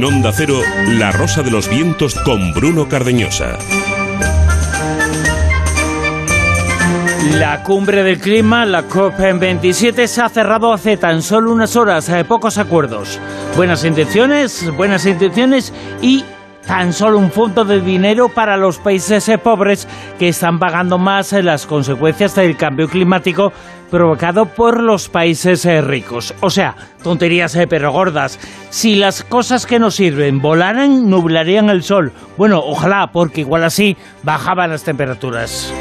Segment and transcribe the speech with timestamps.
[0.00, 3.58] En Onda Cero, La Rosa de los Vientos con Bruno Cardeñosa.
[7.34, 12.24] La cumbre del clima, la COP27, se ha cerrado hace tan solo unas horas, hay
[12.24, 13.20] pocos acuerdos.
[13.58, 16.24] Buenas intenciones, buenas intenciones y
[16.66, 19.86] tan solo un fondo de dinero para los países eh, pobres
[20.18, 23.52] que están pagando más eh, las consecuencias del cambio climático
[23.90, 26.34] provocado por los países eh, ricos.
[26.40, 28.38] O sea, tonterías pero gordas.
[28.70, 32.12] Si las cosas que nos sirven volaran, nublarían el sol.
[32.36, 35.72] Bueno, ojalá, porque igual así bajaban las temperaturas.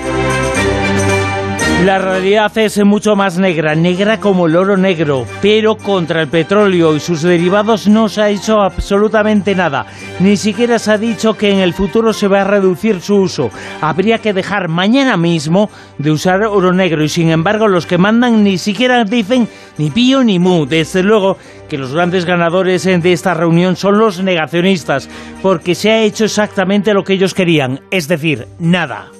[1.85, 6.93] La realidad es mucho más negra, negra como el oro negro, pero contra el petróleo
[6.93, 9.85] y sus derivados no se ha hecho absolutamente nada.
[10.19, 13.49] Ni siquiera se ha dicho que en el futuro se va a reducir su uso.
[13.79, 18.43] Habría que dejar mañana mismo de usar oro negro y sin embargo los que mandan
[18.43, 20.65] ni siquiera dicen ni pío ni mu.
[20.65, 21.37] Desde luego
[21.69, 25.09] que los grandes ganadores de esta reunión son los negacionistas,
[25.41, 29.11] porque se ha hecho exactamente lo que ellos querían, es decir, nada.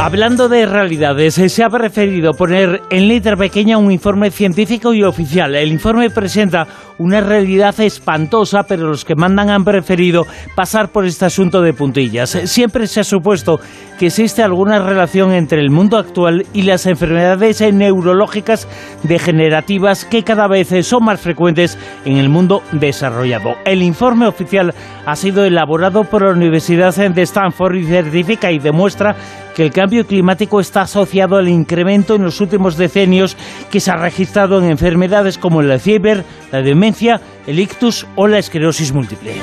[0.00, 5.54] Hablando de realidades, se ha preferido poner en letra pequeña un informe científico y oficial.
[5.54, 6.66] El informe presenta
[6.98, 12.30] una realidad espantosa, pero los que mandan han preferido pasar por este asunto de puntillas.
[12.44, 13.60] Siempre se ha supuesto
[13.98, 18.68] que existe alguna relación entre el mundo actual y las enfermedades neurológicas
[19.04, 23.54] degenerativas que cada vez son más frecuentes en el mundo desarrollado.
[23.64, 24.74] El informe oficial
[25.06, 29.16] ha sido elaborado por la Universidad de Stanford y certifica y demuestra
[29.54, 33.36] que el cambio climático está asociado al incremento en los últimos decenios
[33.70, 38.38] que se ha registrado en enfermedades como el Alzheimer, la demencia, el ictus o la
[38.38, 39.34] esclerosis múltiple.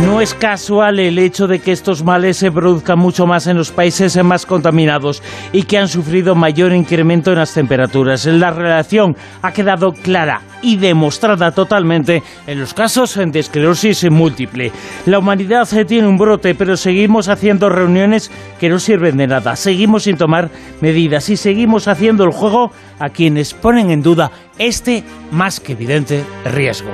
[0.00, 3.70] No es casual el hecho de que estos males se produzcan mucho más en los
[3.70, 8.24] países más contaminados y que han sufrido mayor incremento en las temperaturas.
[8.26, 14.72] La relación ha quedado clara y demostrada totalmente en los casos de esclerosis múltiple.
[15.06, 19.56] La humanidad tiene un brote, pero seguimos haciendo reuniones que no sirven de nada.
[19.56, 20.50] Seguimos sin tomar
[20.80, 26.24] medidas y seguimos haciendo el juego a quienes ponen en duda este más que evidente
[26.44, 26.90] riesgo.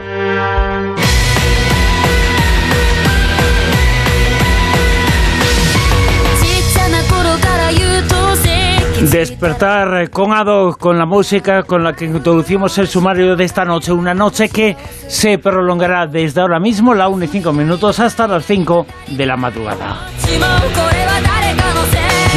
[9.01, 13.93] Despertar con Ado, con la música con la que introducimos el sumario de esta noche.
[13.93, 14.77] Una noche que
[15.07, 19.37] se prolongará desde ahora mismo, la 1 y 5 minutos, hasta las 5 de la
[19.37, 20.09] madrugada.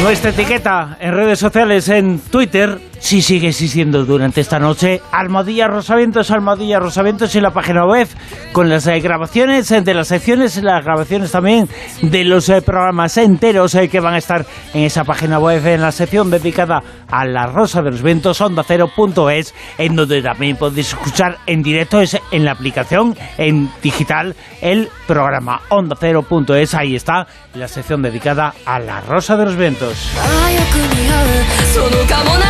[0.02, 5.00] Nuestra etiqueta en redes sociales, en Twitter, si sigue existiendo durante esta noche.
[5.10, 8.08] Almohadilla Rosavientos, Almohadilla Rosavientos y la página web
[8.52, 11.68] con las eh, grabaciones eh, de las secciones, las grabaciones también
[12.00, 15.90] de los eh, programas enteros que van a estar en esa página web, en la
[15.90, 21.38] sección dedicada a la Rosa de los Vientos, onda cero.es, en donde también podéis escuchar
[21.46, 26.74] en directo, es en la aplicación, en digital, el programa onda cero.es.
[26.74, 29.91] Ahí está la sección dedicada a la Rosa de los Vientos.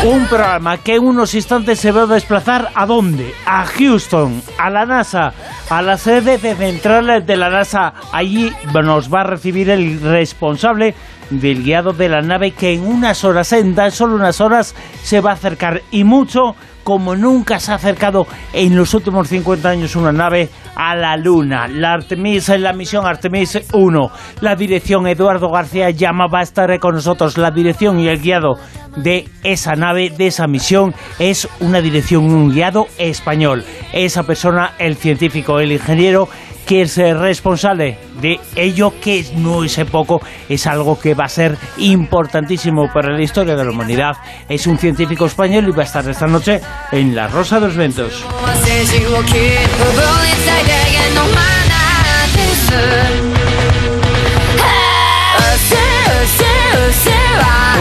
[0.04, 3.34] Un programa que en unos instantes se va a desplazar a dónde?
[3.46, 5.32] A Houston, a la NASA,
[5.70, 7.94] a la sede central de la NASA.
[8.12, 10.94] Allí nos va a recibir el responsable
[11.40, 15.20] del guiado de la nave que en unas horas, en tan solo unas horas, se
[15.20, 16.54] va a acercar y mucho
[16.84, 21.68] como nunca se ha acercado en los últimos 50 años una nave a la Luna.
[21.68, 24.10] La Artemis, la misión Artemis 1.
[24.40, 27.38] La dirección Eduardo García Llama va a estar con nosotros.
[27.38, 28.54] La dirección y el guiado
[28.96, 33.64] de esa nave, de esa misión, es una dirección, un guiado español.
[33.92, 36.28] Esa persona, el científico, el ingeniero,
[36.66, 41.56] que es responsable de ello, que no es poco, es algo que va a ser
[41.78, 44.16] importantísimo para la historia de la humanidad.
[44.48, 46.60] Es un científico español y va a estar esta noche
[46.92, 48.24] en La Rosa de los Ventos.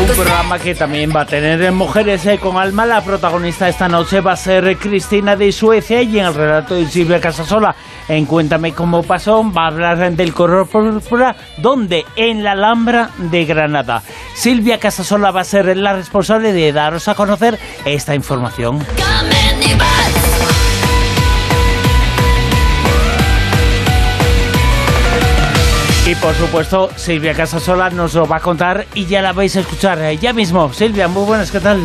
[0.02, 2.86] Un programa que también va a tener mujeres eh, con alma.
[2.86, 6.88] La protagonista esta noche va a ser Cristina de Suecia y en el relato de
[6.88, 7.76] Silvia Casasola
[8.08, 13.46] en Cuéntame cómo pasó va a hablar del color púrpura, donde en la Alhambra de
[13.46, 14.02] Granada.
[14.34, 18.80] Silvia Casasola va a ser la responsable de daros a conocer esta información.
[26.12, 29.62] Y por supuesto, Silvia Casasola nos lo va a contar y ya la vais a
[29.62, 30.74] escuchar eh, ya mismo.
[30.74, 31.80] Silvia, muy buenas, ¿qué tal?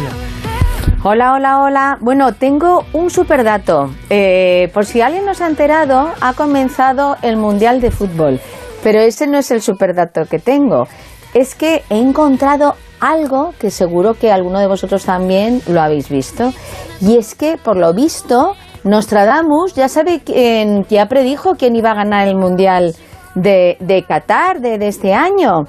[1.05, 1.99] Hola, hola, hola.
[2.00, 3.88] Bueno, tengo un super dato.
[4.11, 8.40] Eh, por si alguien no se ha enterado, ha comenzado el Mundial de Fútbol.
[8.82, 10.88] Pero ese no es el super dato que tengo.
[11.32, 16.52] Es que he encontrado algo que seguro que alguno de vosotros también lo habéis visto.
[17.00, 21.94] Y es que, por lo visto, Nostradamus ya sabe quién, ya predijo quién iba a
[21.94, 22.96] ganar el Mundial
[23.37, 25.67] de, de Qatar de, este año.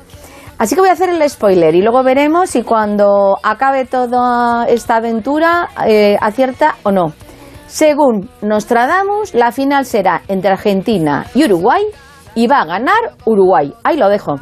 [0.57, 4.95] Así que voy a hacer el spoiler y luego veremos si cuando acabe toda esta
[4.95, 7.13] aventura eh, acierta o no.
[7.67, 11.83] Según Nostradamus, la final será entre Argentina y Uruguay
[12.33, 13.71] y va a ganar Uruguay.
[13.83, 14.37] Ahí lo dejo.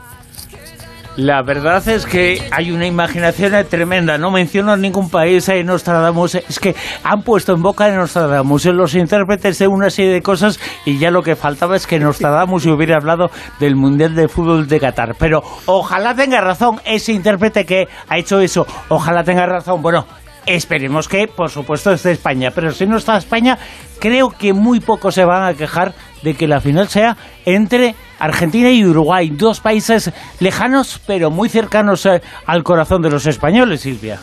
[1.17, 4.17] La verdad es que hay una imaginación tremenda.
[4.17, 6.35] No menciono ningún país en Nostradamus.
[6.35, 10.21] Es que han puesto en boca de Nostradamus en los intérpretes de una serie de
[10.21, 13.31] cosas y ya lo que faltaba es que Nostradamus hubiera hablado
[13.61, 15.15] del Mundial de Fútbol de Qatar.
[15.17, 18.67] Pero ojalá tenga razón ese intérprete que ha hecho eso.
[18.89, 19.81] Ojalá tenga razón.
[19.81, 20.05] Bueno,
[20.45, 22.51] Esperemos que, por supuesto, esté España.
[22.53, 23.57] Pero si no está España,
[23.99, 27.95] creo que muy pocos se van a quejar de que la final sea entre
[28.25, 33.81] Argentina y Uruguay, dos países lejanos pero muy cercanos eh, al corazón de los españoles,
[33.81, 34.19] Silvia.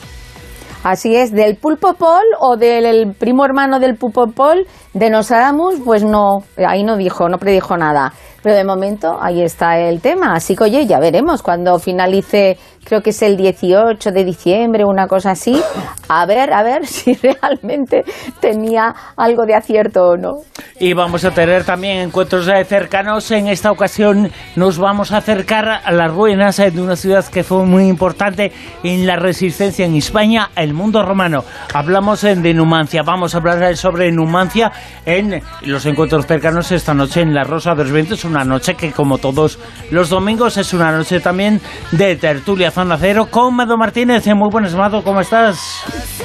[0.85, 6.03] Así es, del pulpo pol o del primo hermano del pulpo pol de Nostradamus, pues
[6.03, 8.13] no, ahí no dijo, no predijo nada.
[8.43, 10.35] Pero de momento ahí está el tema.
[10.35, 15.07] Así que oye, ya veremos cuando finalice, creo que es el 18 de diciembre, una
[15.07, 15.61] cosa así,
[16.09, 18.05] a ver, a ver si realmente
[18.41, 20.33] tenía algo de acierto o no.
[20.81, 23.31] Y vamos a tener también encuentros eh, cercanos.
[23.31, 27.45] En esta ocasión nos vamos a acercar a las ruinas eh, de una ciudad que
[27.45, 28.53] fue muy importante
[28.83, 31.45] en la resistencia en España, el mundo romano.
[31.73, 34.73] Hablamos eh, de Numancia, vamos a hablar sobre Numancia
[35.07, 38.91] en los encuentros cercanos esta noche en La Rosa de los Vientos una noche que
[38.91, 39.59] como todos
[39.91, 41.61] los domingos es una noche también
[41.93, 44.27] de tertulia zona cero con Mado Martínez.
[44.35, 45.59] Muy buenas, Mado, ¿cómo estás?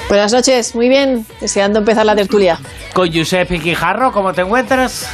[0.07, 2.59] Buenas noches, muy bien, deseando empezar la tertulia.
[2.93, 5.07] Con Giuseppe Quijarro, ¿cómo te encuentras?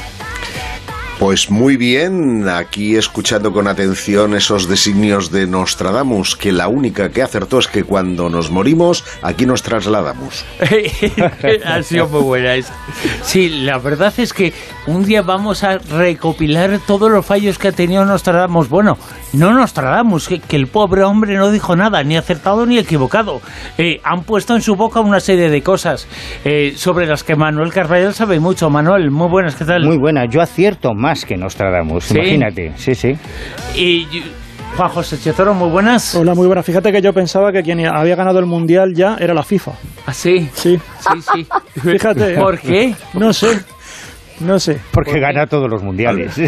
[1.20, 7.22] Pues muy bien, aquí escuchando con atención esos designios de Nostradamus, que la única que
[7.22, 10.44] acertó es que cuando nos morimos, aquí nos trasladamos.
[11.66, 12.74] ha sido muy buena esa.
[13.22, 14.54] Sí, la verdad es que
[14.88, 18.68] un día vamos a recopilar todos los fallos que ha tenido Nostradamus.
[18.68, 18.98] Bueno,
[19.34, 23.40] no Nostradamus, que, que el pobre hombre no dijo nada, ni acertado ni equivocado.
[23.78, 26.08] Eh, han puesto en su boca una serie de cosas
[26.44, 28.70] eh, sobre las que Manuel Carvajal sabe mucho.
[28.70, 29.86] Manuel, muy buenas, ¿qué tal?
[29.86, 32.18] Muy buena, yo acierto más que Nostradamus, ¿Sí?
[32.18, 33.14] imagínate, sí, sí.
[33.76, 34.08] Y
[34.78, 36.16] Juan José Chetoro, muy buenas.
[36.16, 36.64] Hola, muy buena.
[36.64, 39.74] Fíjate que yo pensaba que quien había ganado el mundial ya era la FIFA.
[40.06, 40.50] ¿Ah, sí?
[40.54, 40.80] Sí.
[41.00, 41.48] Sí, sí.
[41.82, 42.36] Fíjate.
[42.36, 42.96] ¿Por qué?
[43.16, 43.60] No sé.
[44.40, 44.80] No sé.
[44.92, 46.40] Porque gana todos los mundiales.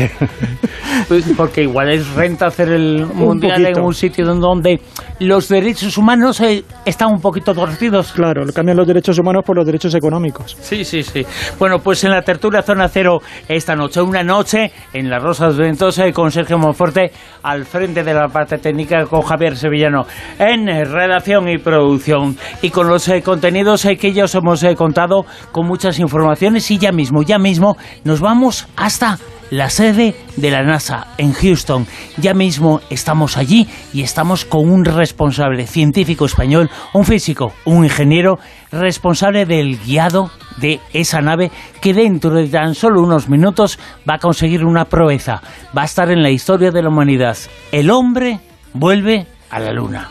[1.07, 4.79] Pues porque igual es renta hacer el mundial en un sitio donde
[5.19, 8.11] los derechos humanos eh, están un poquito torcidos.
[8.11, 10.57] Claro, cambian los derechos humanos por los derechos económicos.
[10.61, 11.25] Sí, sí, sí.
[11.59, 16.11] Bueno, pues en la tertulia Zona Cero esta noche, una noche en las Rosas Ventosa
[16.11, 17.11] con Sergio Monforte
[17.43, 20.05] al frente de la parte técnica con Javier Sevillano
[20.39, 24.63] en eh, redacción y producción y con los eh, contenidos eh, que ya os hemos
[24.63, 29.17] eh, contado con muchas informaciones y ya mismo, ya mismo nos vamos hasta
[29.51, 31.87] la sede de la NASA en Houston.
[32.17, 38.39] Ya mismo estamos allí y estamos con un responsable científico español, un físico, un ingeniero
[38.71, 41.51] responsable del guiado de esa nave
[41.81, 45.41] que dentro de tan solo unos minutos va a conseguir una proeza.
[45.77, 47.37] Va a estar en la historia de la humanidad.
[47.71, 48.39] El hombre
[48.73, 50.09] vuelve a la luna.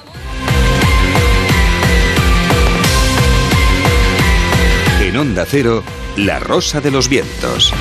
[5.00, 5.82] En Onda Cero,
[6.16, 7.74] La Rosa de los Vientos.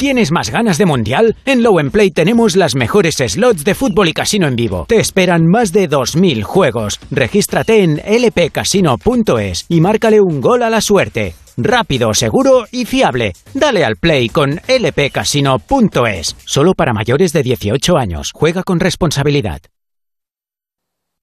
[0.00, 1.34] ¿Tienes más ganas de mundial?
[1.44, 4.86] En Low Play tenemos las mejores slots de fútbol y casino en vivo.
[4.88, 7.00] Te esperan más de 2.000 juegos.
[7.10, 11.34] Regístrate en lpcasino.es y márcale un gol a la suerte.
[11.56, 13.32] Rápido, seguro y fiable.
[13.54, 16.36] Dale al play con lpcasino.es.
[16.44, 18.30] Solo para mayores de 18 años.
[18.32, 19.62] Juega con responsabilidad.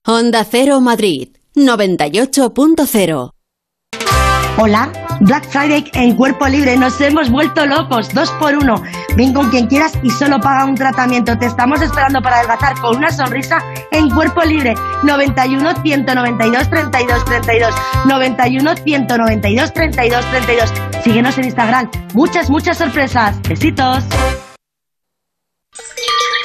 [0.05, 3.34] Onda Cero Madrid 98.0
[4.57, 8.81] Hola, Black Friday en Cuerpo Libre, nos hemos vuelto locos, dos por uno.
[9.17, 11.37] Ven con quien quieras y solo paga un tratamiento.
[11.37, 14.73] Te estamos esperando para adelgazar con una sonrisa en Cuerpo Libre.
[15.03, 17.75] 91 192 32 32.
[18.05, 20.73] 91 192 32 32.
[21.03, 21.91] Síguenos en Instagram.
[22.13, 23.41] Muchas, muchas sorpresas.
[23.41, 24.05] Besitos.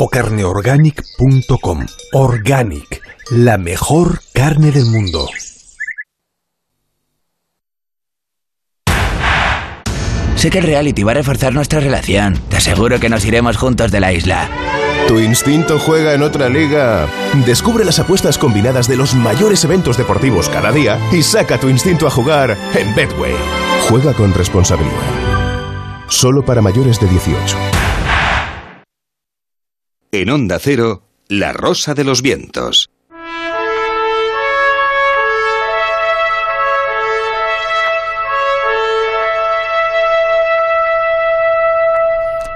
[0.00, 1.86] o carneorganic.com.
[2.12, 5.28] Organic, la mejor carne del mundo.
[10.36, 12.40] Sé que el reality va a reforzar nuestra relación.
[12.48, 14.48] Te aseguro que nos iremos juntos de la isla.
[15.06, 17.06] ¿Tu instinto juega en otra liga?
[17.44, 22.06] Descubre las apuestas combinadas de los mayores eventos deportivos cada día y saca tu instinto
[22.06, 23.34] a jugar en Betway.
[23.90, 24.94] Juega con responsabilidad.
[26.08, 27.79] Solo para mayores de 18.
[30.12, 32.90] En Onda Cero, La Rosa de los Vientos.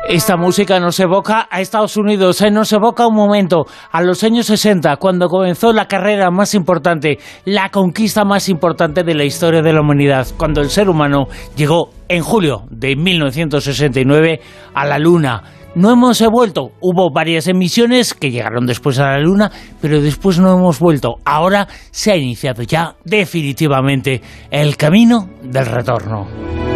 [0.08, 4.46] Esta música nos evoca a Estados Unidos, eh, nos evoca un momento a los años
[4.46, 9.72] 60, cuando comenzó la carrera más importante, la conquista más importante de la historia de
[9.72, 14.40] la humanidad, cuando el ser humano llegó en julio de 1969
[14.74, 15.63] a la Luna.
[15.74, 19.50] No hemos vuelto, hubo varias emisiones que llegaron después a la Luna,
[19.80, 21.16] pero después no hemos vuelto.
[21.24, 26.73] Ahora se ha iniciado ya definitivamente el camino del retorno.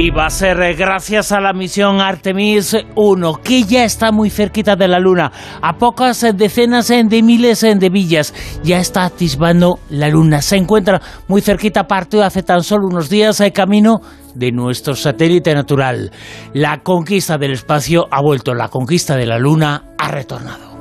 [0.00, 4.30] Y va a ser eh, gracias a la misión Artemis 1, que ya está muy
[4.30, 8.32] cerquita de la Luna, a pocas eh, decenas eh, de miles de villas.
[8.62, 10.40] Ya está atisbando la Luna.
[10.40, 14.00] Se encuentra muy cerquita, partió hace tan solo unos días el camino
[14.36, 16.12] de nuestro satélite natural.
[16.54, 20.78] La conquista del espacio ha vuelto, la conquista de la Luna ha retornado.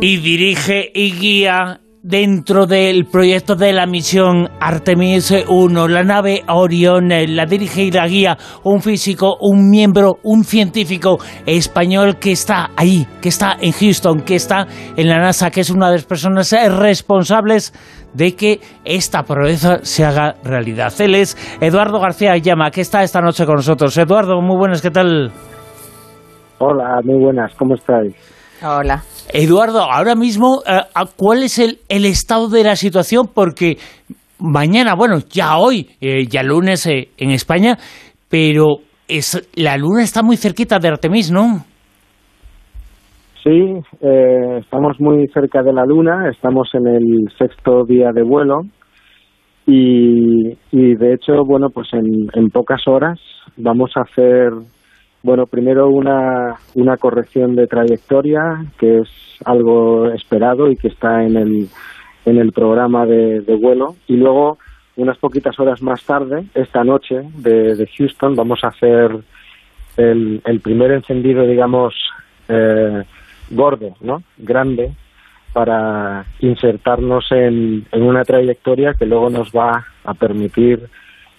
[0.00, 7.10] Y dirige y guía dentro del proyecto de la misión Artemis 1, la nave Orión,
[7.10, 12.68] eh, la dirige y la guía un físico, un miembro, un científico español que está
[12.76, 16.04] ahí, que está en Houston, que está en la NASA, que es una de las
[16.04, 17.72] personas responsables
[18.12, 20.92] de que esta proeza se haga realidad.
[20.98, 23.96] Él es Eduardo García Llama, que está esta noche con nosotros.
[23.96, 25.32] Eduardo, muy buenas, ¿qué tal?
[26.58, 28.33] Hola, muy buenas, ¿cómo estáis?
[28.66, 29.02] Hola.
[29.30, 30.80] Eduardo, ahora mismo, eh,
[31.16, 33.26] ¿cuál es el, estado de la situación?
[33.34, 33.76] Porque
[34.38, 37.76] mañana, bueno, ya hoy, eh, ya lunes eh, en España,
[38.30, 41.58] pero es, la luna está muy cerquita de Artemis, ¿no?
[43.42, 43.74] Sí,
[44.58, 48.62] estamos muy cerca de la luna, estamos en el sexto día de vuelo
[49.66, 53.20] y, y de hecho, bueno, pues en, en pocas horas
[53.58, 54.52] vamos a hacer
[55.24, 59.08] bueno, primero una, una corrección de trayectoria, que es
[59.46, 61.68] algo esperado y que está en el,
[62.26, 63.96] en el programa de, vuelo.
[64.06, 64.58] Y luego,
[64.96, 69.16] unas poquitas horas más tarde, esta noche de, Houston, vamos a hacer
[69.96, 71.94] el, el primer encendido, digamos,
[72.50, 73.02] eh,
[73.50, 74.22] gordo, ¿no?
[74.36, 74.92] Grande,
[75.54, 80.86] para insertarnos en, en una trayectoria que luego nos va a permitir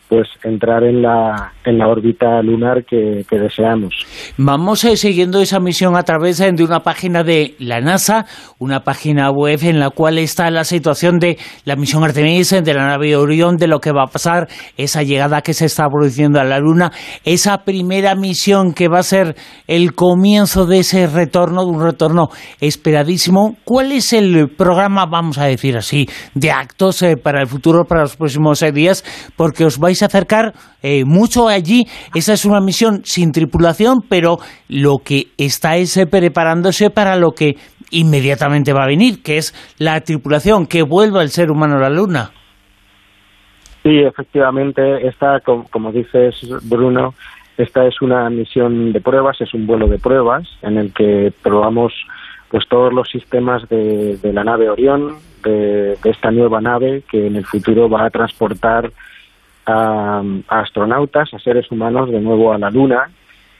[0.08, 3.94] pues entrar en la, en la órbita lunar que, deseamos.
[4.38, 8.26] Vamos eh, siguiendo esa misión a través eh, de una página de la NASA,
[8.60, 12.74] una página web en la cual está la situación de la misión Artemis, eh, de
[12.74, 14.48] la nave Orión, de lo que va a pasar,
[14.78, 16.92] esa llegada que se está produciendo a la Luna,
[17.24, 19.36] esa primera misión que va a ser
[19.68, 22.30] el comienzo de ese retorno, de un retorno
[22.62, 23.58] esperadísimo.
[23.64, 28.16] ¿Cuál es el programa, vamos a decir así, de actos para el futuro, para los
[28.16, 29.04] próximos días?
[29.36, 31.86] Porque os vais acercar eh, mucho allí.
[32.14, 34.38] Esa es una misión sin tripulación, pero
[34.68, 37.56] lo que está es eh, preparándose para lo que
[37.92, 41.90] inmediatamente va a venir, que es la tripulación, que vuelva el ser humano a la
[41.90, 42.32] Luna.
[43.84, 47.14] Sí, efectivamente, esta, como, dices, Bruno,
[47.56, 51.94] esta es una misión de pruebas, es un vuelo de pruebas en el que probamos
[52.50, 57.46] pues todos los sistemas de, la nave Orión, de, esta nueva nave que en el
[57.46, 58.92] futuro va a transportar
[59.66, 63.10] a, astronautas, a seres humanos de nuevo a la Luna,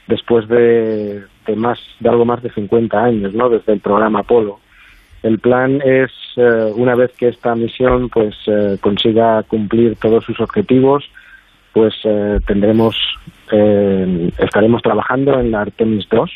[0.08, 1.24] después de,
[1.56, 3.50] más de algo más de 50 años, ¿no?
[3.50, 4.60] Desde el programa Apolo.
[5.24, 10.40] El plan es, eh, una vez que esta misión pues eh, consiga cumplir todos sus
[10.40, 11.04] objetivos,
[11.74, 12.96] pues eh, tendremos,
[14.38, 16.32] estaremos trabajando en la Artemis 2,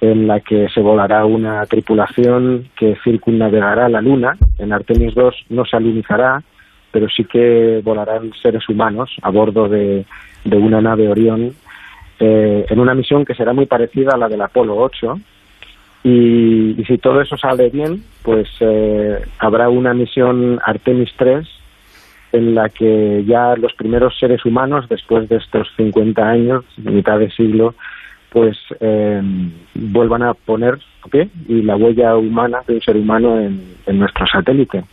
[0.00, 4.36] en la que se volará una tripulación que circunnavegará la Luna.
[4.58, 6.42] En Artemis 2 no se alunizará,
[6.90, 10.04] pero sí que volarán seres humanos a bordo de,
[10.44, 11.54] una nave Orión
[12.18, 15.18] eh, en una misión que será muy parecida a la del Apolo 8.
[16.02, 21.46] Y, si todo eso sale bien, pues eh, habrá una misión Artemis 3
[22.32, 27.30] en la que ya los primeros seres humanos, después de estos 50 años, mitad de
[27.30, 27.74] siglo,
[28.30, 29.20] pues eh,
[29.74, 30.78] vuelvan a poner
[31.10, 34.84] pie y la huella humana de un ser humano en nuestro satélite.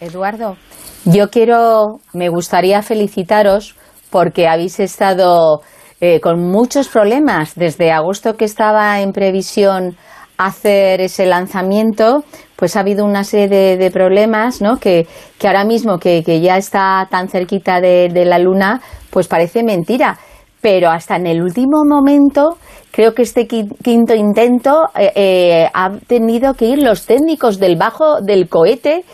[0.00, 0.56] Eduardo,
[1.04, 3.76] yo quiero, me gustaría felicitaros
[4.10, 5.62] porque habéis estado
[6.00, 9.96] eh, con muchos problemas desde agosto que estaba en previsión
[10.38, 12.24] hacer ese lanzamiento,
[12.54, 14.76] pues ha habido una serie de, problemas, ¿no?
[14.76, 15.06] Que,
[15.42, 20.18] ahora mismo que, ya está tan cerquita de, la Luna, pues parece mentira.
[20.60, 22.58] Pero hasta en el último momento,
[22.90, 28.20] creo que este quinto intento eh, eh, ha tenido que ir los técnicos del bajo
[28.20, 29.04] del cohete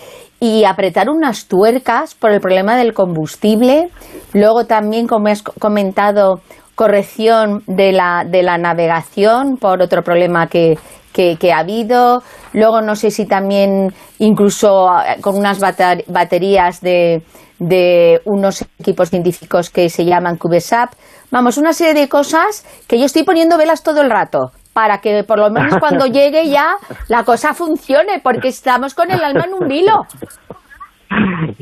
[0.40, 3.88] y apretar unas tuercas por el problema del combustible.
[4.32, 6.40] Luego también, como has comentado,
[6.74, 10.78] corrección de la, de la navegación por otro problema que,
[11.12, 12.22] que, ha habido.
[12.52, 17.22] Luego no sé si también incluso eh, con unas baterías de,
[17.58, 20.92] de unos equipos científicos que se llaman CubeSat.
[21.30, 25.24] Vamos, una serie de cosas que yo estoy poniendo velas todo el rato para que
[25.24, 26.74] por lo menos cuando llegue ya
[27.08, 30.06] la cosa funcione, porque estamos con el alma en un hilo.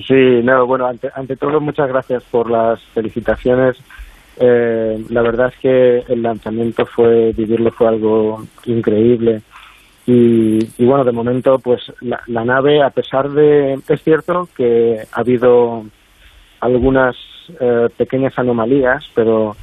[0.07, 3.79] Sí, no, bueno, ante, ante todo muchas gracias por las felicitaciones
[4.37, 9.43] eh, la verdad es que el lanzamiento fue, vivirlo fue algo increíble.
[10.05, 13.79] Y, bueno, de momento, pues la, nave, a pesar de.
[13.89, 15.85] Es cierto que ha habido
[16.61, 17.15] algunas
[17.61, 19.57] eh, pequeñas anomalías, pero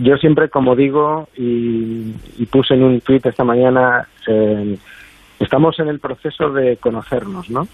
[0.00, 2.12] yo siempre, como digo, y,
[2.50, 4.06] puse en un tweet esta mañana,
[5.38, 7.66] estamos en el proceso de conocernos, ¿no?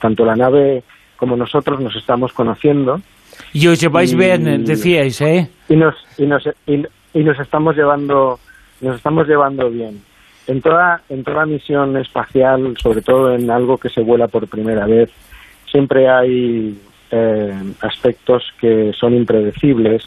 [0.00, 0.82] tanto la nave
[1.16, 3.00] como nosotros nos estamos conociendo
[3.52, 5.48] y os lleváis bien, decíais, ¿eh?
[5.68, 8.38] Y nos, y nos, y, nos estamos llevando
[8.80, 10.02] nos estamos llevando bien.
[10.46, 14.86] En toda, en toda misión espacial, sobre todo en algo que se vuela por primera
[14.86, 15.10] vez,
[15.70, 16.78] siempre hay
[17.10, 20.04] eh, aspectos que son impredecibles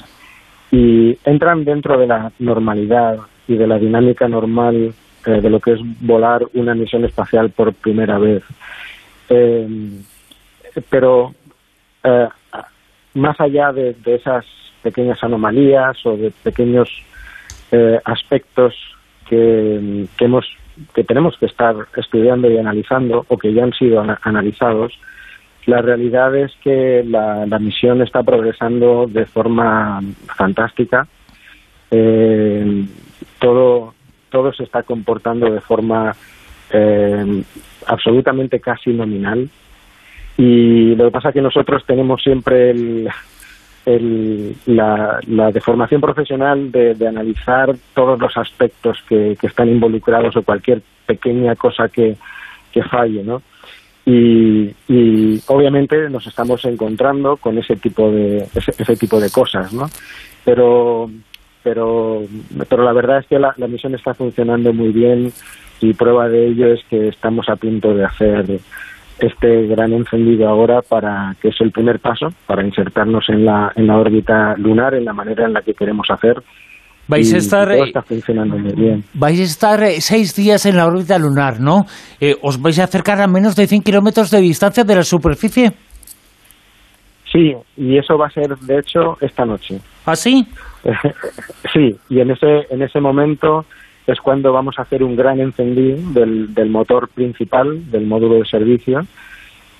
[0.71, 4.93] y entran dentro de la normalidad y de la dinámica normal
[5.25, 8.43] eh, de lo que es volar una misión espacial por primera vez.
[9.29, 9.67] Eh,
[10.89, 11.33] pero
[13.17, 14.45] más allá de, esas
[14.83, 16.89] pequeñas anomalías o de pequeños
[17.71, 18.75] eh, aspectos
[19.27, 20.45] que, hemos
[20.93, 24.93] que tenemos que estar estudiando y analizando o que ya han sido analizados,
[25.67, 30.01] la realidad es que la, misión está progresando de forma
[30.35, 31.07] fantástica.
[31.91, 32.85] Eh,
[33.39, 33.93] todo,
[34.29, 36.15] todo se está comportando de forma
[36.71, 37.43] eh,
[37.85, 39.49] absolutamente casi nominal.
[40.37, 43.09] Y lo que pasa es que nosotros tenemos siempre el,
[44.67, 45.19] la,
[45.51, 52.15] deformación profesional de, analizar todos los aspectos que, están involucrados o cualquier pequeña cosa que,
[52.91, 53.41] falle, ¿no?
[54.09, 54.73] Y,
[55.47, 59.89] obviamente nos estamos encontrando con ese tipo de ese, tipo de cosas, ¿no?
[60.45, 61.11] Pero
[61.61, 62.23] pero
[62.69, 65.33] pero la verdad es que la, la misión está funcionando muy bien
[65.81, 68.61] y prueba de ello es que estamos a punto de hacer
[69.19, 73.87] este gran encendido ahora para que es el primer paso para insertarnos en la, en
[73.87, 76.41] la órbita lunar en la manera en la que queremos hacer.
[77.07, 79.03] Vais a estar, todo está funcionando muy bien.
[79.13, 81.85] Vais a estar eh, seis días en la órbita lunar, ¿no?
[82.19, 85.71] Eh, ¿Os vais a acercar a menos de 100 kilómetros de distancia de la superficie?
[87.31, 89.79] Sí, y eso va a ser, de hecho, esta noche.
[90.05, 90.45] ¿Ah, sí?
[91.73, 93.65] sí, y en ese, en ese momento
[94.05, 98.45] es cuando vamos a hacer un gran encendido del, del motor principal del módulo de
[98.45, 99.01] servicio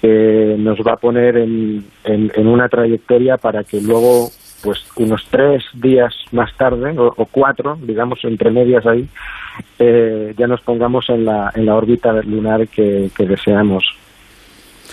[0.01, 4.29] que nos va a poner en, en, una trayectoria para que luego
[4.63, 9.07] pues unos tres días más tarde o, cuatro digamos entre medias ahí
[9.79, 13.83] eh, ya nos pongamos en la, en la órbita lunar que, deseamos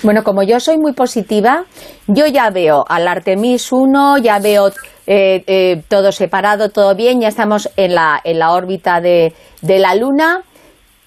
[0.03, 1.65] bueno, como yo soy muy positiva,
[2.09, 4.69] yo ya veo al Artemis 1, ya veo
[5.07, 9.95] eh, eh, todo separado, todo bien, ya estamos en la, en la órbita de, la
[9.95, 10.43] Luna.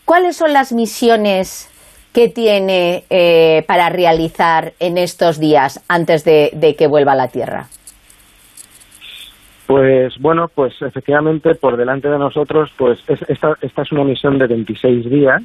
[0.06, 1.70] ¿Cuáles son las misiones
[2.14, 7.68] que tiene eh, para realizar en estos días antes de, que vuelva a la Tierra?
[9.68, 14.48] Pues bueno, pues efectivamente por delante de nosotros, pues esta, esta es una misión de
[14.48, 15.44] 26 días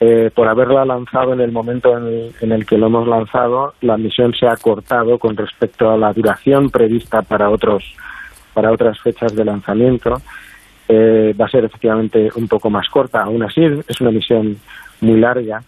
[0.00, 4.34] eh, por haberla lanzado en el momento en el, que lo hemos lanzado, la misión
[4.34, 7.94] se ha cortado con respecto a la duración prevista para otros
[8.52, 10.20] para otras fechas de lanzamiento.
[10.88, 13.22] Eh, va a ser efectivamente un poco más corta.
[13.22, 14.56] Aún así, es una misión
[15.02, 15.62] muy larga.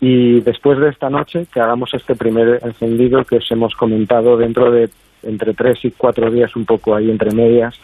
[0.00, 4.72] Y después de esta noche, que hagamos este primer encendido que os hemos comentado dentro
[4.72, 4.90] de
[5.22, 7.78] entre tres y cuatro días, un poco ahí entre medias,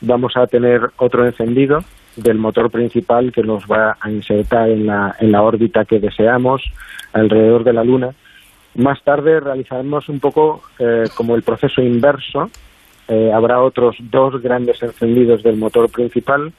[0.00, 1.80] vamos a tener otro encendido
[2.16, 6.62] del motor principal que nos va a insertar en la, en la órbita que deseamos
[7.12, 8.10] alrededor de la Luna.
[8.74, 12.50] Más tarde realizaremos un poco eh, como el proceso inverso.
[13.08, 16.52] Eh, habrá otros dos grandes encendidos del motor principal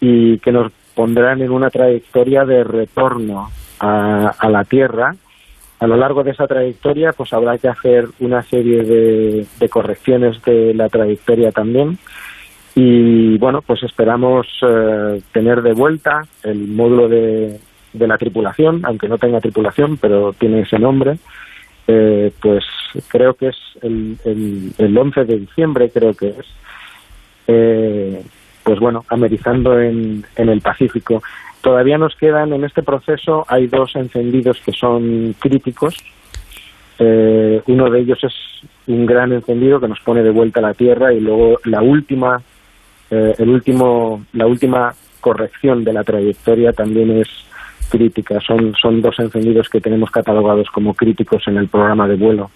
[0.00, 3.50] y que nos pondrán en una trayectoria de retorno
[3.80, 5.14] a, a la Tierra.
[5.82, 10.72] A lo largo de esa trayectoria, pues habrá que hacer una serie de, correcciones de
[10.74, 11.98] la trayectoria también
[12.76, 17.58] Y bueno, pues esperamos eh, tener de vuelta el módulo de,
[17.94, 21.18] de la tripulación, aunque no tenga tripulación, pero tiene ese nombre.
[21.88, 22.64] Eh, pues
[23.08, 26.46] creo que es el, el, el 11 de diciembre, creo que es.
[27.48, 28.22] Eh,
[28.62, 31.24] pues bueno, amerizando en, en el Pacífico.
[31.62, 35.96] Todavía nos quedan en este proceso, hay dos encendidos que son críticos.
[36.98, 38.34] Eh, uno de ellos es
[38.88, 42.42] un gran encendido que nos pone de vuelta a la Tierra y luego la última,
[43.10, 47.28] eh, el último, la última corrección de la trayectoria también es
[47.88, 48.40] crítica.
[48.40, 52.50] Son, son dos encendidos que tenemos catalogados como críticos en el programa de vuelo.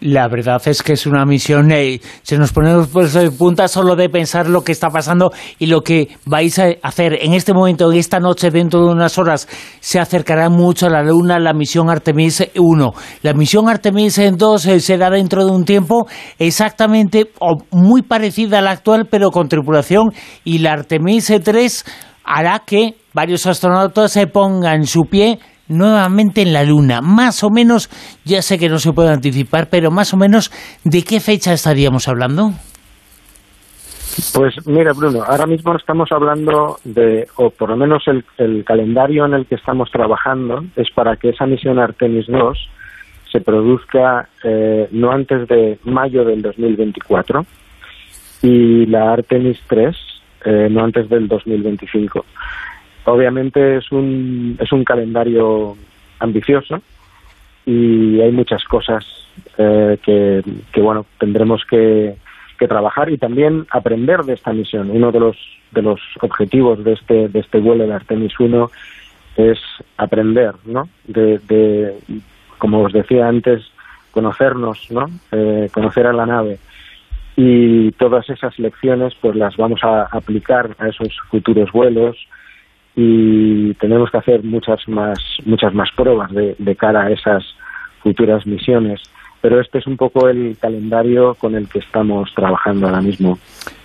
[0.00, 1.70] La verdad es que es una misión,
[2.22, 5.82] se nos pone pues, de punta solo de pensar lo que está pasando y lo
[5.82, 9.46] que vais a hacer en este momento, en esta noche, dentro de unas horas,
[9.80, 12.92] se acercará mucho a la Luna la misión Artemis 1.
[13.22, 16.06] La misión Artemis 2 eh, será dentro de un tiempo
[16.38, 21.84] exactamente o muy parecida a la actual, pero con tripulación, y la Artemis 3
[22.24, 27.00] hará que varios astronautas se pongan su pie nuevamente en la Luna.
[27.00, 27.88] Más o menos,
[28.24, 30.50] ya sé que no se puede anticipar, pero más o menos,
[30.84, 32.50] ¿de qué fecha estaríamos hablando?
[34.34, 39.24] Pues mira, Bruno, ahora mismo estamos hablando de, o por lo menos el, el calendario
[39.24, 42.58] en el que estamos trabajando es para que esa misión Artemis 2
[43.30, 47.46] se produzca eh, no antes de mayo del 2024
[48.42, 49.96] y la Artemis 3
[50.44, 52.24] eh, no antes del 2025.
[53.10, 55.76] Obviamente es un, es un calendario
[56.20, 56.80] ambicioso
[57.66, 59.04] y hay muchas cosas
[59.58, 62.14] eh, que, bueno, tendremos que,
[62.58, 64.90] que trabajar y también aprender de esta misión.
[64.90, 65.36] Uno de los,
[65.72, 68.70] de los objetivos de este, de este vuelo de Artemis 1
[69.36, 69.58] es
[69.96, 70.88] aprender, ¿no?
[71.04, 71.98] De, de
[72.58, 73.62] como os decía antes,
[74.12, 75.06] conocernos, ¿no?
[75.32, 76.58] Eh, conocer a la nave
[77.36, 82.16] y todas esas lecciones pues las vamos a aplicar a esos futuros vuelos
[82.96, 87.44] y tenemos que hacer muchas más muchas más pruebas de, de cara a esas
[88.02, 89.00] futuras misiones.
[89.40, 93.38] Pero este es un poco el calendario con el que estamos trabajando ahora mismo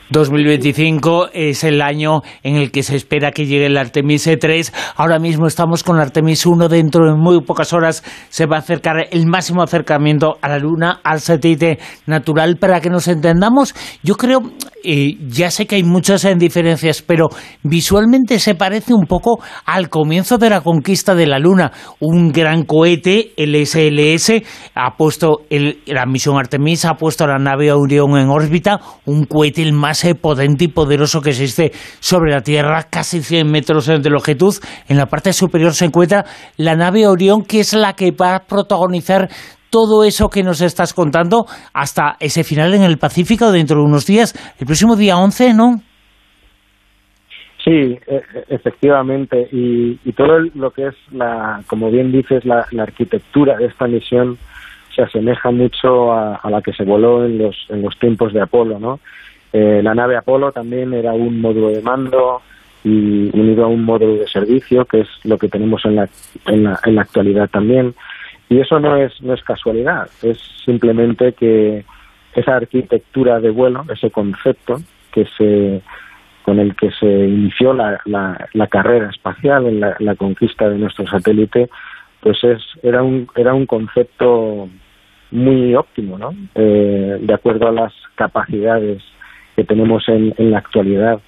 [0.09, 4.73] 2025 es el año en el que se espera que llegue el Artemis 3.
[4.97, 6.69] Ahora mismo estamos con Artemis 1.
[6.69, 10.99] Dentro de muy pocas horas se va a acercar el máximo acercamiento a la Luna,
[11.03, 12.57] al satélite natural.
[12.57, 14.41] Para que nos entendamos, yo creo,
[14.83, 17.27] eh, ya sé que hay muchas diferencias, pero
[17.63, 21.71] visualmente se parece un poco al comienzo de la conquista de la Luna.
[21.99, 24.43] Un gran cohete, el SLS,
[24.75, 29.73] ha puesto la misión Artemis, ha puesto la nave Orión en órbita, un cohete el
[29.73, 34.53] más potente y poderoso que existe sobre la Tierra, casi 100 metros de longitud.
[34.87, 36.25] En la parte superior se encuentra
[36.57, 39.29] la nave Orión, que es la que va a protagonizar
[39.69, 44.05] todo eso que nos estás contando hasta ese final en el Pacífico dentro de unos
[44.05, 45.81] días, el próximo día 11, ¿no?
[47.63, 47.97] Sí,
[48.47, 53.65] efectivamente, y, y, todo lo que es, la, como bien dices, la, la arquitectura de
[53.65, 54.37] esta misión
[54.95, 58.41] se asemeja mucho a, a, la que se voló en los, en los tiempos de
[58.41, 58.99] Apolo, ¿no?
[59.57, 62.41] Eh, la nave Apolo también era un módulo de mando
[62.83, 66.09] y unido a un módulo de servicio, que es lo que tenemos en la,
[66.47, 67.95] en la, en la actualidad también.
[68.49, 71.85] Y eso no es, no es casualidad, es simplemente que
[72.35, 74.81] esa arquitectura de vuelo, ese concepto
[75.13, 75.81] que se,
[76.43, 80.77] con el que se inició la, la, la carrera espacial en la, la, conquista de
[80.77, 81.69] nuestro satélite,
[82.19, 84.67] pues es, era, un, era un concepto
[85.31, 86.35] muy óptimo, ¿no?
[86.55, 89.01] Eh, de acuerdo a las capacidades
[89.55, 91.19] que tenemos en, en la actualidad.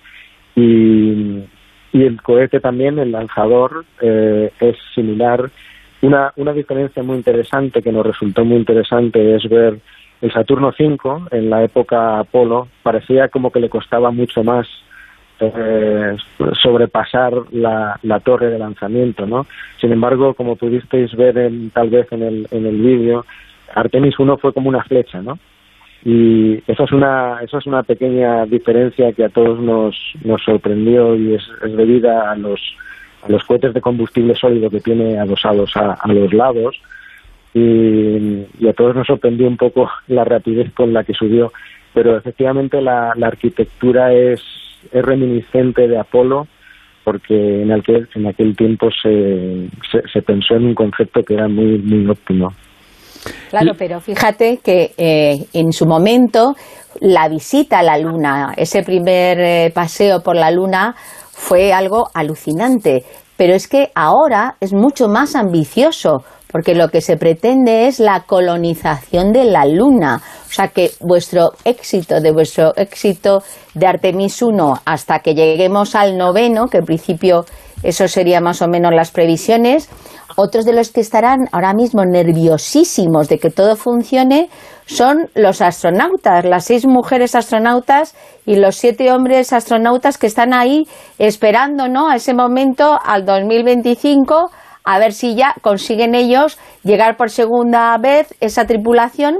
[0.55, 1.43] Y,
[1.93, 5.49] y, el cohete también, el lanzador, eh, es similar.
[6.01, 9.79] Una, una diferencia muy interesante que nos resultó muy interesante es ver
[10.21, 14.67] el Saturno V en la época Apolo, parecía como que le costaba mucho más
[15.39, 16.17] eh,
[16.61, 19.45] sobrepasar la, la, torre de lanzamiento, ¿no?
[19.79, 23.23] Sin embargo, como pudisteis ver en, tal vez en el, en el vídeo,
[23.75, 25.37] Artemis 1 fue como una flecha, ¿no?
[26.03, 31.15] Y eso es una eso es una pequeña diferencia que a todos nos, nos sorprendió
[31.15, 32.62] y es, es debida a los
[33.23, 36.79] a los cohetes de combustible sólido que tiene adosados a, a los lados.
[37.53, 41.51] Y, y, a todos nos sorprendió un poco la rapidez con la que subió.
[41.93, 44.43] Pero efectivamente la, la arquitectura es,
[44.91, 46.47] es reminiscente de Apolo
[47.03, 51.47] porque en aquel en aquel tiempo se, se, se pensó en un concepto que era
[51.47, 52.53] muy muy óptimo
[53.49, 56.55] Claro, pero fíjate que eh, en su momento
[56.99, 60.95] la visita a la Luna, ese primer eh, paseo por la Luna
[61.31, 63.03] fue algo alucinante.
[63.37, 68.21] Pero es que ahora es mucho más ambicioso porque lo que se pretende es la
[68.21, 70.21] colonización de la Luna.
[70.49, 76.17] O sea que vuestro éxito, de vuestro éxito de Artemis 1 hasta que lleguemos al
[76.17, 77.45] noveno, que en principio
[77.83, 79.89] eso sería más o menos las previsiones,
[80.35, 84.49] otros de los que estarán ahora mismo nerviosísimos de que todo funcione
[84.85, 90.87] son los astronautas, las seis mujeres astronautas y los siete hombres astronautas que están ahí
[91.17, 92.09] esperando ¿no?
[92.09, 94.51] a ese momento, al 2025,
[94.83, 99.39] a ver si ya consiguen ellos llegar por segunda vez esa tripulación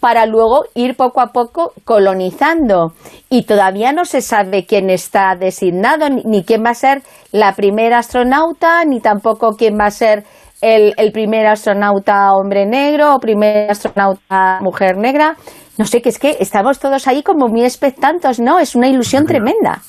[0.00, 2.92] para luego ir poco a poco colonizando.
[3.28, 7.98] Y todavía no se sabe quién está designado, ni quién va a ser la primera
[7.98, 10.24] astronauta, ni tampoco quién va a ser
[10.60, 15.36] el, el primer astronauta hombre negro o primer astronauta mujer negra.
[15.78, 18.58] No sé, que es que estamos todos ahí como muy expectantes, ¿no?
[18.58, 19.80] Es una ilusión tremenda.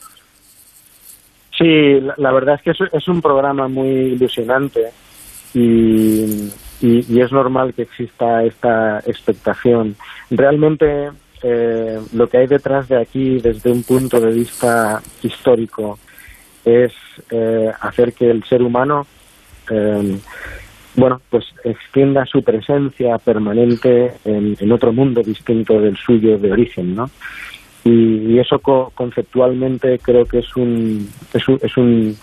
[1.58, 4.92] Sí, la, verdad es que es, es, un programa muy ilusionante
[5.54, 6.50] y,
[6.82, 9.96] y, es normal que exista esta expectación.
[10.30, 11.10] Realmente
[11.44, 16.00] eh, lo que hay detrás de aquí, desde un punto de vista histórico,
[16.64, 16.94] es
[17.32, 19.06] eh, hacer que el ser humano
[19.70, 20.20] eh,
[20.96, 27.10] bueno, pues extienda su presencia permanente en, otro mundo distinto del suyo de origen, ¿no?
[27.84, 32.18] Y, eso conceptualmente creo que es un, es un, es un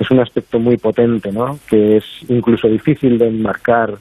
[0.00, 1.58] es un aspecto muy potente, ¿no?
[1.68, 3.98] Que es incluso difícil de enmarcar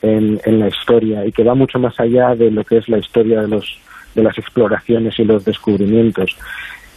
[0.00, 2.98] en, en, la historia y que va mucho más allá de lo que es la
[2.98, 3.78] historia de los
[4.14, 6.36] de las exploraciones y los descubrimientos.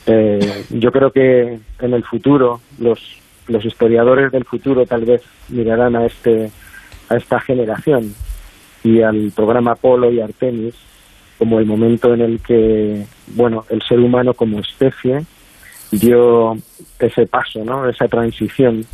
[0.06, 5.96] Eh, yo creo que en el futuro los los historiadores del futuro tal vez mirarán
[5.96, 6.52] a este
[7.10, 8.14] a esta generación
[8.84, 10.76] y al programa Apolo y Artemis
[11.40, 13.06] como el momento en el que
[13.36, 15.26] bueno el ser humano como especie
[16.00, 16.58] dio
[17.00, 18.86] ese paso no esa transición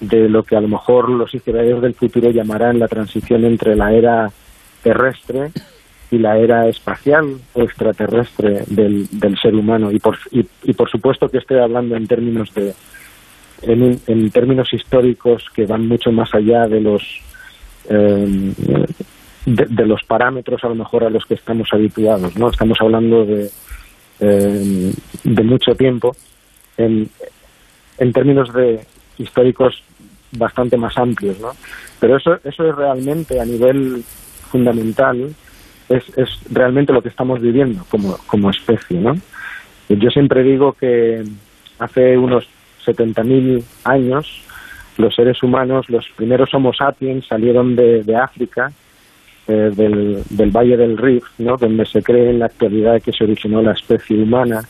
[0.00, 3.92] de lo que a lo mejor los historiadores del futuro llamarán la transición entre la
[3.92, 4.30] era
[4.82, 5.50] terrestre
[6.10, 9.92] y la era espacial o extraterrestre del, del ser humano.
[9.92, 12.74] Y por, y por supuesto que estoy hablando en términos de
[13.62, 17.02] en, términos históricos que van mucho más allá de los
[17.88, 18.54] em,
[19.46, 23.50] de, los parámetros a lo mejor a los que estamos habituados no estamos hablando de
[24.20, 24.92] em,
[25.24, 26.14] de mucho tiempo
[26.80, 28.80] en, términos de
[29.18, 29.82] históricos
[30.32, 31.50] bastante más amplios no
[31.98, 34.02] pero eso eso es realmente a nivel
[34.50, 35.34] fundamental
[35.88, 39.16] es, es realmente lo que estamos viviendo como como especie no
[39.88, 41.24] yo siempre digo que
[41.78, 42.46] hace unos
[42.86, 44.42] 70.000 años,
[44.96, 48.70] los seres humanos, los primeros Homo sapiens salieron de, África,
[49.48, 51.56] eh, del, Valle del Rift, ¿no?
[51.56, 54.62] donde se cree en la actualidad que se originó la especie humana,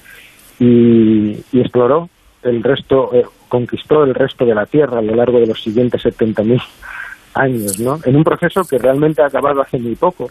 [0.61, 2.09] y, exploró
[2.43, 6.05] el resto, eh, conquistó el resto de la Tierra a lo largo de los siguientes
[6.05, 6.63] 70.000
[7.35, 7.99] años, ¿no?
[8.05, 10.31] en un proceso que realmente ha acabado hace muy poco,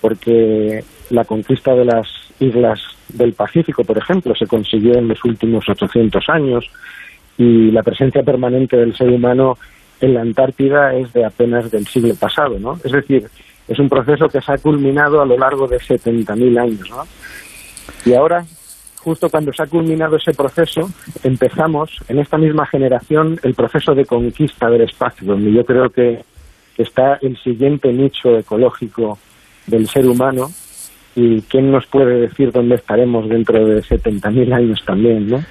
[0.00, 2.06] porque la conquista de las
[2.38, 6.70] islas del Pacífico, por ejemplo, se consiguió en los últimos 800 años,
[7.36, 9.58] y la presencia permanente del ser humano
[10.00, 12.78] en la Antártida es de apenas del siglo pasado, ¿no?
[12.84, 13.26] Es decir,
[13.66, 17.04] es un proceso que se ha culminado a lo largo de 70.000 años, ¿no?
[18.04, 18.44] Y ahora,
[19.04, 20.90] justo cuando se ha culminado ese proceso,
[21.22, 26.24] empezamos en esta misma generación el proceso de conquista del espacio, donde yo creo que
[26.78, 29.18] está el siguiente nicho ecológico
[29.66, 30.48] del ser humano
[31.14, 35.44] y quién nos puede decir dónde estaremos dentro de 70.000 años también, ¿no?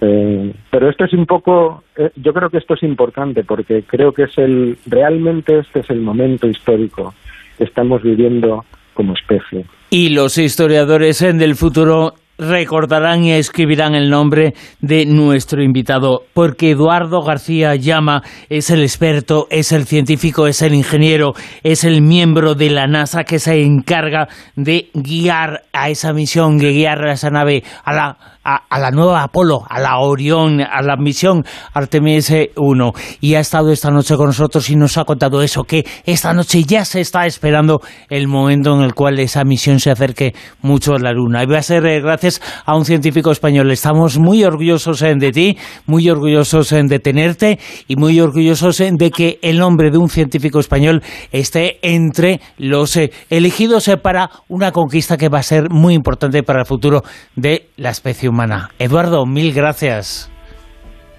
[0.00, 4.12] Eh, pero esto es un poco, eh, yo creo que esto es importante porque creo
[4.12, 7.14] que es el, realmente este es el momento histórico
[7.58, 9.64] que estamos viviendo como especie.
[9.90, 16.70] Y los historiadores en del futuro recordarán y escribirán el nombre de nuestro invitado, porque
[16.70, 22.54] Eduardo García Llama es el experto, es el científico, es el ingeniero, es el miembro
[22.54, 27.30] de la NASA que se encarga de guiar a esa misión, de guiar a esa
[27.30, 32.92] nave a la a, la nueva Apolo, a la Orión, a la misión Artemis 1.
[33.20, 36.64] Y ha estado esta noche con nosotros y nos ha contado eso, que esta noche
[36.64, 40.98] ya se está esperando el momento en el cual esa misión se acerque mucho a
[40.98, 41.42] la Luna.
[41.42, 43.70] Y va a ser eh, gracias a un científico español.
[43.70, 49.10] Estamos muy orgullosos eh, de ti, muy orgullosos eh, de tenerte y muy orgullosos de
[49.10, 52.98] que el nombre de un científico español esté entre los
[53.30, 57.02] elegidos para una conquista que va a ser muy importante para el futuro
[57.36, 58.70] de la especie humana.
[58.78, 60.30] Eduardo, mil gracias.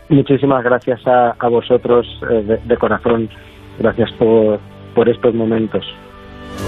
[0.10, 3.30] Muchísimas gracias a, vosotros eh, de, corazón.
[3.80, 4.60] Gracias por,
[4.96, 5.84] por estos momentos.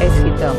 [0.02, 0.54] Éxito.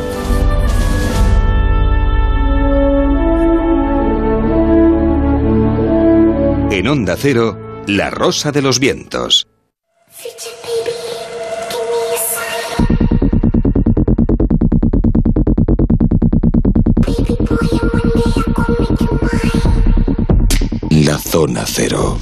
[6.70, 9.48] En Onda Cero, La Rosa de los Vientos.
[21.46, 22.18] Zona Cero.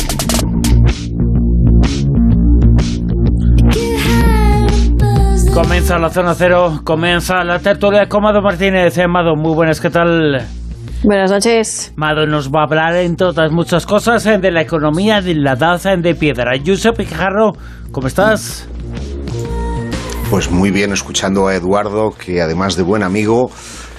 [5.54, 8.98] Comienza la zona cero, comienza la tertulia con Mado Martínez.
[8.98, 10.46] Eh, Mado, muy buenas, ¿qué tal?
[11.02, 11.94] Buenas noches.
[11.96, 15.54] Mado nos va a hablar, entre otras muchas cosas, eh, de la economía de la
[15.54, 16.52] danza de piedra.
[16.64, 17.52] Josep Pijarro,
[17.92, 18.68] ¿cómo estás?
[20.28, 23.50] Pues muy bien, escuchando a Eduardo, que además de buen amigo,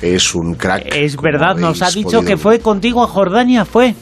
[0.03, 0.93] es un crack.
[0.93, 3.95] Es verdad, nos ha dicho podido que fue contigo a Jordania, ¿fue?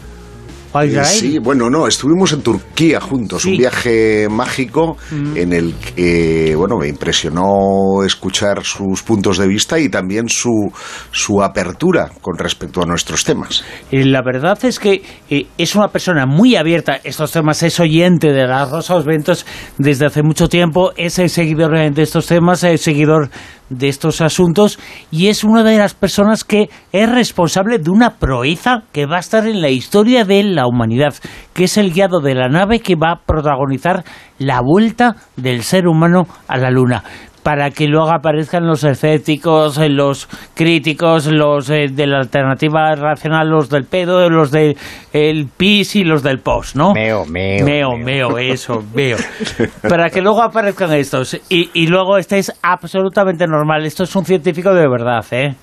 [0.73, 1.05] ¿O a Eh, Israel?
[1.07, 5.37] Sí, bueno, no, estuvimos en Turquía juntos, un viaje mágico Mm.
[5.37, 10.71] en el que, bueno, me impresionó escuchar sus puntos de vista y también su,
[11.11, 13.63] su apertura con respecto a nuestros temas.
[13.91, 17.79] Y la verdad es que eh, es una persona muy abierta a estos temas, es
[17.79, 19.45] oyente de la Rosa de los Vientos
[19.77, 23.29] desde hace mucho tiempo, es el seguidor eh, de estos temas, es seguidor
[23.77, 24.79] de estos asuntos
[25.11, 29.21] y es una de las personas que es responsable de una proeza que va a
[29.21, 31.13] estar en la historia de la humanidad,
[31.53, 34.03] que es el guiado de la nave que va a protagonizar
[34.39, 37.03] la vuelta del ser humano a la Luna
[37.43, 43.49] para que luego aparezcan los escépticos, eh, los críticos, los eh, de la alternativa racional,
[43.49, 44.77] los del pedo, los del
[45.11, 46.93] el pis y los del post, ¿no?
[46.93, 47.65] Meo, meo.
[47.65, 49.17] Meo, meo, eso, meo.
[49.89, 51.39] Para que luego aparezcan estos.
[51.49, 53.85] Y, y luego este es absolutamente normal.
[53.85, 55.55] Esto es un científico de verdad, ¿eh?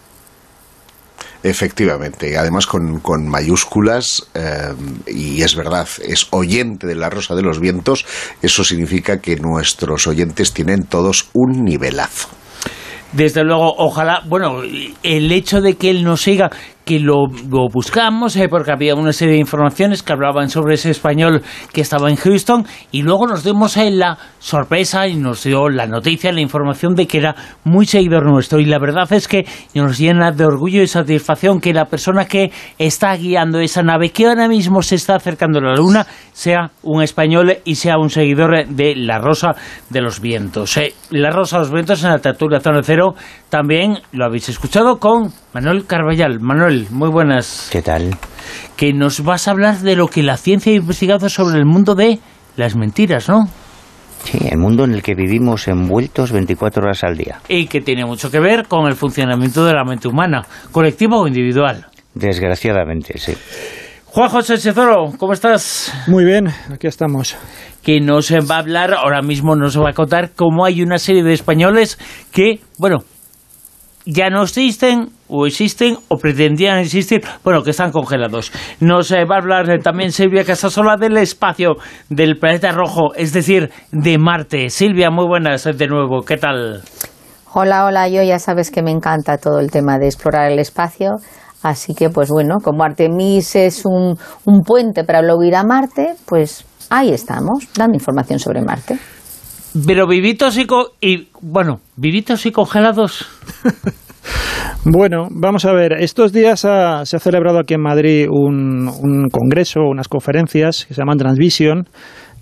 [1.42, 4.74] Efectivamente, además con, con mayúsculas, eh,
[5.07, 8.05] y es verdad, es oyente de la Rosa de los Vientos,
[8.42, 12.29] eso significa que nuestros oyentes tienen todos un nivelazo.
[13.12, 14.62] Desde luego, ojalá, bueno,
[15.03, 16.50] el hecho de que él nos siga,
[16.90, 17.29] que lo,
[17.72, 21.40] buscamos, eh, porque había una serie de informaciones que hablaban sobre ese español
[21.72, 25.87] que estaba en Houston, y luego nos dimos eh, la sorpresa y nos dio la
[25.87, 28.59] noticia, la información de que era muy seguidor nuestro.
[28.59, 32.50] Y la verdad es que nos llena de orgullo y satisfacción que la persona que
[32.76, 37.05] está guiando esa nave, que ahora mismo se está acercando a la Luna, sea un
[37.05, 39.55] español y sea un seguidor eh, de la Rosa
[39.90, 40.76] de los Vientos.
[40.76, 43.14] Eh, la Rosa de los Vientos en la tertulia Zona Cero
[43.48, 46.40] también lo habéis escuchado con Manuel Carballal.
[46.40, 47.68] Manuel, muy buenas.
[47.70, 48.16] ¿Qué tal?
[48.76, 51.94] Que nos vas a hablar de lo que la ciencia ha investigado sobre el mundo
[51.94, 52.18] de
[52.56, 53.46] las mentiras, ¿no?
[54.24, 57.40] Sí, el mundo en el que vivimos envueltos 24 horas al día.
[57.48, 61.26] Y que tiene mucho que ver con el funcionamiento de la mente humana, colectiva o
[61.26, 61.86] individual.
[62.14, 63.32] Desgraciadamente, sí.
[64.06, 65.92] Juan José Chezoro, ¿cómo estás?
[66.08, 67.36] Muy bien, aquí estamos.
[67.82, 71.22] Que nos va a hablar, ahora mismo nos va a contar cómo hay una serie
[71.22, 71.98] de españoles
[72.32, 73.04] que, bueno,
[74.04, 78.52] ya no existen o existen o pretendían existir, bueno, que están congelados.
[78.80, 81.76] Nos eh, va a hablar eh, también Silvia Casasola del espacio
[82.08, 84.70] del planeta rojo, es decir, de Marte.
[84.70, 86.82] Silvia, muy buenas de nuevo, ¿qué tal?
[87.52, 91.16] Hola, hola, yo ya sabes que me encanta todo el tema de explorar el espacio.
[91.62, 96.14] Así que, pues bueno, como Artemis es un, un puente para luego ir a Marte,
[96.26, 98.98] pues ahí estamos, dando información sobre Marte.
[99.87, 103.26] Pero vivitos y, co- y bueno, vivitos y congelados.
[104.85, 109.28] Bueno, vamos a ver, estos días ha- se ha celebrado aquí en Madrid un, un
[109.30, 111.87] congreso, unas conferencias que se llaman Transvision,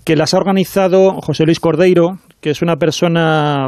[0.05, 3.67] que las ha organizado José Luis Cordeiro, que es una persona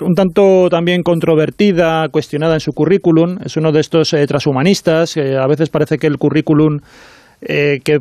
[0.00, 5.36] un tanto también controvertida, cuestionada en su currículum, es uno de estos eh, transhumanistas, que
[5.36, 6.78] a veces parece que el currículum
[7.44, 8.00] eh, que,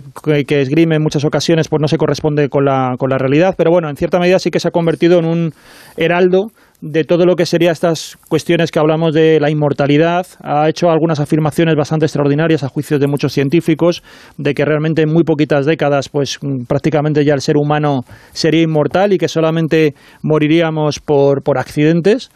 [0.61, 3.89] esgrime en muchas ocasiones pues no se corresponde con la, con la realidad, pero bueno,
[3.89, 5.53] en cierta medida sí que se ha convertido en un
[5.97, 6.47] heraldo
[6.83, 10.27] de todo lo que sería estas cuestiones que hablamos de la inmortalidad.
[10.41, 14.03] Ha hecho algunas afirmaciones bastante extraordinarias a juicios de muchos científicos
[14.37, 18.01] de que realmente en muy poquitas décadas pues mm, prácticamente ya el ser humano
[18.33, 22.31] sería inmortal y que solamente moriríamos por, por accidentes.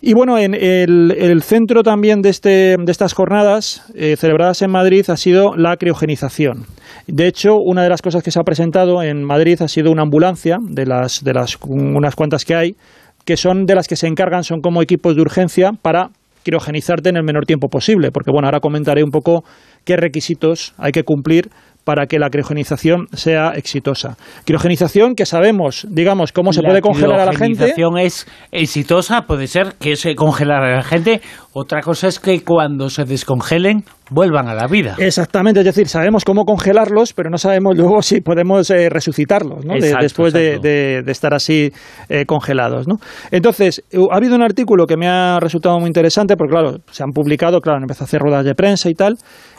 [0.00, 5.08] Y bueno, en el, centro también de, este, de estas jornadas eh, celebradas en Madrid
[5.08, 6.66] ha sido la criogenización.
[7.06, 10.02] De hecho, una de las cosas que se ha presentado en Madrid ha sido una
[10.02, 12.76] ambulancia, de las, de las unas cuantas que hay,
[13.24, 16.10] que son de las que se encargan, son como equipos de urgencia para
[16.44, 18.10] criogenizarte en el menor tiempo posible.
[18.12, 19.44] Porque bueno, ahora comentaré un poco
[19.84, 21.48] qué requisitos hay que cumplir
[21.86, 24.16] para que la criogenización sea exitosa.
[24.44, 27.54] Criogenización que sabemos, digamos, cómo se La puede congelar a la gente.
[27.58, 31.20] criogenización es exitosa, puede ser que se congelar a la gente.
[31.52, 34.96] Otra cosa es que cuando se descongelen vuelvan a la vida.
[34.98, 39.74] Exactamente, es decir, sabemos cómo congelarlos, pero no sabemos luego si podemos eh, resucitarlos ¿no?
[39.74, 40.68] De- después de- exacto.
[40.68, 41.70] De, de estar así
[42.08, 42.88] eh, congelados.
[42.88, 42.96] ¿no?
[43.30, 47.04] Entonces, eh, ha habido un artículo que me ha resultado muy interesante, porque claro, se
[47.04, 49.14] han publicado, claro, han empezado a hacer ruedas de prensa y tal,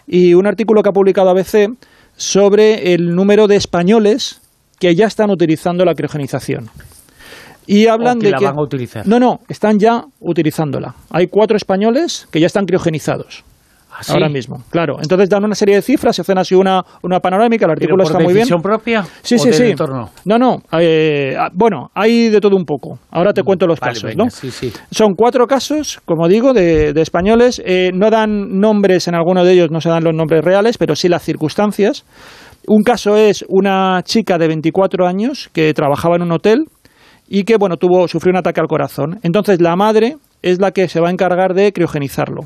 [0.05, 1.69] y un artículo que ha publicado ABC
[2.17, 4.41] sobre el número de españoles
[4.79, 6.69] que ya están utilizando la criogenización.
[7.65, 9.07] Y hablan O que de la que van a utilizar.
[9.07, 10.95] no, no, están ya utilizándola.
[11.09, 13.43] Hay cuatro españoles que ya están criogenizados.
[13.91, 14.11] ¿Ah, sí?
[14.13, 14.97] Ahora mismo, claro.
[15.01, 18.03] Entonces dan una serie de cifras, se hacen así una, una panorámica, el ¿Pero artículo
[18.03, 18.47] por está muy bien.
[18.61, 19.63] propia Sí, o sí, del sí.
[19.71, 20.09] entorno?
[20.25, 20.57] No, no.
[20.79, 22.99] eh, ah, bueno, hay de todo un poco.
[23.09, 24.29] Ahora te cuento los Vale, casos, venga, ¿no?
[24.29, 24.71] sí, sí.
[24.91, 27.61] Son cuatro casos, como digo, de, de españoles.
[27.65, 30.95] Eh, no dan nombres, en alguno de ellos no se dan los nombres reales, pero
[30.95, 32.05] sí las circunstancias.
[32.67, 36.65] Un caso es una chica de 24 años que trabajaba en un hotel
[37.29, 39.19] y que, bueno, tuvo, sufrió un ataque al corazón.
[39.23, 42.41] Entonces la madre es la que se va a encargar de criogenizarlo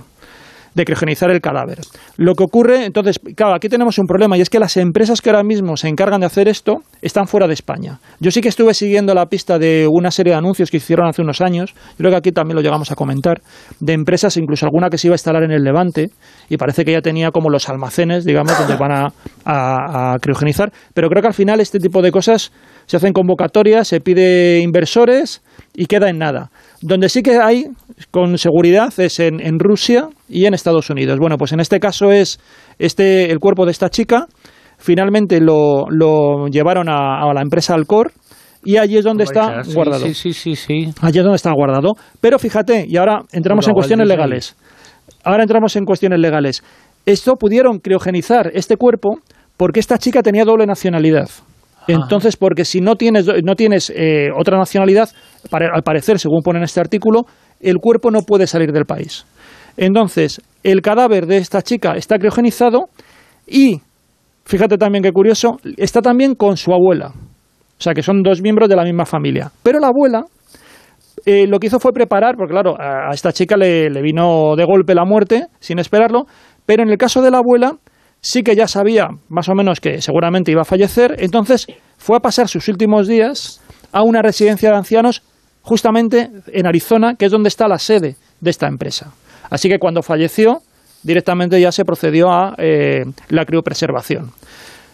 [0.73, 1.79] de criogenizar el cadáver.
[2.17, 5.29] Lo que ocurre, entonces, claro, aquí tenemos un problema y es que las empresas que
[5.29, 7.99] ahora mismo se encargan de hacer esto están fuera de España.
[8.19, 11.21] Yo sí que estuve siguiendo la pista de una serie de anuncios que hicieron hace
[11.21, 13.41] unos años, yo creo que aquí también lo llegamos a comentar,
[13.79, 16.09] de empresas, incluso alguna que se iba a instalar en el Levante
[16.49, 19.13] y parece que ya tenía como los almacenes, digamos, donde van a,
[19.45, 22.51] a- a criogenizar, pero creo que al final este tipo de cosas
[22.85, 25.41] se hacen convocatorias, se pide inversores
[25.73, 26.49] y queda en nada.
[26.81, 27.65] Donde sí que hay
[28.09, 31.19] con seguridad es en, en Rusia y en Estados Unidos.
[31.19, 32.39] Bueno, pues en este caso es
[32.79, 34.27] este el cuerpo de esta chica.
[34.77, 38.11] Finalmente lo, lo llevaron a, a la empresa Alcor
[38.63, 40.05] y allí es donde está Sí, guardado.
[40.05, 40.93] Sí, sí, sí, sí.
[41.01, 41.93] Allí es donde está guardado.
[42.19, 44.55] Pero fíjate, y ahora entramos en cuestiones legales.
[45.23, 46.63] Ahora entramos en cuestiones legales.
[47.05, 49.19] Esto pudieron criogenizar este cuerpo
[49.57, 51.29] porque esta chica tenía doble nacionalidad.
[51.87, 55.09] Entonces, porque si no tienes, no tienes eh, otra nacionalidad,
[55.49, 57.25] pare- al parecer, según pone en este artículo,
[57.59, 59.25] el cuerpo no puede salir del país.
[59.77, 62.89] Entonces, el cadáver de esta chica está criogenizado
[63.47, 63.81] y,
[64.45, 67.07] fíjate también qué curioso, está también con su abuela.
[67.07, 69.51] O sea, que son dos miembros de la misma familia.
[69.63, 70.23] Pero la abuela
[71.25, 74.93] eh, lo que hizo fue preparar, porque claro, a esta chica le vino de golpe
[74.93, 76.25] la muerte, sin esperarlo,
[76.65, 77.73] pero en el caso de la abuela
[78.21, 81.67] sí que ya sabía más o menos que seguramente iba a fallecer, entonces
[81.97, 83.61] fue a pasar sus últimos días
[83.91, 85.23] a una residencia de ancianos
[85.63, 89.13] justamente en Arizona, que es donde está la sede de esta empresa.
[89.49, 90.61] Así que cuando falleció,
[91.03, 94.31] directamente ya se procedió a eh, la criopreservación.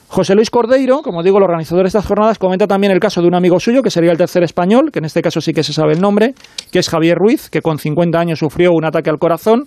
[0.10, 3.28] José Luis Cordeiro, como digo, el organizador de estas jornadas, comenta también el caso de
[3.28, 5.74] un amigo suyo, que sería el tercer español, que en este caso sí que se
[5.74, 6.34] sabe el nombre,
[6.72, 9.66] que es Javier Ruiz, que con 50 años sufrió un ataque al corazón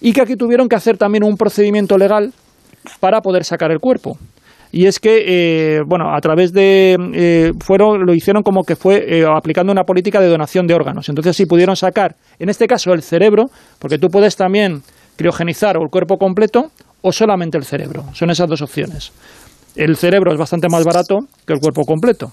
[0.00, 2.32] y que aquí tuvieron que hacer también un procedimiento legal
[3.00, 4.18] para poder sacar el cuerpo.
[4.70, 6.96] Y es que, eh, bueno, a través de.
[7.14, 11.08] eh, fueron, lo hicieron como que fue eh, aplicando una política de donación de órganos.
[11.08, 13.46] Entonces, sí pudieron sacar, en este caso, el cerebro,
[13.78, 14.82] porque tú puedes también
[15.16, 16.70] criogenizar o el cuerpo completo
[17.00, 18.04] o solamente el cerebro.
[18.12, 19.12] Son esas dos opciones.
[19.74, 22.32] El cerebro es bastante más barato que el cuerpo completo.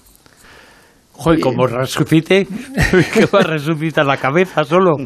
[1.12, 2.46] Joder, como resucite,
[3.14, 4.96] que va a resucitar la cabeza solo.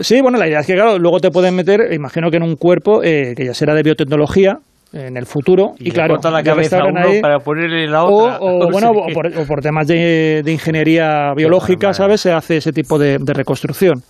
[0.00, 2.54] Sí, bueno, la idea es que, claro, luego te pueden meter, imagino que en un
[2.54, 4.58] cuerpo eh, que ya será de biotecnología
[4.96, 5.72] en el futuro.
[5.78, 7.20] Y, le claro, la cabeza a restauran uno ahí.
[7.20, 8.38] para ponerle la otra.
[8.40, 12.20] o, O bueno, o por, o por temas de, de ingeniería biológica, ¿sabes?
[12.20, 14.02] Se hace ese tipo de, de reconstrucción.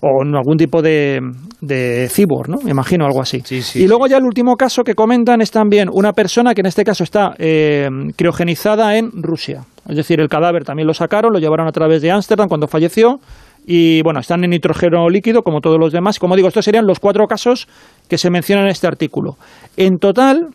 [0.00, 1.20] O en algún tipo de,
[1.60, 2.58] de cyborg, ¿no?
[2.62, 3.42] Me imagino algo así.
[3.74, 6.84] y luego ya el último caso que comentan es también una persona que en este
[6.84, 9.62] caso está eh, criogenizada en Rusia.
[9.88, 13.20] Es decir, el cadáver también lo sacaron, lo llevaron a través de Ámsterdam cuando falleció
[13.66, 16.20] y bueno, están en nitrógeno líquido como todos los demás.
[16.20, 17.66] Como digo, estos serían los cuatro casos
[18.08, 19.36] que se mencionan en este artículo.
[19.76, 20.50] En total,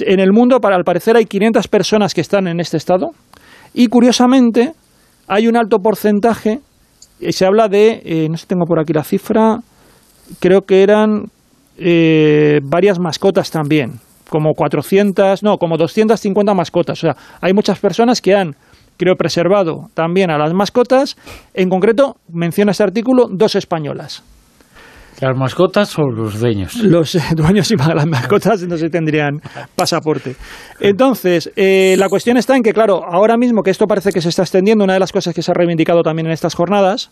[0.00, 3.10] en el mundo, para al parecer, hay 500 personas que están en este estado
[3.74, 4.72] y curiosamente
[5.28, 6.60] hay un alto porcentaje,
[7.28, 9.58] se habla de, eh, no sé tengo por aquí la cifra,
[10.40, 11.26] creo que eran
[11.76, 16.98] eh, varias mascotas también, como 400, no, como 250 mascotas.
[16.98, 18.56] O sea, hay muchas personas que han
[18.96, 21.16] creo preservado también a las mascotas.
[21.54, 24.22] En concreto, menciona este artículo dos españolas.
[25.20, 26.74] ¿Las mascotas o los dueños?
[26.82, 29.40] Los eh, dueños y las mascotas no se tendrían
[29.76, 30.34] pasaporte.
[30.80, 34.30] Entonces, eh, la cuestión está en que, claro, ahora mismo que esto parece que se
[34.30, 37.10] está extendiendo, una de las cosas que se ha reivindicado también en estas jornadas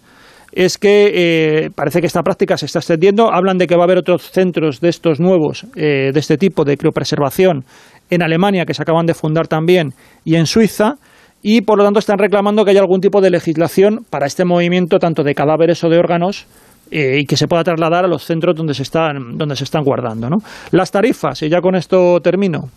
[0.52, 3.32] es que eh, parece que esta práctica se está extendiendo.
[3.32, 6.64] Hablan de que va a haber otros centros de estos nuevos, eh, de este tipo
[6.64, 7.64] de criopreservación,
[8.08, 10.96] en Alemania, que se acaban de fundar también, y en Suiza.
[11.42, 14.98] Y por lo tanto están reclamando que haya algún tipo de legislación para este movimiento,
[14.98, 16.46] tanto de cadáveres o de órganos,
[16.90, 19.82] eh, y que se pueda trasladar a los centros donde se están, donde se están
[19.82, 20.28] guardando.
[20.28, 20.38] ¿no?
[20.72, 22.68] Las tarifas, y ya con esto termino,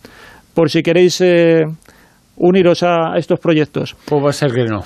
[0.54, 1.64] por si queréis eh,
[2.38, 3.96] uniros a estos proyectos.
[4.06, 4.82] Pues va a ser que no.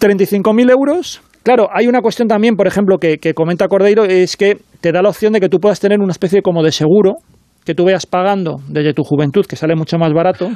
[0.00, 1.22] 35.000 euros.
[1.44, 5.02] Claro, hay una cuestión también, por ejemplo, que, que comenta Cordeiro, es que te da
[5.02, 7.16] la opción de que tú puedas tener una especie como de seguro
[7.64, 10.48] que tú vayas pagando desde tu juventud, que sale mucho más barato,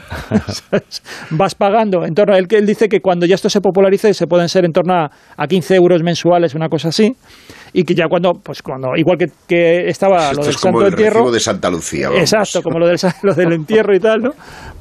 [1.30, 4.12] vas pagando en torno a él, que él dice que cuando ya esto se popularice
[4.12, 7.16] se pueden ser en torno a, a 15 euros mensuales, una cosa así,
[7.72, 10.80] y que ya cuando, pues cuando, igual que, que estaba Esto lo del es como
[10.80, 12.08] santo el entierro, de Santa Lucía.
[12.08, 12.22] vamos.
[12.22, 14.30] Exacto, como lo del, lo del entierro y tal, ¿no?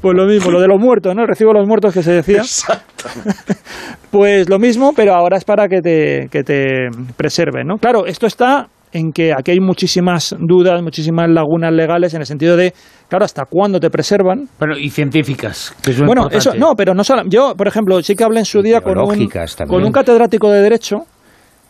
[0.00, 1.22] Pues lo mismo, lo de los muertos, ¿no?
[1.22, 2.42] El recibo de los muertos que se decía.
[4.10, 7.76] Pues lo mismo, pero ahora es para que te, que te preserven, ¿no?
[7.76, 12.56] Claro, esto está en que aquí hay muchísimas dudas, muchísimas lagunas legales en el sentido
[12.56, 12.72] de,
[13.08, 14.48] claro, hasta cuándo te preservan.
[14.58, 16.48] Pero, y científicas, que es lo Bueno, importante.
[16.48, 17.22] eso, no, pero no solo.
[17.26, 19.28] Yo, por ejemplo, sí que hablé en su día con un,
[19.68, 21.04] con un catedrático de Derecho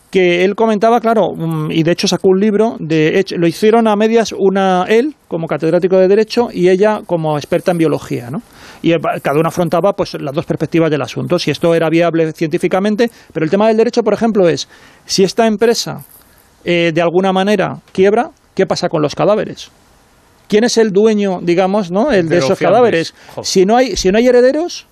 [0.09, 3.89] que él comentaba, claro, mm, y de hecho sacó un libro, de hecho, lo hicieron
[3.89, 8.41] a medias una él como catedrático de Derecho y ella como experta en biología, ¿no?
[8.81, 13.09] Y cada uno afrontaba pues las dos perspectivas del asunto, si esto era viable científicamente,
[13.33, 14.69] pero el tema del derecho, por ejemplo, es
[15.05, 16.05] si esta empresa
[16.69, 19.71] eh, de alguna manera quiebra, ¿qué pasa con los cadáveres?
[20.49, 22.11] ¿Quién es el dueño, digamos, ¿no?
[22.11, 23.13] El de esos cadáveres.
[23.43, 24.85] Si no hay, si no hay herederos,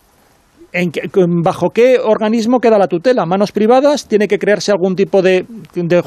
[0.73, 1.01] ¿en qué-
[1.43, 3.25] ¿bajo qué organismo queda la tutela?
[3.25, 4.07] ¿Manos privadas?
[4.07, 6.03] ¿Tiene que crearse algún tipo de, de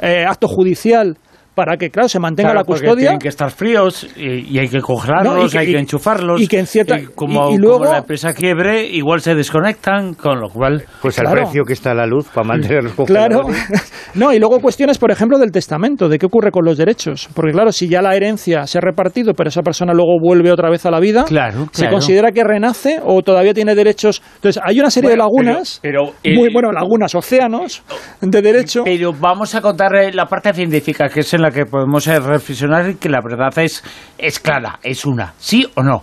[0.00, 1.16] eh, acto judicial
[1.58, 2.94] para que, claro, se mantenga Claro, la custodia?
[2.94, 6.40] Tienen que estar fríos y, y hay que congelarlos, No, y que- hay que enchufarlos.
[6.40, 10.14] y que en cierta- y como, y- luego- como la empresa quiebre, igual se desconectan,
[10.14, 10.84] con lo cual.
[11.02, 11.42] Pues al Claro.
[11.42, 13.42] precio que está la luz para mantener los Claro.
[14.14, 17.28] No, y luego cuestiones, por ejemplo, del testamento, de qué ocurre con los derechos.
[17.34, 20.70] Porque, claro, si ya la herencia se ha repartido, pero esa persona luego vuelve otra
[20.70, 24.22] vez a la vida, Claro, ¿se considera que renace o todavía tiene derechos?
[24.36, 27.82] Entonces, hay una serie Bueno, de lagunas, pero- pero, muy, eh, bueno, lagunas, océanos
[28.20, 28.82] de derecho.
[28.84, 32.90] Pero vamos a contar eh, la parte científica, que es en la que podemos reflexionar
[32.90, 33.82] y que la verdad es,
[34.16, 36.02] es clara, es una, sí o no.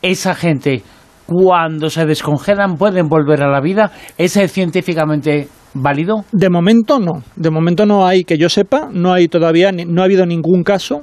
[0.00, 0.82] Esa gente,
[1.26, 3.92] cuando se descongelan, pueden volver a la vida.
[4.18, 6.24] ¿Es científicamente válido?
[6.32, 7.22] De momento no.
[7.36, 11.02] De momento no hay, que yo sepa, no hay todavía, no ha habido ningún caso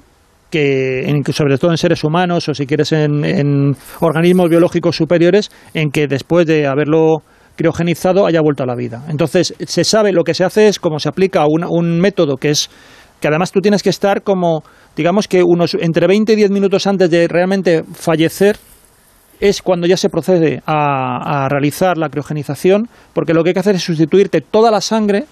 [0.50, 5.92] que, sobre todo en seres humanos o si quieres en, en organismos biológicos superiores, en
[5.92, 7.24] que después de haberlo
[7.60, 9.04] criogenizado haya vuelto a la vida.
[9.10, 12.52] Entonces, se sabe, lo que se hace es como se aplica un, un método que
[12.52, 12.70] es
[13.20, 14.64] que además tú tienes que estar como,
[14.96, 18.58] digamos que unos entre 20 y 10 minutos antes de realmente fallecer,
[19.40, 23.60] es cuando ya se procede a, a realizar la criogenización, porque lo que hay que
[23.62, 25.26] hacer es sustituirte toda la sangre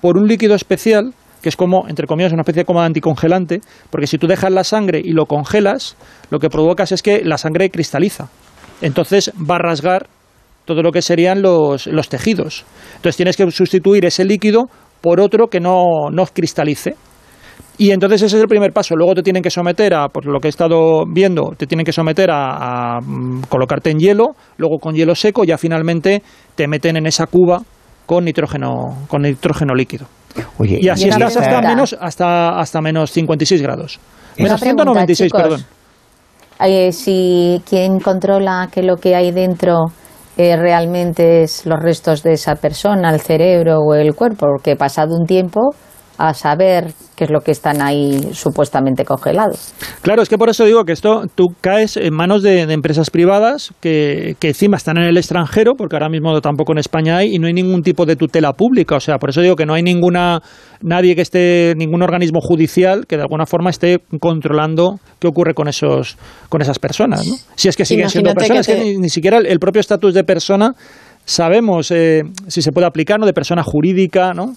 [0.00, 3.60] por un líquido especial, que es como, entre comillas, una especie como de anticongelante,
[3.90, 5.96] porque si tú dejas la sangre y lo congelas,
[6.30, 8.28] lo que provocas es que la sangre cristaliza.
[8.80, 10.08] Entonces va a rasgar
[10.64, 12.64] todo lo que serían los, los tejidos.
[12.96, 14.64] Entonces tienes que sustituir ese líquido
[15.00, 16.96] por otro que no, no cristalice.
[17.76, 18.94] Y entonces ese es el primer paso.
[18.94, 21.92] Luego te tienen que someter a, por lo que he estado viendo, te tienen que
[21.92, 26.22] someter a, a, mm, colocarte en hielo, luego con hielo seco, ya finalmente
[26.54, 27.62] te meten en esa cuba
[28.06, 30.06] con nitrógeno, con nitrógeno líquido.
[30.58, 33.98] Oye, Y así estás hasta menos, hasta, hasta menos 56 grados.
[34.36, 35.42] Menos pregunta, 196, chicos.
[35.42, 35.64] perdón.
[36.60, 39.86] Eh, si quien controla que lo que hay dentro
[40.36, 45.16] eh, realmente es los restos de esa persona, el cerebro o el cuerpo, porque pasado
[45.16, 45.74] un tiempo
[46.18, 49.72] a saber qué es lo que están ahí supuestamente congelados.
[50.02, 53.10] Claro, es que por eso digo que esto tú caes en manos de, de empresas
[53.10, 57.34] privadas que, que encima están en el extranjero, porque ahora mismo tampoco en España hay,
[57.34, 58.96] y no hay ningún tipo de tutela pública.
[58.96, 60.40] O sea, por eso digo que no hay ninguna
[60.80, 65.68] nadie que esté, ningún organismo judicial que de alguna forma esté controlando qué ocurre con
[65.68, 66.16] esos,
[66.48, 67.34] con esas personas, ¿no?
[67.54, 69.80] Si es que siguen siendo personas, que es que ni, ni siquiera el, el propio
[69.80, 70.74] estatus de persona
[71.24, 73.26] sabemos eh, si se puede aplicar, ¿no?
[73.26, 74.54] De persona jurídica, ¿no?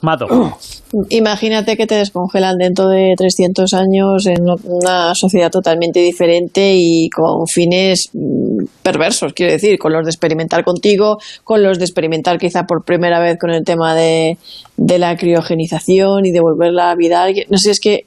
[0.00, 0.26] Mato.
[1.10, 7.46] Imagínate que te descongelan dentro de 300 años en una sociedad totalmente diferente y con
[7.46, 12.66] fines mm, perversos, quiero decir, con los de experimentar contigo, con los de experimentar quizá
[12.66, 14.38] por primera vez con el tema de,
[14.76, 17.46] de la criogenización y de volver la vida a alguien.
[17.50, 18.06] No sé, es que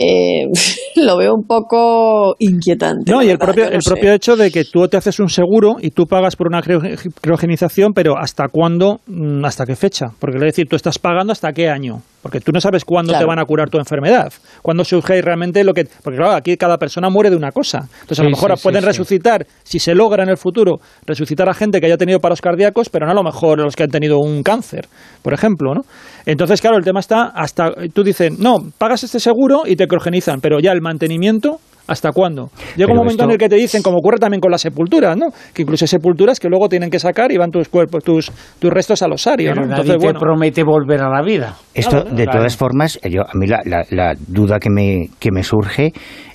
[0.00, 0.46] eh,
[0.96, 3.10] lo veo un poco inquietante.
[3.10, 3.90] No, y el verdad, propio, no el sé.
[3.90, 7.92] propio hecho de que tú te haces un seguro y tú pagas por una criogenización,
[7.92, 9.00] pero ¿hasta cuándo?
[9.06, 10.06] Mm, ¿Hasta qué fecha?
[10.18, 12.00] Porque es decir, tú estás pagando hasta qué año.
[12.22, 13.24] Porque tú no sabes cuándo Claro.
[13.24, 14.32] te van a curar tu enfermedad.
[14.62, 15.84] Cuándo surge realmente lo que...
[16.02, 17.88] Porque claro, aquí cada persona muere de una cosa.
[18.00, 18.86] Entonces a lo mejor sí, pueden sí.
[18.86, 22.88] resucitar, si se logra en el futuro, resucitar a gente que haya tenido paros cardíacos,
[22.88, 24.86] pero no a lo mejor los que han tenido un cáncer,
[25.22, 25.82] por ejemplo, ¿no?
[26.26, 27.70] Entonces, claro, el tema está hasta...
[27.92, 31.58] Tú dices, no, pagas este seguro y te criogenizan, pero ya el mantenimiento...
[31.88, 32.50] ¿Hasta cuándo?
[32.76, 35.28] Llega un momento en el que te dicen, como ocurre también con las sepulturas, ¿no?
[35.54, 38.70] Que incluso hay sepulturas que luego tienen que sacar y van tus cuerpos, tus, tus
[38.70, 39.68] restos al osario, Pero ¿no?
[39.68, 41.56] nadie Entonces, te promete volver a la vida.
[41.74, 42.38] Esto, Claro, de claro.
[42.40, 45.92] todas formas, yo, a mí la, la- la duda que me, que me surge,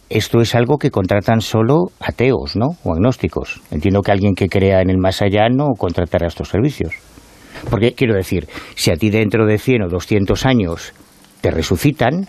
[0.10, 2.70] esto es algo que contratan solo ateos, ¿no?
[2.84, 3.62] O agnósticos.
[3.72, 6.94] Entiendo que alguien que crea en el más allá no contratará estos servicios.
[7.70, 10.94] Porque, quiero decir, si a ti dentro de 100 o 200 años
[11.42, 12.28] te resucitan,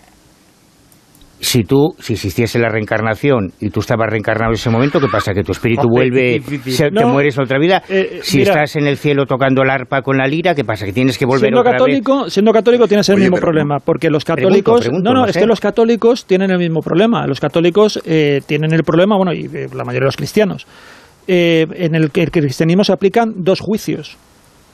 [1.45, 5.31] si tú, si existiese la reencarnación y tú estabas reencarnado en ese momento, ¿qué pasa?
[5.31, 7.83] ¿Que tu espíritu vuelve, te mueres otra vida?
[7.87, 8.53] eh, si mira.
[8.53, 10.85] estás en el cielo tocando el arpa con la lira, ¿qué pasa?
[10.85, 11.79] ¿Que tienes que volver siendo otra vez?
[11.79, 15.13] católico, siendo católico tienes el Oye, mismo pero- problema, porque los Pregunto, católicos, pregunto, no,
[15.13, 15.39] no, no es sé.
[15.41, 17.27] que los católicos tienen el mismo problema.
[17.27, 20.65] Los católicos eh, tienen el problema, bueno, y eh, la mayoría de los cristianos,
[21.27, 24.17] eh, en el que el cristianismo se aplican dos juicios.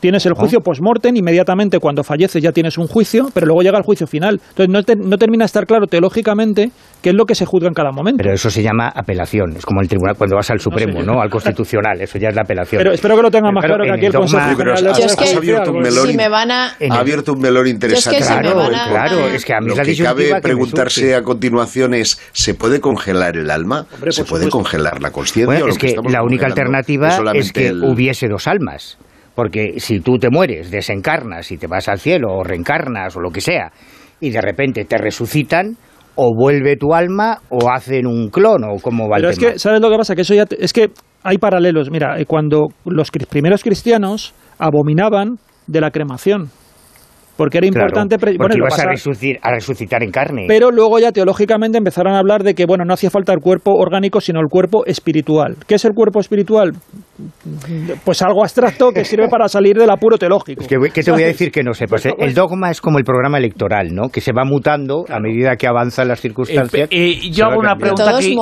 [0.02, 3.84] Tienes el juicio post-mortem, inmediatamente cuando falleces ya tienes un juicio, pero luego llega el
[3.84, 4.42] juicio final.
[4.50, 6.72] Entonces no, te- no termina de estar claro teológicamente
[7.02, 8.18] qué es lo que se juzga en cada momento.
[8.18, 9.56] Pero eso se llama apelación.
[9.56, 11.22] Es como el tribunal cuando vas al Supremo, ¿no?
[11.22, 12.02] Al Constitucional.
[12.02, 12.80] Eso ya es la apelación.
[12.80, 15.72] Pero espero que lo tenga más claro que aquí el Consejo General de has abierto
[15.72, 18.20] un melón, Si me van a- ha abierto un melón interesante.
[18.20, 19.96] Es que si me Claro, van a- Claro, es que a mí Lo la que
[19.98, 23.86] cabe que preguntarse a continuación es, ¿se puede congelar el alma?
[24.10, 25.46] ¿Se puede congelar la conciencia?
[25.46, 28.98] Bueno, es que la única alternativa es que el- hubiese dos almas.
[29.42, 33.32] Porque si tú te mueres, desencarnas y te vas al cielo o reencarnas o lo
[33.32, 33.72] que sea,
[34.20, 35.78] y de repente te resucitan,
[36.14, 39.52] o vuelve tu alma o hacen un clon o cómo va el Pero es tema.
[39.54, 40.14] que, ¿sabes lo que pasa?
[40.14, 40.92] Que eso ya te- es que
[41.24, 41.90] hay paralelos.
[41.90, 46.52] Mira, eh, cuando los primeros cristianos abominaban de la cremación,
[47.38, 48.18] porque era Claro, importante...
[48.18, 50.46] pre- porque bueno, ibas a, resucitar, a resucitar en carne.
[50.48, 53.72] Pero luego ya teológicamente empezaron a hablar de que, bueno, no hacía falta el cuerpo
[53.74, 55.56] orgánico, sino el cuerpo espiritual.
[55.68, 56.72] ¿Qué es el cuerpo espiritual?
[58.04, 60.62] Pues algo abstracto que sirve para salir del apuro teológico.
[60.62, 62.06] Es que, ¿Qué te voy a decir que no sepas?
[62.06, 62.14] eh?
[62.18, 64.10] El dogma es como el programa electoral, ¿no?
[64.10, 66.90] Que se va mutando a medida que avanzan las circunstancias.
[66.92, 68.36] Eh, se yo hago una pregunta que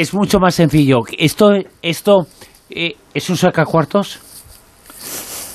[0.00, 0.98] es mucho más sencillo.
[1.18, 2.26] ¿Esto, esto
[2.70, 4.20] eh, es un sacacuartos?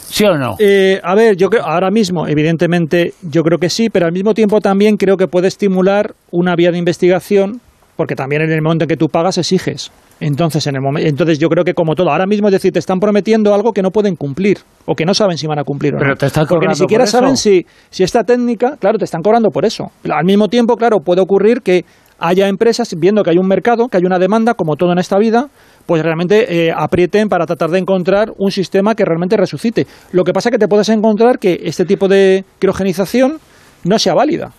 [0.09, 0.55] ¿Sí o no?
[0.59, 4.33] Eh, a ver, yo creo, ahora mismo, evidentemente, yo creo que sí, pero al mismo
[4.33, 7.59] tiempo también creo que puede estimular una vía de investigación,
[7.95, 9.91] porque también en el momento en que tú pagas exiges.
[10.19, 12.79] Entonces, en el momen- entonces yo creo que como todo, ahora mismo es decir, te
[12.79, 15.93] están prometiendo algo que no pueden cumplir o que no saben si van a cumplir
[15.95, 16.15] o Pero no.
[16.15, 17.17] te están Porque ni siquiera por eso.
[17.19, 19.91] saben si, si esta técnica, claro, te están cobrando por eso.
[20.09, 21.83] Al mismo tiempo, claro, puede ocurrir que
[22.17, 25.17] haya empresas viendo que hay un mercado, que hay una demanda, como todo en esta
[25.17, 25.49] vida,
[25.85, 29.85] pues realmente eh, aprieten para tratar de encontrar un sistema que realmente resucite.
[30.11, 33.37] Lo que pasa es que te puedes encontrar que este tipo de criogenización
[33.83, 34.51] no sea válida.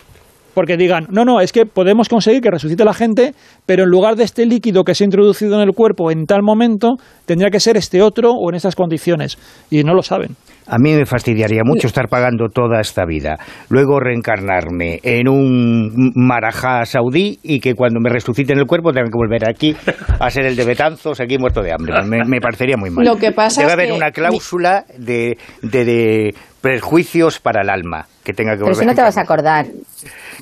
[0.53, 3.35] Porque digan, no, no, es que podemos conseguir que resucite la gente,
[3.67, 6.41] pero en lugar de este líquido que se ha introducido en el cuerpo en tal
[6.41, 6.95] momento,
[7.27, 9.37] tendría que ser este otro o en estas condiciones.
[9.69, 10.35] Y no lo saben.
[10.69, 13.37] A mí me fastidiaría mucho estar pagando toda esta vida,
[13.69, 19.17] luego reencarnarme en un marajá saudí y que cuando me resuciten el cuerpo tenga que
[19.17, 19.75] volver aquí
[20.19, 21.93] a ser el de Betanzos, aquí muerto de hambre.
[22.03, 23.05] Me, me parecería muy mal.
[23.05, 27.69] Lo que pasa Debe es haber que una cláusula de, de, de prejuicios para el
[27.69, 28.79] alma que tenga que Pero volver.
[28.83, 29.65] si no te vas a acordar.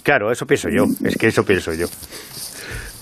[0.01, 0.86] Claro, eso pienso yo.
[1.07, 1.86] Es que eso pienso yo.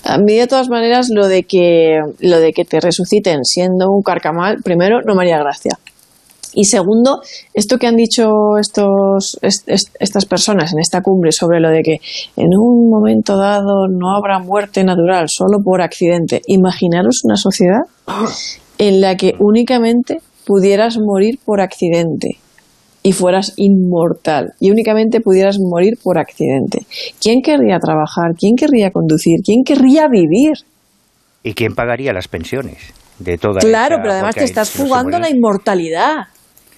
[0.06, 4.02] A mí de todas maneras lo de que lo de que te resuciten siendo un
[4.02, 5.70] carcamal, primero no me haría gracia.
[6.54, 7.20] Y segundo,
[7.52, 8.24] esto que han dicho
[8.60, 11.96] estos, est- est- estas personas en esta cumbre sobre lo de que
[12.36, 16.42] en un momento dado no habrá muerte natural, solo por accidente.
[16.46, 17.82] Imaginaros una sociedad
[18.78, 22.38] en la que únicamente pudieras morir por accidente
[23.02, 26.86] y fueras inmortal y únicamente pudieras morir por accidente.
[27.20, 28.32] ¿Quién querría trabajar?
[28.38, 29.40] ¿Quién querría conducir?
[29.44, 30.52] ¿Quién querría vivir?
[31.42, 32.78] ¿Y quién pagaría las pensiones
[33.18, 36.28] de toda Claro, pero además te estás no jugando la inmortalidad.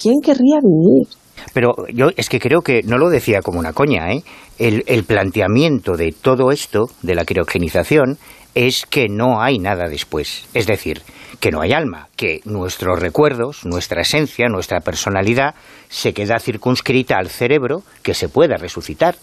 [0.01, 1.09] ¿Quién querría vivir?
[1.53, 4.23] Pero yo es que creo que no lo decía como una coña, ¿eh?
[4.59, 8.19] El, el planteamiento de todo esto, de la criogenización,
[8.55, 10.49] es que no hay nada después.
[10.55, 11.03] Es decir,
[11.41, 15.55] que no hay alma, que nuestros recuerdos, nuestra esencia, nuestra personalidad
[15.89, 19.17] se queda circunscrita al cerebro que se pueda resucitar.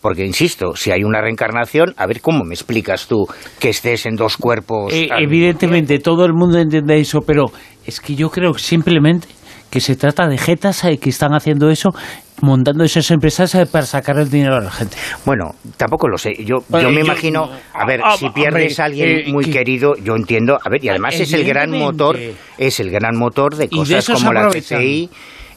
[0.00, 3.26] Porque, insisto, si hay una reencarnación, a ver cómo me explicas tú
[3.58, 4.94] que estés en dos cuerpos.
[4.94, 7.52] Eh, evidentemente, todo el mundo entiende eso, pero
[7.84, 9.28] es que yo creo simplemente
[9.70, 11.90] que se trata de jetas eh, que están haciendo eso,
[12.42, 14.96] montando esas empresas eh, para sacar el dinero a la gente.
[15.24, 16.32] Bueno, tampoco lo sé.
[16.44, 19.24] Yo, Bueno, yo me yo- imagino, a ver, Ah, si hombre, pierdes a alguien eh,
[19.28, 20.58] muy que- querido, yo entiendo.
[20.62, 22.18] A ver, y además es el gran motor,
[22.58, 24.78] es el gran motor de cosas como la aprovechan.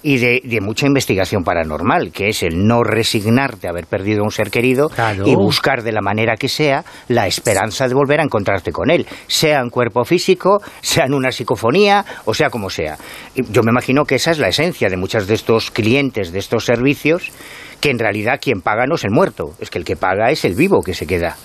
[0.04, 4.26] Y de, de mucha investigación paranormal, que es el no resignarte a haber perdido a
[4.26, 5.26] un ser querido Claro.
[5.26, 9.08] y buscar de la manera que sea la esperanza de volver a encontrarte con él,
[9.28, 12.98] sea en cuerpo físico, sea en una psicofonía, o sea como sea.
[13.34, 16.40] Y Yo me imagino que esa es la esencia de muchos de estos clientes, de
[16.40, 17.32] estos servicios,
[17.80, 20.44] que en realidad quien paga no es el muerto, es que el que paga es
[20.46, 21.38] el vivo que se queda.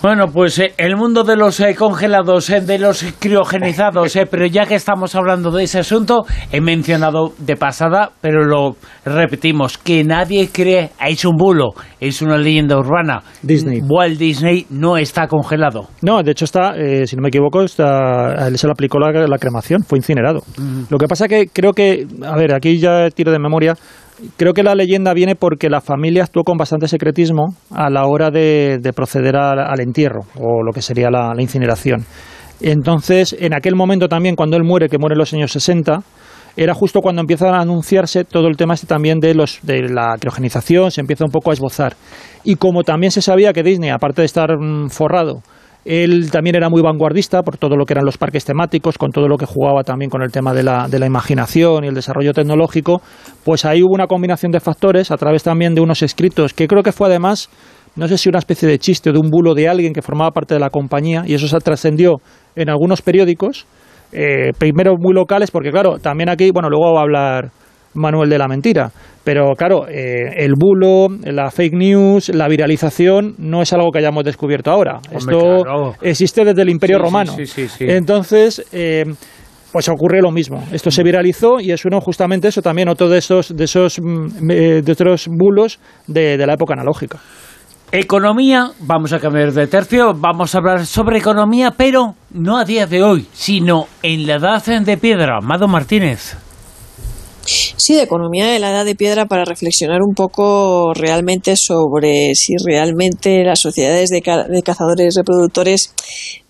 [0.00, 4.46] Bueno, pues eh, el mundo de los eh, congelados, eh, de los criogenizados, eh, pero
[4.46, 10.04] ya que estamos hablando de ese asunto, he mencionado de pasada, pero lo repetimos, que
[10.04, 13.24] nadie cree, es un bulo, es una leyenda urbana.
[13.42, 13.80] Disney.
[13.82, 15.88] Walt Disney no está congelado.
[16.02, 19.00] No, de hecho está, eh, si no me equivoco, está, a él se le aplicó
[19.00, 20.44] la, la cremación, fue incinerado.
[20.90, 23.74] Lo que pasa que creo que, a ver, aquí ya tiro de memoria,
[24.36, 28.30] creo que la leyenda viene porque la familia actuó con bastante secretismo a la hora
[28.30, 32.04] de, de proceder al, entierro o lo que sería la, incineración.
[32.60, 36.00] Entonces, en aquel momento también, cuando él muere, que muere en los años 60,
[36.56, 40.16] era justo cuando empieza a anunciarse todo el tema este también de, los, de la
[40.18, 41.94] criogenización, se empieza un poco a esbozar.
[42.42, 45.42] Y como también se sabía que Disney, aparte de estar mm, forrado,
[45.84, 49.26] Él también era muy vanguardista por todo lo que eran los parques temáticos, con todo
[49.28, 52.32] lo que jugaba también con el tema de la, de la imaginación y el desarrollo
[52.32, 53.00] tecnológico.
[53.44, 56.82] Pues ahí hubo una combinación de factores a través también de unos escritos que creo
[56.82, 57.48] que fue además
[57.96, 60.30] no sé si una especie de chiste o de un bulo de alguien que formaba
[60.30, 62.20] parte de la compañía y eso se trascendió
[62.54, 63.66] en algunos periódicos,
[64.12, 67.50] eh, primero muy locales, porque claro, también aquí, bueno, luego va a hablar
[67.98, 68.90] Manuel de la mentira,
[69.24, 74.24] pero claro, eh, el bulo, la fake news, la viralización no es algo que hayamos
[74.24, 75.00] descubierto ahora.
[75.10, 77.36] Esto existe desde el Imperio Romano.
[77.80, 79.04] Entonces, eh,
[79.70, 80.64] pues ocurre lo mismo.
[80.72, 84.46] Esto se viralizó y es uno justamente eso también, otro de esos, de esos, mm,
[84.46, 87.18] de otros bulos de la época analógica.
[87.90, 92.86] Economía, vamos a cambiar de tercio, vamos a hablar sobre economía, pero no a día
[92.86, 95.38] de hoy, sino en la edad de piedra.
[95.38, 96.36] Amado Martínez.
[97.48, 102.54] Sí, de economía de la edad de piedra para reflexionar un poco realmente sobre si
[102.62, 105.94] realmente las sociedades de, de cazadores reproductores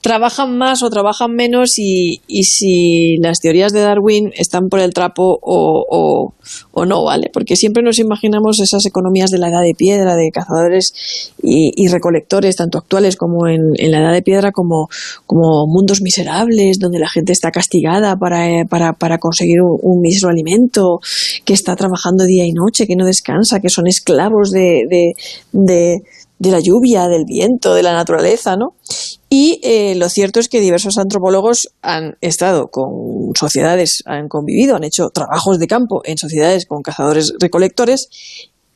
[0.09, 4.94] trabajan más o trabajan menos y, y, si las teorías de Darwin están por el
[4.94, 6.32] trapo o,
[6.86, 7.28] no, ¿vale?
[7.30, 12.56] Porque siempre nos imaginamos esas economías de la edad de piedra, de cazadores y, recolectores,
[12.56, 14.88] tanto actuales como en, la edad de piedra, como,
[15.28, 21.00] mundos miserables, donde la gente está castigada para, para conseguir un, un, alimento,
[21.44, 25.12] que está trabajando día y noche, que no descansa, que son esclavos de, de,
[25.52, 26.02] de
[26.38, 28.74] de la lluvia, del viento, de la naturaleza, ¿no?
[29.30, 34.84] Y eh, lo cierto es que diversos antropólogos han estado con sociedades, han convivido, han
[34.84, 38.08] hecho trabajos de campo en sociedades con cazadores recolectores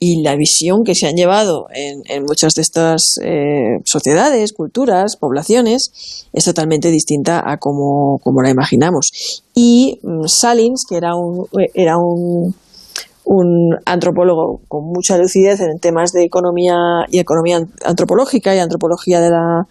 [0.05, 6.26] y la visión que se han llevado en, muchas de estas eh, sociedades, culturas, poblaciones,
[6.32, 9.44] es totalmente distinta a como, como la imaginamos.
[9.55, 12.53] Y mm, Salins, que era un, era un
[13.33, 16.76] un antropólogo con mucha lucidez en temas de economía
[17.09, 19.66] y economía antropológica y antropología de la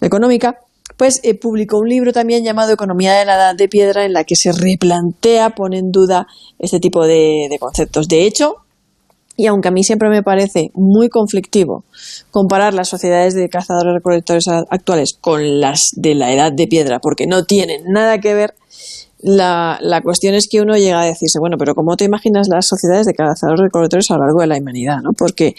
[0.00, 0.56] económica,
[0.96, 4.24] pues eh, publicó un libro también llamado Economía de la Edad de Piedra en la
[4.24, 6.26] que se replantea, pone en duda
[6.58, 8.08] este tipo de, de conceptos.
[8.08, 8.56] De hecho,
[9.36, 11.84] y aunque a mí siempre me parece muy conflictivo
[12.30, 17.26] comparar las sociedades de cazadores recolectores actuales con las de la edad de piedra, porque
[17.26, 18.54] no tienen nada que ver,
[19.22, 22.66] la, la, cuestión es que uno llega a decirse, bueno, pero ¿cómo te imaginas las
[22.66, 24.98] sociedades de cazadores recolectores a lo largo de la humanidad?
[25.02, 25.12] ¿no?
[25.12, 25.54] Porque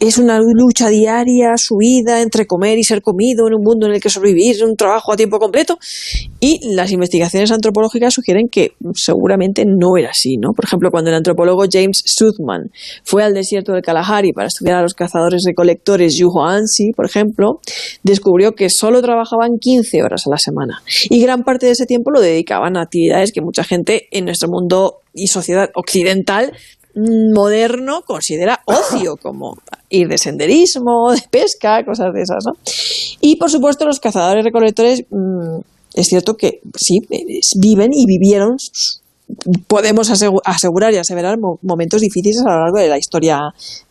[0.00, 3.94] es una lucha diaria, su vida entre comer y ser comido en un mundo en
[3.94, 5.78] el que sobrevivir un trabajo a tiempo completo.
[6.40, 10.52] Y las investigaciones antropológicas sugieren que seguramente no era así, ¿no?
[10.52, 12.70] Por ejemplo, cuando el antropólogo James Soothman
[13.02, 17.60] fue al desierto del Kalahari para estudiar a los cazadores recolectores Yuho Ansi, por ejemplo,
[18.02, 20.82] descubrió que solo trabajaban 15 horas a la semana.
[21.10, 24.48] Y gran parte de ese tiempo lo dedicaban a actividades que mucha gente en nuestro
[24.48, 26.52] mundo y sociedad occidental
[27.34, 29.58] moderno considera ocio, como
[29.90, 32.52] ir de senderismo, de pesca, cosas de esas, ¿no?
[33.20, 35.60] Y por supuesto los cazadores recolectores, mm,
[35.94, 37.00] es cierto que sí,
[37.56, 38.56] viven y vivieron,
[39.66, 43.38] podemos asegurar y aseverar momentos difíciles a lo largo de la historia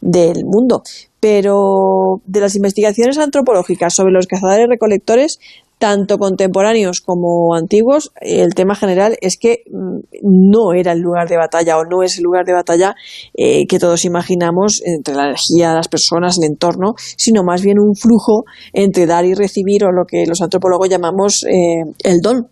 [0.01, 0.81] del mundo.
[1.19, 5.39] Pero de las investigaciones antropológicas sobre los cazadores recolectores
[5.77, 11.37] tanto contemporáneos como antiguos, el tema general es que mm, no era el lugar de
[11.37, 12.95] batalla o no es el lugar de batalla
[13.35, 17.95] eh, que todos imaginamos entre la energía, las personas, el entorno, sino más bien un
[17.95, 22.49] flujo entre dar y recibir o lo que los antropólogos llamamos eh, el don.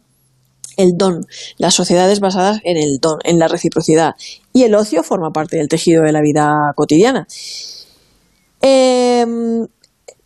[0.78, 1.26] El don,
[1.58, 4.16] las sociedades basadas en el don, en la reciprocidad.
[4.52, 7.28] Y el ocio forma parte del tejido de la vida cotidiana.
[8.62, 9.26] Eh,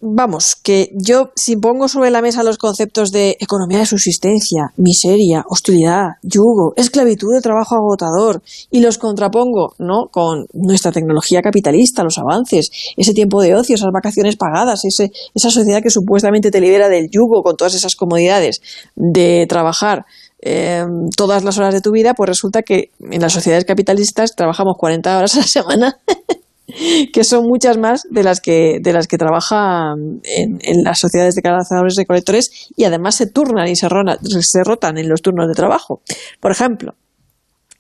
[0.02, 5.44] vamos, que yo si pongo sobre la mesa los conceptos de economía de subsistencia, miseria,
[5.50, 8.42] hostilidad, yugo, esclavitud de trabajo agotador
[8.72, 10.08] y los contrapongo, ¿no?
[10.12, 15.50] con nuestra tecnología capitalista, los avances, ese tiempo de ocio, esas vacaciones pagadas, ese, esa
[15.50, 18.62] sociedad que supuestamente te libera del yugo con todas esas comodidades
[18.96, 20.06] de trabajar
[20.42, 20.86] eh,
[21.18, 25.18] todas las horas de tu vida, pues resulta que en las sociedades capitalistas trabajamos 40
[25.18, 25.98] horas a la semana
[27.14, 31.42] que son muchas más de las que, de las que trabajan en, las sociedades de
[31.42, 36.02] cazadores recolectores y además se turnan y se, se rotan en los turnos de trabajo.
[36.40, 36.96] Por ejemplo,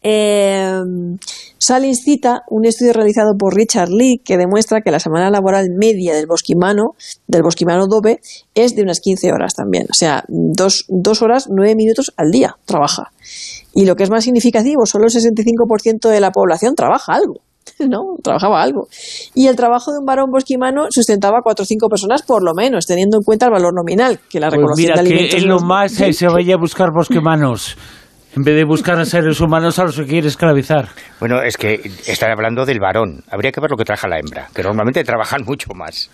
[0.01, 0.79] eh,
[1.57, 6.15] Salins cita un estudio realizado por Richard Lee que demuestra que la semana laboral media
[6.15, 6.95] del bosquimano,
[7.27, 8.21] del bosquimano dobe,
[8.55, 9.85] es de unas 15 horas también.
[9.89, 13.11] O sea, dos, dos horas, nueve minutos al día trabaja.
[13.73, 17.41] Y lo que es más significativo, solo el 65% de la población trabaja algo.
[17.87, 18.15] ¿no?
[18.23, 18.87] Trabajaba algo.
[19.33, 22.53] Y el trabajo de un varón bosquimano sustentaba a cuatro o cinco personas por lo
[22.53, 25.99] menos, teniendo en cuenta el valor nominal que la pues mira, que en lo más
[26.01, 27.77] eh, se vaya a buscar bosquimanos.
[28.35, 30.89] En vez de buscar a seres humanos a los que quiere esclavizar.
[31.19, 33.23] Bueno, es que están hablando del varón.
[33.27, 36.11] Habría que ver lo que trabaja la hembra, que normalmente trabajan mucho más.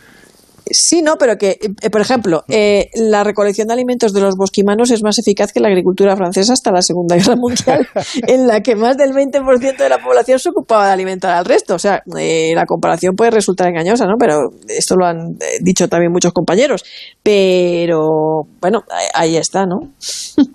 [0.70, 4.90] Sí, no, pero que, eh, por ejemplo, eh, la recolección de alimentos de los bosquimanos
[4.92, 7.88] es más eficaz que la agricultura francesa hasta la Segunda Guerra Mundial,
[8.28, 11.76] en la que más del 20% de la población se ocupaba de alimentar al resto.
[11.76, 14.16] O sea, eh, la comparación puede resultar engañosa, ¿no?
[14.18, 16.84] Pero esto lo han eh, dicho también muchos compañeros.
[17.22, 19.92] Pero, bueno, ahí- ahí está, ¿no?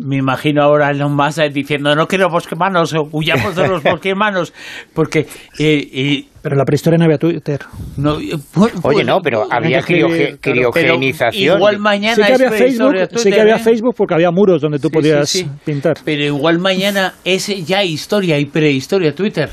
[0.00, 3.82] Me imagino ahora a Elon Musk eh, diciendo no quiero bosquemanos, o huyamos de los
[3.84, 4.52] bosquemanos,
[4.94, 5.20] porque...
[5.58, 7.60] eh, eh, Pero en la prehistoria no había Twitter.
[7.96, 8.34] no, eh,
[8.82, 11.56] Oye, pu- no, pero había crioge- claro, criogenización.
[11.58, 12.58] igual mañana Sí que había Facebook,
[12.90, 13.58] prehistoria sí que Twitter, había ¿eh?
[13.58, 15.50] Facebook porque había muros donde tú Sí, podías sí, sí.
[15.64, 15.96] pintar.
[16.04, 19.50] Pero igual mañana es ya historia y prehistoria Twitter.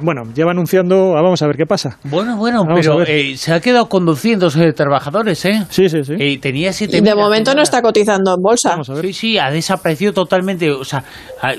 [0.00, 1.98] Bueno, lleva anunciando, ah, vamos a ver qué pasa.
[2.04, 3.10] Bueno, bueno, Vamos a pero ver.
[3.10, 5.66] eh, se ha quedado conduciéndose de trabajadores, ¿eh?
[5.70, 6.14] Sí, sí, sí.
[6.18, 8.78] Eh, tenía siete Y de momento no está cotizando en bolsa.
[9.00, 10.70] Sí, sí, ha desaparecido totalmente.
[10.70, 11.02] O sea,
[11.40, 11.54] ha-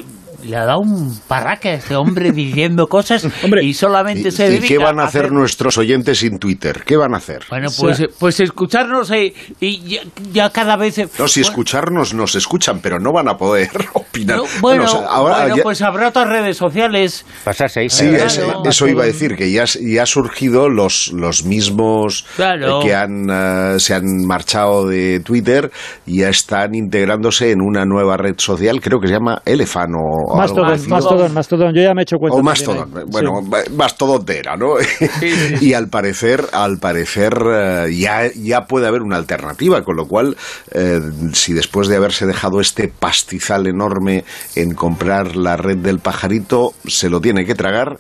[0.46, 3.28] le ha dado un parraque a este hombre diciendo cosas
[3.62, 6.84] y solamente ¿Y, se y dedica qué van a hacer, hacer nuestros oyentes sin Twitter?
[6.86, 7.44] ¿Qué van a hacer?
[7.50, 10.98] Bueno, pues, eh, pues escucharnos eh, y ya, ya cada vez...
[10.98, 14.38] eh, No, si escucharnos nos escuchan, pero no van a poder opinar.
[14.38, 17.26] no, bueno, o sea, ahora bueno, ya- pues habrá otras redes sociales.
[17.44, 17.90] Pasarse ahí.
[17.90, 18.26] Sí, Claro.
[18.26, 22.82] es- eso iba a decir, que ya, ya ha surgido los, los mismos Claro.
[22.82, 25.72] eh, que han, eh, se han marchado de Twitter
[26.06, 30.00] y ya están integrándose en una nueva red social, creo que se llama Elefano
[30.34, 30.90] o Mastodon.
[30.90, 31.74] Mastodon, Mastodon.
[31.76, 32.38] Yo ya me he hecho cuenta.
[32.38, 33.72] O Mastodon, bueno, Sí.
[33.76, 34.76] Mastodontera, ¿no?
[35.62, 40.36] y al parecer, al parecer eh, ya, ya puede haber una alternativa, con lo cual,
[40.72, 41.00] eh,
[41.34, 44.24] si después de haberse dejado este pastizal enorme
[44.56, 47.98] en comprar la red del pajarito, se lo tiene que tragar,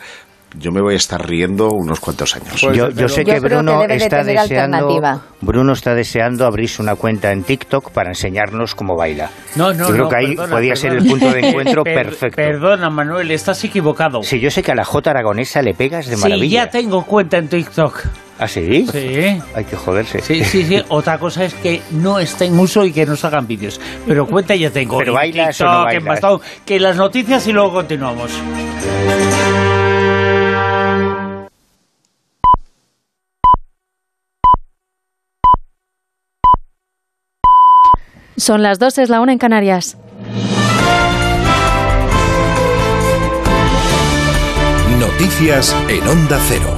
[0.57, 2.61] yo me voy a estar riendo unos cuantos años.
[2.61, 5.21] yo, yo sé que Bruno está deseando.
[5.41, 9.29] Bruno está deseando abrirse una cuenta en TikTok para enseñarnos cómo baila.
[9.55, 11.93] No, no, yo creo no, que ahí perdona, podía ser el punto de encuentro Per-
[11.95, 12.35] perfecto.
[12.37, 14.21] Perdona, Manuel, estás equivocado.
[14.23, 16.65] Sí, yo sé que a la J aragonesa le pegas de Sí, maravilla.
[16.65, 17.99] ya tengo cuenta en TikTok.
[18.39, 18.87] ¿Ah, sí?
[18.91, 19.41] Sí.
[19.55, 20.19] Hay que joderse.
[20.21, 20.81] Sí, sí, sí.
[20.89, 23.79] Otra cosa es que no esté en uso y que no se hagan vídeos.
[24.07, 24.97] Pero cuenta ya tengo.
[24.97, 26.41] Pero bailas o TikTok, no en bailas.
[26.65, 28.31] Que las noticias y luego continuamos.
[38.43, 39.97] Son las dos, es la una en Canarias.
[44.99, 46.75] Noticias en Onda Cero.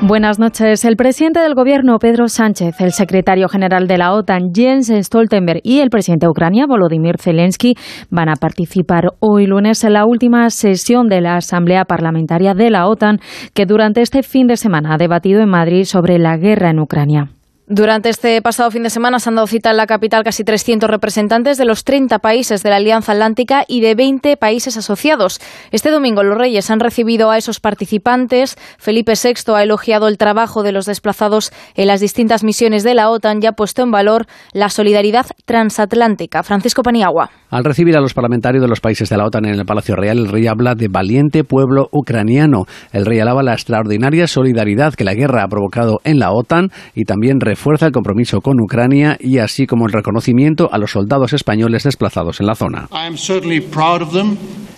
[0.00, 0.84] Buenas noches.
[0.84, 5.80] El presidente del gobierno, Pedro Sánchez, el secretario general de la OTAN, Jens Stoltenberg, y
[5.80, 7.74] el presidente de Ucrania, Volodymyr Zelensky,
[8.08, 12.86] van a participar hoy lunes en la última sesión de la Asamblea Parlamentaria de la
[12.86, 13.18] OTAN,
[13.54, 17.32] que durante este fin de semana ha debatido en Madrid sobre la guerra en Ucrania.
[17.70, 20.88] Durante este pasado fin de semana se han dado cita en la capital casi 300
[20.88, 25.38] representantes de los 30 países de la Alianza Atlántica y de 20 países asociados.
[25.70, 28.56] Este domingo los reyes han recibido a esos participantes.
[28.78, 33.10] Felipe VI ha elogiado el trabajo de los desplazados en las distintas misiones de la
[33.10, 36.42] OTAN y ha puesto en valor la solidaridad transatlántica.
[36.44, 37.28] Francisco Paniagua.
[37.50, 40.16] Al recibir a los parlamentarios de los países de la OTAN en el Palacio Real,
[40.16, 42.64] el rey habla de valiente pueblo ucraniano.
[42.92, 47.04] El rey alaba la extraordinaria solidaridad que la guerra ha provocado en la OTAN y
[47.04, 51.82] también refuerza el compromiso con Ucrania y así como el reconocimiento a los soldados españoles
[51.82, 52.86] desplazados en la zona.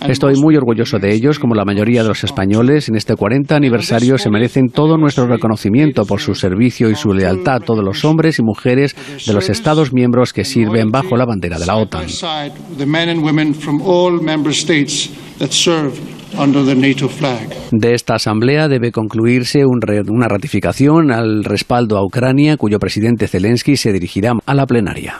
[0.07, 2.89] Estoy muy orgulloso de ellos, como la mayoría de los españoles.
[2.89, 7.57] En este 40 aniversario se merecen todo nuestro reconocimiento por su servicio y su lealtad
[7.57, 8.95] a todos los hombres y mujeres
[9.27, 12.07] de los Estados miembros que sirven bajo la bandera de la OTAN.
[17.71, 23.27] De esta asamblea debe concluirse un re- una ratificación al respaldo a Ucrania, cuyo presidente
[23.27, 25.15] Zelensky se dirigirá a la plenaria.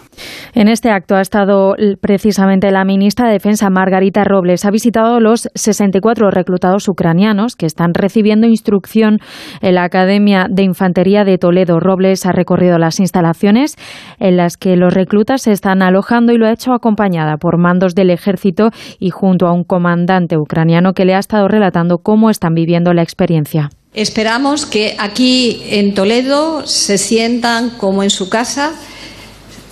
[0.54, 4.66] En este acto ha estado precisamente la ministra de Defensa, Margarita Robles.
[4.66, 9.20] Ha visitado los 64 reclutados ucranianos que están recibiendo instrucción
[9.62, 11.80] en la Academia de Infantería de Toledo.
[11.80, 13.76] Robles ha recorrido las instalaciones
[14.20, 17.96] en las que los reclutas se están alojando y lo ha hecho acompañada por mandos
[17.96, 22.56] del ejército y junto a un comandante ucraniano que le ha estado relatando cómo están
[22.56, 23.70] viviendo la experiencia.
[23.94, 28.72] Esperamos que aquí en Toledo se sientan como en su casa.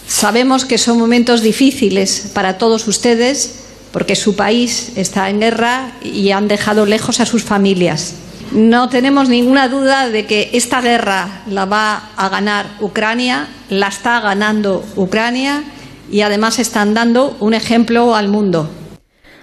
[0.07, 3.59] Sabemos que son momentos difíciles para todos ustedes
[3.91, 8.15] porque su país está en guerra y han dejado lejos a sus familias.
[8.51, 14.19] No tenemos ninguna duda de que esta guerra la va a ganar Ucrania, la está
[14.19, 15.63] ganando Ucrania
[16.11, 18.69] y además están dando un ejemplo al mundo.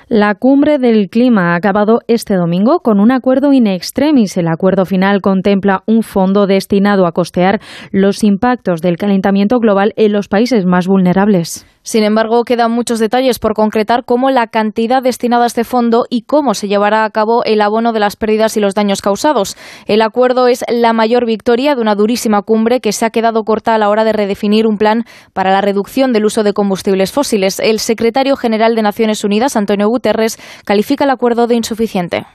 [0.09, 4.37] La cumbre del clima ha acabado este domingo con un acuerdo in extremis.
[4.37, 10.13] El acuerdo final contempla un fondo destinado a costear los impactos del calentamiento global en
[10.13, 11.67] los países más vulnerables.
[11.87, 16.23] Sin embargo, quedan muchos detalles por concretar como la cantidad destinada a este fondo y
[16.23, 19.57] cómo se llevará a cabo el abono de las pérdidas y los daños causados.
[19.87, 23.73] El acuerdo es la mayor victoria de una durísima cumbre que se ha quedado corta
[23.73, 27.61] a la hora de redefinir un plan para la reducción del uso de combustibles fósiles.
[27.61, 32.27] El secretario general de Naciones Unidas, Antonio Guterres, califica el acuerdo de insuficiente.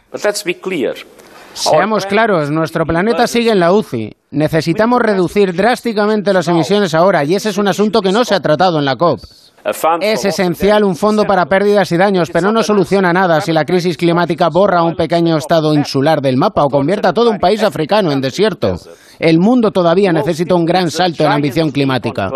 [1.53, 4.15] Seamos claros, nuestro planeta sigue en la UCI.
[4.31, 8.39] Necesitamos reducir drásticamente las emisiones ahora y ese es un asunto que no se ha
[8.39, 9.19] tratado en la COP.
[9.99, 13.95] Es esencial un fondo para pérdidas y daños, pero no soluciona nada si la crisis
[13.95, 18.11] climática borra un pequeño estado insular del mapa o convierte a todo un país africano
[18.11, 18.75] en desierto.
[19.19, 22.31] El mundo todavía necesita un gran salto en ambición climática.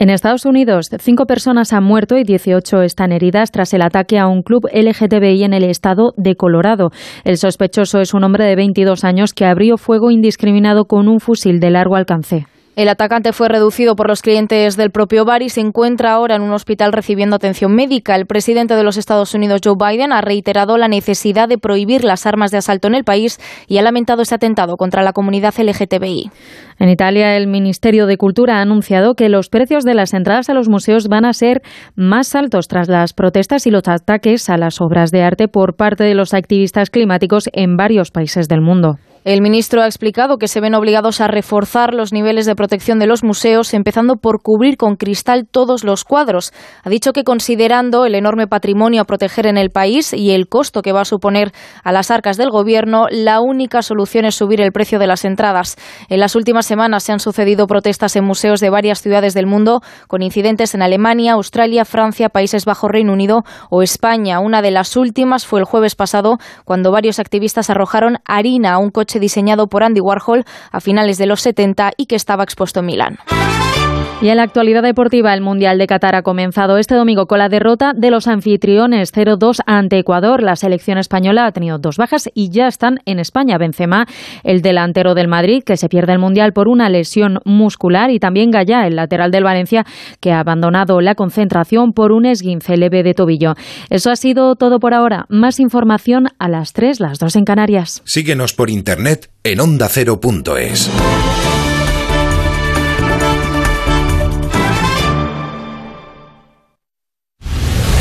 [0.00, 4.26] En Estados Unidos, cinco personas han muerto y 18 están heridas tras el ataque a
[4.26, 6.90] un club LGTBI en el estado de Colorado.
[7.22, 11.60] El sospechoso es un hombre de 22 años que abrió fuego indiscriminado con un fusil
[11.60, 12.46] de largo alcance.
[12.76, 16.42] El atacante fue reducido por los clientes del propio bar y se encuentra ahora en
[16.42, 18.16] un hospital recibiendo atención médica.
[18.16, 22.26] El presidente de los Estados Unidos, Joe Biden, ha reiterado la necesidad de prohibir las
[22.26, 26.30] armas de asalto en el país y ha lamentado ese atentado contra la comunidad LGTBI.
[26.80, 30.54] En Italia, el Ministerio de Cultura ha anunciado que los precios de las entradas a
[30.54, 31.62] los museos van a ser
[31.94, 36.02] más altos tras las protestas y los ataques a las obras de arte por parte
[36.02, 38.98] de los activistas climáticos en varios países del mundo.
[39.24, 43.06] El ministro ha explicado que se ven obligados a reforzar los niveles de protección de
[43.06, 46.52] los museos, empezando por cubrir con cristal todos los cuadros.
[46.82, 50.82] Ha dicho que considerando el enorme patrimonio a proteger en el país y el costo
[50.82, 51.52] que va a suponer
[51.82, 55.76] a las arcas del gobierno, la única solución es subir el precio de las entradas.
[56.10, 59.80] En las últimas semanas se han sucedido protestas en museos de varias ciudades del mundo,
[60.06, 64.40] con incidentes en Alemania, Australia, Francia, Países Bajos, Reino Unido o España.
[64.40, 68.90] Una de las últimas fue el jueves pasado, cuando varios activistas arrojaron harina a un
[68.90, 72.86] coche diseñado por Andy Warhol a finales de los 70 y que estaba expuesto en
[72.86, 73.18] Milán.
[74.22, 77.50] Y en la actualidad deportiva, el Mundial de Qatar ha comenzado este domingo con la
[77.50, 80.42] derrota de los anfitriones 0-2 ante Ecuador.
[80.42, 83.58] La selección española ha tenido dos bajas y ya están en España.
[83.58, 84.06] Benzema,
[84.42, 88.50] el delantero del Madrid, que se pierde el Mundial por una lesión muscular, y también
[88.50, 89.84] Gallá, el lateral del Valencia,
[90.20, 93.54] que ha abandonado la concentración por un esguince leve de tobillo.
[93.90, 95.26] Eso ha sido todo por ahora.
[95.28, 98.00] Más información a las 3, las 2 en Canarias.
[98.06, 100.90] Síguenos por internet en ondacero.es.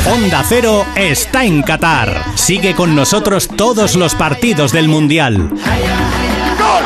[0.05, 2.25] Onda Cero está en Qatar.
[2.35, 5.37] Sigue con nosotros todos los partidos del Mundial.
[5.37, 5.53] ¡Gol!
[6.59, 6.83] ¡Gol!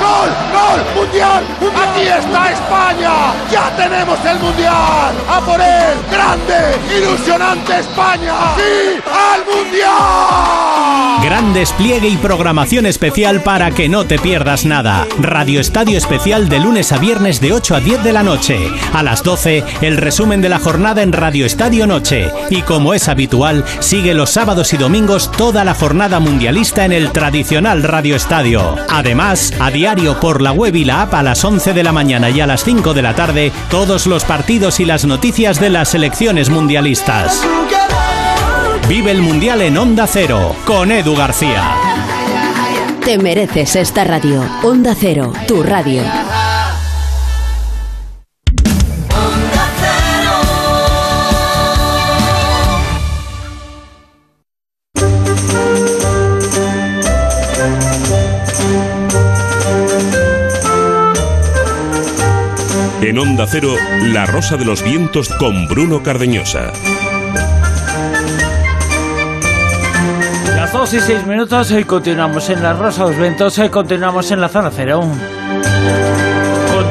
[0.00, 0.30] ¡Gol!
[0.54, 0.93] ¡Gol!
[1.04, 1.44] ¡Mundial!
[1.60, 3.12] ¡Aquí está España!
[3.52, 5.14] ¡Ya tenemos el Mundial!
[5.28, 5.98] ¡A por él!
[6.10, 6.96] ¡Grande!
[6.96, 8.32] ¡Ilusionante España!
[8.56, 9.00] ¡Sí!
[9.06, 11.04] ¡Al Mundial!
[11.22, 15.06] Gran despliegue y programación especial para que no te pierdas nada.
[15.18, 18.70] Radio Estadio Especial de lunes a viernes de 8 a 10 de la noche.
[18.92, 22.30] A las 12, el resumen de la jornada en Radio Estadio Noche.
[22.50, 27.10] Y como es habitual, sigue los sábados y domingos toda la jornada mundialista en el
[27.10, 28.76] tradicional Radio Estadio.
[28.90, 32.40] Además, a diario por la web y la a las 11 de la mañana y
[32.40, 36.50] a las 5 de la tarde, todos los partidos y las noticias de las selecciones
[36.50, 37.42] mundialistas.
[38.88, 41.74] Vive el Mundial en Onda Cero, con Edu García.
[43.04, 44.44] Te mereces esta radio.
[44.62, 46.02] Onda Cero, tu radio.
[63.04, 66.72] En Onda Cero, La Rosa de los Vientos con Bruno Cardeñosa.
[70.56, 74.30] Las 2 y 6 minutos y continuamos en la Rosa de los Vientos y continuamos
[74.30, 75.02] en la zona cero.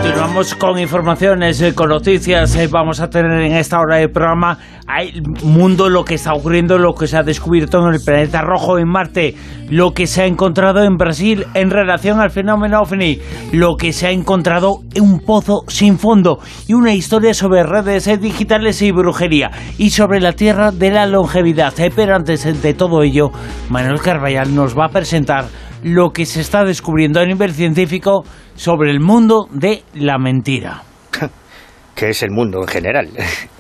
[0.04, 2.58] Continuamos con informaciones, eh, con noticias.
[2.58, 4.58] eh, Vamos a tener en esta hora de programa
[5.00, 8.78] el mundo, lo que está ocurriendo, lo que se ha descubierto en el planeta rojo,
[8.78, 9.34] en Marte,
[9.70, 13.20] lo que se ha encontrado en Brasil en relación al fenómeno OVNI,
[13.54, 18.06] lo que se ha encontrado en un pozo sin fondo y una historia sobre redes
[18.08, 21.74] eh, digitales y brujería y sobre la Tierra de la longevidad.
[21.96, 23.32] Pero antes de todo ello,
[23.70, 25.46] Manuel Carballal nos va a presentar
[25.82, 28.26] lo que se está descubriendo a nivel científico
[28.56, 30.84] sobre el mundo de la mentira.
[31.96, 33.10] que es el mundo en general.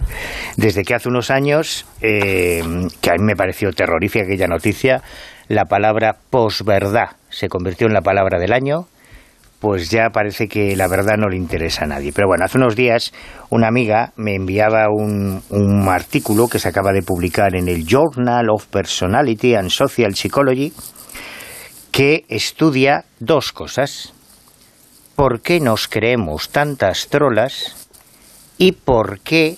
[0.58, 2.62] Desde que hace unos años, eh,
[3.02, 5.02] que a mí me pareció terrorífica aquella noticia,
[5.48, 8.86] la palabra posverdad se convirtió en la palabra del año,
[9.60, 12.12] pues ya parece que la verdad no le interesa a nadie.
[12.14, 13.14] Pero bueno, hace unos días
[13.50, 18.50] una amiga me enviaba un, un artículo que se acaba de publicar en el Journal
[18.50, 20.74] of Personality and Social Psychology
[21.91, 24.14] que estudia dos cosas.
[25.16, 27.88] ¿Por qué nos creemos tantas trolas
[28.57, 29.57] y por qué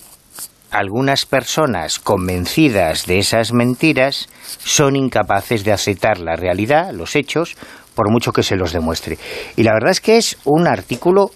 [0.70, 4.28] algunas personas convencidas de esas mentiras
[4.58, 7.56] son incapaces de aceptar la realidad, los hechos,
[7.94, 9.18] por mucho que se los demuestre.
[9.56, 11.30] Y la verdad es que es un artículo,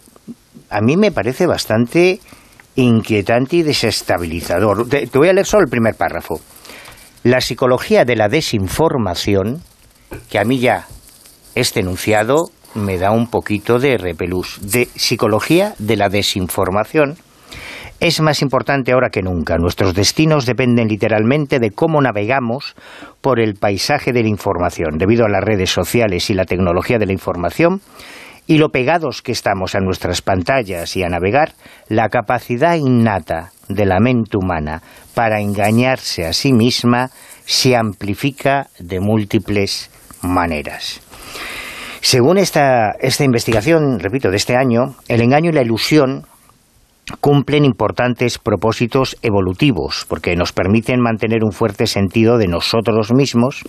[0.68, 2.20] a mí me parece bastante
[2.76, 4.88] inquietante y desestabilizador.
[4.88, 6.40] Te, voy a leer solo el primer párrafo.
[7.22, 9.62] La psicología de la desinformación,
[10.28, 10.86] que a mí ya
[11.54, 17.16] este enunciado me da un poquito de repelús, de psicología de la desinformación,
[18.00, 19.58] es más importante ahora que nunca.
[19.58, 22.74] Nuestros destinos dependen literalmente de cómo navegamos
[23.20, 24.96] por el paisaje de la información.
[24.96, 27.82] Debido a las redes sociales y la tecnología de la información,
[28.46, 31.52] y lo pegados que estamos a nuestras pantallas y a navegar,
[31.88, 34.82] la capacidad innata de la mente humana
[35.14, 37.10] para engañarse a sí misma
[37.44, 39.90] se amplifica de múltiples
[40.22, 41.00] maneras.
[42.00, 46.26] Según esta, esta investigación, repito, de este año, el engaño y la ilusión
[47.20, 53.62] cumplen importantes propósitos evolutivos, porque nos permiten mantener un fuerte sentido de nosotros mismos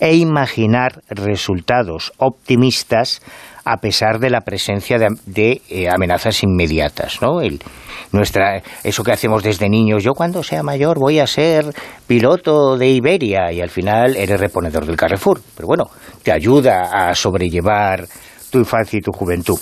[0.00, 3.22] e imaginar resultados optimistas
[3.68, 7.40] a pesar de la presencia de, eh, amenazas inmediatas, ¿no?
[8.12, 11.66] nuestra, eso que hacemos desde niños, yo cuando sea mayor voy a ser
[12.06, 15.90] piloto de Iberia y al final eres reponedor del Carrefour, pero bueno,
[16.22, 18.06] te ayuda a sobrellevar
[18.50, 19.58] tu infancia y tu juventud.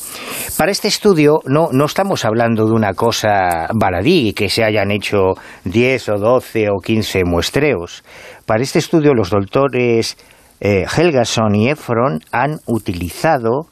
[0.56, 5.34] Para este estudio no, no estamos hablando de una cosa baladí, que se hayan hecho
[5.64, 8.04] 10 o 12 o 15 muestreos.
[8.44, 10.16] Para este estudio los doctores
[10.60, 13.66] eh, Helgason y Efron han utilizado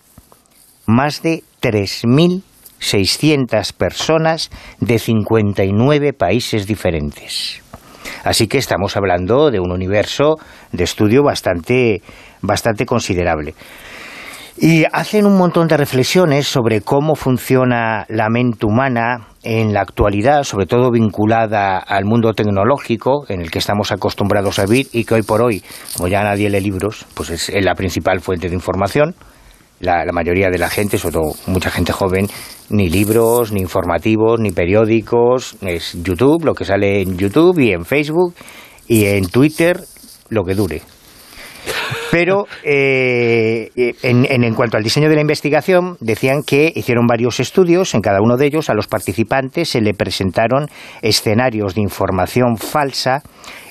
[0.86, 7.62] más de 3.600 personas de 59 países diferentes.
[8.24, 10.36] Así que estamos hablando de un universo
[10.72, 12.02] de estudio bastante,
[12.40, 13.54] bastante considerable.
[14.56, 20.44] Y hacen un montón de reflexiones sobre cómo funciona la mente humana en la actualidad,
[20.44, 25.14] sobre todo vinculada al mundo tecnológico en el que estamos acostumbrados a vivir y que
[25.14, 25.64] hoy por hoy,
[25.96, 29.16] como ya nadie lee libros, pues es la principal fuente de información.
[29.84, 32.26] La, la, mayoría de la gente, sobre todo mucha gente joven,
[32.70, 37.84] ni libros, ni informativos, ni periódicos, es YouTube, lo que sale en YouTube y en
[37.84, 38.34] Facebook
[38.88, 39.80] y en Twitter,
[40.30, 40.82] lo que dure.
[42.10, 43.70] Pero eh,
[44.02, 47.94] en, en, cuanto al diseño de la investigación, decían que hicieron varios estudios.
[47.94, 50.68] En cada uno de ellos, a los participantes se le presentaron
[51.02, 53.22] escenarios de información falsa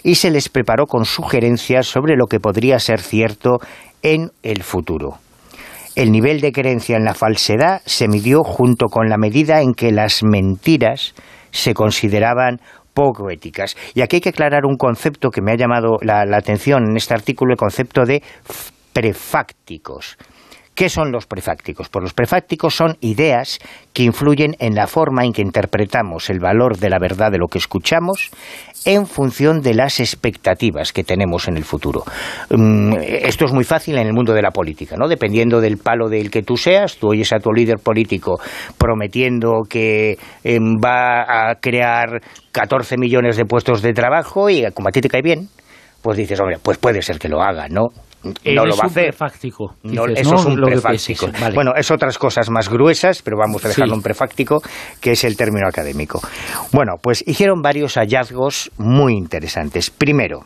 [0.03, 3.59] y se les preparó con sugerencias sobre lo que podría ser cierto
[4.01, 5.17] en el futuro.
[5.95, 9.91] El nivel de creencia en la falsedad se midió junto con la medida en que
[9.91, 11.13] las mentiras
[11.51, 12.59] se consideraban
[12.95, 13.75] poco éticas.
[13.93, 17.13] Y aquí hay que aclarar un concepto que me ha llamado la, atención en este
[17.13, 18.23] artículo, el concepto de
[18.91, 20.17] prefácticos.
[20.75, 21.89] ¿Qué son los prefácticos?
[21.89, 23.59] Pues los prefácticos son ideas
[23.93, 27.47] que influyen en la forma en que interpretamos el valor de la verdad de lo
[27.47, 28.31] que escuchamos
[28.85, 32.03] en función de las expectativas que tenemos en el futuro.
[32.49, 35.07] Mm, esto es muy fácil en el mundo de la política, ¿no?
[35.07, 38.39] Dependiendo del palo del que tú seas, tú oyes a tu líder político
[38.77, 42.19] prometiendo que em, va a crear
[42.51, 45.49] 14 millones de puestos de trabajo y como a ti te cae bien,
[46.01, 47.89] pues dices, hombre, pues puede ser que lo haga, ¿no?
[48.23, 49.09] No lo va a hacer.
[49.09, 51.27] Prefáctico, no, eso es un prefáctico.
[51.53, 54.61] Bueno, es otras cosas más gruesas, pero vamos a dejarlo un prefáctico,
[55.01, 56.21] que es el término académico.
[56.71, 59.89] Bueno, pues hicieron varios hallazgos muy interesantes.
[59.89, 60.45] Primero,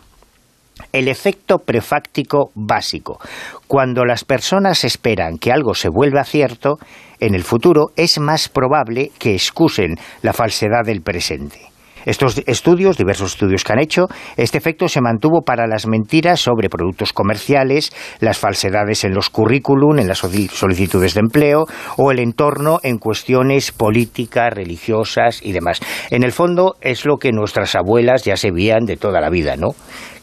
[0.91, 3.19] el efecto prefáctico básico.
[3.67, 6.77] Cuando las personas esperan que algo se vuelva cierto,
[7.19, 11.66] en el futuro es más probable que excusen la falsedad del presente.
[12.07, 14.07] Estos estudios, diversos estudios que han hecho,
[14.37, 19.99] este efecto se mantuvo para las mentiras sobre productos comerciales, las falsedades en los currículum,
[19.99, 21.65] en las solicitudes de empleo
[21.97, 25.81] o el entorno en cuestiones políticas, religiosas y demás.
[26.09, 29.57] En el fondo es lo que nuestras abuelas ya se veían de toda la vida,
[29.57, 29.71] ¿no?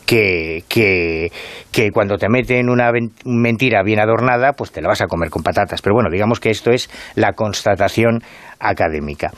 [0.06, 1.30] Que, que,
[1.70, 2.92] que, cuando te meten una
[3.26, 5.82] mentira bien adornada, pues te la vas a comer con patatas.
[5.82, 8.22] Pero bueno, digamos que esto es la constatación
[8.58, 9.30] académica.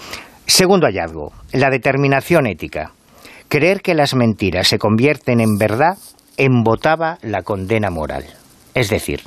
[0.47, 2.93] Segundo hallazgo, la determinación ética.
[3.49, 5.99] Creer que las mentiras se convierten en verdad
[6.37, 8.25] embotaba la condena moral.
[8.75, 9.23] Es decir,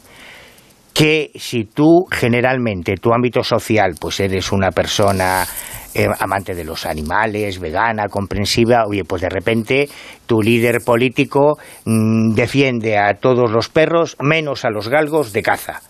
[0.94, 5.46] que si tú generalmente, tu ámbito social, pues eres una persona
[5.94, 9.90] eh, amante de los animales, vegana, comprensiva, oye, pues de repente
[10.26, 15.82] tu líder político mm, defiende a todos los perros, menos a los galgos de caza.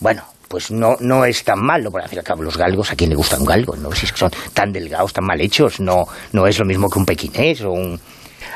[0.00, 3.14] Bueno, pues no, no es tan malo, por decir cabo, los galgos, ¿a quién le
[3.14, 3.76] gusta un galgo?
[3.76, 3.92] ¿no?
[3.92, 6.98] Si es que son tan delgados, tan mal hechos, no, no es lo mismo que
[6.98, 8.00] un pequinés o un...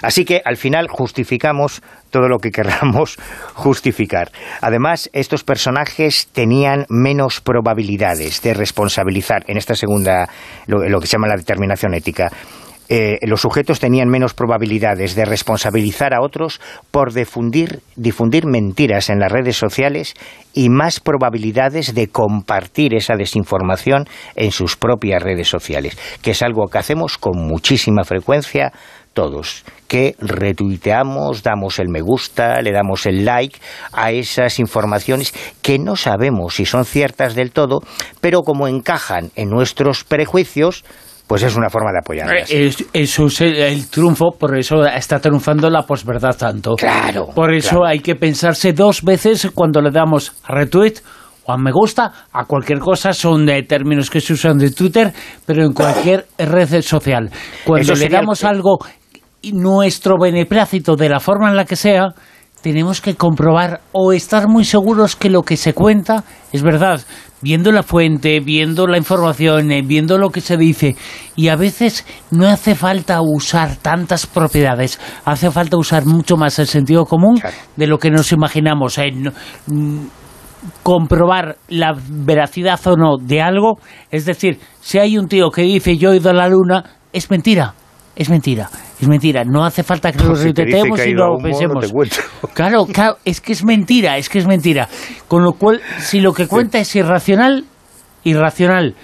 [0.02, 3.16] Así que al final justificamos todo lo que querramos
[3.54, 4.32] justificar.
[4.60, 10.28] Además, estos personajes tenían menos probabilidades de responsabilizar en esta segunda,
[10.66, 12.28] lo, que se llama la determinación ética.
[12.88, 19.20] Eh, los sujetos tenían menos probabilidades de responsabilizar a otros por difundir, difundir mentiras en
[19.20, 20.14] las redes sociales
[20.52, 24.04] y más probabilidades de compartir esa desinformación
[24.36, 28.72] en sus propias redes sociales, que es algo que hacemos con muchísima frecuencia
[29.14, 33.58] todos, que retuiteamos, damos el me gusta, le damos el like
[33.92, 35.32] a esas informaciones
[35.62, 37.80] que no sabemos si son ciertas del todo,
[38.20, 40.84] pero como encajan en nuestros prejuicios,
[41.26, 42.50] pues es una forma de apoyarlas.
[42.50, 46.74] Eh, eso es el, triunfo, por eso está triunfando la posverdad tanto.
[46.76, 47.28] Claro.
[47.34, 50.94] Por eso hay que pensarse dos veces cuando le damos retweet
[51.46, 55.12] o a me gusta, a cualquier cosa, son de términos que se usan de Twitter,
[55.44, 57.30] pero en cualquier red social.
[57.66, 58.78] Cuando le damos algo
[59.52, 62.14] nuestro beneplácito de la forma en la que sea,
[62.62, 67.02] tenemos que comprobar o estar muy seguros que lo que se cuenta es verdad,
[67.44, 70.96] viendo la fuente, viendo la información, eh, viendo lo que se dice.
[71.36, 76.66] Y a veces no hace falta usar tantas propiedades, hace falta usar mucho más el
[76.66, 77.38] sentido común
[77.76, 78.96] de lo que nos imaginamos.
[78.96, 79.12] Eh,
[79.66, 80.06] mm,
[80.82, 83.78] comprobar la veracidad o no de algo,
[84.10, 87.30] es decir, si hay un tío que dice yo he ido a la luna, es
[87.30, 87.74] mentira
[88.16, 89.44] es mentira, es mentira.
[89.44, 91.92] No hace falta que lo retuiteemos y lo pensemos.
[92.54, 94.88] claro, claro, es que es mentira, es que es mentira.
[95.28, 97.64] Con lo cual, si lo que cuenta es irracional,
[98.22, 98.94] irracional,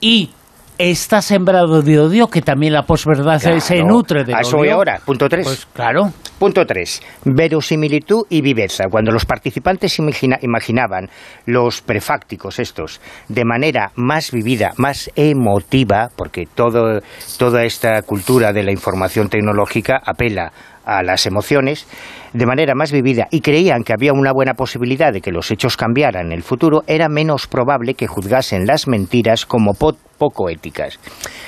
[0.00, 0.30] y
[0.78, 4.74] está sembrado de odio, que también la posverdad se nutre de odio.
[4.74, 5.46] ahora, punto 3.
[5.46, 6.12] Pues claro.
[6.38, 7.02] Punto 3.
[7.24, 8.84] Verosimilitud y viveza.
[8.90, 11.08] Cuando los participantes imaginaban
[11.46, 17.00] los prefácticos estos de manera más vivida, más emotiva, porque todo,
[17.38, 20.52] toda esta cultura de la información tecnológica apela
[20.84, 21.86] a las emociones
[22.34, 25.76] de manera más vivida y creían que había una buena posibilidad de que los hechos
[25.76, 30.98] cambiaran en el futuro, era menos probable que juzgasen las mentiras como poco éticas.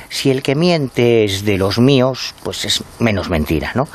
[0.08, 3.88] Si el que miente es de los míos, pues es menos mentira, ¿no?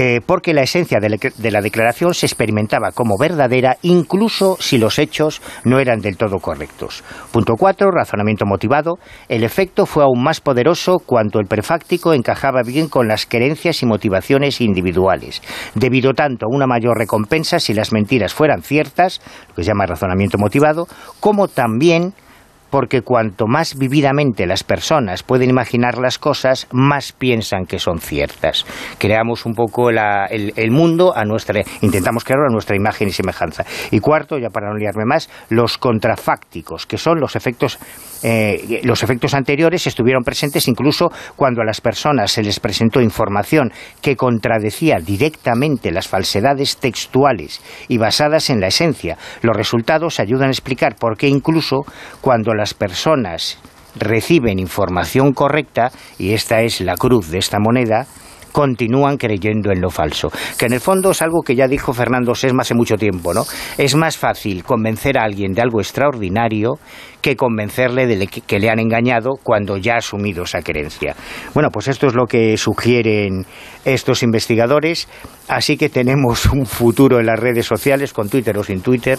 [0.00, 5.42] Eh, porque la esencia de la, declaración se experimentaba como verdadera incluso si los hechos
[5.64, 7.02] no eran del todo correctos.
[7.32, 7.90] Punto 4.
[7.90, 9.00] Razonamiento motivado.
[9.28, 13.86] El efecto fue aún más poderoso cuando el prefáctico encajaba bien con las creencias y
[13.86, 15.42] motivaciones individuales,
[15.74, 19.86] debido tanto a una mayor recompensa si las mentiras fueran ciertas, lo que se llama
[19.86, 20.86] razonamiento motivado,
[21.18, 22.14] como también
[22.70, 28.66] porque cuanto más vividamente las personas pueden imaginar las cosas, más piensan que son ciertas.
[28.98, 33.64] Creamos un poco el, mundo a nuestra, intentamos crearlo a nuestra imagen y semejanza.
[33.90, 37.78] Y cuarto, ya para no liarme más, los contrafácticos, que son los efectos,
[38.22, 43.72] eh, los efectos anteriores estuvieron presentes incluso cuando a las personas se les presentó información
[44.02, 49.16] que contradecía directamente las falsedades textuales y basadas en la esencia.
[49.42, 51.84] Los resultados ayudan a explicar por qué incluso
[52.20, 53.58] cuando las personas
[53.98, 58.06] reciben información correcta, y esta es la cruz de esta moneda,
[58.52, 60.30] continúan creyendo en lo falso.
[60.58, 63.44] Que en el fondo es algo que ya dijo Fernando Sesma hace mucho tiempo, ¿no?
[63.76, 66.74] Es más fácil convencer a alguien de algo extraordinario
[67.20, 71.14] que convencerle de que le han engañado cuando ya ha asumido esa creencia.
[71.54, 73.44] Bueno, pues esto es lo que sugieren
[73.84, 75.08] estos investigadores,
[75.48, 79.18] así que tenemos un futuro en las redes sociales, con Twitter o sin Twitter,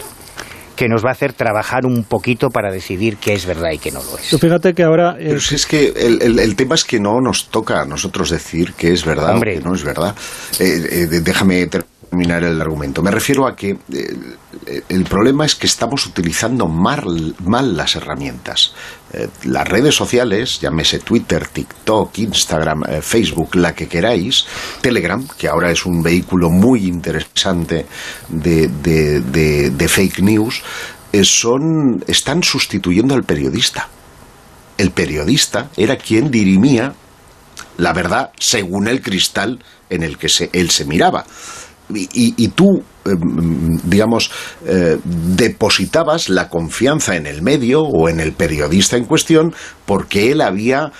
[0.80, 3.90] que nos va a hacer trabajar un poquito para decidir qué es verdad y qué
[3.90, 4.34] no lo es.
[4.40, 5.14] fíjate que ahora...
[5.18, 8.90] Pero si es que el, tema es que no nos toca a nosotros decir qué
[8.90, 10.14] es verdad o qué no es verdad.
[10.58, 13.02] Eh, eh, déjame terminar el argumento.
[13.02, 18.72] Me refiero a que eh, el problema es que estamos utilizando mal, mal las herramientas.
[19.12, 24.44] Eh, las redes sociales, llámese Twitter, TikTok, Instagram, eh, Facebook, la que queráis,
[24.80, 27.86] Telegram, que ahora es un vehículo muy interesante
[28.28, 30.62] de, de, fake news,
[31.22, 33.88] son, están sustituyendo al periodista.
[34.78, 36.94] El periodista era quien dirimía
[37.76, 41.24] la verdad según el cristal en el que él se miraba
[41.94, 43.10] y, tú, eh,
[43.84, 44.30] digamos,
[44.66, 49.54] eh, depositabas la confianza en el medio o en el periodista en cuestión
[49.86, 50.92] porque él había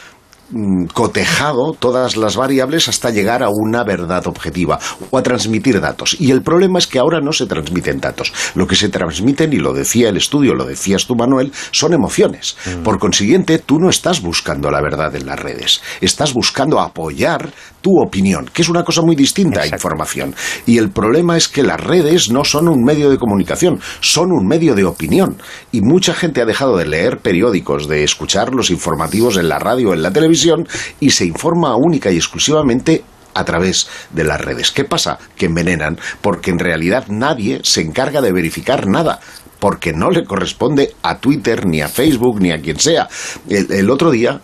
[0.52, 4.80] Mm, cotejado todas las variables hasta llegar a una verdad objetiva
[5.10, 6.16] o a transmitir datos.
[6.18, 8.32] Y el problema es que ahora no se transmiten datos.
[8.56, 12.56] Lo que se transmiten, y lo decía el estudio, lo decías tú, Manuel, son emociones.
[12.66, 12.82] Mm.
[12.82, 18.00] Por consiguiente, tú no estás buscando la verdad en las redes, estás buscando apoyar tu
[18.00, 20.34] opinión, que es una cosa muy distinta a información.
[20.66, 24.46] Y el problema es que las redes no son un medio de comunicación, son un
[24.46, 25.36] medio de opinión.
[25.72, 29.90] Y mucha gente ha dejado de leer periódicos, de escuchar los informativos en la radio
[29.90, 30.66] o en la televisión,
[31.00, 33.04] y se informa única y exclusivamente
[33.34, 34.70] a través de las redes.
[34.72, 35.18] ¿Qué pasa?
[35.36, 39.20] Que envenenan, porque en realidad nadie se encarga de verificar nada
[39.60, 43.08] porque no le corresponde a Twitter, ni a Facebook, ni a quien sea.
[43.48, 44.40] El, otro día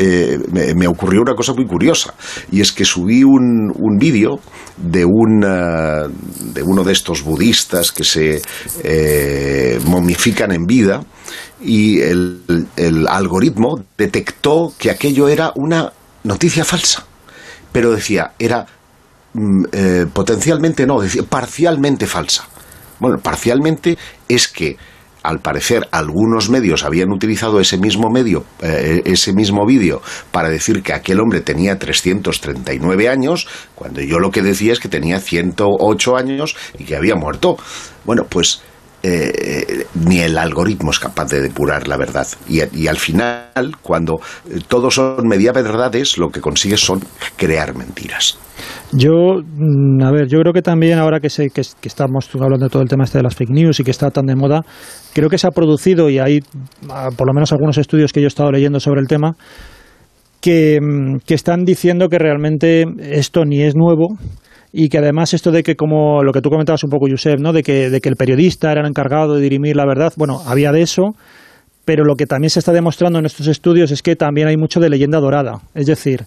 [0.00, 0.38] eh,
[0.76, 2.14] me, ocurrió una cosa muy curiosa
[2.52, 4.38] y es que subí un, un vídeo
[4.76, 6.08] de, un, eh,
[6.54, 8.40] de uno de estos budistas que se
[8.84, 11.04] eh, momifican en vida
[11.60, 15.92] y el, el, algoritmo detectó que aquello era una
[16.22, 17.04] noticia falsa
[17.72, 18.66] pero decía era
[19.34, 19.64] mm,
[20.12, 22.44] potencialmente no, decía parcialmente falsa.
[23.00, 23.98] Bueno, parcialmente
[24.28, 24.76] es que
[25.22, 30.00] al parecer algunos medios habían utilizado ese mismo medio, eh, ese mismo vídeo
[30.30, 34.88] para decir que aquel hombre tenía 339 años, cuando yo lo que decía es que
[34.88, 37.56] tenía 108 años y que había muerto.
[38.04, 38.62] Bueno, pues
[39.00, 42.26] eh, ni el algoritmo es capaz de depurar la verdad.
[42.48, 44.20] Y, al final, cuando
[44.50, 47.00] eh, todos son media verdades, lo que consigues son
[47.36, 48.36] crear mentiras.
[48.90, 52.70] Yo, mm, a ver, yo creo que también ahora que, sé, que, estamos hablando de
[52.70, 54.62] todo el tema este de las fake news y que está tan de moda,
[55.18, 56.40] creo que se ha producido, y hay
[56.90, 59.32] ah, por lo menos algunos estudios que yo he estado leyendo sobre el tema,
[60.40, 64.16] que, mm, que están diciendo que realmente esto ni es nuevo,
[64.72, 67.52] y que además esto de que como lo que tú comentabas un poco, Josep, ¿no?
[67.52, 70.70] de, que, de que el periodista era el encargado de dirimir la verdad, bueno, había
[70.70, 71.14] de eso,
[71.84, 74.78] pero lo que también se está demostrando en estos estudios es que también hay mucho
[74.78, 76.26] de leyenda dorada, es decir,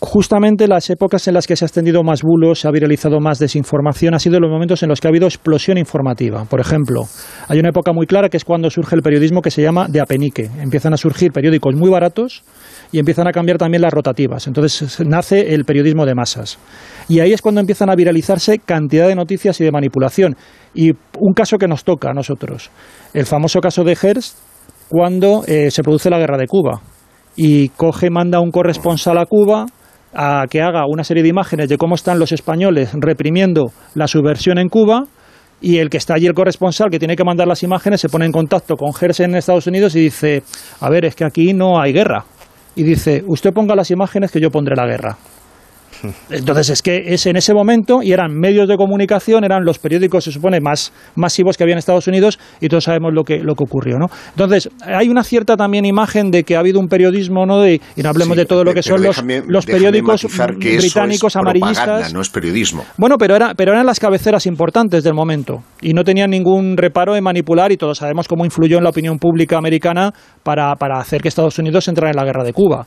[0.00, 3.38] justamente las épocas en las que se ha extendido más bulos, se ha viralizado más
[3.38, 6.44] desinformación, ha sido los momentos en los que ha habido explosión informativa.
[6.44, 7.04] Por ejemplo,
[7.48, 10.00] hay una época muy clara que es cuando surge el periodismo que se llama de
[10.00, 10.50] apenique.
[10.60, 12.44] Empiezan a surgir periódicos muy baratos
[12.92, 14.46] y empiezan a cambiar también las rotativas.
[14.46, 16.58] Entonces nace el periodismo de masas.
[17.08, 20.36] Y ahí es cuando empiezan a viralizarse cantidad de noticias y de manipulación.
[20.74, 22.70] Y un caso que nos toca a nosotros,
[23.14, 24.38] el famoso caso de Hearst,
[24.88, 26.80] cuando eh, se produce la guerra de Cuba.
[27.36, 29.66] Y coge, manda un corresponsal a Cuba
[30.14, 34.58] a que haga una serie de imágenes de cómo están los españoles reprimiendo la subversión
[34.58, 35.04] en Cuba
[35.62, 38.26] y el que está allí, el corresponsal, que tiene que mandar las imágenes, se pone
[38.26, 40.42] en contacto con Hearst en Estados Unidos y dice,
[40.80, 42.24] a ver, es que aquí no hay guerra
[42.74, 45.16] y dice, usted ponga las imágenes que yo pondré la guerra.
[46.30, 50.24] Entonces es que es en ese momento y eran medios de comunicación, eran los periódicos,
[50.24, 53.54] se supone, más masivos que había en Estados Unidos y todos sabemos lo que, lo
[53.54, 54.06] que ocurrió, ¿no?
[54.30, 57.60] Entonces hay una cierta también imagen de que ha habido un periodismo, ¿no?
[57.60, 60.26] De, y no hablemos de todo lo que son los, los periódicos
[60.56, 62.12] británicos amarillistas.
[62.12, 62.84] No es periodismo.
[62.96, 67.16] Bueno, pero, era, pero eran las cabeceras importantes del momento y no tenían ningún reparo
[67.16, 70.12] en manipular y todos sabemos cómo influyó en la opinión pública americana
[70.42, 72.86] para, para hacer que Estados Unidos entrara en la guerra de Cuba.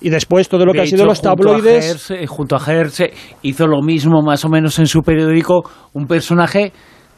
[0.00, 2.12] Y después todo lo que ha sido los tabloides.
[2.28, 3.00] junto a Hertz
[3.42, 5.62] hizo lo mismo más o menos en su periódico,
[5.92, 6.72] un personaje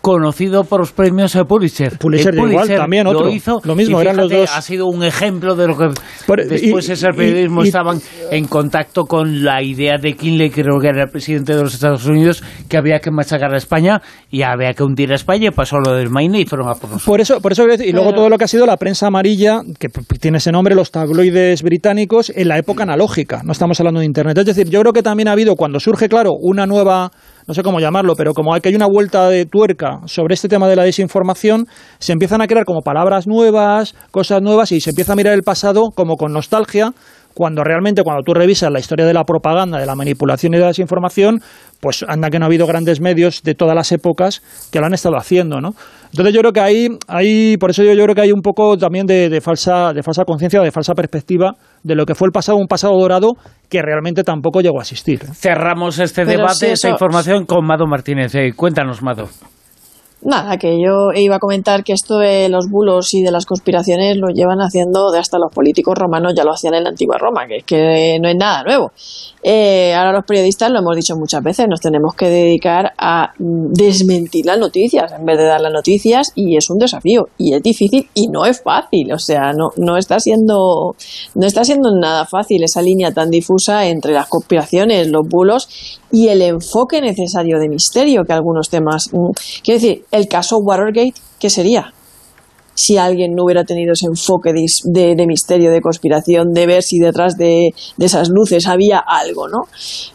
[0.07, 1.99] conocido por los premios de Pulitzer.
[1.99, 3.25] Pulitzer, igual, también otro.
[3.25, 3.61] Lo hizo.
[3.65, 4.49] Lo mismo, eran los dos.
[4.55, 5.87] Ha sido un ejemplo de lo que
[6.49, 7.99] después ese periodismo estaban
[8.31, 12.07] en contacto con la idea de Kinley, creo que era el presidente de los Estados
[12.07, 14.01] Unidos, que había que machacar a España
[14.31, 16.89] y había que hundir a España y pasó lo del Maine y fueron a por
[16.89, 17.05] nosotros.
[17.05, 19.89] Por eso, por eso y luego todo lo que ha sido la prensa amarilla, que
[20.21, 23.43] tiene ese nombre, los tabloides británicos, en la época analógica.
[23.45, 24.39] No estamos hablando de Internet.
[24.39, 27.11] Es decir, yo creo que también ha habido, cuando surge, claro, una nueva
[27.47, 30.49] no sé cómo llamarlo, pero como hay que hay una vuelta de tuerca sobre este
[30.49, 31.67] tema de la desinformación,
[31.99, 35.43] se empiezan a crear como palabras nuevas, cosas nuevas y se empieza a mirar el
[35.43, 36.93] pasado como con nostalgia,
[37.37, 40.63] cuando realmente cuando tú revisas la historia de la propaganda, de la manipulación y de
[40.63, 41.43] la desinformación,
[41.81, 44.41] pues anda que no ha habido grandes medios de todas las épocas
[44.73, 45.75] que lo han estado haciendo, ¿no?
[46.11, 48.79] Entonces yo creo que ahí, ahí por eso yo, yo creo que hay un poco
[48.79, 51.53] también de, de falsa, de falsa conciencia, de falsa perspectiva
[51.83, 53.35] de lo que fue el pasado, un pasado dorado
[53.69, 55.21] que realmente tampoco llegó a existir.
[55.35, 58.35] Cerramos este debate, esta información con Mado Martínez.
[58.35, 59.29] Eh, cuéntanos, Mado.
[60.23, 64.17] Nada, que yo iba a comentar que esto de los bulos y de las conspiraciones
[64.17, 67.47] lo llevan haciendo de hasta los políticos romanos, ya lo hacían en la antigua Roma,
[67.47, 68.93] que, que no es nada nuevo.
[69.43, 74.47] Eh, ahora los periodistas, lo hemos dicho muchas veces, nos tenemos que dedicar a desmentir
[74.47, 78.09] las noticias en vez de dar las noticias y es un desafío y es difícil
[78.15, 80.97] y no es fácil, o sea, no, no está siendo
[81.35, 85.69] no está siendo nada fácil esa línea tan difusa entre las conspiraciones, los bulos
[86.17, 89.11] y el enfoque necesario de misterio que algunos temas.
[89.13, 89.33] Mm,
[89.63, 91.93] quiero decir, el caso Watergate, ¿qué sería?
[92.75, 97.37] Si alguien no hubiera tenido ese enfoque de, misterio, de conspiración, de ver si detrás
[97.37, 97.69] de,
[97.99, 99.65] esas luces había algo, ¿no?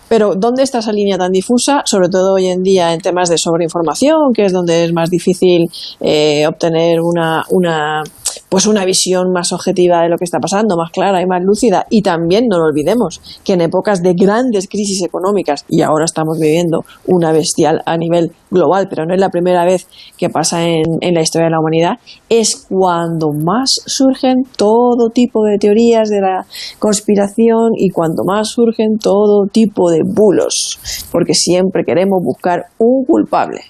[0.10, 1.84] Pero ¿dónde está esa línea tan difusa?
[1.86, 5.69] Sobre todo hoy en día en temas de sobreinformación, que es donde es más difícil
[5.99, 8.03] eh, obtener una, una
[8.52, 11.86] pues una visión más objetiva de lo que está pasando, más clara y más lúcida.
[11.90, 16.38] Y también no lo olvidemos que en épocas de grandes crisis económicas, y ahora estamos
[16.38, 19.88] viviendo una bestial a nivel global, pero no es la primera vez
[20.18, 21.94] que pasa en, en la historia de la humanidad,
[22.28, 26.45] es cuando más surgen todo tipo de teorías de la
[26.78, 30.78] conspiración y cuando más surgen todo tipo de bulos,
[31.10, 33.61] porque siempre queremos buscar un culpable.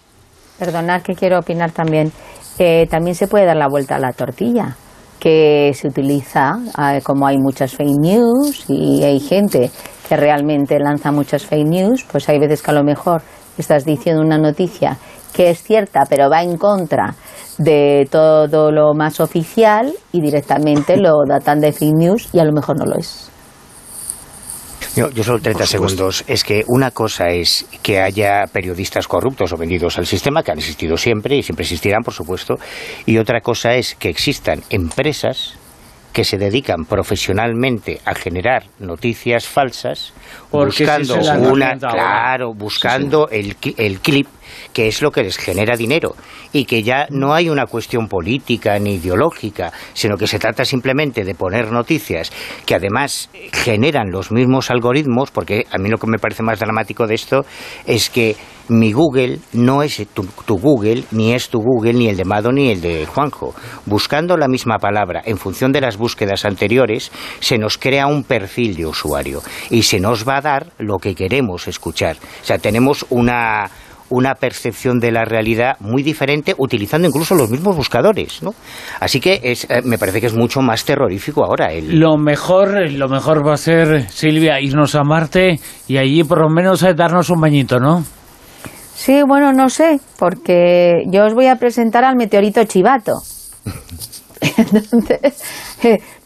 [0.57, 2.11] Perdonad que quiero opinar también.
[2.63, 4.75] Eh, también se puede dar la vuelta a la tortilla,
[5.19, 9.71] que se utiliza, eh, como hay muchas fake news y hay gente
[10.07, 13.23] que realmente lanza muchas fake news, pues hay veces que a lo mejor
[13.57, 14.95] estás diciendo una noticia
[15.33, 17.15] que es cierta, pero va en contra
[17.57, 22.51] de todo lo más oficial y directamente lo datan de fake news y a lo
[22.53, 23.30] mejor no lo es.
[24.95, 26.23] Yo, yo solo 30 segundos.
[26.27, 30.57] Es que una cosa es que haya periodistas corruptos o vendidos al sistema, que han
[30.57, 32.55] existido siempre y siempre existirán, por supuesto,
[33.05, 35.55] y otra cosa es que existan empresas
[36.13, 40.13] que se dedican profesionalmente a generar noticias falsas
[40.51, 44.27] buscando una claro buscando El, el clip
[44.73, 46.15] que es lo que les genera dinero.
[46.53, 51.23] Y que ya no hay una cuestión política ni ideológica, sino que se trata simplemente
[51.23, 52.31] de poner noticias
[52.65, 57.07] que además generan los mismos algoritmos, porque a mí lo que me parece más dramático
[57.07, 57.45] de esto
[57.85, 58.35] es que
[58.71, 60.25] mi Google no es tu,
[60.57, 63.53] Google, ni es tu Google, ni el de Mado, ni el de Juanjo.
[63.85, 67.11] Buscando la misma palabra en función de las búsquedas anteriores,
[67.41, 71.15] se nos crea un perfil de usuario y se nos va a dar lo que
[71.15, 72.15] queremos escuchar.
[72.15, 73.69] O sea, tenemos una
[74.09, 78.53] una percepción de la realidad muy diferente utilizando incluso los mismos buscadores, ¿no?
[78.99, 81.71] Así que es, eh, me parece que es mucho más terrorífico ahora.
[81.71, 81.97] El...
[81.97, 86.49] Lo mejor, lo mejor va a ser, Silvia, irnos a Marte y allí por lo
[86.49, 88.03] menos eh, darnos un bañito, ¿no?
[89.01, 93.13] Sí, bueno, no sé, porque yo os voy a presentar al meteorito chivato.
[94.57, 95.43] Entonces,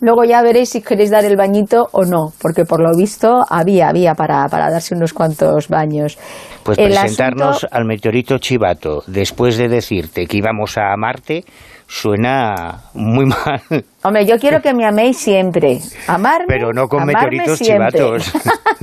[0.02, 3.88] luego ya veréis si queréis dar el bañito o no, porque por lo visto había,
[3.88, 6.18] había para, para darse unos cuantos baños.
[6.64, 11.46] Pues presentarnos al meteorito Chivato después de decirte que íbamos a Marte
[11.88, 13.62] suena muy mal.
[14.04, 15.80] Hombre, yo quiero que me améis siempre.
[16.08, 16.46] Amarme.
[16.48, 18.32] Pero no con meteoritos chivatos.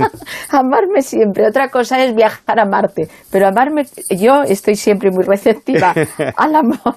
[0.49, 1.47] amarme siempre.
[1.47, 3.07] Otra cosa es viajar a Marte.
[3.31, 5.93] Pero amarme, yo estoy siempre muy receptiva
[6.35, 6.95] al amor.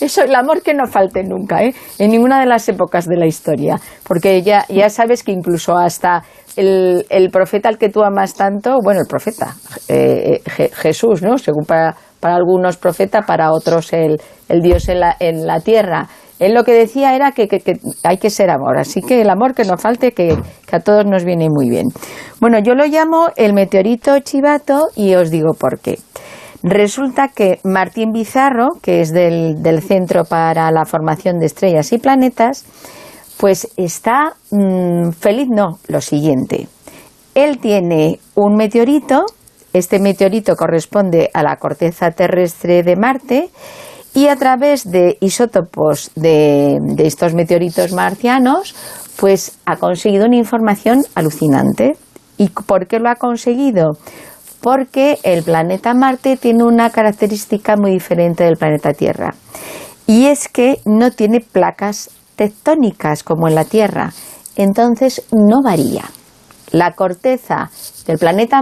[0.00, 1.74] Eso, el amor que no falte nunca, ¿eh?
[1.98, 3.80] En ninguna de las épocas de la historia.
[4.06, 6.22] Porque ya, ya sabes que incluso hasta
[6.56, 9.54] el, el profeta al que tú amas tanto, bueno, el profeta,
[9.88, 11.38] eh, eh, Jesús, ¿no?
[11.38, 16.08] Según para, para algunos profeta, para otros el, el Dios en la, en la tierra.
[16.38, 17.60] Él lo que decía era que, que,
[18.02, 20.36] hay que ser amor, así que el amor que no falte, que,
[20.72, 21.86] a todos nos viene muy bien.
[22.40, 25.98] Bueno, yo lo llamo el meteorito chivato y os digo por qué.
[26.62, 31.98] Resulta que Martín Bizarro, que es del, del Centro para la Formación de Estrellas y
[31.98, 32.64] Planetas,
[33.38, 36.68] pues está mm, feliz, no, lo siguiente.
[37.34, 39.24] Él tiene un meteorito,
[39.72, 43.50] este meteorito corresponde a la corteza terrestre de Marte,
[44.14, 48.74] y a través de isótopos de, estos meteoritos marcianos,
[49.16, 51.92] pues ha conseguido una información alucinante.
[52.36, 53.98] ¿Y por qué lo ha conseguido?
[54.60, 59.34] Porque el planeta Marte tiene una característica muy diferente del planeta Tierra.
[60.06, 64.12] Y es que no tiene placas tectónicas como en la Tierra,
[64.56, 66.04] entonces no varía.
[66.72, 67.70] La corteza
[68.06, 68.60] del planeta,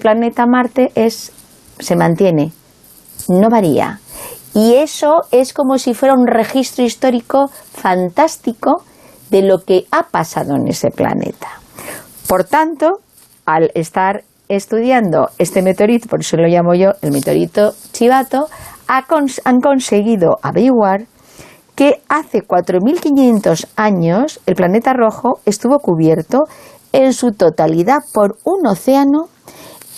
[0.00, 1.32] planeta Marte es,
[1.78, 2.52] se mantiene,
[3.28, 4.00] no varía.
[4.54, 8.82] Y eso es como si fuera un registro histórico fantástico
[9.30, 11.48] de lo que ha pasado en ese planeta.
[12.26, 13.00] Por tanto,
[13.44, 18.46] al estar estudiando este meteorito, por eso lo llamo yo el meteorito chivato,
[18.88, 21.06] han conseguido averiguar
[21.74, 26.44] que hace 4.500 años el planeta rojo estuvo cubierto
[26.96, 29.28] en su totalidad por un océano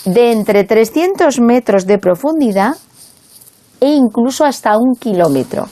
[0.05, 2.77] de entre 300 metros de profundidad
[3.81, 5.66] e incluso hasta un kilómetro.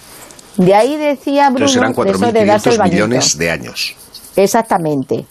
[0.56, 3.96] De ahí decía Bruno Entonces eran 4.500 millones de años.
[4.36, 5.26] Exactamente.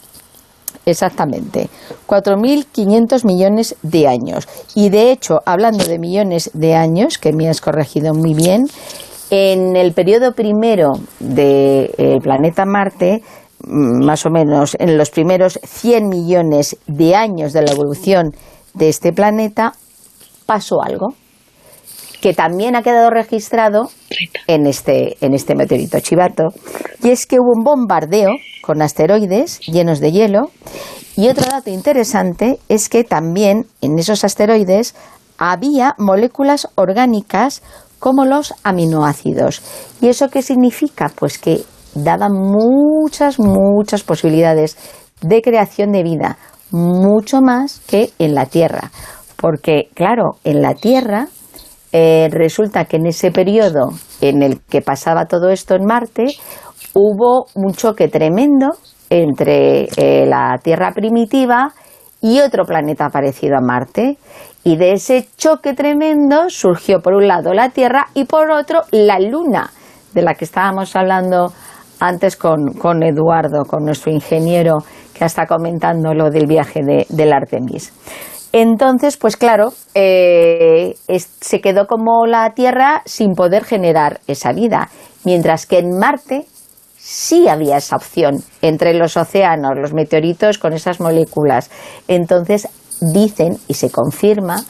[0.84, 1.68] Exactamente.
[2.06, 4.46] 4.500 millones de años.
[4.74, 8.66] Y de hecho, hablando de millones de años, que me has corregido muy bien,
[9.30, 13.22] en el periodo primero del eh, planeta Marte,
[13.66, 18.32] más o menos en los primeros 100 millones de años de la evolución
[18.74, 19.72] de este planeta,
[20.46, 21.14] pasó algo
[22.20, 23.90] que también ha quedado registrado
[24.46, 26.44] en este, en este meteorito chivato,
[27.02, 28.30] y es que hubo un bombardeo
[28.62, 30.50] con asteroides llenos de hielo,
[31.16, 34.94] y otro dato interesante es que también en esos asteroides
[35.38, 37.62] había moléculas orgánicas
[37.98, 39.62] como los aminoácidos.
[40.00, 41.10] ¿Y eso qué significa?
[41.14, 41.62] Pues que
[41.96, 44.76] daba muchas, muchas posibilidades
[45.20, 46.38] de creación de vida,
[46.70, 48.90] mucho más que en la Tierra.
[49.36, 51.28] Porque, claro, en la Tierra
[51.92, 53.90] eh, resulta que en ese periodo
[54.20, 56.26] en el que pasaba todo esto en Marte,
[56.94, 58.70] hubo un choque tremendo
[59.10, 61.72] entre eh, la Tierra primitiva
[62.20, 64.18] y otro planeta parecido a Marte.
[64.64, 69.20] Y de ese choque tremendo surgió por un lado la Tierra y por otro la
[69.20, 69.70] Luna,
[70.12, 71.52] de la que estábamos hablando
[72.00, 74.78] antes con, con Eduardo, con nuestro ingeniero
[75.14, 77.92] que está comentando lo del viaje de, del Artemis.
[78.52, 80.94] Entonces, pues claro, eh,
[81.40, 84.88] se quedó como la Tierra sin poder generar esa vida,
[85.24, 86.46] mientras que en Marte
[86.96, 91.70] sí había esa opción entre los océanos, los meteoritos con esas moléculas.
[92.08, 92.68] Entonces
[93.00, 94.64] dicen y se confirma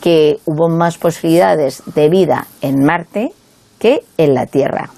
[0.00, 3.32] que hubo más posibilidades de vida en Marte
[3.78, 4.90] que en la Tierra.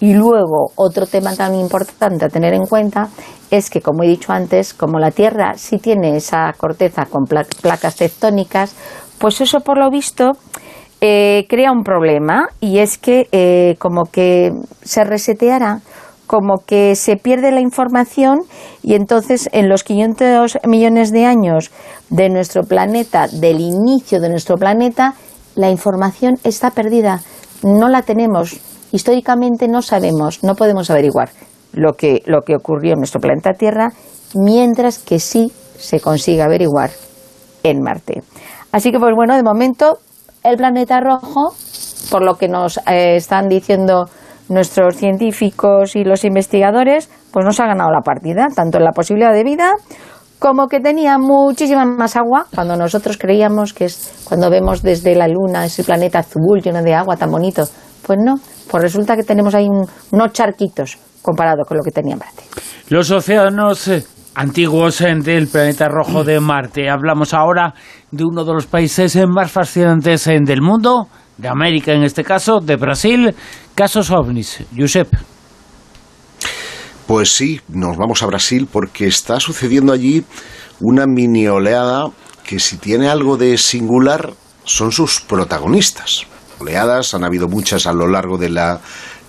[0.00, 3.08] Y luego, otro tema tan importante a tener en cuenta
[3.50, 7.96] es que, como he dicho antes, como la Tierra sí tiene esa corteza con placas
[7.96, 8.74] tectónicas,
[9.18, 10.32] pues eso, por lo visto,
[11.00, 12.48] eh, crea un problema.
[12.60, 14.50] Y es que eh, como que
[14.82, 15.80] se reseteará
[16.26, 18.40] como que se pierde la información.
[18.82, 21.70] Y entonces en los 500 millones de años
[22.10, 25.14] de nuestro planeta, del inicio de nuestro planeta,
[25.54, 27.20] la información está perdida,
[27.62, 28.60] no la tenemos,
[28.96, 31.30] históricamente no sabemos, no podemos averiguar
[31.72, 33.90] lo que, lo que ocurrió en nuestro planeta Tierra,
[34.34, 36.90] mientras que sí se consigue averiguar
[37.62, 38.22] en Marte.
[38.72, 39.98] Así que, pues bueno, de momento
[40.42, 41.54] el planeta rojo,
[42.10, 44.06] por lo que nos eh, están diciendo
[44.48, 49.32] nuestros científicos y los investigadores, pues nos ha ganado la partida, tanto en la posibilidad
[49.32, 49.72] de vida
[50.38, 55.28] como que tenía muchísima más agua cuando nosotros creíamos que es cuando vemos desde la
[55.28, 57.64] luna ese planeta azul lleno de agua tan bonito.
[58.06, 58.34] Pues no,
[58.70, 62.44] pues resulta que tenemos ahí unos charquitos comparado con lo que tenía Marte.
[62.88, 66.88] Los océanos eh, antiguos eh, del planeta rojo de Marte.
[66.88, 67.74] Hablamos ahora
[68.10, 72.60] de uno de los países eh, más fascinantes del mundo, de América en este caso,
[72.60, 73.34] de Brasil,
[73.74, 74.64] casos ovnis.
[74.76, 75.08] Josep.
[77.06, 80.24] Pues sí, nos vamos a Brasil porque está sucediendo allí
[80.80, 82.10] una mini oleada
[82.44, 84.32] que si tiene algo de singular
[84.64, 86.26] son sus protagonistas.
[86.58, 88.80] Oleadas han habido muchas a lo largo de la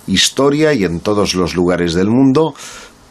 [0.06, 2.54] historia y en todos los lugares del mundo,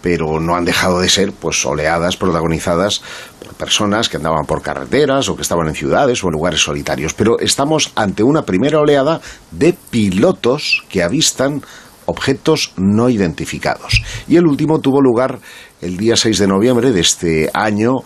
[0.01, 3.01] pero no han dejado de ser pues oleadas protagonizadas
[3.43, 7.13] por personas que andaban por carreteras o que estaban en ciudades o en lugares solitarios.
[7.13, 9.21] Pero estamos ante una primera oleada
[9.51, 11.61] de pilotos que avistan
[12.05, 14.01] objetos no identificados.
[14.27, 15.39] Y el último tuvo lugar
[15.81, 17.97] el día 6 de noviembre de este año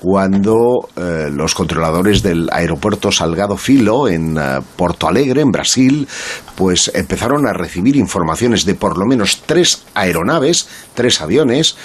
[0.00, 6.08] cuando eh, los controladores del aeropuerto Salgado Filo en eh, Porto Alegre, en Brasil,
[6.56, 11.76] pues empezaron a recibir informaciones de por lo menos tres aeronaves, tres aviones,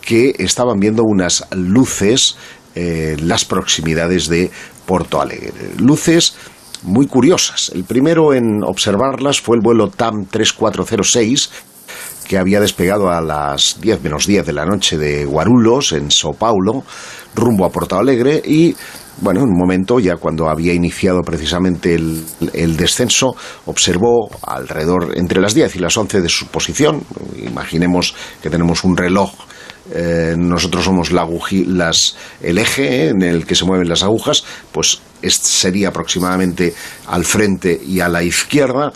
[0.00, 2.36] que estaban viendo unas luces
[2.74, 4.50] en las proximidades de
[4.84, 5.52] Porto Alegre.
[5.78, 6.34] Luces
[6.82, 7.70] muy curiosas.
[7.74, 11.50] El primero en observarlas fue el vuelo TAM 3406
[12.32, 16.32] que había despegado a las 10 menos 10 de la noche de Guarulhos, en Sao
[16.32, 16.82] Paulo,
[17.34, 18.74] rumbo a Porto Alegre y
[19.18, 23.36] bueno, en un momento, ya cuando había iniciado precisamente el, descenso,
[23.66, 27.02] observó alrededor entre las 10 y las 11 de su posición.
[27.36, 29.34] Imaginemos que tenemos un reloj.
[29.94, 31.28] Eh, nosotros somos la
[31.66, 34.42] las, el eje en el que se mueven las agujas,
[34.72, 36.72] pues sería aproximadamente
[37.08, 38.90] al frente y a la izquierda.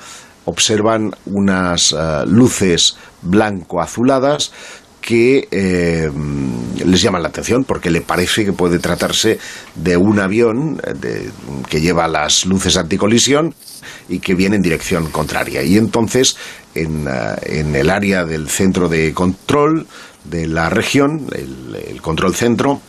[0.47, 4.53] Observan unas eh, luces blanco-azuladas
[5.01, 6.11] que eh,
[6.85, 9.39] les llaman la atención porque le parece que puede tratarse
[9.77, 11.31] de un avión eh,
[11.69, 13.55] que lleva las luces anticolisión
[14.09, 15.63] y que viene en dirección contraria.
[15.63, 16.37] Y entonces,
[16.75, 17.07] en,
[17.43, 19.87] en el área del centro de control
[20.25, 22.81] de la región, el, el control centro,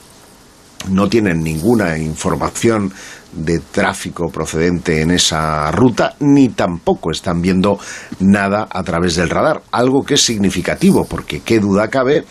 [0.90, 2.94] no tienen ninguna información
[3.34, 7.80] de tráfico procedente en esa ruta, ni tampoco están viendo
[8.20, 12.26] nada a través del radar, algo que es significativo, porque qué duda cabe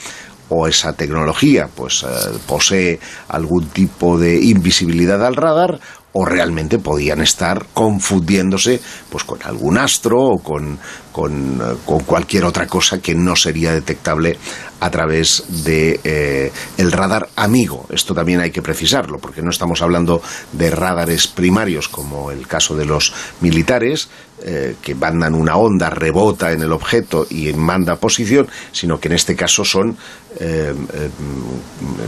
[0.49, 2.07] o esa tecnología pues eh,
[2.47, 5.81] posee algún tipo de invisibilidad al radar
[6.19, 8.81] o realmente podían estar confundiéndose
[9.11, 10.79] pues con algún astro o con,
[11.13, 11.75] con, eh,
[12.07, 14.39] cualquier otra cosa que no sería detectable
[14.81, 17.87] a través de eh, el radar amigo.
[17.91, 20.23] Esto también hay que precisarlo, porque no estamos hablando
[20.53, 23.13] de radares primarios como el caso de los
[23.43, 24.09] militares,
[24.45, 29.15] eh, que mandan una onda, rebota en el objeto y manda posición, sino que en
[29.15, 29.97] este caso son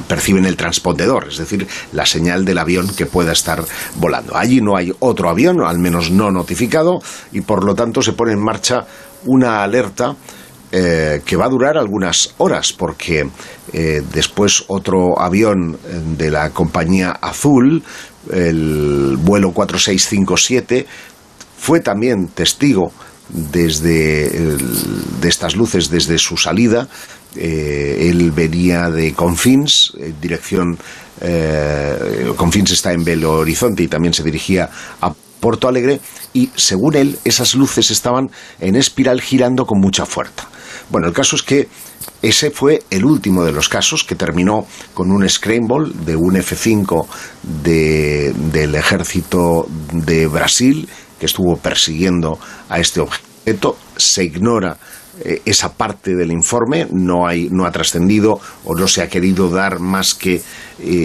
[0.06, 3.64] perciben el transpondedor, es decir, la señal del avión que pueda estar
[3.96, 4.36] volando.
[4.36, 7.00] Allí no hay otro avión, al menos no notificado,
[7.32, 8.86] y por lo tanto se pone en marcha
[9.24, 10.14] una alerta
[10.70, 13.26] eh, que va a durar algunas horas, porque
[13.72, 15.78] eh, después otro avión
[16.18, 17.82] de la compañía Azul,
[18.30, 20.86] el vuelo 4657,
[21.58, 22.92] fue también testigo
[23.28, 24.56] desde
[25.20, 26.88] de estas luces desde su salida.
[27.36, 30.78] Eh, él venía de Confins, en dirección.
[31.20, 34.70] Eh, Confins está en Belo Horizonte y también se dirigía
[35.00, 36.00] a Porto Alegre.
[36.32, 38.30] Y según él, esas luces estaban
[38.60, 40.48] en espiral girando con mucha fuerza.
[40.90, 41.68] Bueno, el caso es que
[42.22, 47.06] ese fue el último de los casos que terminó con un scramble de un F-5
[47.42, 50.88] del ejército de Brasil
[51.18, 52.38] que estuvo persiguiendo
[52.68, 53.76] a este objeto.
[53.96, 54.76] Se ignora
[55.24, 59.50] eh, esa parte del informe, no, hay, no ha trascendido o no se ha querido
[59.50, 60.42] dar más que eh,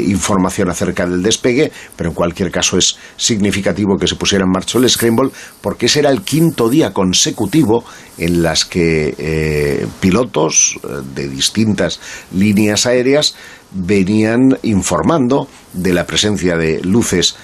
[0.07, 4.77] información acerca del despegue, pero en cualquier caso es significativo que se pusiera en marcha
[4.77, 5.31] el Scramble
[5.61, 7.85] porque ese era el quinto día consecutivo
[8.19, 10.80] en las que eh, pilotos
[11.15, 11.99] de distintas
[12.34, 13.35] líneas aéreas
[13.72, 17.35] venían informando de la presencia de luces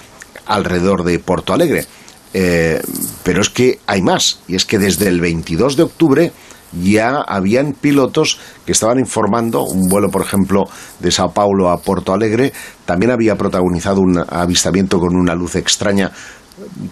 [0.46, 1.86] alrededor de Porto Alegre.
[2.32, 2.80] Eh,
[3.22, 6.32] pero es que hay más, y es que desde el 22 de octubre
[6.72, 10.64] ya habían pilotos que estaban informando, un vuelo por ejemplo
[11.00, 12.52] de Sao Paulo a Porto Alegre,
[12.84, 16.12] también había protagonizado un avistamiento con una luz extraña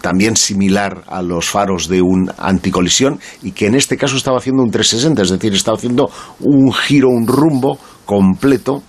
[0.01, 4.63] también similar a los faros de un anticolisión y que en este caso estaba haciendo
[4.63, 6.11] un 360, es decir, estaba haciendo
[6.41, 8.83] un giro, un rumbo completo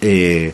[0.00, 0.52] eh,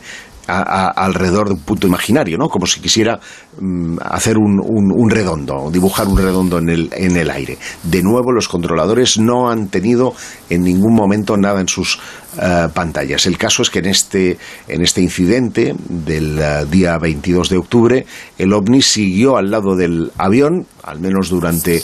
[0.48, 2.48] alrededor de un punto imaginario, ¿no?
[2.48, 3.20] Como si quisiera
[3.60, 7.58] mm, hacer un, un, redondo, dibujar un redondo en el, en el aire.
[7.82, 10.14] De nuevo, los controladores no han tenido
[10.48, 11.98] en ningún momento nada en sus
[12.40, 13.26] eh, pantallas.
[13.26, 14.38] El caso es que en este,
[14.68, 18.06] en este incidente del eh, día 22 de octubre,
[18.38, 21.82] el ovni siguió al lado del avión, al menos durante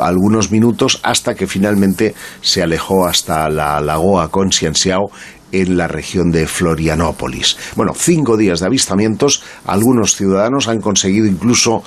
[0.00, 5.10] algunos minutos, hasta que finalmente se alejó hasta la lagoa Conscienciao
[5.52, 7.56] en la región de Florianópolis.
[7.76, 11.82] Bueno, cinco días de avistamientos, algunos ciudadanos han conseguido incluso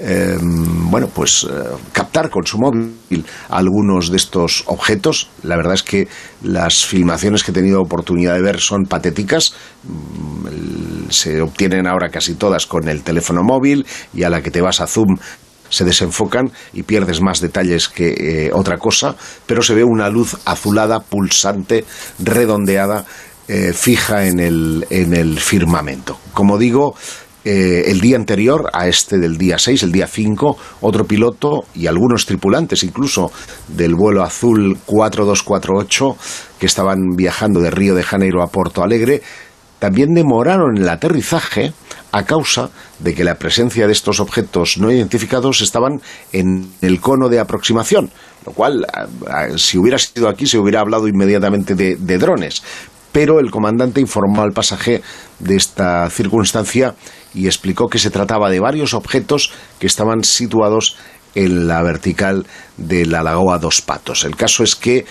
[0.00, 5.28] em, bueno, pues eh, captar con su móvil algunos de estos objetos.
[5.42, 6.08] La verdad es que
[6.42, 9.54] las filmaciones que he tenido oportunidad de ver son patéticas.
[9.84, 14.60] Mm, se obtienen ahora casi todas con el teléfono móvil y a la que te
[14.60, 15.16] vas a Zoom
[15.68, 18.08] se desenfocan y pierdes más detalles que
[18.46, 19.16] eh, otra cosa,
[19.46, 21.84] pero se ve una luz azulada, pulsante,
[22.18, 23.04] redondeada,
[23.48, 26.18] eh, fija en el, en el firmamento.
[26.34, 26.94] Como digo,
[27.44, 31.86] eh, el día anterior a este del día 6, el día 5, otro piloto y
[31.86, 33.32] algunos tripulantes incluso
[33.68, 36.16] del vuelo azul 4248
[36.58, 39.22] que estaban viajando de Río de Janeiro a Porto Alegre,
[39.78, 41.72] también demoraron el aterrizaje
[42.10, 46.00] a causa de que la presencia de estos objetos no identificados estaban
[46.32, 48.10] en el cono de aproximación,
[48.46, 48.86] lo cual,
[49.56, 52.62] si hubiera sido aquí, se hubiera hablado inmediatamente de, drones.
[53.12, 55.02] Pero el comandante informó al pasaje
[55.38, 56.94] de esta circunstancia
[57.34, 60.96] y explicó que se trataba de varios objetos que estaban situados
[61.34, 62.46] en la vertical
[62.76, 64.24] de la lagoa Dos Patos.
[64.24, 65.06] El caso es que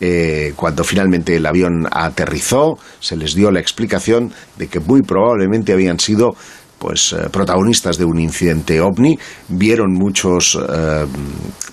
[0.00, 5.72] eh, cuando finalmente el avión aterrizó, se les dio la explicación de que muy probablemente
[5.72, 6.34] habían sido
[6.78, 9.18] pues eh, protagonistas de un incidente ovni,
[9.48, 11.06] vieron muchos eh,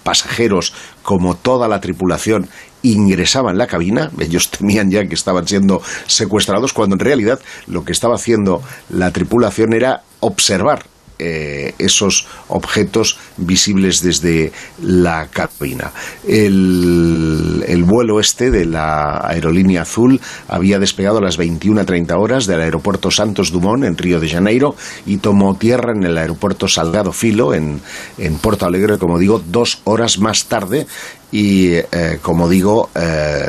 [0.04, 0.74] pasajeros
[1.04, 2.48] como toda la tripulación
[2.84, 7.84] ingresaba en la cabina, ellos temían ya que estaban siendo secuestrados, cuando en realidad lo
[7.84, 10.86] que estaba haciendo la tripulación era observar
[11.24, 15.92] eh, esos objetos visibles desde la cabina.
[16.28, 22.62] El, el, vuelo este de la aerolínea azul había despegado a las 21.30 horas del
[22.62, 24.76] aeropuerto Santos Dumont en Río de Janeiro
[25.06, 27.82] y tomó tierra en el aeropuerto Salgado Filo en,
[28.18, 30.88] en Porto Alegre, como digo, dos horas más tarde
[31.32, 33.48] y eh, como digo, eh,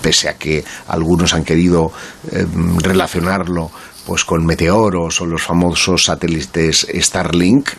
[0.00, 1.92] pese a que algunos han querido
[2.82, 3.70] relacionarlo
[4.06, 7.70] pues con meteoros o los famosos satélites Starlink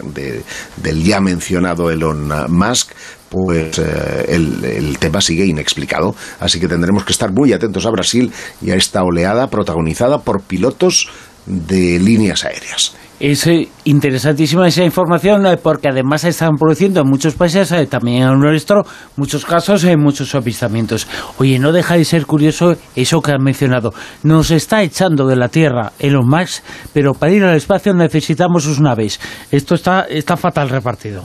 [0.76, 2.92] del ya mencionado Elon Musk,
[3.30, 6.16] pues eh, el, el, tema sigue inexplicado.
[6.40, 8.32] Así que tendremos que estar muy atentos a Brasil
[8.62, 11.10] y a esta oleada protagonizada por pilotos
[11.46, 12.94] de líneas aéreas.
[13.20, 17.88] Es eh, interesantísima esa información eh, porque además se están produciendo en muchos países, eh,
[17.88, 18.86] también en nuestro,
[19.16, 21.08] muchos casos, en muchos avistamientos.
[21.40, 23.92] Oye, no deja de ser curioso eso que han mencionado.
[24.22, 26.64] Nos está echando de la Tierra Elon Musk,
[26.94, 29.20] pero para ir al espacio necesitamos sus naves.
[29.52, 31.24] Esto está, está fatal repartido.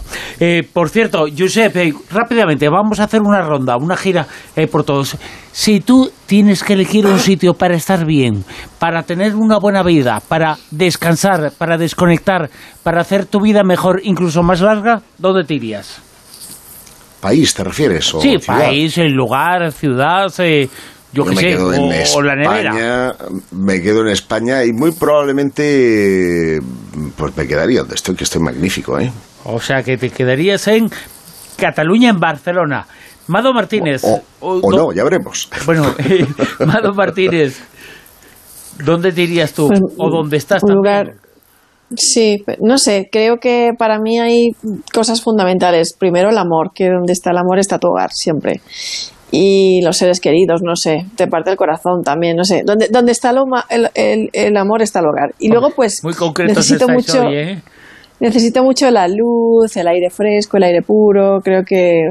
[0.72, 1.76] por cierto, Josep,
[2.10, 4.26] rápidamente, vamos a hacer una ronda, una gira
[4.70, 5.18] por todos.
[5.52, 8.42] Si tú tienes que elegir un sitio para estar bien,
[8.78, 12.48] para tener una buena vida, para descansar, para desconectar,
[12.82, 16.00] para hacer tu vida mejor, incluso más larga, ¿dónde te irías?
[17.20, 18.14] ¿País te refieres?
[18.14, 18.60] O sí, ciudad?
[18.60, 20.68] país, el lugar, ciudad, eh,
[21.12, 22.70] yo qué me sé, quedo en o, o la nevera.
[22.70, 23.12] España,
[23.52, 26.60] me quedo en España y muy probablemente
[27.16, 29.12] pues me quedaría donde estoy, que estoy magnífico, ¿eh?
[29.44, 30.88] O sea, que te quedarías en
[31.56, 32.86] Cataluña, en Barcelona.
[33.28, 34.02] Mado Martínez.
[34.40, 35.48] O, no, ya veremos.
[35.66, 35.84] Bueno,
[36.66, 37.60] Mado Martínez,
[38.84, 39.68] ¿dónde te irías tú?
[39.68, 40.76] Pues, ¿O dónde estás un también?
[41.04, 41.14] lugar-
[41.94, 44.52] Sí, no sé, creo que para mí hay
[44.94, 45.92] cosas fundamentales.
[45.98, 48.62] Primero el amor, que donde está el amor está tu hogar siempre.
[49.30, 52.62] Y los seres queridos, no sé, te parte el corazón también, no sé.
[52.64, 53.36] Donde, donde está el,
[53.68, 55.34] el, el- el amor está el hogar.
[55.38, 56.14] Y luego pues Muy
[56.46, 57.62] necesito mucho, hoy, ¿eh?
[58.20, 61.40] necesito mucho la luz, el aire fresco, el aire puro.
[61.44, 62.04] Creo que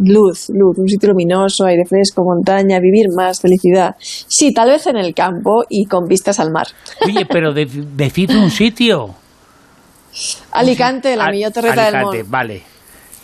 [0.00, 3.94] luz, luz, un sitio luminoso, aire fresco, montaña, vivir más, felicidad.
[3.98, 6.66] Sí, tal vez en el campo y con vistas al mar.
[7.04, 9.14] Oye, pero de, decid un sitio.
[10.52, 12.30] Alicante, la Al- millón torreta del Alicante, Mon.
[12.30, 12.62] vale.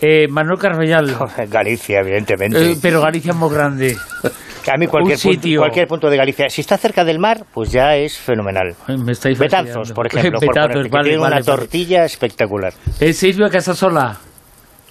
[0.00, 1.16] Eh, Manuel Carvallal.
[1.48, 2.72] Galicia, evidentemente.
[2.72, 3.96] Eh, pero Galicia es muy grande.
[4.72, 5.60] a mí cualquier, un punto, sitio.
[5.60, 8.74] cualquier punto de Galicia, si está cerca del mar, pues ya es fenomenal.
[8.88, 11.44] Me estáis Betanzos, por ejemplo, por Betanzos, ponerte, que vale, tiene vale, una vale.
[11.44, 12.72] tortilla espectacular.
[12.98, 14.18] Eh, Silvia Casasola.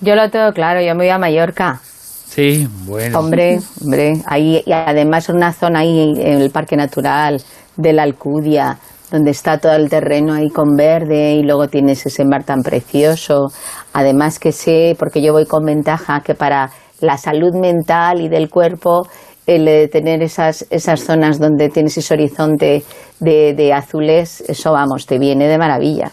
[0.02, 1.80] Yo lo tengo claro, yo me voy a Mallorca.
[1.84, 3.20] Sí, bueno.
[3.20, 7.42] Hombre, hombre, ahí y además una zona ahí en el Parque Natural
[7.78, 8.80] de la Alcudia,
[9.12, 13.50] donde está todo el terreno ahí con verde y luego tienes ese mar tan precioso.
[13.94, 18.50] Además que sé, porque yo voy con ventaja, que para la salud mental y del
[18.50, 19.08] cuerpo
[19.46, 22.84] el de tener esas, esas zonas donde tienes ese horizonte
[23.20, 26.12] de, de azules, eso vamos, te viene de maravilla.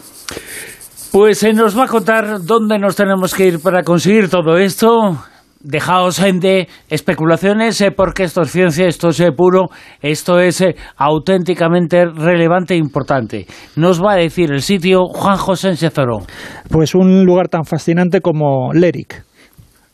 [1.12, 5.16] Pues se nos va a contar dónde nos tenemos que ir para conseguir todo esto.
[5.60, 9.70] Dejaos de especulaciones, eh, porque esto es ciencia, esto es eh, puro,
[10.02, 13.46] esto es eh, auténticamente relevante e importante.
[13.74, 16.18] Nos va a decir el sitio Juan José Enzoro.
[16.68, 19.27] Pues un lugar tan fascinante como Leric.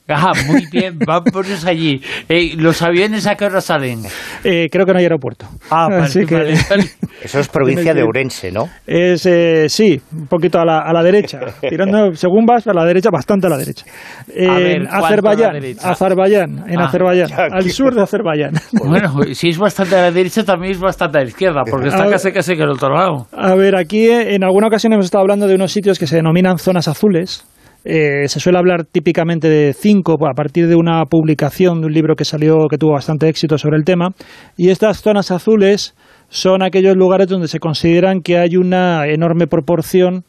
[0.07, 2.01] Ajá, muy bien, vámonos allí.
[2.29, 4.03] Eh, ¿Los aviones a qué hora salen?
[4.45, 5.47] Eh, creo que no hay aeropuerto.
[5.71, 6.85] Ah, vale, Así que- vale, vale.
[7.23, 8.69] Eso es provincia de Ourense, ¿no?
[8.87, 11.39] Es, eh, sí, un poquito a la, a la derecha.
[11.67, 13.87] Tirando, según vas, a la derecha, bastante a la derecha.
[14.29, 15.91] En A ver, ¿cuánto a la Azerbaiyán, derecha?
[15.91, 18.53] Azerbaiyán, en Ah, Azerbaiyán, ya, al sur de Azerbaiyán.
[18.73, 22.01] Bueno, si es bastante a la derecha, también es bastante a la izquierda, porque está
[22.03, 22.13] A ver.
[22.13, 23.27] casi casi que el otro lado.
[23.33, 26.17] A ver, aquí eh, en alguna ocasión hemos estado hablando de unos sitios que se
[26.17, 27.47] denominan zonas azules.
[27.85, 32.17] Eh, se suele hablar típicamente de cinco a partir de una publicación de un libro
[32.17, 34.11] que salió que tuvo bastante éxito sobre el tema.
[34.57, 35.95] Y estas zonas azules
[36.29, 40.25] son aquellos lugares donde se consideran que hay una enorme proporción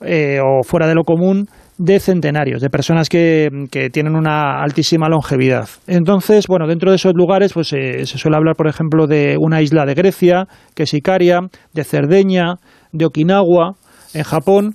[0.00, 1.46] eh, o fuera de lo común
[1.78, 5.68] de centenarios, de personas que, que tienen una altísima longevidad.
[5.86, 9.60] Entonces, bueno, dentro de esos lugares pues eh, se suele hablar, por ejemplo, de una
[9.60, 11.40] isla de Grecia, que es Icaria,
[11.74, 12.54] de Cerdeña,
[12.92, 13.74] de Okinawa,
[14.14, 14.74] en Japón.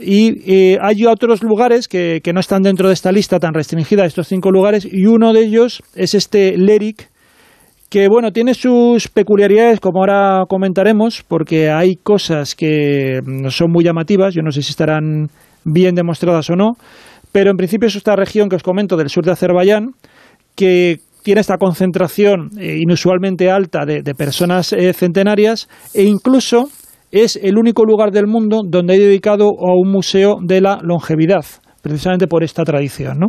[0.00, 4.04] Y eh, hay otros lugares que, que no están dentro de esta lista tan restringida,
[4.04, 7.08] estos cinco lugares, y uno de ellos es este Leric,
[7.90, 14.32] que bueno, tiene sus peculiaridades, como ahora comentaremos, porque hay cosas que son muy llamativas,
[14.32, 15.28] yo no sé si estarán
[15.64, 16.76] bien demostradas o no,
[17.32, 19.90] pero en principio es esta región que os comento del sur de Azerbaiyán,
[20.54, 26.68] que tiene esta concentración eh, inusualmente alta de, de personas eh, centenarias e incluso
[27.10, 31.44] es el único lugar del mundo donde hay dedicado a un museo de la longevidad
[31.82, 33.18] precisamente por esta tradición.
[33.18, 33.28] ¿no?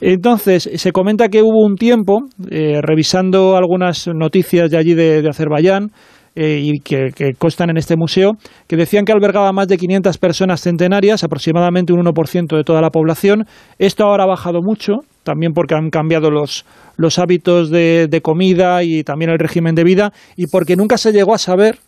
[0.00, 2.20] Entonces, se comenta que hubo un tiempo,
[2.50, 5.90] eh, revisando algunas noticias de allí de, Azerbaiyán,
[6.36, 8.34] eh, y que, que constan en este museo,
[8.68, 12.90] que decían que albergaba más de 500 personas centenarias, aproximadamente un 1% de toda la
[12.90, 13.46] población.
[13.80, 16.64] Esto ahora ha bajado mucho, también porque han cambiado los,
[16.96, 21.12] los hábitos de, de comida y también el régimen de vida, y porque nunca se
[21.12, 21.80] llegó a saber,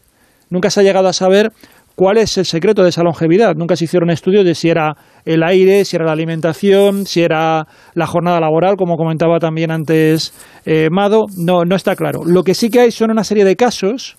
[0.52, 1.50] nunca se ha llegado a saber
[1.94, 3.54] cuál es el secreto de esa longevidad.
[3.56, 7.66] Nunca se hicieron estudios de si era el aire, si era la alimentación, si era
[7.94, 10.32] la jornada laboral, como comentaba también antes
[10.64, 11.24] eh, Mado.
[11.36, 12.20] No, no está claro.
[12.24, 14.16] Lo que sí que hay son una serie de casos,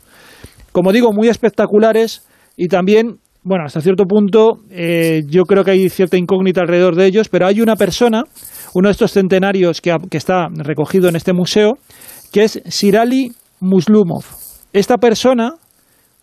[0.71, 5.89] como digo, muy espectaculares y también, bueno, hasta cierto punto, eh, yo creo que hay
[5.89, 8.23] cierta incógnita alrededor de ellos, pero hay una persona,
[8.73, 11.73] uno de estos centenarios que, que está recogido en este museo,
[12.31, 14.23] que es Sirali Muslumov.
[14.71, 15.53] Esta persona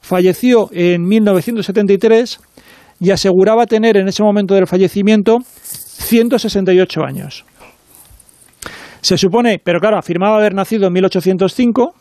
[0.00, 2.40] falleció en 1973
[3.00, 7.44] y aseguraba tener en ese momento del fallecimiento 168 años.
[9.00, 11.94] Se supone, pero claro, afirmaba haber nacido en 1805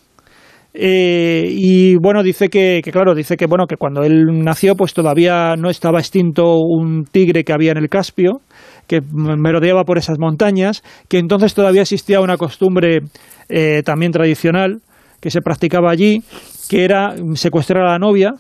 [0.74, 4.94] eh, y bueno, dice que, que, claro, dice que bueno, que cuando él nació, pues
[4.94, 8.42] todavía no estaba extinto un tigre que había en el Caspio,
[8.86, 13.00] que merodeaba por esas montañas, que entonces todavía existía una costumbre
[13.48, 14.82] eh, también tradicional
[15.20, 16.22] que se practicaba allí,
[16.70, 18.34] que era secuestrar a la novia.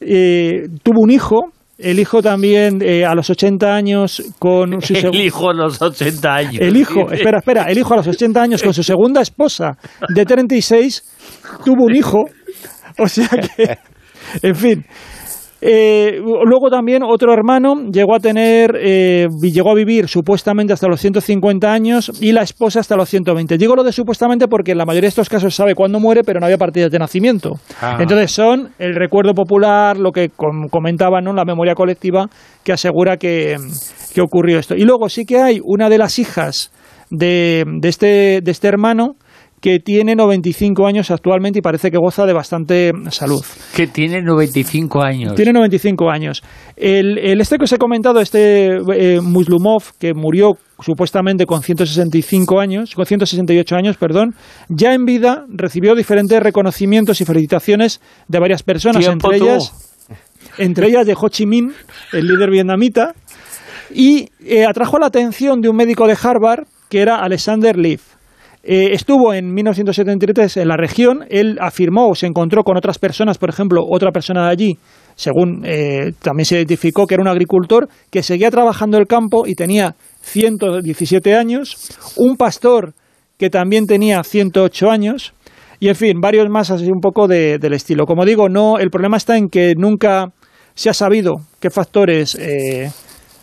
[0.00, 5.14] Eh, tuvo un hijo, el hijo también eh, a los 80 años con su El
[5.14, 6.60] hijo a los 80 años.
[6.60, 9.76] El hijo, espera, espera, el hijo a los 80 años con su segunda esposa
[10.08, 11.04] de 36
[11.64, 12.24] tuvo un hijo.
[12.98, 13.78] O sea que,
[14.42, 14.84] en fin.
[15.60, 21.00] Eh, luego también otro hermano llegó a tener, eh, llegó a vivir supuestamente hasta los
[21.00, 23.58] 150 años y la esposa hasta los 120.
[23.58, 26.38] Digo lo de supuestamente porque en la mayoría de estos casos sabe cuándo muere, pero
[26.38, 27.54] no había partidas de nacimiento.
[27.80, 27.96] Ah.
[27.98, 31.32] Entonces son el recuerdo popular, lo que com- comentaban, ¿no?
[31.32, 32.26] la memoria colectiva
[32.62, 33.56] que asegura que,
[34.14, 34.76] que ocurrió esto.
[34.76, 36.70] Y luego sí que hay una de las hijas
[37.10, 39.14] de, de este, de este hermano
[39.60, 43.44] que tiene 95 años actualmente y parece que goza de bastante salud.
[43.74, 45.34] Que tiene 95 años.
[45.34, 46.42] Tiene 95 años.
[46.76, 52.60] El, el este que os he comentado, este eh, Muslumov, que murió supuestamente con 165
[52.60, 54.34] años, con 168 años, perdón,
[54.68, 59.72] ya en vida recibió diferentes reconocimientos y felicitaciones de varias personas, entre ellas,
[60.56, 61.72] entre ellas de Ho Chi Minh,
[62.12, 63.14] el líder vietnamita,
[63.92, 68.17] y eh, atrajo la atención de un médico de Harvard que era Alexander Leaf.
[68.70, 73.38] Eh, estuvo en 1973 en la región, él afirmó o se encontró con otras personas,
[73.38, 74.78] por ejemplo, otra persona de allí,
[75.16, 79.54] según eh, también se identificó que era un agricultor que seguía trabajando el campo y
[79.54, 81.76] tenía 117 años,
[82.18, 82.92] un pastor
[83.38, 85.32] que también tenía 108 años,
[85.80, 88.04] y en fin, varios más así un poco de- del estilo.
[88.04, 90.26] Como digo, no, el problema está en que nunca
[90.74, 92.90] se ha sabido qué factores eh,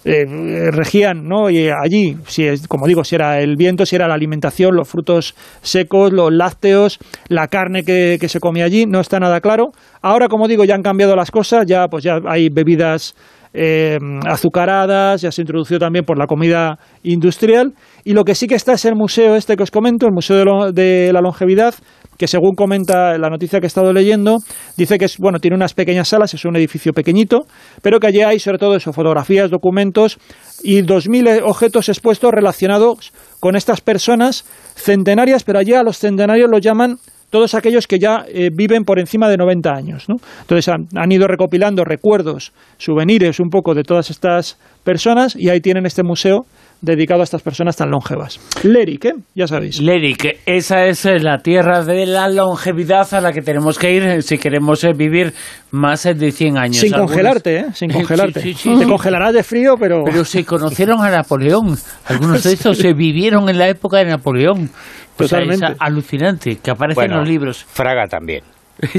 [0.07, 1.49] eh, regían ¿no?
[1.49, 4.88] y allí, si es, como digo, si era el viento, si era la alimentación, los
[4.88, 5.34] frutos
[5.64, 9.72] secos, los lácteos, la carne que, se comía allí, no está nada claro.
[10.03, 13.15] Ahora, como digo, ya han cambiado las cosas, ya pues ya hay bebidas
[13.52, 17.73] eh, azucaradas, ya se introdució también por la comida industrial
[18.03, 20.72] y lo que sí que está es el museo este que os comento, el Museo
[20.72, 21.73] de la Longevidad,
[22.18, 24.38] que según comenta la noticia que he estado leyendo,
[24.78, 27.46] dice que es, bueno, tiene unas pequeñas salas, es un edificio pequeñito,
[27.82, 30.18] pero que allí hay sobre todo eso, fotografías, documentos
[30.64, 36.62] y 2.000 objetos expuestos relacionados con estas personas centenarias, pero allí a los centenarios los
[36.62, 36.98] llaman
[37.30, 40.06] todos aquellos que ya eh, viven por encima de 90 años.
[40.08, 40.16] ¿no?
[40.42, 45.60] Entonces han, han ido recopilando recuerdos, souvenirs un poco de todas estas personas y ahí
[45.60, 46.46] tienen este museo
[46.82, 48.40] dedicado a estas personas tan longevas.
[48.64, 49.14] Leric, ¿eh?
[49.34, 49.80] ya sabéis.
[49.82, 54.04] Leric, esa es eh, la tierra de la longevidad a la que tenemos que ir
[54.04, 55.34] eh, si queremos eh, vivir
[55.72, 56.78] más de 100 años.
[56.78, 57.66] Sin Algunos- congelarte, ¿eh?
[57.74, 58.42] Sin Sí, congelarte.
[58.42, 58.90] sí, sí, Te sí.
[58.90, 60.04] congelarás de frío, pero...
[60.06, 61.78] Pero se conocieron a Napoleón.
[62.08, 64.70] Algunos de estos se vivieron en la época de Napoleón.
[65.18, 65.76] O sea, es Totalmente.
[65.80, 67.66] alucinante, que aparece Bueno, en los libros.
[67.70, 68.44] Fraga también.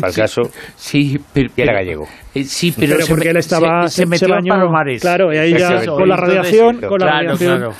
[0.00, 0.42] Para el caso,
[0.74, 2.04] Sí, pero, y era gallego.
[2.34, 4.48] eh, sí, pero, porque me- él estaba- se, se metió se a bañó.
[4.54, 5.00] Palomares.
[5.02, 7.56] Claro, y ahí ya Eso, con la radiación, con la claro, radiación.
[7.58, 7.72] claro.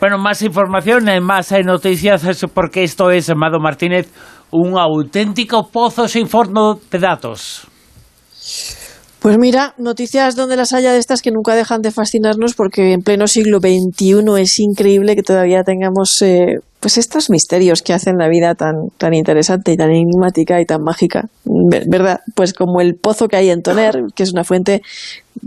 [0.00, 4.10] Bueno, más información, eh, más eh, noticias, eso porque esto es, Amado Martínez,
[4.50, 7.66] un auténtico pozo sin fondo de datos.
[9.26, 13.00] Pues mira, noticias donde las haya de estas que nunca dejan de fascinarnos porque en
[13.00, 18.28] pleno siglo XXI es increíble que todavía tengamos eh, pues estos misterios que hacen la
[18.28, 22.20] vida tan, tan interesante y tan enigmática y tan mágica, Ver- ¿verdad?
[22.36, 24.80] Pues como el pozo que hay en Toner, que es una fuente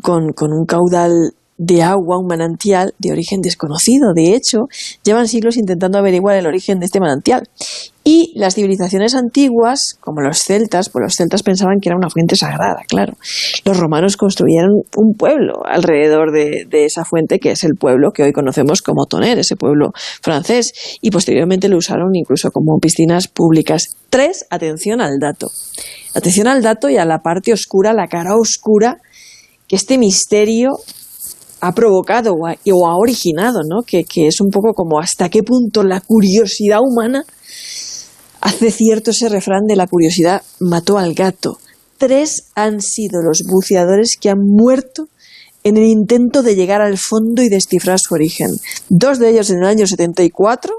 [0.02, 1.14] con, con un caudal
[1.58, 4.14] de agua, un manantial de origen desconocido.
[4.14, 4.68] De hecho,
[5.06, 7.48] llevan siglos intentando averiguar el origen de este manantial.
[8.12, 12.36] Y las civilizaciones antiguas, como los celtas, pues los celtas pensaban que era una fuente
[12.36, 13.14] sagrada, claro.
[13.66, 18.32] Los romanos construyeron un pueblo alrededor de, esa fuente, que es el pueblo que hoy
[18.32, 19.92] conocemos como Toner, ese pueblo
[20.24, 23.96] francés, y posteriormente lo usaron incluso como piscinas públicas.
[24.10, 25.46] Tres, atención al dato.
[26.16, 28.98] Atención al dato y a la parte oscura, la cara oscura
[29.68, 30.72] que este misterio
[31.62, 33.84] ha provocado o ha, o ha originado, ¿no?
[33.86, 37.24] Que, que es un poco como hasta qué punto la curiosidad humana
[38.50, 41.60] hace cierto ese refrán de la curiosidad mató al gato.
[41.98, 45.08] Tres han sido los buceadores que han muerto
[45.64, 48.50] en el intento de llegar al fondo y descifrar su origen.
[48.90, 50.74] Dos de ellos en el año 74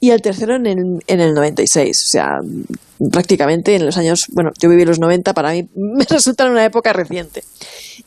[0.00, 2.02] y el tercero en el, en el 96.
[2.02, 2.40] O sea,
[3.12, 6.92] prácticamente en los años, bueno, yo viví los 90, para mí me resulta una época
[6.92, 7.44] reciente.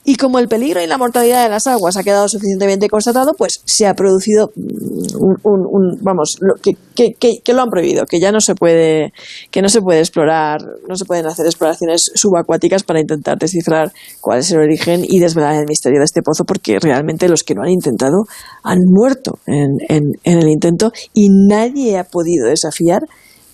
[0.09, 3.59] Y como el peligro y la mortalidad de las aguas ha quedado suficientemente constatado, pues
[3.65, 8.55] se ha producido mm, un, vamos, lo, que lo han prohibido, que ya no se
[8.55, 9.11] puede,
[9.51, 14.39] que no se puede explorar, no se pueden hacer exploraciones subacuáticas para intentar descifrar cuál
[14.39, 17.63] es el origen y desvelar el misterio de este pozo, porque realmente los que lo
[17.63, 18.23] han intentado
[18.63, 23.01] han muerto en, en- en el intento y nadie ha podido desafiar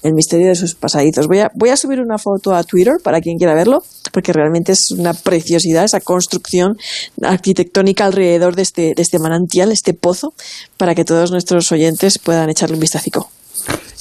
[0.03, 1.27] el misterio de sus pasadizos.
[1.27, 4.71] Voy a, voy a subir una foto a Twitter para quien quiera verlo, porque realmente
[4.71, 6.77] es una preciosidad esa construcción
[7.21, 10.33] arquitectónica alrededor de este, de este manantial, este pozo,
[10.77, 13.29] para que todos nuestros oyentes puedan echarle un vistazo.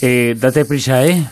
[0.00, 1.26] Eh, date prisa, ¿eh?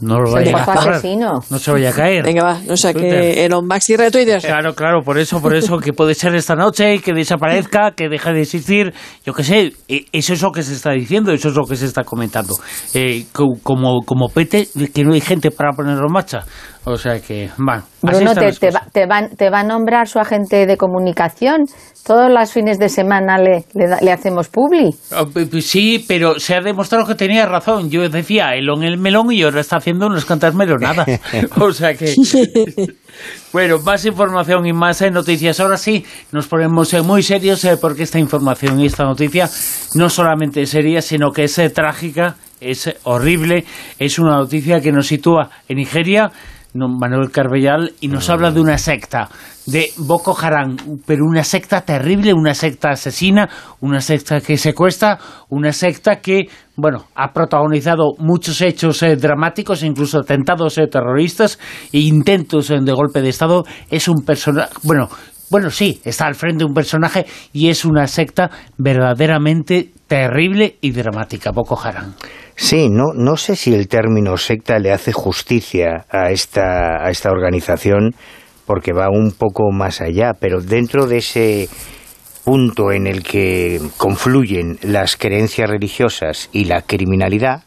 [0.00, 1.18] No lo vaya a caer.
[1.50, 2.24] No se vaya a caer.
[2.24, 4.40] Venga, va, no sé, que Elon Musk de Twitter.
[4.40, 8.32] Claro, claro, por eso, por eso, que puede ser esta noche, que desaparezca, que deje
[8.32, 8.94] de existir,
[9.24, 11.76] yo qué sé, e, eso es lo que se está diciendo, eso es lo que
[11.76, 12.54] se está comentando.
[12.94, 16.44] Eh, como, como pete, que no hay gente para ponerlo en marcha.
[16.90, 17.82] O sea que, bueno.
[18.00, 21.66] Bruno, te, te, va, te, va, te, va, a nombrar su agente de comunicación.
[22.06, 24.94] Todos los fines de semana le, le, hacemos publi.
[25.12, 25.26] Ah,
[25.60, 27.90] sí, pero se ha demostrado que tenía razón.
[27.90, 31.06] Yo decía Elon el melón y ahora está haciendo unas cantas melonadas.
[31.60, 32.14] o sea que.
[33.52, 35.58] Bueno, más información y más eh, noticias.
[35.58, 39.48] Ahora sí, nos ponemos eh, muy serios eh, porque esta información y esta noticia
[39.94, 43.64] no solamente es seria, sino que es trágica, es horrible.
[43.98, 46.30] Es una noticia que nos sitúa en Nigeria
[46.86, 49.28] Manuel Carbellal, y nos habla de una secta,
[49.66, 53.48] de Boko Haram, pero una secta terrible, una secta asesina,
[53.80, 55.18] una secta que secuestra,
[55.50, 61.58] una secta que, bueno, ha protagonizado muchos hechos eh, dramáticos, incluso atentados eh, terroristas
[61.92, 63.64] e intentos eh, de golpe de Estado.
[63.90, 65.08] Es un personaje, bueno,
[65.50, 70.90] bueno, sí, está al frente de un personaje y es una secta verdaderamente terrible y
[70.90, 72.14] dramática, Boko Haram.
[72.56, 77.30] Sí, no, no sé si el término secta le hace justicia a esta, a esta
[77.30, 78.14] organización
[78.66, 81.68] porque va un poco más allá, pero dentro de ese
[82.44, 87.62] punto en el que confluyen las creencias religiosas y la criminalidad,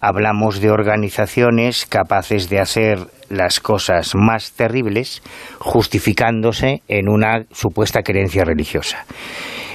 [0.00, 2.98] hablamos de organizaciones capaces de hacer
[3.28, 5.22] las cosas más terribles
[5.58, 9.04] justificándose en una supuesta creencia religiosa.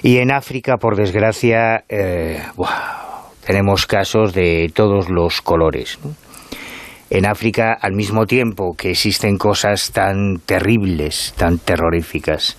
[0.06, 2.40] Y en África, por desgracia, eh,
[3.44, 5.98] tenemos casos de todos los colores.
[7.10, 12.56] En África, al mismo tiempo que existen cosas tan terribles, tan terroríficas,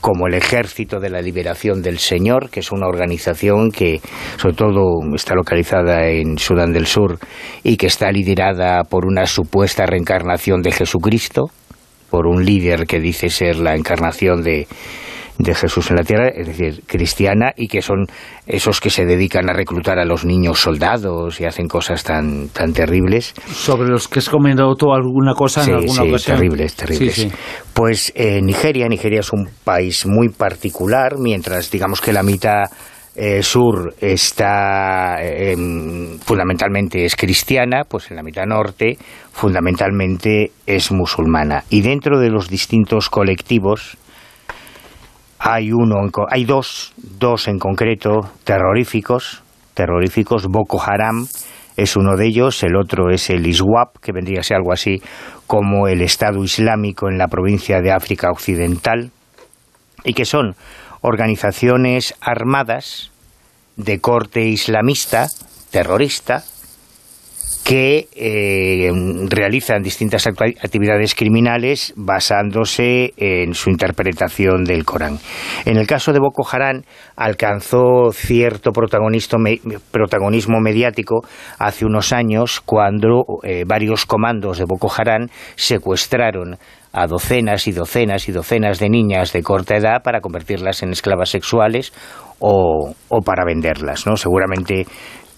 [0.00, 4.00] como el Ejército de la Liberación del Señor, que es una organización que
[4.36, 7.20] sobre todo está localizada en Sudán del Sur
[7.62, 11.44] y que está liderada por una supuesta reencarnación de Jesucristo,
[12.10, 14.66] por un líder que dice ser la encarnación de,
[15.38, 18.06] de Jesús en la tierra, es decir, cristiana, y que son
[18.46, 22.72] esos que se dedican a reclutar a los niños soldados y hacen cosas tan, tan
[22.72, 23.34] terribles.
[23.46, 27.28] Sobre los que has comentado tú alguna cosa en alguna sí, terribles, terribles.
[27.72, 32.64] pues eh, Nigeria, Nigeria es un país muy particular, mientras digamos que la mitad
[33.14, 38.96] eh, sur está em, fundamentalmente es cristiana, pues en la mitad norte
[39.32, 41.64] fundamentalmente es musulmana.
[41.70, 43.98] Y dentro de los distintos colectivos
[45.38, 45.96] hay uno,
[46.30, 49.42] hay dos, dos en concreto terroríficos,
[49.74, 50.46] terroríficos.
[50.48, 51.26] Boko Haram
[51.76, 55.00] es uno de ellos, el otro es el ISWAP, que vendría a ser algo así
[55.46, 59.12] como el Estado Islámico en la provincia de África Occidental,
[60.04, 60.56] y que son
[61.00, 63.12] organizaciones armadas
[63.76, 65.28] de corte islamista,
[65.70, 66.42] terrorista,
[67.68, 68.90] que eh,
[69.28, 75.18] realizan distintas actividades criminales basándose en su interpretación del Corán.
[75.66, 76.80] En el caso de Boko Haram
[77.14, 81.20] alcanzó cierto protagonismo mediático
[81.58, 86.56] hace unos años cuando eh, varios comandos de Boko Haram secuestraron
[86.94, 91.28] a docenas y docenas y docenas de niñas de corta edad para convertirlas en esclavas
[91.28, 91.92] sexuales
[92.38, 94.06] o, o para venderlas.
[94.06, 94.16] ¿no?
[94.16, 94.86] Seguramente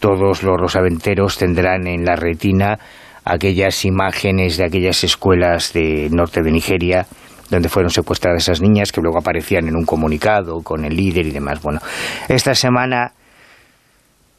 [0.00, 2.78] todos los rosaventeros tendrán en la retina
[3.24, 7.06] aquellas imágenes de aquellas escuelas de norte de Nigeria
[7.50, 11.32] donde fueron secuestradas esas niñas que luego aparecían en un comunicado con el líder y
[11.32, 11.60] demás.
[11.60, 11.80] Bueno,
[12.28, 13.12] esta semana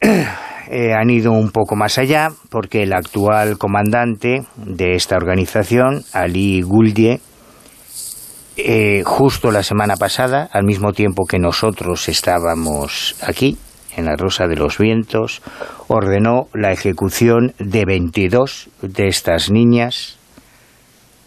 [0.00, 6.62] eh, han ido un poco más allá porque el actual comandante de esta organización, Ali
[6.62, 7.20] Guldie,
[8.56, 13.58] eh, justo la semana pasada, al mismo tiempo que nosotros estábamos aquí,
[13.96, 15.42] en la Rosa de los Vientos,
[15.88, 20.18] ordenó la ejecución de 22 de estas niñas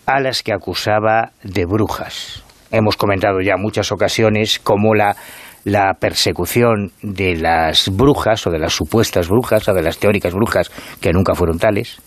[0.06, 2.44] a las que acusaba de brujas.
[2.72, 5.16] Hemos comentado ya muchas ocasiones cómo la,
[5.64, 10.72] la persecución de las brujas o de las supuestas brujas o de las teóricas brujas
[11.02, 12.02] que nunca fueron tales,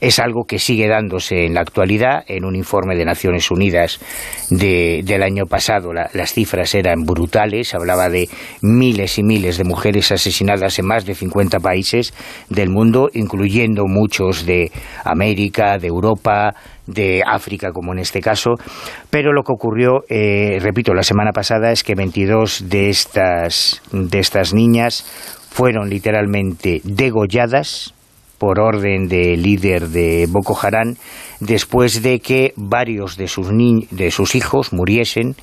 [0.00, 2.24] es algo que sigue dándose en la actualidad.
[2.28, 4.00] En un informe de Naciones Unidas
[4.50, 8.28] del año pasado las cifras eran brutales, hablaba de
[8.62, 12.14] miles y miles de mujeres asesinadas en más de 50 países
[12.48, 14.70] del mundo, incluyendo muchos de
[15.04, 16.54] América, de Europa,
[16.86, 18.54] de África, como en este caso.
[19.10, 24.18] Pero lo que ocurrió, eh, repito, la semana pasada es que 22 de estas, de
[24.18, 25.04] estas niñas
[25.50, 27.93] fueron literalmente degolladas
[28.44, 30.96] por orden del líder de Boko Haram
[31.40, 35.34] después de que varios de sus, de sus hijos muriesen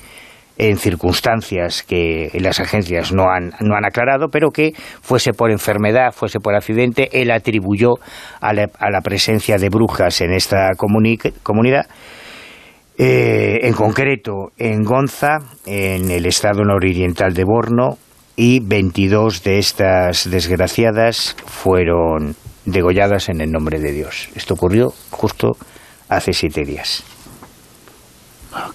[0.56, 4.70] en circunstancias que las agencias no han, no han aclarado, pero que
[5.00, 7.94] fuese por enfermedad, fuese por accidente, él atribuyó
[8.40, 11.86] a la, presencia de brujas en esta comunidad.
[12.98, 17.98] Eh, en concreto, en Gonza, en el estado nororiental de Borno,
[18.36, 22.34] y 22 de estas desgraciadas fueron
[22.64, 24.28] degolladas en el nombre de Dios.
[24.34, 25.56] Esto ocurrió justo
[26.08, 27.04] hace siete días.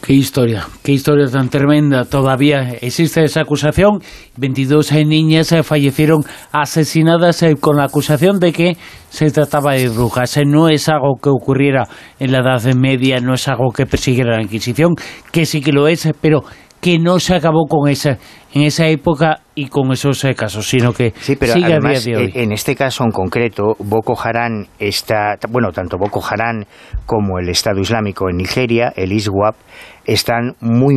[0.01, 2.05] Qué historia, qué historia tan tremenda.
[2.05, 3.99] Todavía existe esa acusación.
[4.37, 8.77] 22 niñas eh, fallecieron asesinadas eh, con la acusación de que
[9.09, 10.35] se trataba de brujas.
[10.37, 11.87] Eh, no es algo que ocurriera
[12.19, 14.95] en la Edad Media, no es algo que persiguiera la Inquisición,
[15.31, 16.43] que sí que lo es, pero
[16.79, 18.17] que no se acabó con esa
[18.53, 22.31] en esa época y con esos eh, casos, sino que sigue a día de hoy.
[22.33, 26.63] En este caso en concreto, Boko Haram está, bueno, tanto Boko Haram
[27.05, 29.55] como el Estado Islámico en Nigeria, el ISWAP,
[30.05, 30.95] están muy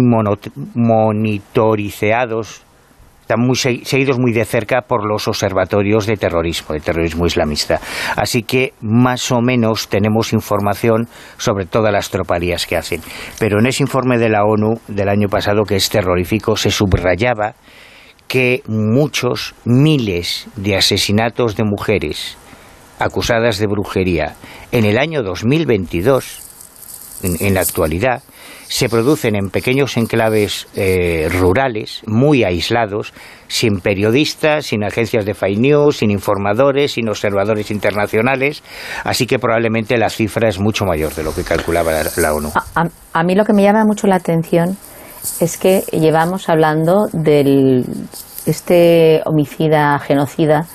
[0.74, 2.64] monitorizados
[3.30, 7.80] están muy seguidos muy de cerca por los observatorios de terrorismo, de terrorismo islamista.
[8.16, 13.00] Así que más o menos tenemos información sobre todas las tropalías que hacen.
[13.38, 17.54] Pero en ese informe de la ONU del año pasado, que es terrorífico, se subrayaba
[18.26, 22.36] que muchos, miles de asesinatos de mujeres
[22.98, 24.34] acusadas de brujería
[24.72, 26.40] en el año 2022,
[27.22, 28.24] en la actualidad,
[28.70, 33.12] se producen en pequeños enclaves eh, rurales, muy aislados,
[33.48, 38.62] sin periodistas, sin agencias de fake news, sin informadores, sin observadores internacionales,
[39.02, 42.52] así que probablemente la cifra es mucho mayor de lo que calculaba la, ONU.
[43.12, 44.76] A, mí lo que me llama mucho la atención
[45.40, 47.82] es que llevamos hablando de
[48.46, 50.68] este homicida, genocida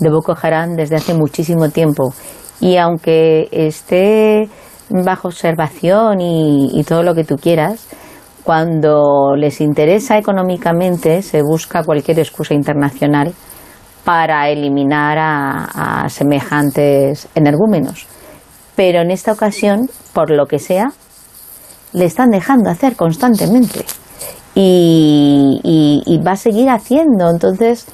[0.00, 2.12] de Boko Haram desde hace muchísimo tiempo
[2.60, 4.48] y aunque esté
[4.90, 7.86] bajo observación y, todo lo que tú quieras,
[8.44, 13.34] cuando les interesa económicamente se busca cualquier excusa internacional
[14.04, 18.06] para eliminar a, semejantes energúmenos.
[18.76, 20.92] Pero en esta ocasión, por lo que sea,
[21.92, 23.84] le están dejando hacer constantemente.
[24.54, 27.30] Y, va a seguir haciendo.
[27.30, 27.86] Entonces,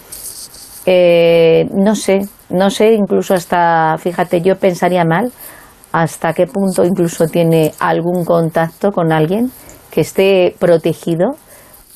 [0.87, 5.33] eh, no sé, no sé, incluso hasta, fíjate, yo pensaría mal
[5.93, 9.51] hasta qué punto incluso tiene algún contacto con alguien
[9.91, 11.37] que esté protegido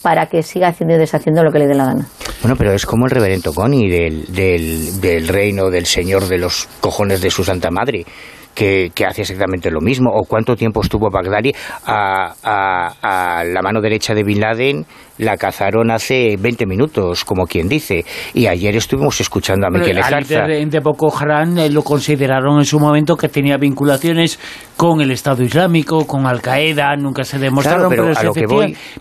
[0.02, 2.06] para que siga haciendo y deshaciendo lo que le dé la gana.
[2.42, 6.68] Bueno, pero es como el reverendo Connie del, del, del reino del señor de los
[6.80, 8.04] cojones de su santa madre
[8.56, 10.10] que, hace exactamente lo mismo.
[10.12, 11.52] ¿O cuánto tiempo estuvo Bagdadi
[11.84, 14.86] a, a, la mano derecha de Bin Laden?
[15.18, 18.04] La cazaron hace 20 minutos, como quien dice.
[18.34, 20.42] Y ayer estuvimos escuchando a Miquel Estarza.
[20.42, 24.38] De, de Boko Haram eh, lo consideraron en su momento que tenía vinculaciones
[24.76, 28.12] con el Estado Islámico, con Al Qaeda, nunca se demostraron, pero,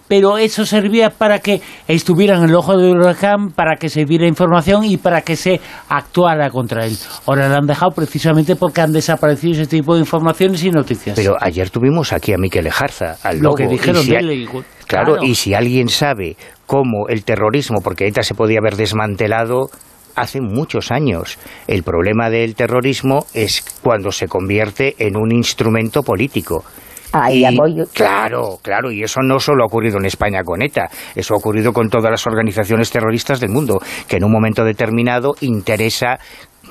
[0.08, 4.26] pero, eso servía para que estuvieran en el ojo del huracán, para que se diera
[4.26, 5.60] información y para que se
[5.90, 6.96] actuara contra él.
[7.26, 11.16] Ahora lo han dejado precisamente porque han desaparecido ese tipo de informaciones y noticias.
[11.16, 14.50] Pero ayer tuvimos aquí a Miquel Ejarza, al Lo que dijeron de él.
[14.88, 19.70] Claro, y si alguien sabe cómo el terrorismo, porque ETA se podía haber desmantelado
[20.16, 21.38] hace muchos años.
[21.68, 26.64] El problema del terrorismo es cuando se convierte en un instrumento político.
[27.12, 27.46] Ahí
[27.94, 31.72] Claro, claro, y eso no solo ha ocurrido en España con ETA, eso ha ocurrido
[31.72, 36.20] con todas las organizaciones terroristas del mundo, que en un momento determinado interesa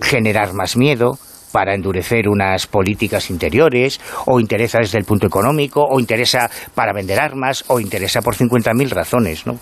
[0.02, 1.18] generar más miedo,
[1.55, 7.20] para endurecer unas políticas interiores, o interesa desde el punto económico, o interesa para vender
[7.20, 9.60] armas, o interesa por 50.000 razones, ¿no?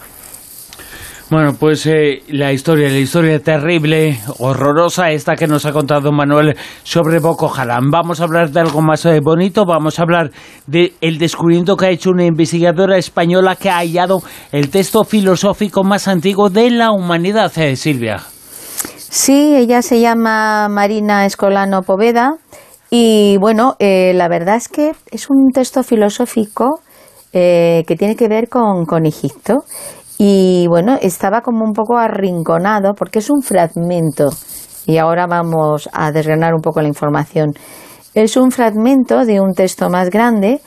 [1.28, 6.56] Bueno, pues eh, la historia, la historia terrible, horrorosa, esta que nos ha contado Manuel
[6.82, 7.90] sobre Boko Haram.
[7.90, 10.31] Vamos a hablar de algo más eh, bonito, vamos a hablar
[10.66, 15.85] del el descubrimiento que ha hecho una investigadora española que ha hallado el texto filosófico
[15.85, 18.31] más antiguo de la humanidad, eh, Silvia.
[19.14, 22.39] Sí, ella se llama Marina Escolano Poveda
[22.89, 26.80] y bueno, eh, la verdad es que es un texto filosófico
[27.34, 29.64] eh, que tiene que ver con, con Egipto
[30.16, 34.30] y bueno, estaba como un poco arrinconado porque es un fragmento
[34.86, 37.52] y ahora vamos a desgranar un poco la información.
[38.14, 40.62] Es un fragmento de un texto más grande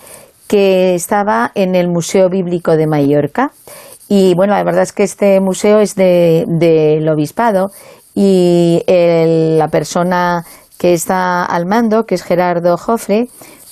[0.45, 3.49] que estaba en el Museo Bíblico de Mallorca.
[4.07, 7.71] Y bueno, la verdad es que este museo es del de, obispado
[8.15, 10.43] y la persona
[10.77, 13.27] que está al mando, que es Gerardo Jofre,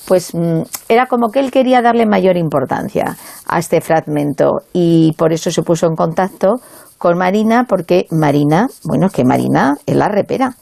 [0.06, 3.18] pues mm, era como que él quería darle mayor importancia
[3.48, 6.56] a este fragmento y por eso se puso en contacto
[6.98, 10.56] con Marina, porque Marina, bueno, que Marina es la repera.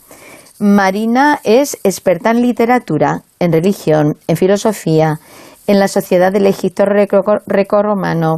[0.60, 5.20] Marina es experta en literatura, en religión, en filosofía,
[5.68, 8.38] en la sociedad del Egipto greco-romano.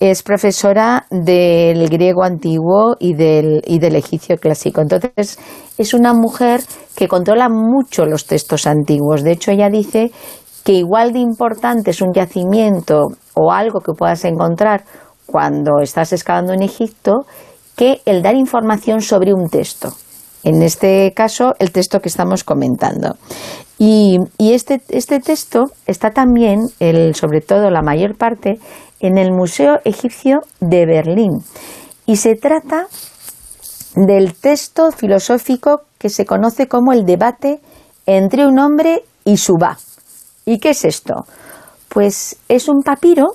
[0.00, 4.80] Es profesora del griego antiguo y del, y del egipcio clásico.
[4.80, 5.38] Entonces,
[5.76, 6.62] es una mujer
[6.96, 9.22] que controla mucho los textos antiguos.
[9.22, 10.10] De hecho, ella dice
[10.64, 14.84] que igual de importante es un yacimiento o algo que puedas encontrar
[15.26, 17.26] cuando estás excavando en Egipto
[17.76, 19.92] que el dar información sobre un texto.
[20.42, 23.16] En este caso, el texto que estamos comentando.
[23.78, 28.58] Y, este, este, texto está también, el, sobre todo la mayor parte,
[29.00, 31.42] en el Museo Egipcio de Berlín.
[32.06, 32.86] Y se trata
[33.96, 37.60] del texto filosófico que se conoce como el debate
[38.06, 39.76] entre un hombre y su va.
[40.44, 41.26] ¿Y qué es esto?
[41.88, 43.34] Pues es un papiro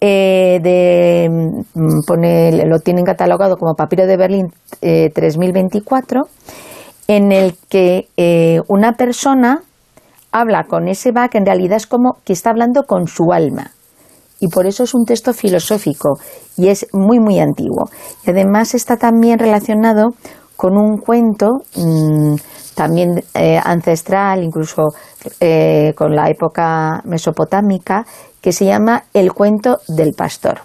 [0.00, 1.28] eh, de,
[1.74, 6.28] mm, pone, lo tienen catalogado como papiro de Berlín 3024, eh,
[7.08, 9.62] en el que eh, una persona
[10.30, 13.72] habla con ese va que en realidad es como que está hablando con su alma.
[14.40, 16.18] Y por eso es un texto filosófico
[16.56, 17.90] y es muy, muy antiguo.
[18.24, 20.10] Y además está también relacionado
[20.56, 22.34] con un cuento mm,
[22.74, 24.90] también ancestral, incluso
[25.96, 28.04] con la época mesopotámica,
[28.40, 30.60] que se llama El cuento del pastor.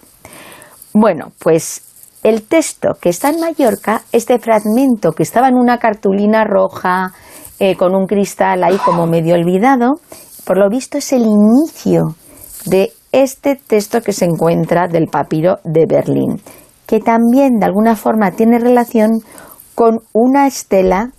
[0.92, 1.82] Bueno, pues
[2.22, 7.12] el texto que está en Mallorca, este fragmento que estaba en una cartulina roja
[7.58, 10.00] eh, con un cristal ahí como medio olvidado,
[10.44, 12.14] por lo visto es el inicio
[12.64, 12.92] de
[13.22, 16.40] este texto que se encuentra del papiro de Berlín,
[16.86, 19.10] que también de alguna forma tiene relación
[19.74, 21.10] con una estela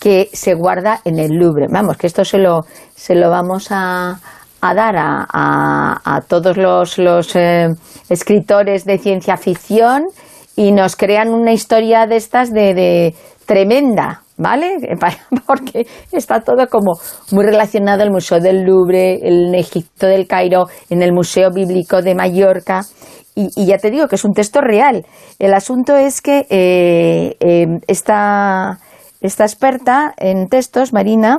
[0.00, 1.66] que se guarda en el Louvre.
[1.70, 2.60] Vamos, que esto se lo,
[2.94, 4.18] se lo vamos a,
[4.60, 7.68] a dar a, todos los, eh,
[8.08, 10.04] escritores de ciencia ficción
[10.56, 13.14] y nos crean una historia de estas de,
[13.46, 14.76] tremenda, ¿vale?
[15.46, 16.94] Porque está todo como
[17.32, 22.14] muy relacionado el Museo del Louvre, el Egipto del Cairo, en el Museo Bíblico de
[22.14, 22.82] Mallorca.
[23.34, 25.06] Y, ya te digo que es un texto real.
[25.38, 28.80] El asunto es que eh, eh, esta,
[29.20, 31.38] esta experta en textos, Marina,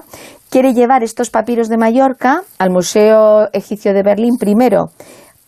[0.50, 4.92] quiere llevar estos papiros de Mallorca al Museo Egipcio de Berlín, primero,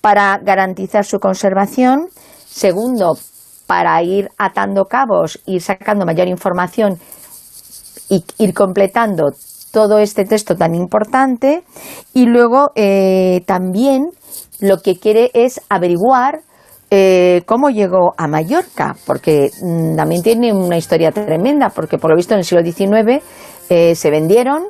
[0.01, 2.07] para garantizar su conservación,
[2.45, 3.13] segundo,
[3.65, 6.99] para ir atando cabos, ir sacando mayor información
[8.11, 9.31] y ir completando
[9.71, 11.63] todo este texto tan importante,
[12.13, 14.09] y luego eh, también
[14.59, 16.41] lo que quiere es averiguar
[16.89, 22.17] eh, cómo llegó a Mallorca, porque mm, también tiene una historia tremenda, porque por lo
[22.17, 23.23] visto en el siglo XIX
[23.69, 24.63] eh, se vendieron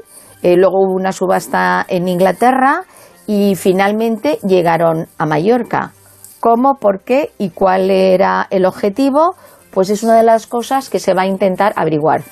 [0.43, 2.85] luego hubo una subasta en Inglaterra
[3.27, 5.93] y finalmente llegaron a Mallorca.
[6.39, 9.35] ¿Cómo, por qué y cuál era el objetivo?
[9.69, 12.23] Pues es una de las cosas que se va a intentar averiguar.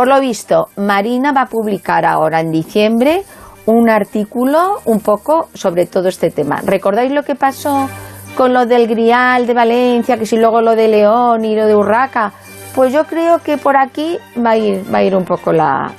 [0.00, 3.22] Por lo visto, Marina va a publicar ahora en diciembre
[3.66, 6.62] un artículo un poco sobre todo este tema.
[6.64, 7.86] ¿Recordáis lo que pasó
[8.34, 11.76] con lo del Grial de Valencia, que si luego lo de León y lo de
[11.76, 12.32] Urraca?
[12.74, 15.92] Pues yo creo que por aquí va a ir, va a ir un poco la,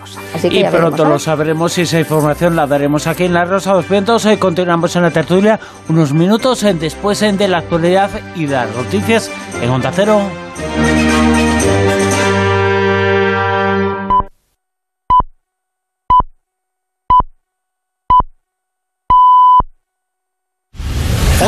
[0.00, 0.18] cosa.
[0.34, 3.72] Así que y pronto lo sabremos y esa información la daremos aquí en La Rosa
[3.72, 4.24] de los Vientos.
[4.24, 5.60] Hoy continuamos en la tertulia
[5.90, 9.30] unos minutos después de la actualidad y las noticias
[9.60, 10.22] en Onda Cero.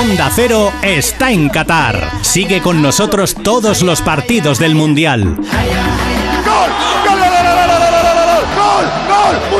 [0.00, 2.10] Onda Cero está en Qatar.
[2.22, 5.36] Sigue con nosotros todos los partidos del Mundial.
[5.36, 7.13] ¡Gol!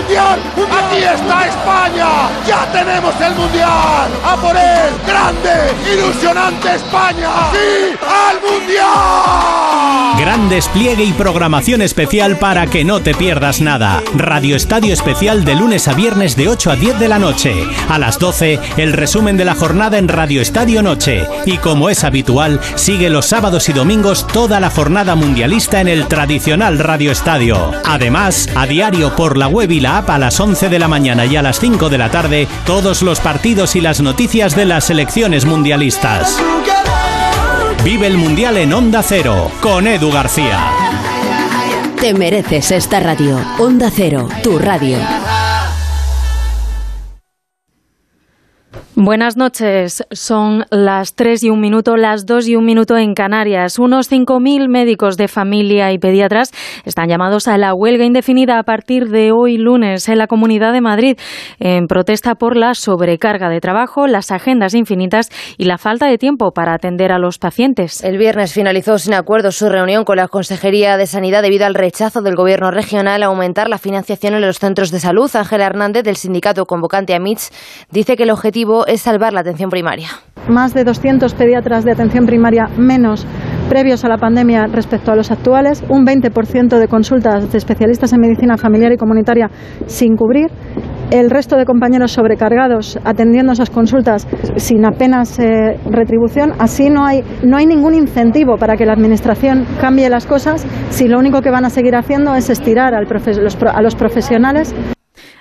[0.05, 0.39] ¡Mundial!
[0.71, 2.09] ¡Aquí está España!
[2.47, 4.11] ¡Ya tenemos el Mundial!
[4.23, 4.93] ¡A por él!
[5.07, 5.73] ¡Grande!
[5.95, 7.31] ¡Ilusionante España!
[7.53, 7.97] ¡Sí!
[8.03, 10.21] ¡Al Mundial!
[10.21, 14.03] Gran despliegue y programación especial para que no te pierdas nada.
[14.15, 17.55] Radio Estadio Especial de lunes a viernes de 8 a 10 de la noche.
[17.89, 21.27] A las 12, el resumen de la jornada en Radio Estadio Noche.
[21.47, 26.07] Y como es habitual, sigue los sábados y domingos toda la jornada mundialista en el
[26.07, 27.73] tradicional Radio Estadio.
[27.85, 31.37] Además, a diario por la web y la a las 11 de la mañana y
[31.37, 35.45] a las 5 de la tarde, todos los partidos y las noticias de las selecciones
[35.45, 36.37] mundialistas.
[37.85, 40.59] Vive el Mundial en Onda Cero, con Edu García.
[42.01, 43.39] Te mereces esta radio.
[43.59, 44.99] Onda Cero, tu radio.
[48.97, 50.05] Buenas noches.
[50.13, 53.81] Son las 3 y un minuto, las 2 y un minuto en Canarias.
[53.81, 56.53] Unos 5.000 médicos de familia y pediatras
[56.85, 60.81] están llamados a la huelga indefinida a partir de hoy lunes en la Comunidad de
[60.81, 61.19] Madrid
[61.59, 66.53] en protesta por la sobrecarga de trabajo, las agendas infinitas y la falta de tiempo
[66.53, 68.05] para atender a los pacientes.
[68.05, 72.23] El viernes finalizó sin acuerdo su reunión con la Consejería de Sanidad debido al rechazo
[72.23, 75.29] del Gobierno regional a aumentar la financiación en los centros de salud.
[75.35, 77.51] Ángela Hernández, del sindicato convocante AMITS,
[77.91, 80.09] dice que el objetivo es salvar la atención primaria.
[80.49, 83.27] Más de 200 pediatras de atención primaria menos
[83.69, 88.21] previos a la pandemia respecto a los actuales, un 20% de consultas de especialistas en
[88.21, 89.51] medicina familiar y comunitaria
[89.87, 90.51] sin cubrir,
[91.11, 96.53] el resto de compañeros sobrecargados atendiendo esas consultas sin apenas eh, retribución.
[96.59, 101.09] Así no hay, no hay ningún incentivo para que la Administración cambie las cosas si
[101.09, 104.75] lo único que van a seguir haciendo es estirar a los profesionales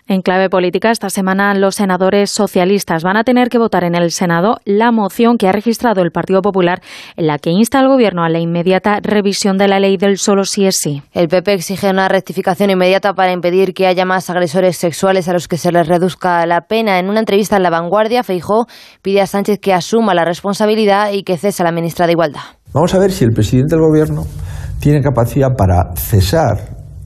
[0.07, 4.11] en clave política, esta semana los senadores socialistas van a tener que votar en el
[4.11, 6.81] Senado la moción que ha registrado el Partido Popular
[7.15, 10.43] en la que insta al Gobierno a la inmediata revisión de la ley del solo
[10.43, 11.01] sí es sí.
[11.13, 15.47] El PP exige una rectificación inmediata para impedir que haya más agresores sexuales a los
[15.47, 16.99] que se les reduzca la pena.
[16.99, 18.67] En una entrevista en La Vanguardia, Feijó
[19.01, 22.41] pide a Sánchez que asuma la responsabilidad y que cese a la ministra de Igualdad.
[22.73, 24.23] Vamos a ver si el presidente del Gobierno
[24.79, 26.57] tiene capacidad para cesar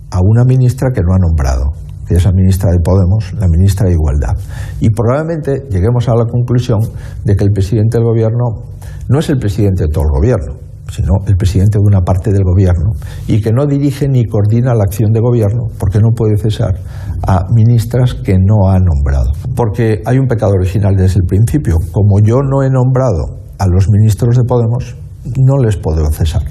[0.10, 3.94] a una ministra que no ha nombrado que es ministra de Podemos, la ministra de
[3.94, 4.34] Igualdad.
[4.80, 6.80] Y probablemente lleguemos a la conclusión
[7.26, 8.64] de que el presidente del Gobierno
[9.10, 10.56] no es el presidente de todo el Gobierno,
[10.90, 12.92] sino el presidente de una parte del Gobierno,
[13.28, 16.76] y que no dirige ni coordina la acción de Gobierno, porque no puede cesar
[17.28, 19.32] a ministras que no ha nombrado.
[19.56, 21.76] Porque hay un pecado original desde el principio.
[21.92, 24.96] Como yo no he nombrado a los ministros de Podemos,
[25.38, 26.44] no les puedo cesar.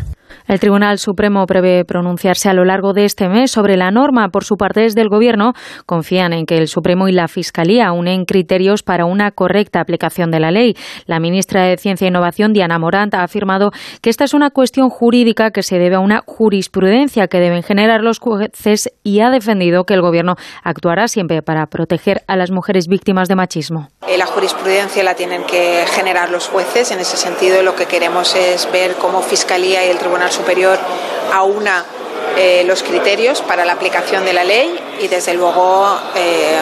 [0.48, 4.28] El Tribunal Supremo prevé pronunciarse a lo largo de este mes sobre la norma.
[4.28, 5.54] Por su parte, desde el Gobierno
[5.86, 10.38] confían en que el Supremo y la Fiscalía unen criterios para una correcta aplicación de
[10.38, 10.76] la ley.
[11.06, 14.88] La ministra de Ciencia e Innovación, Diana Morant, ha afirmado que esta es una cuestión
[14.88, 19.82] jurídica que se debe a una jurisprudencia que deben generar los jueces y ha defendido
[19.82, 23.88] que el Gobierno actuará siempre para proteger a las mujeres víctimas de machismo.
[24.06, 26.92] Eh, la jurisprudencia la tienen que generar los jueces.
[26.92, 30.78] En ese sentido, lo que queremos es ver cómo Fiscalía y el Tribunal Superior
[31.32, 31.84] aúna
[32.36, 36.58] eh, los criterios para la aplicación de la ley y desde luego eh,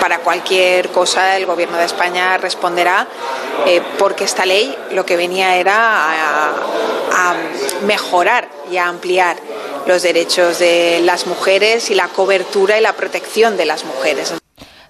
[0.00, 3.06] para cualquier cosa el Gobierno de España responderá
[3.66, 6.50] eh, porque esta ley lo que venía era
[7.12, 7.34] a
[7.86, 9.36] mejorar y a ampliar
[9.86, 14.41] los derechos de las mujeres y la cobertura y la protección de las mujeres.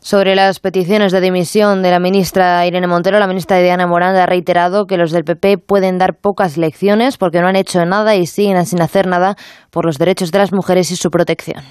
[0.04, 4.26] Sobre las peticiones de dimisión de la ministra Irene Montero, la ministra Diana Moranda ha
[4.26, 8.26] reiterado que los del PP pueden dar pocas lecciones porque no han hecho nada y
[8.26, 9.36] siguen sin hacer nada
[9.70, 11.62] por los derechos de las mujeres y su protección.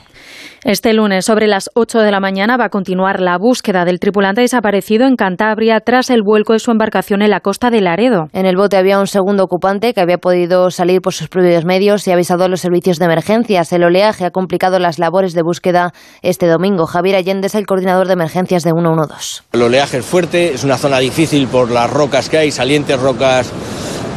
[0.63, 4.41] Este lunes, sobre las 8 de la mañana, va a continuar la búsqueda del tripulante
[4.41, 8.27] desaparecido en Cantabria tras el vuelco de su embarcación en la costa de Laredo.
[8.33, 12.07] En el bote había un segundo ocupante que había podido salir por sus propios medios
[12.07, 13.73] y ha avisado a los servicios de emergencias.
[13.73, 16.85] El oleaje ha complicado las labores de búsqueda este domingo.
[16.85, 19.43] Javier Allende es el coordinador de emergencias de 112.
[19.53, 23.51] El oleaje es fuerte, es una zona difícil por las rocas que hay, salientes rocas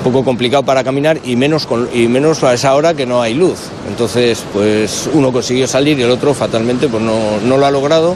[0.04, 3.58] poco complicado para caminar y menos, y menos a esa hora que no hay luz.
[3.88, 8.14] Entonces, pues uno consiguió salir y el otro fatalmente pues no, no lo ha logrado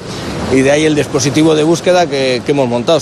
[0.53, 3.01] y de ahí el dispositivo de búsqueda que, que hemos montado.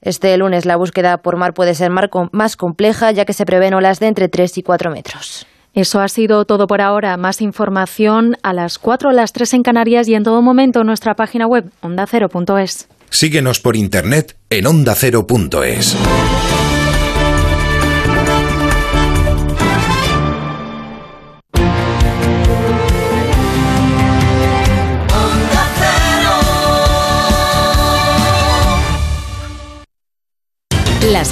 [0.00, 3.98] Este lunes la búsqueda por mar puede ser más compleja ya que se prevén olas
[3.98, 5.46] de entre 3 y 4 metros.
[5.74, 7.16] Eso ha sido todo por ahora.
[7.16, 10.86] Más información a las 4 o las 3 en Canarias y en todo momento en
[10.86, 12.88] nuestra página web ondacero.es.
[13.10, 15.96] Síguenos por internet en ondacero.es.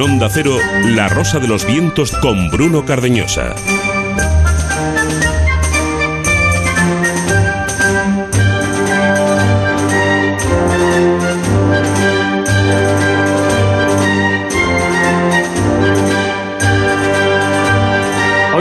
[0.00, 0.56] En Onda Cero,
[0.96, 3.54] La Rosa de los Vientos con Bruno Cardeñosa.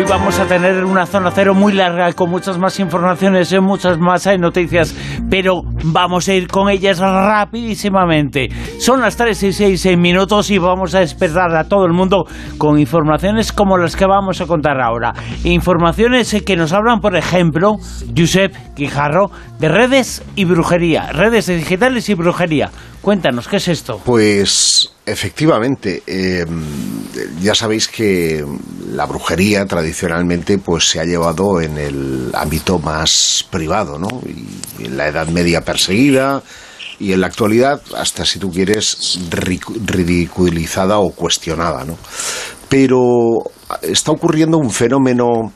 [0.09, 3.59] vamos a tener una zona cero muy larga con muchas más informaciones, ¿eh?
[3.59, 4.95] muchas más hay noticias
[5.29, 8.49] pero vamos a ir con ellas rapidísimamente.
[8.79, 12.25] Son las 3 y 6 minutos y vamos a despertar a todo el mundo
[12.57, 15.13] con informaciones como las que vamos a contar ahora.
[15.43, 17.75] Informaciones que nos hablan, por ejemplo,
[18.17, 22.71] Josep Quijarro, de redes y brujería, redes digitales y brujería.
[23.01, 24.01] Cuéntanos, ¿qué es esto?
[24.03, 26.45] Pues efectivamente, eh,
[27.41, 28.45] ya sabéis que
[28.93, 34.07] la brujería tradicionalmente pues se ha llevado en el ámbito más privado, ¿no?
[34.25, 36.43] Y en la Edad Media perseguida
[36.99, 39.19] y en la actualidad, hasta si tú quieres,
[39.85, 41.97] ridiculizada o cuestionada, ¿no?
[42.67, 43.39] Pero
[43.81, 45.53] está ocurriendo un fenómeno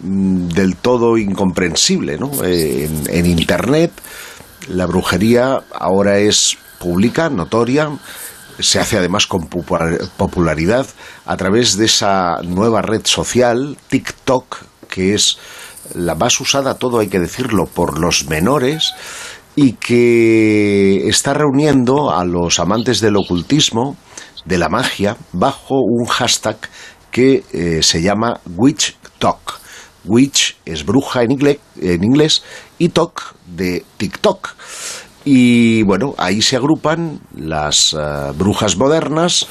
[0.00, 2.30] mm, del todo incomprensible, ¿no?
[2.44, 3.92] Eh, en, en Internet
[4.68, 7.90] la brujería ahora es pública, notoria,
[8.58, 10.86] se hace además con popularidad
[11.26, 14.58] a través de esa nueva red social, TikTok,
[14.88, 15.38] que es
[15.94, 18.92] la más usada, todo hay que decirlo, por los menores
[19.54, 23.96] y que está reuniendo a los amantes del ocultismo,
[24.44, 26.56] de la magia, bajo un hashtag
[27.10, 29.60] que eh, se llama WitchTok.
[30.04, 32.42] Witch es bruja en inglés, en inglés
[32.78, 34.56] y Talk de TikTok.
[35.24, 39.46] Y bueno, ahí se agrupan las eh, brujas modernas,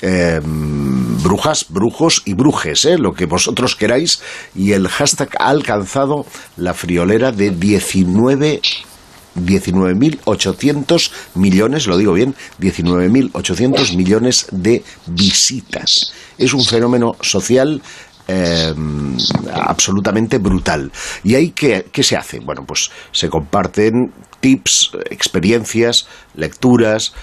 [0.00, 2.98] em, brujas, brujos y brujes, ¿eh?
[2.98, 4.20] lo que vosotros queráis,
[4.54, 6.26] y el hashtag ha alcanzado
[6.56, 8.60] la friolera de 19
[9.36, 16.12] 19.800 millones, lo digo bien, 19.800 millones de visitas.
[16.38, 17.82] Es un fenómeno social
[18.28, 19.16] em,
[19.52, 20.92] absolutamente brutal.
[21.24, 22.38] ¿Y ahí qué, qué, se hace?
[22.38, 24.12] Bueno, pues se comparten
[24.44, 27.14] tips, experiencias, lecturas,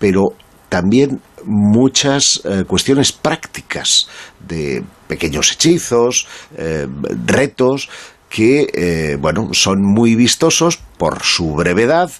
[0.00, 0.30] pero
[0.68, 4.08] también muchas eh, cuestiones prácticas
[4.48, 6.26] de pequeños hechizos,
[6.56, 6.88] eh,
[7.24, 7.88] retos
[8.28, 12.10] que eh, bueno son muy vistosos por su brevedad,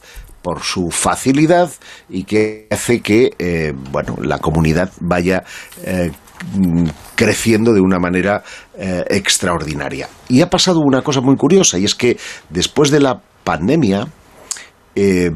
[0.43, 1.73] por su facilidad
[2.09, 5.43] y que hace que bueno la comunidad vaya
[7.17, 8.45] creciendo de una manera
[9.11, 10.09] extraordinaria.
[10.29, 12.17] Y ha pasado una cosa muy curiosa y es que
[12.49, 14.07] después de la pandemia
[14.99, 15.31] eh,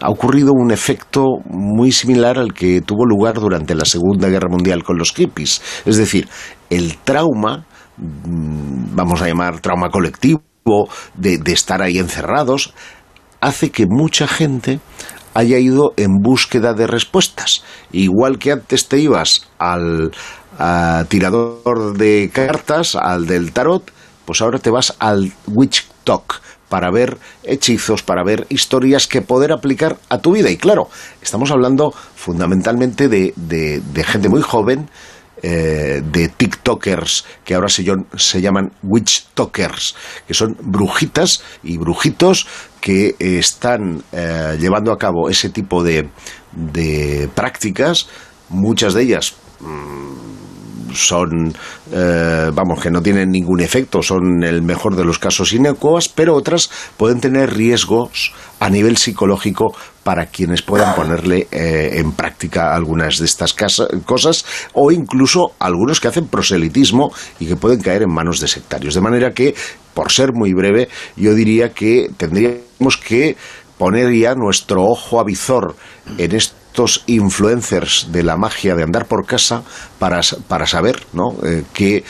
[0.00, 4.82] ha ocurrido un efecto muy similar al que tuvo lugar durante la Segunda Guerra Mundial
[4.82, 5.62] con los hippies.
[5.86, 6.28] Es decir,
[6.68, 7.64] el trauma,
[7.96, 10.42] mm, vamos a llamar trauma colectivo,
[11.14, 12.74] de, estar ahí encerrados,
[13.40, 14.80] hace que mucha gente
[15.32, 17.62] haya ido en búsqueda de respuestas.
[17.92, 20.10] Igual que antes te ibas al
[21.08, 23.92] tirador de cartas, al del tarot,
[24.24, 29.52] pues ahora te vas al witch talk para ver hechizos, para ver historias que poder
[29.52, 30.50] aplicar a tu vida.
[30.50, 30.88] Y claro,
[31.22, 34.88] estamos hablando fundamentalmente de, de, gente muy joven,
[35.42, 37.84] eh, de TikTokers, que ahora se,
[38.16, 39.94] se llaman witch-tokers,
[40.26, 42.46] que son brujitas y brujitos
[42.80, 46.08] que están eh, llevando a cabo ese tipo de,
[46.52, 48.08] de prácticas,
[48.48, 50.28] muchas de ellas mm,
[50.92, 51.54] son,
[51.92, 56.34] eh, vamos, que no tienen ningún efecto, son el mejor de los casos inocuas, pero
[56.34, 63.18] otras pueden tener riesgos a nivel psicológico para quienes puedan ponerle eh, en práctica algunas
[63.18, 63.54] de estas
[64.04, 68.94] cosas o incluso algunos que hacen proselitismo y que pueden caer en manos de sectarios.
[68.94, 69.54] De manera que,
[69.92, 73.36] por ser muy breve, yo diría que tendríamos que
[73.76, 75.76] poner ya nuestro ojo avizor
[76.16, 76.34] en
[77.06, 79.62] influencers de la magia de andar por casa
[79.98, 81.34] para, para saber ¿no?
[81.44, 82.04] Eh, qué,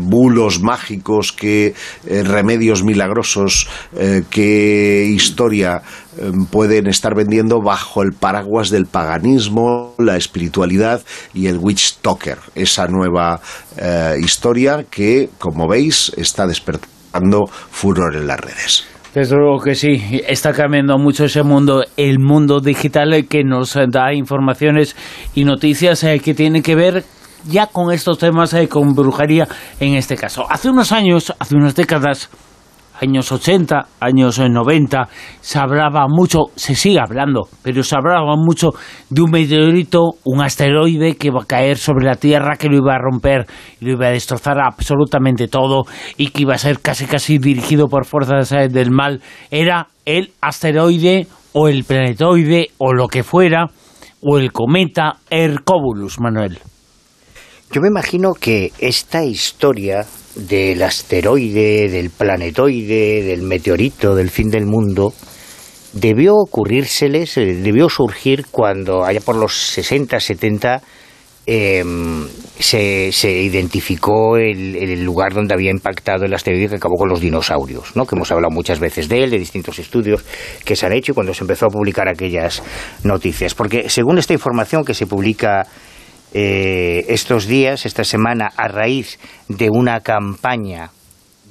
[0.00, 1.74] bulos mágicos, qué
[2.06, 3.66] eh, remedios milagrosos,
[3.96, 5.82] eh, qué historia
[6.50, 11.02] pueden estar vendiendo bajo el paraguas del paganismo, la espiritualidad
[11.34, 13.40] y el witch talker, esa nueva
[14.20, 18.91] historia que, como veis, está despertando furor en las redes.
[19.14, 24.14] Desde luego que sí, está cambiando mucho ese mundo, el mundo digital que nos da
[24.14, 24.96] informaciones
[25.34, 27.04] y noticias eh, que tienen que ver
[27.44, 29.46] ya con estos temas, eh, con brujería
[29.80, 30.46] en este caso.
[30.50, 32.30] Hace unos años, hace unas décadas,
[33.02, 35.08] años 80, años 90,
[35.40, 38.70] se hablaba mucho, se sigue hablando, pero se hablaba mucho
[39.10, 42.94] de un meteorito, un asteroide que iba a caer sobre la Tierra, que lo iba
[42.94, 43.46] a romper
[43.80, 45.82] lo iba a destrozar absolutamente todo
[46.16, 49.20] y que iba a ser casi casi dirigido por fuerzas eh, del mal.
[49.50, 53.66] Era el asteroide o el planetoide o lo que fuera,
[54.22, 56.58] o el cometa Hercóbulus, Manuel.
[57.72, 64.66] Yo me imagino que esta historia del asteroide, del planetoide, del meteorito, del fin del
[64.66, 65.12] mundo,
[65.92, 70.82] debió ocurrírseles, eh, debió surgir cuando, allá por los 60, 70,
[71.44, 72.26] em,
[72.58, 77.20] se, se, identificó el, el, lugar donde había impactado el asteroide que acabó con los
[77.20, 78.06] dinosaurios, ¿no?
[78.06, 80.24] que hemos hablado muchas veces de él, de distintos estudios
[80.64, 82.62] que se han hecho y cuando se empezó a publicar aquellas
[83.02, 83.54] noticias.
[83.54, 85.66] Porque según esta información que se publica
[86.34, 89.18] eh, estos días, esta semana, a raíz
[89.48, 90.90] de una campaña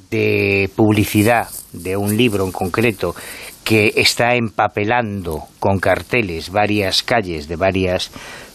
[0.10, 3.16] de publicidad de un libro en concreto
[3.64, 8.12] que está empapelando con carteles varias calles de varias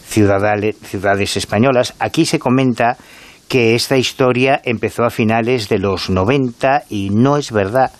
[0.09, 2.97] ciudades españolas, aquí se comenta
[3.47, 7.91] que esta historia empezó a finales de los 90 y no es verdad,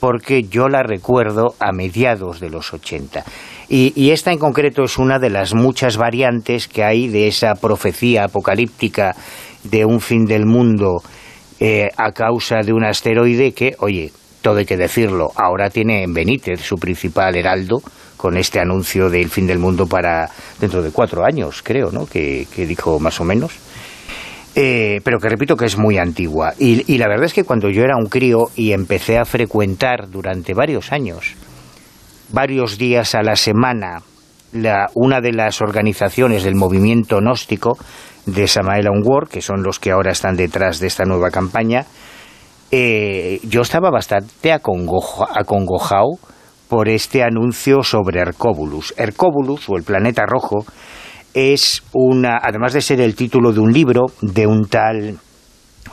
[0.00, 3.24] porque yo la recuerdo a mediados de los 80.
[3.72, 8.24] Y, esta en concreto es una de las muchas variantes que hay de esa profecía
[8.24, 9.14] apocalíptica
[9.62, 11.04] de un fin del mundo
[11.60, 14.10] eh, a causa de un asteroide que, oye,
[14.42, 17.80] todo hay que decirlo, ahora tiene en Benítez su principal heraldo
[18.16, 20.28] con este anuncio del fin del mundo para
[20.58, 22.06] dentro de cuatro años, creo, ¿no?
[22.06, 23.52] Que, dijo más o menos.
[24.56, 26.54] Eh, pero que repito que es muy antigua.
[26.58, 30.10] Y, y la verdad es que cuando yo era un crío y empecé a frecuentar
[30.10, 31.36] durante varios años
[32.32, 34.02] varios días a la semana
[34.94, 37.78] una de las organizaciones del movimiento gnóstico
[38.26, 41.86] de Samael Onward, que son los que ahora están detrás de esta nueva campaña,
[42.72, 46.18] eh, yo estaba bastante acongojado
[46.68, 48.94] por este anuncio sobre Hercóbulus.
[48.96, 50.64] Hercóbulus, o el planeta rojo,
[51.34, 55.18] es una, además de ser el título de un libro de un tal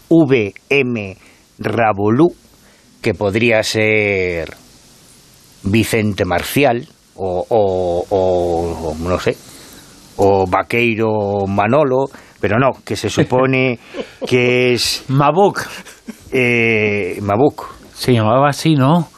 [0.10, 1.18] V.M.
[1.60, 2.28] Rabolú,
[3.02, 4.56] que podría ser
[5.64, 9.36] Vicente Marcial o, o, no sé,
[10.18, 12.06] o Vaqueiro Manolo,
[12.40, 13.80] pero no, que se supone
[14.28, 15.06] que es...
[15.08, 15.62] Mabuk.
[16.32, 17.76] Eh, Mabuk.
[17.94, 19.10] Se llamaba así, ¿no?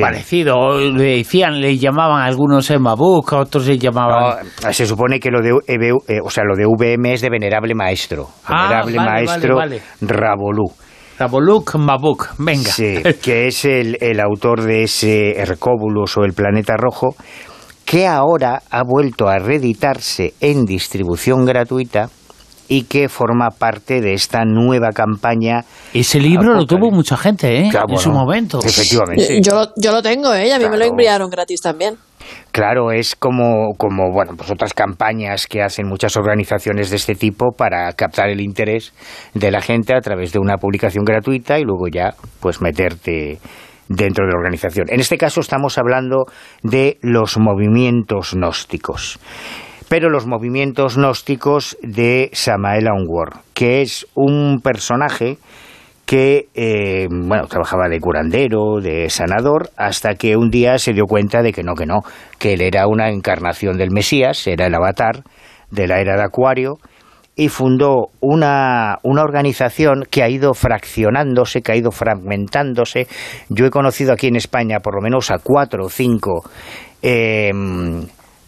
[0.00, 4.46] Parecido, le decían, le llamaban algunos en Mabuk, otros se llamaban...
[4.70, 8.28] se supone que lo de, eh, o sea, lo de VM es de venerable maestro,
[8.44, 9.58] ah, venerable maestro
[10.02, 10.66] Rabolú.
[11.18, 12.70] Raboluk Mabuk, venga.
[12.70, 17.16] Sí, que es el, el autor de ese Hercóbulus o el planeta rojo,
[17.84, 22.10] que ahora ha vuelto a reeditarse en distribución gratuita
[22.68, 25.64] y que forma parte de esta nueva campaña.
[25.94, 27.70] Ese libro lo tuvo mucha gente, ¿eh?
[27.70, 28.58] en su momento.
[28.62, 29.40] Efectivamente.
[29.40, 30.52] Yo, yo lo tengo, ¿eh?
[30.52, 31.96] A mí me lo enviaron gratis también.
[32.52, 37.52] Claro, es como, como bueno, pues otras campañas que hacen muchas organizaciones de este tipo
[37.52, 38.94] para captar el interés
[39.34, 43.38] de la gente a través de una publicación gratuita y luego ya pues meterte
[43.88, 44.86] dentro de la organización.
[44.90, 46.26] En este caso estamos hablando
[46.62, 49.18] de los movimientos gnósticos
[49.88, 55.38] pero los movimientos gnósticos de Samael Aunwar, que es un personaje
[56.06, 61.42] que eh, bueno trabajaba de curandero, de sanador, hasta que un día se dio cuenta
[61.42, 62.00] de que no, que no,
[62.38, 65.24] que él era una encarnación del Mesías, era el avatar
[65.70, 66.78] de la era de Acuario,
[67.34, 73.08] y fundó una, una organización que ha ido fraccionándose, que ha ido fragmentándose.
[73.50, 76.48] Yo he conocido aquí en España por lo menos a cuatro o cinco
[77.02, 77.50] eh,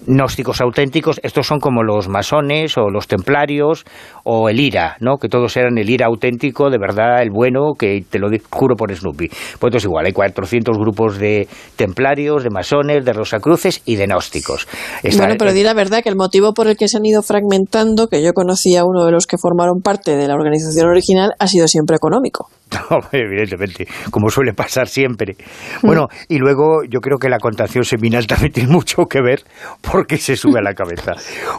[0.06, 3.84] gnósticos auténticos, estos son como los masones o los templarios
[4.24, 5.16] o el IRA, ¿no?
[5.18, 8.94] que todos eran el IRA auténtico, de verdad, el bueno, que te lo juro por
[8.94, 9.28] Snoopy.
[9.58, 14.68] Pues es igual, hay 400 grupos de templarios, de masones, de rosacruces y de gnósticos.
[15.16, 18.08] bueno, pero di la verdad que el motivo por el que se han ido fragmentando,
[18.08, 21.46] que yo conocía a uno de los que formaron parte de la organización original, ha
[21.46, 22.48] sido siempre económico.
[22.90, 25.36] No, evidentemente, como suele pasar siempre.
[25.82, 29.42] Bueno, y luego yo creo que la contación seminal también tiene mucho que ver
[29.90, 31.12] porque se sube a la cabeza.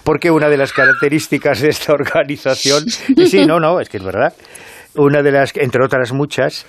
[0.03, 4.33] Porque una de las características de esta organización, sí, no, no, es que es verdad,
[4.95, 6.65] una de las, entre otras muchas,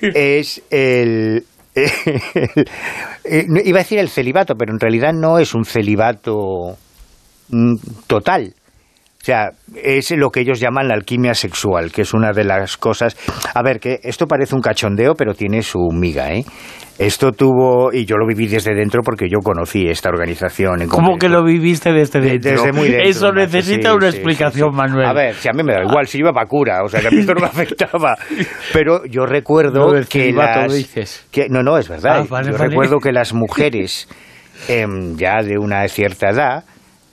[0.00, 1.44] es el,
[3.24, 6.76] iba a decir el celibato, pero en realidad no es un celibato
[7.48, 7.74] mm,
[8.06, 8.54] total
[9.24, 12.76] o sea, es lo que ellos llaman la alquimia sexual, que es una de las
[12.76, 13.16] cosas...
[13.54, 16.44] A ver, que esto parece un cachondeo, pero tiene su miga, ¿eh?
[16.98, 20.82] Esto tuvo, y yo lo viví desde dentro porque yo conocí esta organización.
[20.82, 22.50] En ¿Cómo que lo viviste desde dentro?
[22.50, 23.08] Desde muy dentro.
[23.08, 25.06] Eso necesita una explicación, Manuel.
[25.06, 27.06] A ver, si a mí me da igual, si iba para cura, o sea, que
[27.06, 28.18] a mí esto no me afectaba.
[28.74, 30.70] Pero yo recuerdo que las...
[30.70, 31.26] dices.
[31.30, 32.26] Que, no, no, es verdad.
[32.30, 34.06] Ah, yo recuerdo que las mujeres
[34.68, 36.64] em, ya de una cierta edad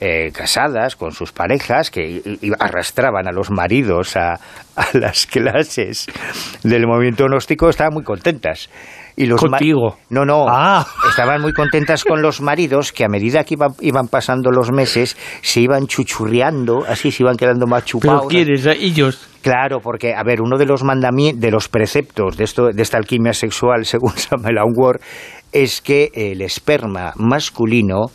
[0.04, 4.40] eh, casadas con sus parejas que arrastraban a los maridos a,
[4.94, 6.08] las clases
[6.64, 8.68] del movimiento gnóstico estaban muy contentas.
[9.16, 10.00] Y los Contigo.
[10.10, 10.46] No, no.
[10.50, 10.88] Ah.
[11.08, 15.62] Estaban muy contentas con los maridos que a medida que iban, pasando los meses se
[15.62, 18.26] iban chuchurriando, así se iban quedando más chupados.
[18.28, 18.66] ¿Pero quiénes?
[18.66, 19.30] ¿Ellos?
[19.44, 22.98] Claro, porque, a ver, uno de los mandamientos, de los preceptos de, esto, de esta
[22.98, 25.00] alquimia sexual, según Samuel Ward,
[25.52, 28.08] es que el esperma masculino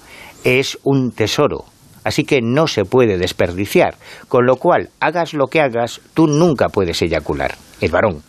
[0.42, 1.66] es un tesoro
[2.06, 3.96] Así que no se puede desperdiciar.
[4.28, 7.56] Con lo cual, hagas lo que hagas, tú nunca puedes eyacular.
[7.80, 8.22] Es varón.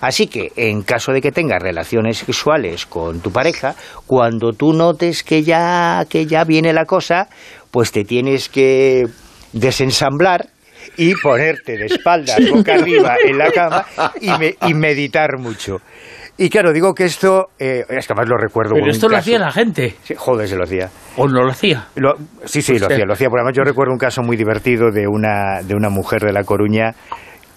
[0.00, 3.74] Así que, en caso de que tengas relaciones sexuales con tu pareja,
[4.06, 7.28] cuando tú notes que ya, que ya viene la cosa,
[7.72, 9.06] pues te tienes que
[9.52, 10.46] desensamblar
[10.96, 13.84] y ponerte de espaldas boca arriba en la cama
[14.20, 15.78] y, me- y meditar mucho.
[16.40, 19.22] Y claro, digo que esto, eh, es que además lo recuerdo Pero esto lo caso-
[19.22, 19.96] hacía la gente.
[20.04, 20.88] Sí, joder, se lo hacía.
[21.16, 21.88] ¿O no lo hacía?
[21.96, 23.28] Lo- sí, sí, Pues lo hacía, lo hacía.
[23.28, 26.44] Por además, yo recuerdo un caso muy divertido de una, de una mujer de La
[26.44, 26.94] Coruña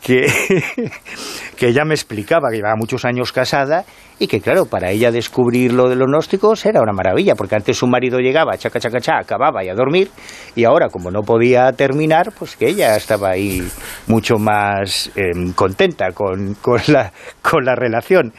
[0.02, 0.26] que,
[1.58, 3.86] que ella me explicaba que llevaba muchos años casada
[4.20, 7.78] y que, claro, para ella descubrir lo de los gnósticos era una maravilla, porque antes
[7.78, 10.10] su marido llegaba, chaca, chaca, chaca, acababa y a dormir,
[10.56, 13.68] y ahora, como no podía terminar, pues que ella estaba ahí
[14.08, 17.12] mucho más em, contenta con, con, la,
[17.42, 18.32] con la relación.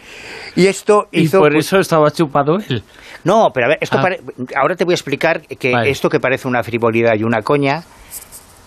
[0.54, 1.40] Y esto Y hizo...
[1.40, 2.84] por pues, eso estaba chupado él.
[3.24, 4.02] no, pero a ver, esto Ah.
[4.02, 4.20] pare-
[4.56, 5.90] ahora te voy a explicar que Vale.
[5.90, 7.82] esto que parece una frivolidad y una coña,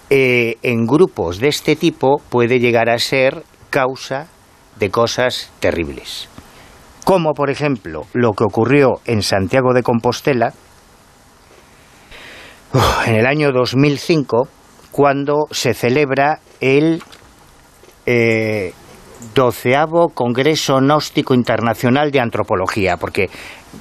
[0.10, 4.28] eh, en grupos de este tipo puede llegar a ser causa
[4.78, 6.30] de cosas terribles.
[7.04, 10.54] Como, por ejemplo, lo que ocurrió en Santiago de Compostela
[13.06, 14.48] en el año 2005,
[14.92, 17.02] cuando se celebra el
[18.06, 18.74] eh,
[19.34, 23.30] doceavo Congreso Gnóstico Internacional de Antropología, porque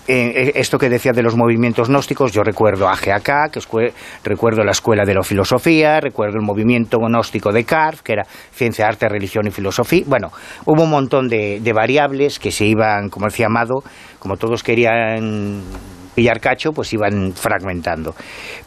[0.07, 3.93] eh, esto que decía de los movimientos gnósticos, yo recuerdo a GAK, que
[4.23, 8.23] recuerdo la Escuela de la Filosofía, recuerdo el movimiento gnóstico de Carf, que era
[8.53, 10.05] Ciencia, Arte, Religión y Filosofía.
[10.07, 10.31] Bueno,
[10.67, 13.83] hubo un montón de, de variables que se iban, como decía Amado,
[14.19, 15.63] como todos querían
[16.15, 18.15] pillar cacho, pues iban fragmentando.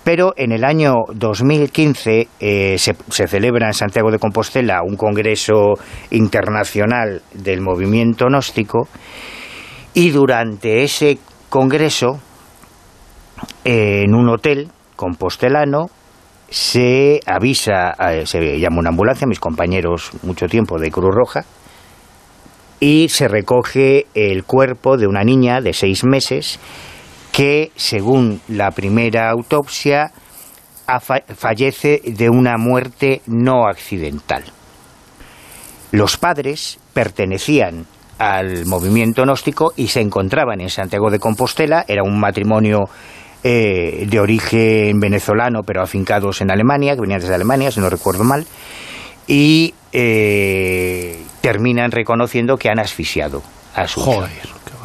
[0.03, 5.73] Pero en el año 2015 eh, se, se celebra en Santiago de Compostela un congreso
[6.11, 8.87] internacional del movimiento gnóstico
[9.97, 11.17] y durante ese
[11.49, 12.19] congreso,
[13.63, 15.87] en un hotel compostelano,
[16.51, 21.45] se avisa, eh, se llama una ambulancia, mis compañeros mucho tiempo de Cruz Roja,
[22.79, 26.59] y se recoge el cuerpo de una niña de seis meses
[27.31, 30.11] que, según la primera autopsia,
[31.35, 34.43] fallece de una muerte no accidental.
[35.91, 37.87] Los padres pertenecían
[38.17, 41.85] al movimiento gnóstico y se encontraban en Santiago de Compostela.
[41.87, 42.89] Era un matrimonio
[43.43, 48.23] eh, de origen venezolano, pero afincados en Alemania, que venían desde Alemania, si no recuerdo
[48.23, 48.45] mal,
[49.27, 53.41] y eh, terminan reconociendo que han asfixiado
[53.75, 54.29] a su hija.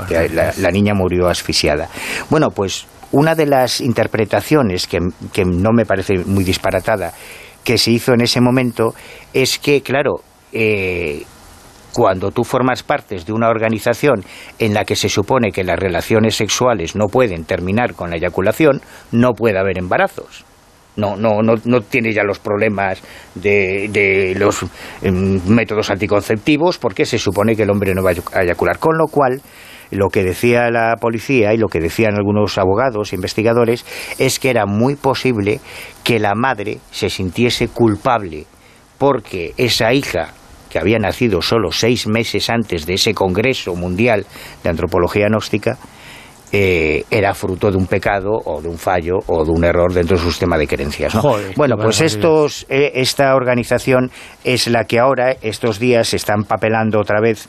[0.09, 1.89] Que la, la niña murió asfixiada.
[2.31, 4.99] Bueno, pues una de las interpretaciones que,
[5.33, 7.13] que no me parece muy disparatada
[7.63, 8.95] que se hizo en ese momento
[9.33, 10.23] es que, claro,
[10.53, 11.25] eh,
[11.93, 14.25] cuando tú formas partes de una organización
[14.59, 18.81] en la que se supone que las relaciones sexuales no pueden terminar con la eyaculación,
[19.11, 20.45] no puede haber embarazos.
[20.95, 23.03] No, no, no, no tiene ya los problemas
[23.35, 24.63] de, de los
[25.01, 28.79] em, métodos anticonceptivos porque se supone que el hombre no va a eyacular.
[28.79, 29.41] Con lo cual,
[29.91, 33.87] lo que decía la policía y lo que decían algunos abogados e investigadores
[34.19, 35.61] es que era muy posible
[36.05, 38.45] que la madre se sintiese culpable
[38.99, 40.35] porque esa hija
[40.73, 44.25] que había nacido solo seis meses antes de ese Congreso Mundial
[44.65, 45.77] de Antropología Gnóstica,
[46.51, 50.17] eh, era fruto de un pecado o de un fallo o de un error dentro
[50.17, 51.15] de su sistema de creencias.
[51.15, 51.21] ¿no?
[51.21, 54.11] Joder, bueno, pues estos, eh, esta organización
[54.45, 57.49] es la que ahora, estos días, se están papelando otra vez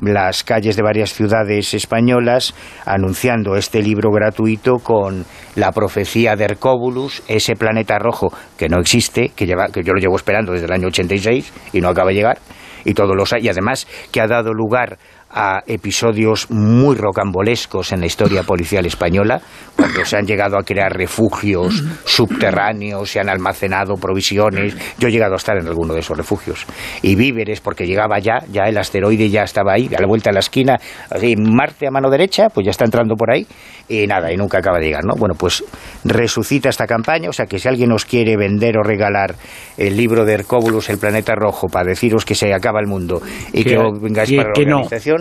[0.00, 2.54] las calles de varias ciudades españolas
[2.86, 5.24] anunciando este libro gratuito con
[5.56, 10.00] la profecía de Hercóbulus, ese planeta rojo que no existe, que, lleva, que yo lo
[10.00, 12.38] llevo esperando desde el año 86 y no acaba de llegar,
[12.84, 14.98] y todos los y además que ha dado lugar
[15.32, 19.40] a episodios muy rocambolescos en la historia policial española,
[19.76, 24.76] cuando se han llegado a crear refugios subterráneos, se han almacenado provisiones.
[24.98, 26.66] Yo he llegado a estar en alguno de esos refugios.
[27.02, 30.34] Y víveres, porque llegaba ya, ya el asteroide ya estaba ahí, a la vuelta de
[30.34, 30.76] la esquina,
[31.10, 33.46] así, Marte a mano derecha, pues ya está entrando por ahí,
[33.88, 35.14] y nada, y nunca acaba de llegar, ¿no?
[35.16, 35.64] Bueno, pues
[36.04, 39.34] resucita esta campaña, o sea que si alguien os quiere vender o regalar
[39.76, 43.20] el libro de Hercóbulus, El planeta rojo, para deciros que se acaba el mundo
[43.52, 45.19] y que, Que- os vengáis para la que organización,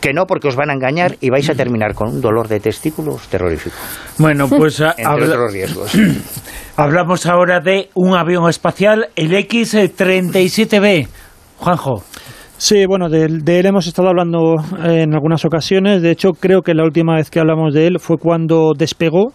[0.00, 2.60] que no, porque os van a engañar y vais a terminar con un dolor de
[2.60, 3.76] testículos terrorífico.
[4.18, 5.92] Bueno, pues a- Entre habla- otros riesgos.
[6.76, 11.08] hablamos ahora de un avión espacial, el X-37B.
[11.58, 12.02] Juanjo.
[12.56, 14.54] Sí, bueno, de, él- de él hemos estado hablando
[14.84, 16.02] eh, en algunas ocasiones.
[16.02, 19.32] De hecho, creo que la última vez que hablamos de él fue cuando despegó,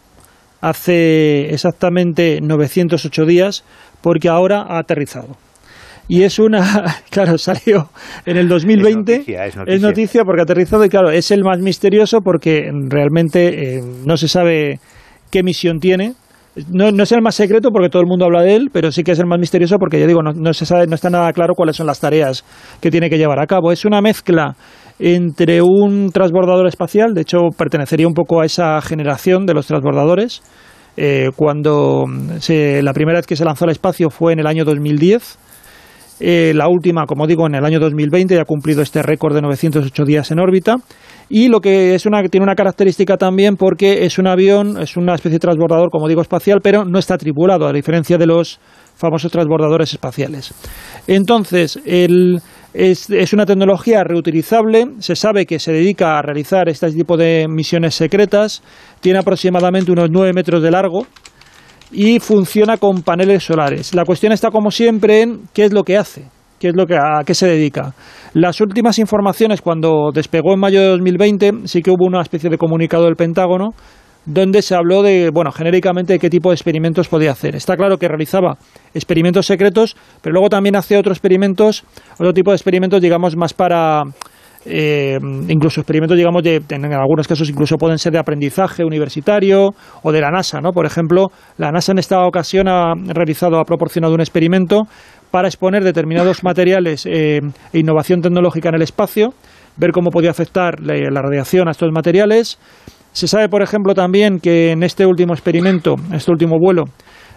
[0.62, 3.64] hace exactamente 908 días,
[4.02, 5.36] porque ahora ha aterrizado.
[6.10, 7.90] Y es una, claro, salió
[8.26, 9.14] en el 2020.
[9.14, 10.24] Es noticia, es noticia.
[10.26, 14.80] porque ha aterrizado y claro, es el más misterioso porque realmente eh, no se sabe
[15.30, 16.16] qué misión tiene.
[16.72, 19.04] no, no es el más secreto porque todo el mundo habla de él, pero sí
[19.04, 21.32] que es el más misterioso porque ya digo, no, no se sabe, no está nada
[21.32, 22.44] claro cuáles son las tareas
[22.82, 23.72] que tiene que llevar a cabo.
[23.72, 24.56] Es una mezcla
[24.98, 30.42] entre un transbordador espacial, de hecho pertenecería un poco a esa generación de los transbordadores.
[30.98, 32.06] Eh, cuando
[32.40, 35.38] se, la primera vez que se lanzó al espacio fue en el año 2010.
[36.20, 39.42] Eh, la última, como digo, en el año 2020 ya ha cumplido este récord de
[39.42, 40.76] 908 días en órbita.
[41.30, 45.14] Y lo que es una, tiene una característica también porque es un avión, es una
[45.14, 48.60] especie de transbordador, como digo, espacial, pero no está tripulado, a diferencia de los
[48.96, 50.54] famosos transbordadores espaciales.
[51.08, 57.16] Entonces, es, es, una tecnología reutilizable, se sabe que se dedica a realizar este tipo
[57.16, 58.62] de misiones secretas,
[59.00, 61.06] tiene aproximadamente unos 9 metros de largo
[61.92, 63.94] y funciona con paneles solares.
[63.94, 66.26] La cuestión está, como siempre, en qué es lo que hace,
[66.60, 67.94] qué es lo que, a qué se dedica.
[68.34, 72.58] Las últimas informaciones, cuando despegó en mayo de 2020, sí que hubo una especie de
[72.58, 73.70] comunicado del Pentágono
[74.26, 77.56] donde se habló de, bueno, genéricamente de qué tipo de experimentos podía hacer.
[77.56, 78.58] Está claro que realizaba
[78.94, 84.04] experimentos secretos, pero luego también hace otros experimentos, otro tipo de experimentos, digamos, más para,
[84.66, 89.70] eh, incluso experimentos, digamos, de, en algunos casos incluso pueden ser de aprendizaje universitario
[90.04, 90.72] o de la NASA, ¿no?
[90.72, 94.84] Por ejemplo, la NASA en esta ocasión ha realizado, ha proporcionado un experimento
[95.32, 97.40] para exponer determinados materiales eh,
[97.72, 99.34] e innovación tecnológica en el espacio,
[99.78, 102.60] ver cómo podía afectar la, la radiación a estos materiales.
[103.12, 106.84] Se sabe, por ejemplo, también que en este último experimento, en este último vuelo,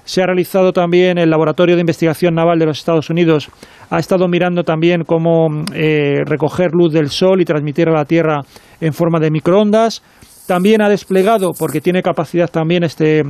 [0.04, 3.48] se ha realizado también el Laboratorio de Investigación Naval de los Estados Unidos.
[3.90, 8.40] Ha estado mirando también cómo eh, recoger luz del sol y transmitir a la Tierra
[8.80, 10.02] en forma de microondas.
[10.46, 13.22] También ha desplegado, porque tiene capacidad también este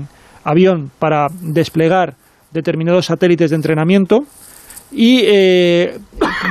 [0.45, 2.15] avión para desplegar
[2.53, 4.21] determinados satélites de entrenamiento.
[4.91, 5.99] Y eh,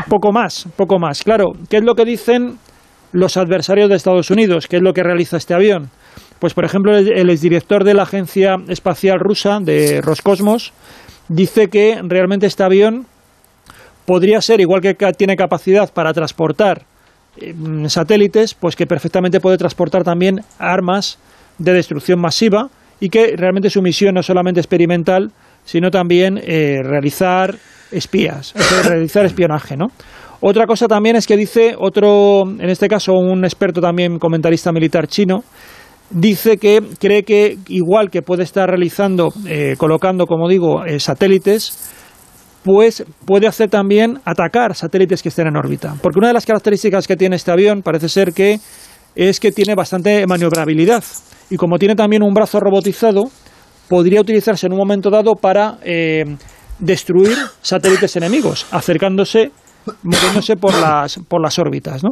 [0.07, 1.23] poco más, poco más.
[1.23, 2.57] Claro, ¿qué es lo que dicen
[3.11, 4.67] los adversarios de Estados Unidos?
[4.67, 5.89] ¿Qué es lo que realiza este avión?
[6.41, 10.73] Pues, por ejemplo, el exdirector de la Agencia Espacial Rusa, de Roscosmos,
[11.27, 13.05] dice que realmente este avión
[14.07, 16.81] podría ser, igual que tiene capacidad para transportar
[17.37, 17.53] eh,
[17.85, 21.19] satélites, pues que perfectamente puede transportar también armas
[21.59, 25.29] de destrucción masiva y que realmente su misión no es solamente experimental,
[25.63, 27.53] sino también eh, realizar
[27.91, 29.89] espías, realizar espionaje, ¿no?
[30.39, 35.05] Otra cosa también es que dice otro, en este caso un experto también comentarista militar
[35.05, 35.43] chino,
[36.11, 41.91] dice que cree que igual que puede estar realizando, eh, colocando, como digo, eh, satélites,
[42.63, 45.95] pues puede hacer también atacar satélites que estén en órbita.
[46.01, 48.59] Porque una de las características que tiene este avión parece ser que
[49.15, 51.03] es que tiene bastante maniobrabilidad.
[51.49, 53.23] Y como tiene también un brazo robotizado,
[53.89, 56.23] podría utilizarse en un momento dado para eh,
[56.79, 59.51] destruir satélites enemigos, acercándose,
[60.03, 62.03] moviéndose por las, por las órbitas.
[62.03, 62.11] ¿no?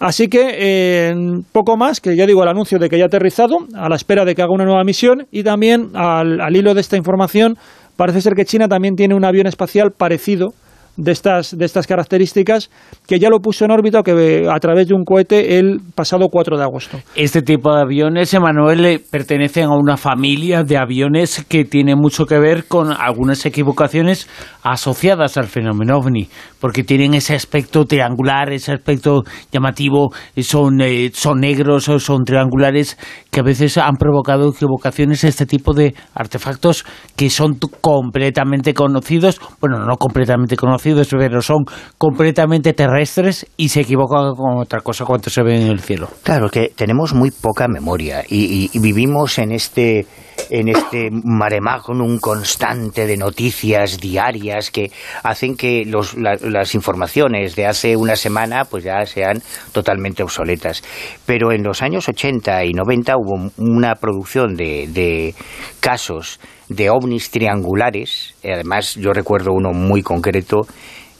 [0.00, 1.14] Así que eh,
[1.52, 4.24] poco más, que ya digo el anuncio de que ya ha aterrizado, a la espera
[4.24, 7.56] de que haga una nueva misión y también al, al hilo de esta información
[7.96, 10.52] parece ser que China también tiene un avión espacial parecido
[10.96, 12.70] de estas, de estas características,
[13.06, 16.56] que ya lo puso en órbita que a través de un cohete el pasado 4
[16.56, 16.98] de agosto.
[17.14, 22.38] Este tipo de aviones, Emanuel, pertenecen a una familia de aviones que tiene mucho que
[22.38, 24.28] ver con algunas equivocaciones
[24.62, 26.28] asociadas al fenómeno ovni,
[26.60, 32.96] porque tienen ese aspecto triangular, ese aspecto llamativo, son, eh, son negros, son triangulares,
[33.30, 36.84] que a veces han provocado equivocaciones este tipo de artefactos
[37.16, 41.64] que son completamente conocidos, bueno, no completamente conocidos, pero son
[41.98, 46.08] completamente terrestres y se equivocan con otra cosa cuando se ven en el cielo.
[46.22, 50.06] Claro, que tenemos muy poca memoria y, y, y vivimos en este
[50.50, 54.90] en este mare magnum constante de noticias diarias que
[55.22, 59.42] hacen que los, la, las informaciones de hace una semana pues ya sean
[59.72, 60.82] totalmente obsoletas.
[61.26, 65.34] Pero en los años 80 y 90 hubo una producción de, de
[65.80, 70.62] casos de ovnis triangulares, además yo recuerdo uno muy concreto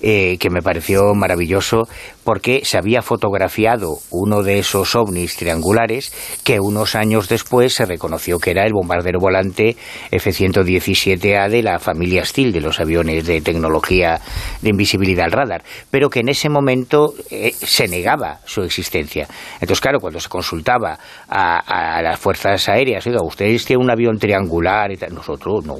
[0.06, 1.88] eh, que me pareció maravilloso
[2.24, 6.12] porque se había fotografiado uno de esos ovnis triangulares
[6.44, 9.78] que unos años después se reconoció que era el bombardero volante
[10.10, 14.20] F-117A de la familia Steele, de los aviones de tecnología
[14.60, 19.26] de invisibilidad al radar, pero que en ese momento eh, se negaba su existencia.
[19.54, 24.18] Entonces, claro, cuando se consultaba a, a las fuerzas aéreas, oiga, ¿ustedes tienen un avión
[24.18, 24.92] triangular?
[24.92, 25.14] Y tal?
[25.14, 25.76] Nosotros no,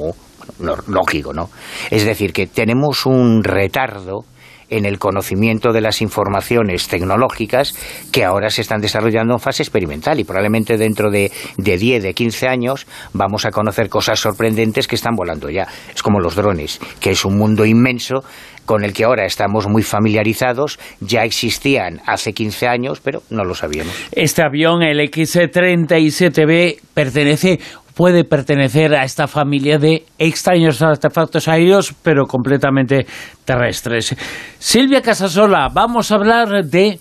[0.87, 1.51] lógico, ¿no?
[1.91, 4.25] Es decir, que tenemos un retardo
[4.71, 7.75] en el conocimiento de las informaciones tecnológicas
[8.11, 12.15] que ahora se están desarrollando en fase experimental y probablemente dentro de, de 10, de
[12.15, 15.69] 15 años vamos a conocer cosas sorprendentes que están volando ya.
[15.95, 18.25] Es como los drones, que es un mundo inmenso
[18.65, 23.55] con el que ahora estamos muy familiarizados, ya existían hace 15 años, pero no lo
[23.55, 23.95] sabíamos.
[24.13, 27.61] Este avión, el X-37B, pertenece
[27.95, 33.07] puede pertenecer a esta familia de extraños artefactos aéreos, pero completamente
[33.45, 34.15] terrestres.
[34.59, 36.99] Silvia Casasola, vamos a hablar de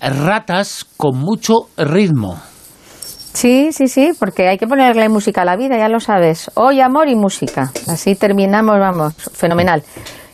[0.00, 2.40] ratas con mucho ritmo.
[3.32, 6.50] Sí, sí, sí, porque hay que ponerle música a la vida, ya lo sabes.
[6.54, 7.70] Hoy amor y música.
[7.86, 9.82] Así terminamos, vamos, fenomenal.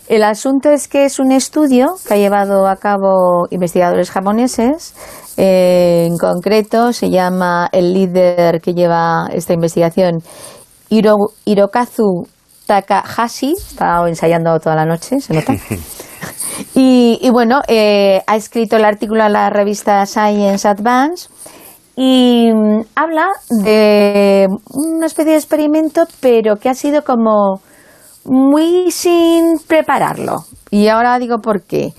[0.07, 4.95] El asunto es que es un estudio que ha llevado a cabo investigadores japoneses.
[5.37, 10.23] Eh, en concreto, se llama el líder que lleva esta investigación,
[10.91, 12.27] Hirokazu
[12.67, 13.55] Takahashi.
[13.57, 15.55] Estaba ensayando toda la noche, se nota.
[16.75, 21.29] Y, bueno, eh, ha escrito el artículo en la revista Science Advance
[21.97, 23.27] y mm, habla
[23.63, 27.61] de una especie de experimento, pero que ha sido como
[28.25, 30.45] muy sin prepararlo.
[30.71, 31.93] Y ahora digo por qué.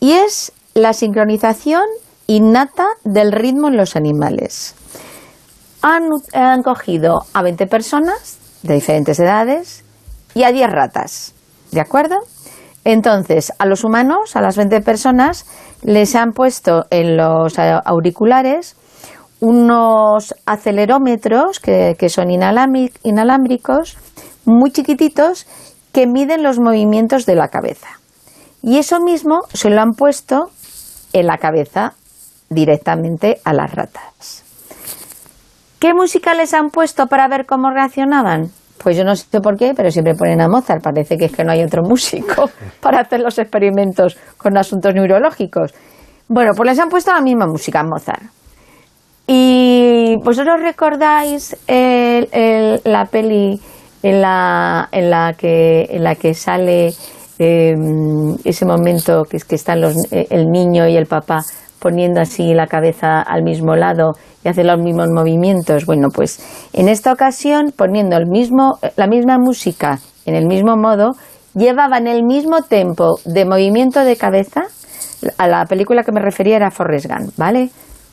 [0.00, 1.82] Y es la sincronización
[2.26, 4.74] innata del ritmo en los animales.
[5.82, 9.84] Han, han cogido a 20 personas de diferentes edades
[10.34, 11.34] y a 10 ratas.
[11.72, 12.16] ¿De acuerdo?
[12.84, 15.46] Entonces, a los humanos, a las 20 personas,
[15.82, 18.76] les han puesto en los auriculares
[19.40, 23.96] unos acelerómetros que, son inalámbricos,
[24.50, 25.46] muy chiquititos,
[25.92, 27.88] que miden los movimientos de la cabeza.
[28.62, 30.50] Y eso mismo se lo han puesto
[31.12, 31.94] en la cabeza
[32.50, 34.44] directamente a las ratas.
[35.78, 38.50] ¿Qué música les han puesto para ver cómo reaccionaban?
[38.82, 40.82] Pues yo no sé por qué, pero siempre ponen a Mozart.
[40.82, 45.72] Parece que es que no hay otro músico para hacer los experimentos con asuntos neurológicos.
[46.28, 48.22] Bueno, pues les han puesto la misma música a Mozart.
[49.26, 53.60] Y vosotros recordáis la peli
[54.02, 56.94] en la, en la, que, en la que sale
[57.38, 61.42] em, ese momento que es que están los, eh, el niño y el papá
[61.78, 64.12] poniendo así la cabeza al mismo lado
[64.44, 65.86] y hace los mismos movimientos.
[65.86, 66.38] Bueno, pues
[66.72, 71.12] en esta ocasión, poniendo el mismo, la misma música en el mismo modo,
[71.54, 74.62] llevaban el mismo tempo de movimiento de cabeza.
[75.36, 77.70] A la película que me refería era Forrest Gump, ¿vale?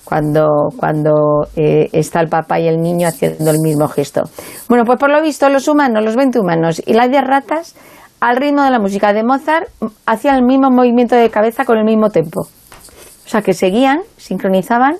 [0.07, 4.21] Cuando, cuando eh, está el papá y el niño haciendo el mismo gesto.
[4.69, 7.75] Bueno, pues por lo visto los humanos, los 20 humanos y las 10 ratas,
[8.21, 9.67] al ritmo de la música de Mozart,
[10.05, 12.43] hacían el mismo movimiento de cabeza con el mismo tempo.
[12.43, 14.95] O sea, que seguían, sincronizaban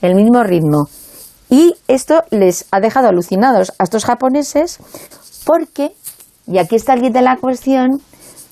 [0.00, 0.86] el mismo ritmo.
[1.50, 4.78] Y esto les ha dejado alucinados a estos japoneses
[5.44, 5.92] porque,
[6.46, 8.00] y aquí está el kit de la cuestión,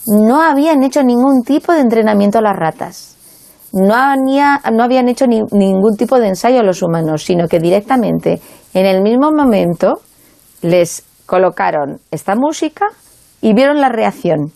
[0.06, 3.15] no habían hecho ningún tipo de entrenamiento a las ratas.
[3.76, 8.40] No, no habían hecho ningún tipo de ensayo a los humanos, sino que directamente
[8.72, 10.00] en el mismo momento
[10.62, 12.86] les colocaron esta música
[13.42, 14.50] y vieron la reacción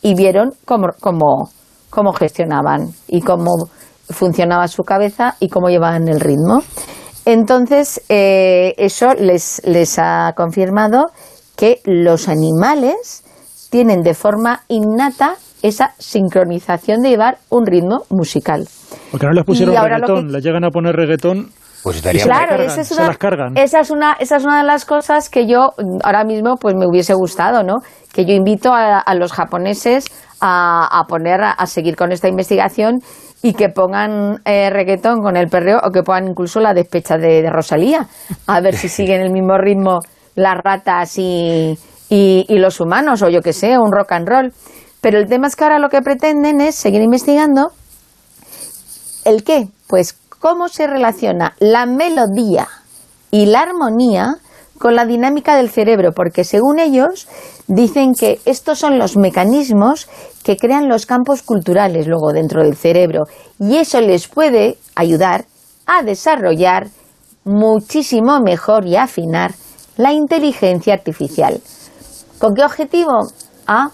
[0.00, 1.50] y vieron cómo, cómo,
[1.90, 3.68] cómo gestionaban y cómo
[4.08, 6.62] funcionaba su cabeza y cómo llevaban el ritmo.
[7.26, 11.10] Entonces, eh, eso les, les ha confirmado
[11.56, 13.22] que los animales
[13.68, 18.66] tienen de forma innata esa sincronización de llevar un ritmo musical.
[19.10, 21.50] Porque no les pusieron reggaetón, les llegan a poner reggaetón
[21.82, 23.08] pues estaría claro, esa es, una,
[23.56, 25.72] esa es una esa es una de las cosas que yo
[26.04, 27.78] ahora mismo pues me hubiese gustado, ¿no?
[28.12, 30.06] Que yo invito a, los japoneses
[30.40, 33.00] a, a poner a, seguir con esta investigación
[33.42, 37.50] y que pongan eh, reggaetón con el perreo o que pongan incluso la despecha de,
[37.50, 38.06] Rosalía,
[38.46, 39.98] a ver si siguen el mismo ritmo
[40.36, 41.76] las ratas y,
[42.08, 44.52] y, los humanos, o yo que sé, un rock and roll.
[45.02, 47.72] Pero el tema es que ahora lo que pretenden es seguir investigando
[49.24, 52.68] el qué, pues cómo se relaciona la melodía
[53.30, 54.36] y la armonía
[54.78, 57.28] con la dinámica del cerebro, porque según ellos
[57.66, 60.08] dicen que estos son los mecanismos
[60.44, 63.24] que crean los campos culturales luego dentro del cerebro
[63.58, 65.46] y eso les puede ayudar
[65.86, 66.88] a desarrollar
[67.44, 69.52] muchísimo mejor y afinar
[69.96, 71.60] la inteligencia artificial.
[72.38, 73.28] ¿Con qué objetivo?
[73.66, 73.90] Ah,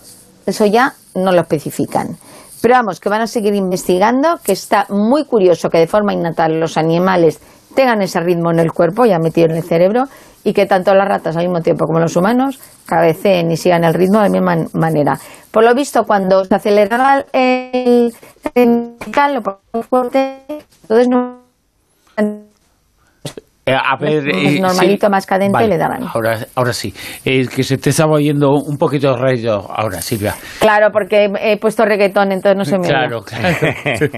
[0.50, 2.16] eso ya no lo especifican.
[2.60, 6.48] Pero vamos, que van a seguir investigando, que está muy curioso que de forma innata
[6.48, 7.40] los animales
[7.74, 10.04] tengan ese ritmo en el cuerpo ya metido en el cerebro
[10.42, 13.94] y que tanto las ratas al mismo tiempo como los humanos cabeceen y sigan el
[13.94, 15.18] ritmo de la misma manera.
[15.50, 18.12] Por lo visto, cuando se aceleraba el,
[18.54, 18.94] el
[19.88, 20.42] fuerte,
[20.82, 21.38] entonces no
[23.68, 26.04] eh, a ver, eh, normalito, más cadente le daban.
[26.14, 26.92] Ahora, ahora sí,
[27.24, 30.34] es que se te estaba oyendo un poquito de rayo ahora, Silvia.
[30.58, 33.56] Claro, porque he puesto reggaetón, entonces no se me Claro, claro.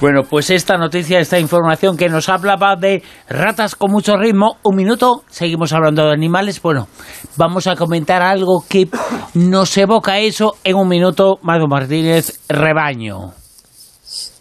[0.00, 4.76] Bueno, pues esta noticia, esta información que nos hablaba de ratas con mucho ritmo, un
[4.76, 6.60] minuto, seguimos hablando de animales.
[6.60, 6.88] Bueno,
[7.36, 8.88] vamos a comentar algo que
[9.34, 13.41] nos evoca eso en un minuto, Mado Martínez, rebaño.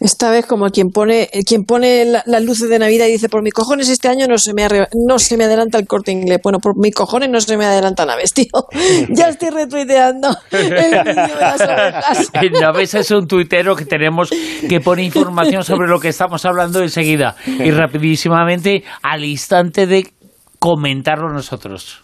[0.01, 3.53] Esta vez como quien pone quien pone las luces de Navidad y dice, por mis
[3.53, 4.67] cojones este año no se me,
[5.07, 6.39] no se me adelanta el corte inglés.
[6.43, 8.47] Bueno, por mis cojones no se me adelanta Naves, tío.
[9.09, 12.31] ya estoy retuiteando el vídeo de las ovejas.
[12.59, 14.31] Naves es un tuitero que tenemos
[14.67, 17.35] que pone información sobre lo que estamos hablando enseguida.
[17.45, 20.11] Y rapidísimamente, al instante de
[20.57, 22.01] comentarlo nosotros.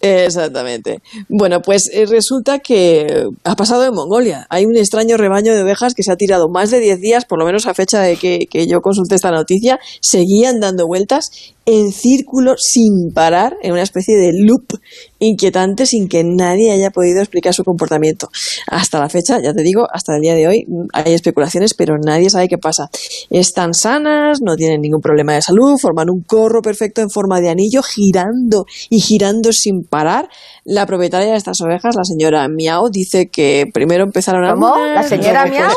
[0.00, 1.02] Exactamente.
[1.28, 4.46] Bueno, pues eh, resulta que ha pasado en Mongolia.
[4.48, 7.38] Hay un extraño rebaño de ovejas que se ha tirado más de 10 días, por
[7.38, 11.92] lo menos a fecha de que, que yo consulté esta noticia, seguían dando vueltas en
[11.92, 14.72] círculo sin parar, en una especie de loop
[15.20, 18.28] inquietante sin que nadie haya podido explicar su comportamiento.
[18.66, 22.30] Hasta la fecha, ya te digo, hasta el día de hoy hay especulaciones, pero nadie
[22.30, 22.88] sabe qué pasa.
[23.30, 27.50] Están sanas, no tienen ningún problema de salud, forman un corro perfecto en forma de
[27.50, 30.28] anillo, girando y girando sin parar.
[30.64, 34.54] La propietaria de estas ovejas, la señora Miau, dice que primero empezaron a...
[34.54, 34.74] ¿Cómo?
[34.76, 35.70] ¿La señora Miau?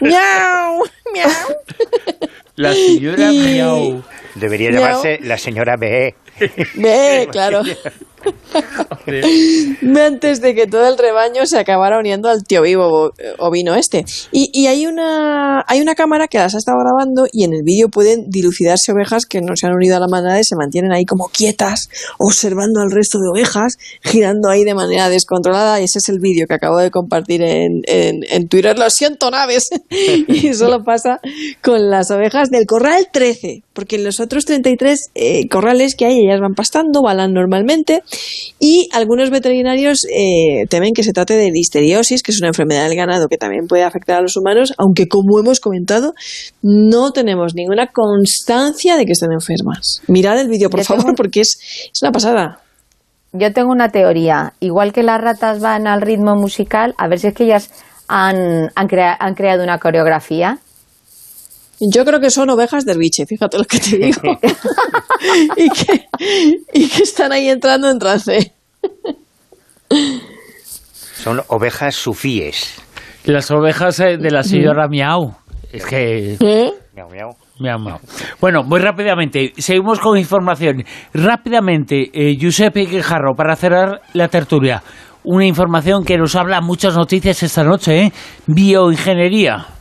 [0.00, 0.82] ¡Miau!
[1.12, 1.30] ¡Miau!
[2.56, 4.02] La señora Miau.
[4.34, 6.14] Debería llamarse la señora B.
[6.74, 7.62] B, claro.
[10.08, 14.04] Antes de que todo el rebaño se acabara uniendo al tío vivo ovino este.
[14.32, 17.88] Y, hay, una, hay una cámara que las ha estado grabando y en el vídeo
[17.88, 21.04] pueden dilucidarse ovejas que no se han unido a la manada y se mantienen ahí
[21.04, 21.88] como quietas,
[22.18, 25.80] observando al resto de ovejas, girando ahí de manera descontrolada.
[25.80, 28.78] Y ese es el vídeo que acabo de compartir en, en, en Twitter.
[28.78, 29.68] Lo siento, naves.
[29.90, 31.20] y solo pasa
[31.62, 36.18] con las ovejas del corral 13, porque en los otros 33 eh, corrales que hay
[36.18, 38.02] ellas van pastando, balan normalmente
[38.58, 42.96] y algunos veterinarios eh, temen que se trate de listeriosis, que es una enfermedad del
[42.96, 46.12] ganado que también puede afectar a los humanos, aunque como hemos comentado,
[46.60, 50.02] no tenemos ninguna constancia de que estén enfermas.
[50.08, 51.56] Mirad el vídeo, por favor, porque es,
[51.92, 52.58] es una pasada.
[53.32, 54.54] Yo tengo una teoría.
[54.58, 57.70] Igual que las ratas van al ritmo musical, a ver si es que ellas
[58.08, 60.58] han, han, han creado una coreografía.
[61.80, 64.20] Yo creo que son ovejas del biche, fíjate lo que te digo.
[65.56, 66.08] y, que,
[66.72, 68.52] y que están ahí entrando en trance.
[71.14, 72.80] Son ovejas sufíes.
[73.24, 75.34] Las ovejas eh, de la señora Miau.
[75.72, 76.36] Es que...
[76.40, 76.72] ¿Eh?
[76.94, 77.30] Miau, miau.
[77.60, 77.98] Miau, miau.
[78.40, 80.84] Bueno, muy rápidamente, seguimos con información.
[81.12, 84.82] Rápidamente, eh, Giuseppe Quejarro, para cerrar la tertulia.
[85.24, 88.12] Una información que nos habla muchas noticias esta noche, ¿eh?
[88.46, 89.77] Bioingeniería.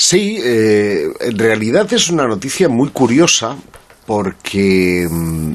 [0.00, 3.56] Sí, eh, en realidad es una noticia muy curiosa
[4.06, 5.52] porque mm,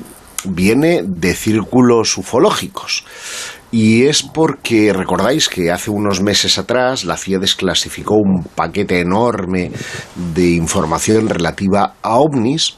[0.49, 3.05] viene de círculos ufológicos.
[3.71, 9.71] Y es porque recordáis que hace unos meses atrás la CIA desclasificó un paquete enorme
[10.33, 12.75] de información relativa a ovnis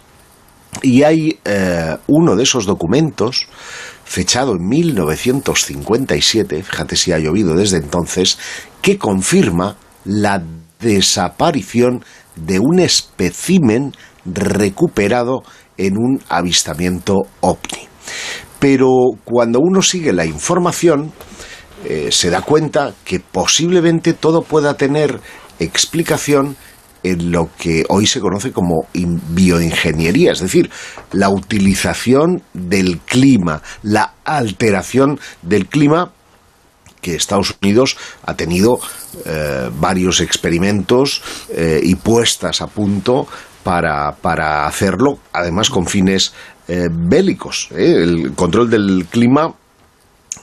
[0.83, 3.47] y hay eh, uno de esos documentos
[4.03, 8.37] fechado en 1957, fíjate si ha llovido desde entonces,
[8.83, 10.43] que confirma la
[10.85, 12.03] desaparición
[12.35, 13.91] de un espécimen
[14.25, 15.43] recuperado
[15.77, 17.88] en un avistamiento ovni.
[18.59, 18.89] Pero
[19.23, 21.11] cuando uno sigue la información,
[21.83, 25.19] eh, se da cuenta que posiblemente todo pueda tener
[25.59, 26.55] explicación
[27.03, 30.72] en lo que hoy se conoce como bioingeniería, es decir,
[31.11, 36.11] la utilización del clima, la alteración del clima
[37.06, 38.80] que Estados Unidos ha tenido
[39.27, 41.22] eh, varios experimentos
[41.53, 43.27] eh, y puestas a punto
[43.64, 46.34] para, para hacerlo, además con fines
[46.67, 47.69] eh, bélicos.
[47.75, 49.53] El control del clima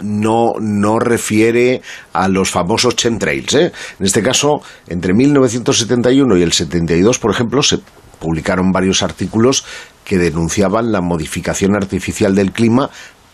[0.05, 1.83] no, no refiere
[2.13, 3.55] a los famosos chemtrails.
[3.55, 7.81] En este caso, entre 1971 y el 72, por ejemplo, se
[8.21, 9.65] publicaron varios artículos
[10.05, 12.89] que denunciaban la modificación artificial del clima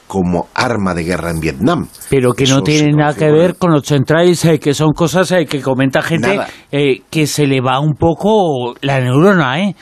[0.09, 1.87] como arma de guerra en Vietnam.
[2.09, 5.47] Pero que no tiene nada que ver con los centrales, eh, que son cosas eh,
[5.47, 6.41] que comenta gente
[6.73, 9.77] eh, que se le va un poco la neurona, ¿eh?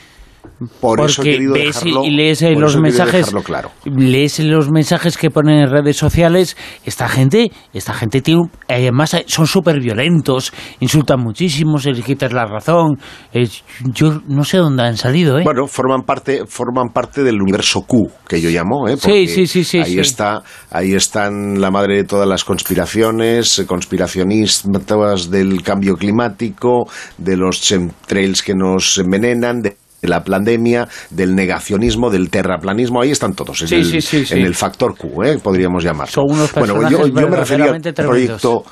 [0.81, 3.71] Por eso he querido ves dejarlo, y lees los mensajes, claro.
[3.85, 6.57] lees los mensajes que ponen en redes sociales.
[6.85, 12.33] Esta gente, esta gente tiene, además eh, son súper violentos, insultan muchísimo, se les quitas
[12.33, 12.99] la razón.
[13.35, 13.49] Eh,
[13.93, 15.43] yo no sé dónde han salido, ¿eh?
[15.45, 18.97] Bueno, forman parte, forman parte del universo Q, que yo llamo, ¿eh?
[18.97, 23.67] Porque sí, sí, sí, Ahí está, ahí están la madre de todas las conspiraciones, eh,
[23.67, 29.77] conspiracionistas del cambio climático, de los chemtrails que nos envenenan, de
[30.09, 34.35] la pandemia, del negacionismo, del terraplanismo, ahí están todos, en, Sí, el, sí, sí, sí.
[34.35, 35.39] en el factor Q, ¿eh?
[35.43, 36.13] podríamos llamarlo.
[36.13, 38.65] Son unos bueno, yo, me refería al proyecto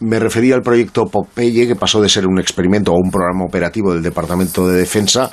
[0.00, 3.92] me refería al proyecto Popeye, que pasó de ser un experimento o un programa operativo
[3.92, 5.30] del Departamento de Defensa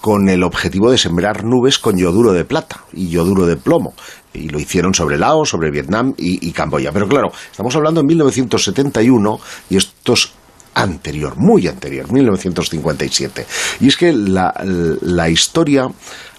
[0.00, 3.94] con el objetivo de sembrar nubes con yoduro de plata y yoduro de plomo.
[4.34, 6.90] Y lo hicieron sobre Laos, sobre Vietnam y, y Camboya.
[6.92, 9.38] Pero claro, estamos hablando en 1971
[9.70, 10.34] y estos
[10.74, 13.46] anterior, muy anterior, 1957.
[13.80, 14.54] Y es que la,
[15.00, 15.88] la historia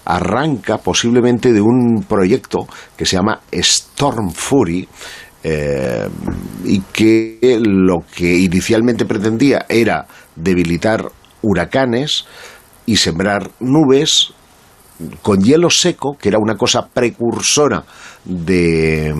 [0.04, 4.88] arranca posiblemente de un proyecto que se llama Storm Fury,
[5.46, 6.08] eh,
[6.64, 11.04] y que lo que inicialmente pretendía era debilitar
[11.42, 12.24] huracanes
[12.86, 14.32] y sembrar nubes
[15.20, 17.84] con hielo seco, que era una cosa precursora
[18.24, 19.12] de,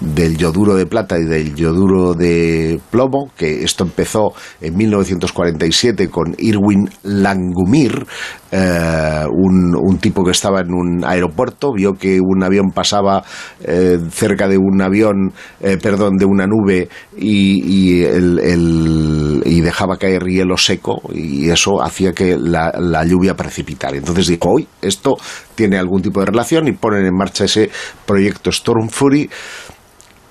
[0.00, 6.34] del yoduro de plata y del yoduro de plomo, que esto empezó en 1947 con
[6.38, 8.06] Irwin Langumir,
[8.52, 13.24] eh, un, tipo que estaba en un aeropuerto, vio que un avión pasaba
[13.60, 20.56] eh, cerca de un avión, eh, perdón, de una nube y, y, dejaba caer hielo
[20.56, 23.96] seco y eso hacía que la, la lluvia precipitara.
[23.96, 25.16] Entonces dijo, hoy esto
[25.56, 27.68] tiene algún tipo de relación y ponen en marcha ese
[28.06, 29.28] proyecto Storm Fury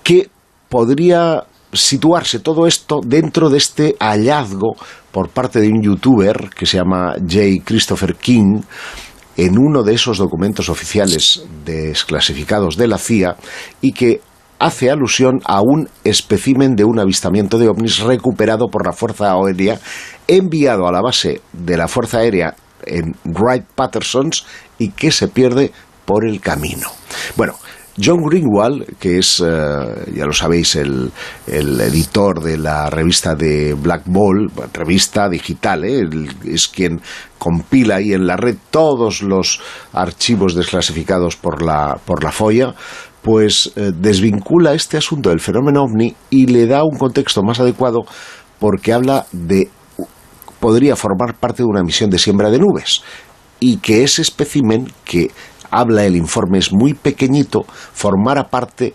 [0.06, 0.30] que
[0.69, 4.75] podría situarse todo esto dentro de este hallazgo
[5.11, 7.64] por parte de un youtuber que se llama J.
[7.66, 8.61] Christopher King
[9.35, 13.35] en uno de esos documentos oficiales desclasificados de la CIA
[13.82, 14.22] y que
[14.59, 19.80] hace alusión a un espécimen de un avistamiento de ovnis recuperado por la Fuerza Aérea
[20.27, 24.45] enviado a la base de la Fuerza Aérea en Wright Patterson's
[24.77, 25.72] y que se pierde
[26.06, 26.92] por el camino.
[27.35, 27.56] Bueno,
[27.98, 31.11] John Greenwald, que es, eh, ya lo sabéis, el,
[31.48, 36.03] editor de la revista de Black Ball, revista digital, ¿eh?
[36.45, 36.99] es quien
[37.38, 39.61] compila ahí en la red todos los
[39.93, 42.75] archivos desclasificados por la, por la FOIA,
[43.22, 48.01] pues eh, desvincula este asunto del fenómeno ovni y le da un contexto más adecuado
[48.59, 49.69] porque habla de
[50.59, 53.01] podría formar parte de una misión de siembra de nubes
[53.59, 55.32] y que ese espécimen que
[55.72, 58.94] habla el informe es muy pequeñito, formara parte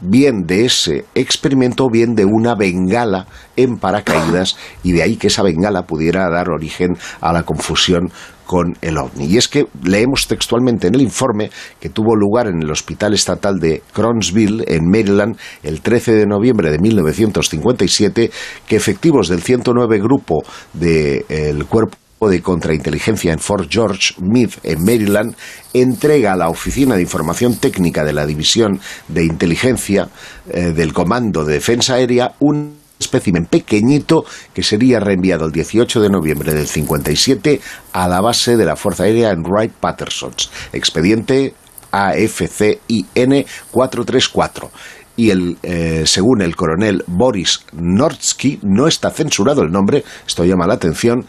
[0.00, 3.26] bien de ese experimento bien de una bengala
[3.56, 8.10] en paracaídas y de ahí que esa bengala pudiera dar origen a la confusión
[8.46, 9.26] con el ovni.
[9.26, 13.60] Y es que leemos textualmente en el informe que tuvo lugar en el Hospital Estatal
[13.60, 18.30] de Cronsville, en Maryland, el 13 de noviembre de 1957,
[18.66, 20.42] que efectivos del 109 Grupo
[20.72, 21.96] del Cuerpo
[22.28, 25.34] de Contrainteligencia en Fort George, Meade, en Maryland,
[25.72, 30.08] entrega a la Oficina de Información Técnica de la División de Inteligencia
[30.48, 36.10] eh, del Comando de Defensa Aérea un espécimen pequeñito que sería reenviado el 18 de
[36.10, 37.60] noviembre del 57
[37.94, 41.54] a la base de la Fuerza Aérea en Wright Patterson's, expediente
[41.90, 44.70] AFCIN 434
[45.16, 50.66] y el, eh, según el coronel Boris Nordsky, no está censurado el nombre, esto llama
[50.66, 51.26] la atención,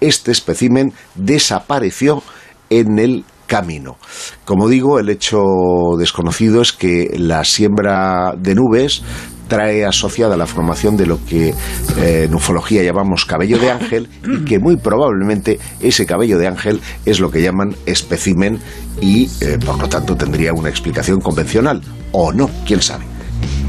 [0.00, 2.22] este espécimen desapareció
[2.70, 3.96] en el camino.
[4.44, 5.38] Como digo, el hecho
[5.98, 9.02] desconocido es que la siembra de nubes
[9.48, 11.54] trae asociada la formación de lo que
[11.96, 16.80] eh, en ufología llamamos cabello de ángel y que muy probablemente ese cabello de ángel
[17.06, 18.58] es lo que llaman espécimen
[19.00, 21.80] y eh, por lo tanto tendría una explicación convencional
[22.12, 23.17] o no, quién sabe.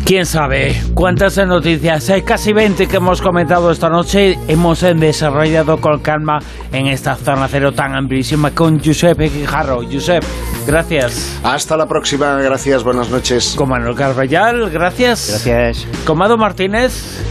[0.06, 2.10] ¿Quién sabe cuántas noticias?
[2.10, 4.38] Hay casi 20 que hemos comentado esta noche.
[4.48, 6.40] Hemos desarrollado con calma
[6.72, 9.82] en esta zona cero tan amplísima con Giuseppe Guijarro.
[9.84, 10.24] Josep,
[10.66, 11.40] gracias.
[11.44, 13.54] Hasta la próxima, gracias, buenas noches.
[13.56, 15.44] Con Manuel Carvallal, gracias.
[15.46, 15.88] Gracias.
[16.06, 17.22] Con Mado Martínez.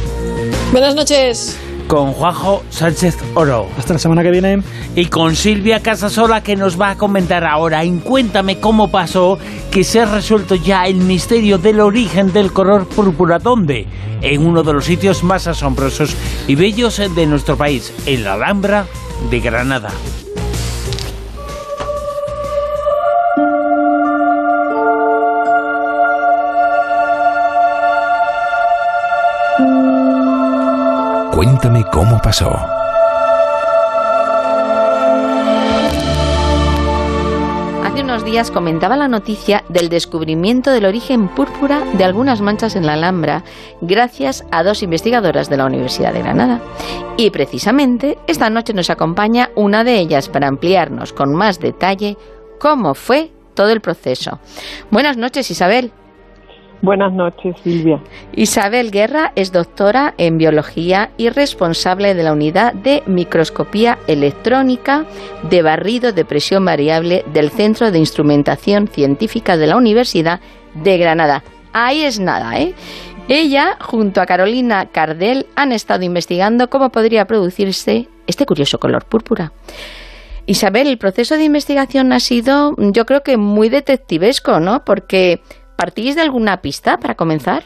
[0.73, 1.59] Buenas noches
[1.89, 3.67] con Juanjo Sánchez Oro.
[3.77, 4.63] Hasta la semana que viene.
[4.95, 9.39] Y con Silvia Casasola que nos va a comentar ahora en Cuéntame cómo pasó
[9.71, 13.39] que se ha resuelto ya el misterio del origen del color púrpura.
[13.39, 13.87] ¿Dónde?
[14.21, 16.15] En uno de los sitios más asombrosos
[16.47, 18.87] y bellos de nuestro país, en la Alhambra
[19.31, 19.91] de Granada.
[31.39, 32.51] Cuéntame cómo pasó.
[37.85, 42.87] Hace unos días comentaba la noticia del descubrimiento del origen púrpura de algunas manchas en
[42.87, 43.45] la Alhambra
[43.81, 46.61] gracias a dos investigadoras de la Universidad de Granada.
[47.17, 52.17] Y precisamente esta noche nos acompaña una de ellas para ampliarnos con más detalle
[52.59, 54.41] cómo fue todo el proceso.
[54.91, 55.93] Buenas noches, Isabel.
[56.81, 58.01] Buenas noches, Silvia.
[58.35, 65.05] Isabel Guerra es doctora en biología y responsable de la unidad de microscopía electrónica
[65.51, 70.41] de barrido de presión variable del Centro de Instrumentación Científica de la Universidad
[70.75, 71.43] de Granada.
[71.73, 72.75] Ahí es nada, ¿eh?
[73.29, 79.53] Ella, junto a Carolina Cardel, han estado investigando cómo podría producirse este curioso color púrpura.
[80.47, 84.83] Isabel, el proceso de investigación ha sido, yo creo que muy detectivesco, ¿no?
[84.83, 85.43] Porque
[85.79, 87.63] ¿Partís de alguna pista para comenzar?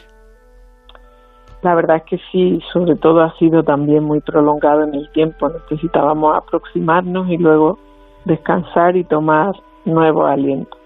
[1.63, 5.49] la verdad es que sí, sobre todo ha sido también muy prolongado en el tiempo.
[5.49, 7.79] Necesitábamos aproximarnos y luego
[8.25, 10.77] descansar y tomar nuevo aliento.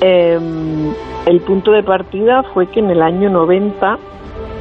[0.00, 0.94] Em,
[1.26, 3.98] el punto de partida fue que en el año 90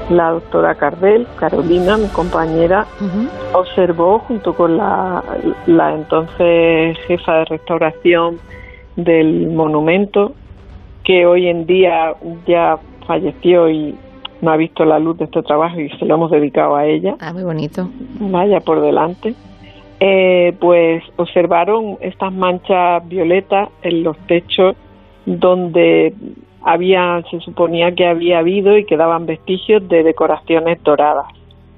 [0.09, 2.85] la doctora Cardel, Carolina, mi compañera,
[3.53, 5.23] observó junto con la,
[5.67, 8.39] la entonces jefa de restauración
[8.95, 10.33] del monumento,
[11.05, 12.13] que hoy en día
[12.45, 12.77] ya
[13.07, 13.95] falleció y
[14.41, 17.15] no ha visto la luz de este trabajo y se lo hemos dedicado a ella.
[17.19, 17.87] Ah, muy bonito.
[18.19, 19.33] Vaya por delante.
[19.99, 24.75] Eh, pues observaron estas manchas violetas en los techos
[25.25, 26.13] donde
[26.63, 31.27] había, se suponía que había habido y quedaban vestigios de decoraciones doradas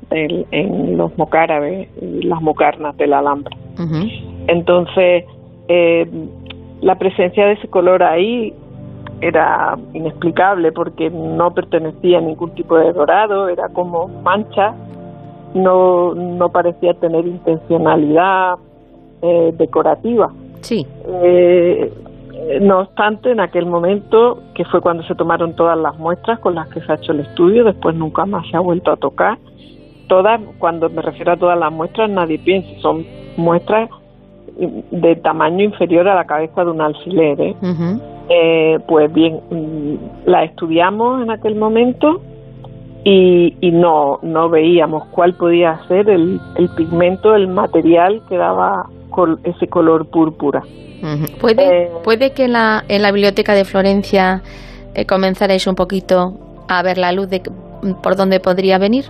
[0.10, 3.56] en, los mocárabes las mocarnas del alambre.
[4.48, 5.26] Entonces,
[5.68, 6.10] eh,
[6.82, 8.54] la presencia de ese color ahí
[9.22, 14.74] era inexplicable porque no pertenecía a ningún tipo de dorado, era como mancha,
[15.54, 18.58] no, no parecía tener intencionalidad
[19.22, 20.32] eh, decorativa.
[20.62, 20.86] Sí.
[21.24, 21.92] Eh,
[22.62, 26.68] no obstante, en aquel momento, que fue cuando se tomaron todas las muestras con las
[26.70, 29.38] que se ha hecho el estudio, después nunca más se ha vuelto a tocar.
[30.08, 33.06] Todas, cuando me refiero a todas las muestras, nadie piensa, son
[33.36, 33.90] muestras
[34.58, 37.40] de tamaño inferior a la cabeza de un alfiler.
[37.40, 37.56] ¿eh?
[38.30, 42.22] Eh, pues bien, mm, la estudiamos en aquel momento
[43.04, 48.88] y, no, no veíamos cuál podía ser el, el pigmento, el material que daba
[49.44, 50.62] ese color púrpura.
[51.40, 54.42] ¿Puede, eh, ¿Puede que en la, en la biblioteca de Florencia
[55.08, 56.34] comenzarais un poquito
[56.68, 57.42] a ver la luz de
[58.04, 59.06] por dónde podría venir?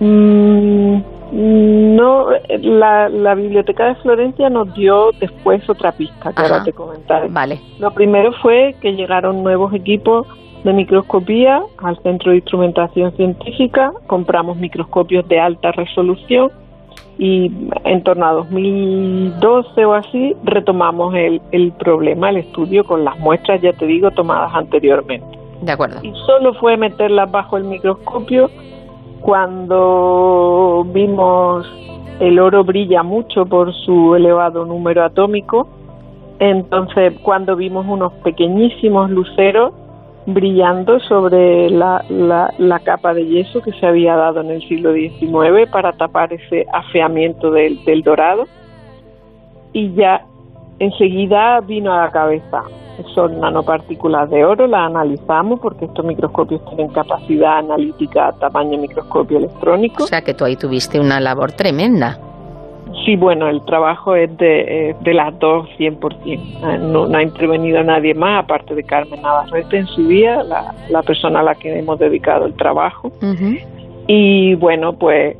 [0.00, 1.00] Mm,
[1.32, 2.28] no,
[2.60, 7.28] la, la, biblioteca de Florencia nos dio después otra pista que ahora te comentaré.
[7.28, 7.60] Vale.
[7.78, 10.26] Lo primero fue que llegaron nuevos equipos
[10.64, 16.50] de microscopía al Centro de Instrumentación Científica, compramos microscopios de alta resolución
[17.18, 17.52] y
[17.84, 23.60] en torno a 2012 o así retomamos el, el problema, el estudio con las muestras,
[23.60, 25.38] ya te digo, tomadas anteriormente.
[25.62, 26.00] De acuerdo.
[26.02, 28.50] Y solo fue meterlas bajo el microscopio
[29.20, 31.66] cuando vimos
[32.20, 35.68] el oro brilla mucho por su elevado número atómico.
[36.38, 39.72] Entonces, cuando vimos unos pequeñísimos luceros
[40.26, 45.70] brillando sobre la, la, capa de yeso que se había dado en el siglo XIX
[45.70, 48.46] para tapar ese afeamiento del, del dorado.
[49.72, 50.26] Y ya
[50.78, 52.62] enseguida vino a la cabeza,
[53.14, 59.38] son nanopartículas de oro, las analizamos porque estos microscopios tienen capacidad analítica a tamaño microscopio
[59.38, 60.04] electrónico.
[60.04, 62.18] O sea que tú ahí tuviste una labor tremenda.
[63.04, 66.16] Sí, bueno, el trabajo es de, eh, de las dos 100%.
[66.26, 70.74] Eh, no, no ha intervenido nadie más, aparte de Carmen Navarrete en su día, la,
[70.88, 73.12] la persona a la que hemos dedicado el trabajo.
[74.06, 75.36] Y bueno, pues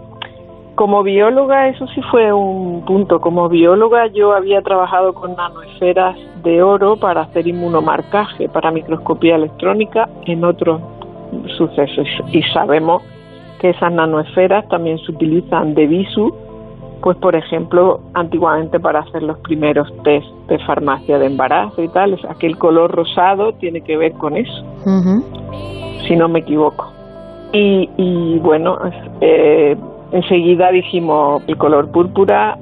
[0.78, 3.20] como bióloga, eso sí fue un punto.
[3.20, 10.08] Como bióloga yo había trabajado con nanoesferas de oro para hacer inmunomarcaje, para microscopía electrónica
[10.24, 10.80] en otros
[11.56, 12.06] sucesos.
[12.30, 13.02] Y sabemos
[13.60, 16.32] que esas nanoesferas también se utilizan de visu
[17.02, 22.18] pues por ejemplo, antiguamente para hacer los primeros test de farmacia de embarazo y tal,
[22.28, 24.64] aquel color rosado tiene que ver con eso,
[26.06, 26.92] si no me equivoco.
[27.52, 28.78] Y, y bueno,
[29.20, 29.76] eh,
[30.12, 32.58] enseguida dijimos el color púrpura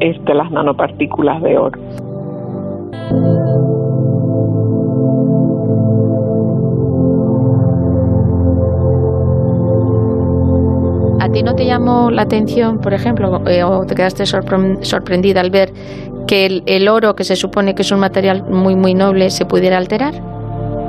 [0.00, 1.80] es de las nanopartículas de oro.
[11.34, 15.70] ti no te llamó la atención, por ejemplo, eh, o te quedaste sorprendida al ver
[16.28, 19.76] que el, oro, que se supone que es un material muy, muy noble, se pudiera
[19.76, 20.14] alterar?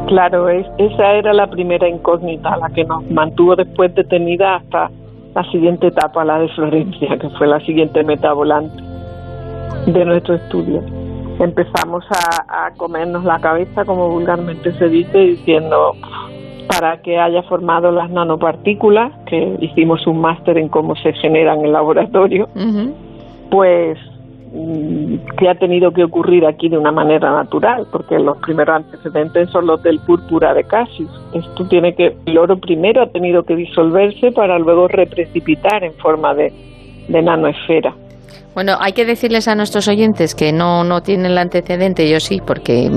[0.07, 4.91] Claro, esa era la primera incógnita, la que nos mantuvo después detenida hasta
[5.35, 8.81] la siguiente etapa, la de Florencia, que fue la siguiente meta volante
[9.85, 10.81] de nuestro estudio.
[11.39, 15.91] Empezamos a, a comernos la cabeza, como vulgarmente se dice, diciendo,
[16.67, 21.65] para que haya formado las nanopartículas, que hicimos un máster en cómo se generan en
[21.65, 22.47] el laboratorio,
[23.51, 23.99] pues
[25.37, 29.67] que ha tenido que ocurrir aquí de una manera natural, porque los primeros antecedentes son
[29.67, 31.09] los del púrpura de Cassius.
[31.33, 36.33] Esto tiene que, el oro primero ha tenido que disolverse para luego reprecipitar en forma
[36.33, 36.53] de,
[37.09, 37.93] nanoesfera.
[38.53, 42.41] Bueno, hay que decirles a nuestros oyentes que no, no tienen el antecedente, yo sí,
[42.45, 42.89] porque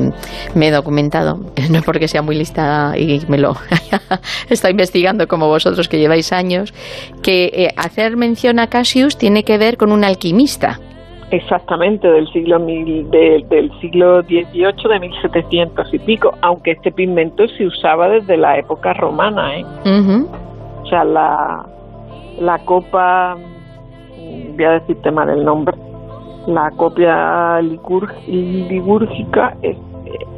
[0.54, 3.56] me he documentado, no porque sea muy lista y me lo
[4.48, 6.72] está investigando como vosotros que lleváis años,
[7.22, 10.78] que eh, hacer mención a Cassius tiene que ver con un alquimista.
[11.30, 17.66] Exactamente, del siglo mil, del siglo XVIII, de 1700 y pico, aunque este pigmento se
[17.66, 19.64] usaba desde la época romana, ¿eh?
[20.82, 21.66] O sea, la,
[22.40, 25.76] la copa, mm, voy a decirte mal el nombre,
[26.46, 29.54] la copia ligúrgica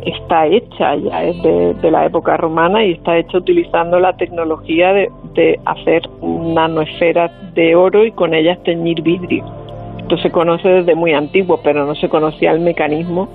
[0.04, 5.10] está hecha, ya es de, la época romana y está hecha utilizando la tecnología de,
[5.34, 9.59] de hacer nanoesferas de oro y con ellas teñir vidrio.
[10.00, 13.28] Esto se conoce desde muy antiguo, pero no se conocía el mecanismo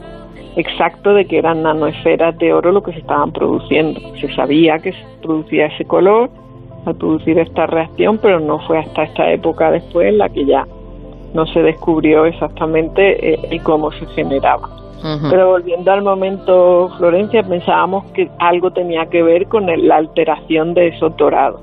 [0.56, 4.00] exacto de que eran nanoesferas de oro lo que se estaban produciendo.
[4.20, 6.30] Se sabía que se producía ese color
[6.86, 10.68] al producir esta reacción, pero no fue hasta esta época después en la que ya
[11.34, 14.70] no se descubrió exactamente eh, cómo se generaba.
[15.30, 20.88] Pero volviendo al momento Florencia, pensábamos que algo tenía que ver con la alteración de
[20.88, 21.62] esos dorados.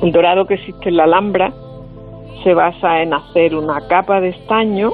[0.00, 1.52] El dorado que existe en la Alhambra
[2.42, 4.92] se basa en hacer una capa de estaño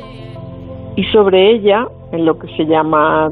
[0.97, 3.31] y sobre ella, en lo que se llama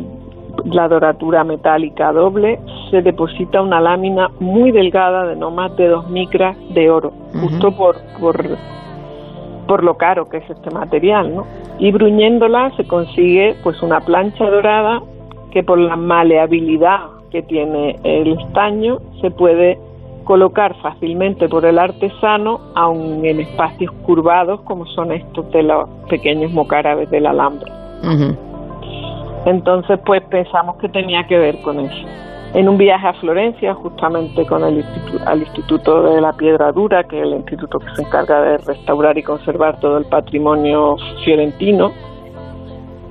[0.65, 2.61] la doratura metálica doble,
[2.91, 7.73] se deposita una lámina muy delgada de no más de dos micras de oro, justo
[7.77, 8.37] por, por,
[9.67, 11.47] por lo caro que es este material, ¿no?
[11.79, 15.03] Y bruñéndola se consigue pues una plancha dorada
[15.51, 17.01] que por la maleabilidad
[17.31, 19.79] que tiene el estaño se puede
[20.25, 26.53] colocar fácilmente por el artesano, aun en espacios curvados como son estos de los pequeños
[26.53, 27.71] mocárabes del alambre.
[29.47, 32.07] Entonces, pues pensamos que tenía que ver con eso.
[32.55, 37.03] En un viaje a Florencia, justamente con el instituto, al Instituto de la Piedra Dura,
[37.03, 41.93] que es el instituto que se encarga de restaurar y conservar todo el patrimonio fiorentino,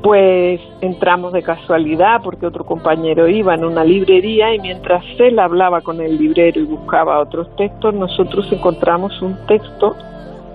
[0.04, 5.80] pues entramos de casualidad porque otro compañero iba en una librería y mientras él hablaba
[5.80, 9.96] con el librero y buscaba otros textos, nosotros encontramos un texto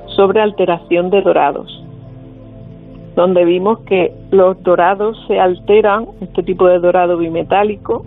[0.09, 1.83] sobre alteración de dorados,
[3.17, 8.05] donde vimos que los dorados se alteran, este tipo de dorado bimetálico,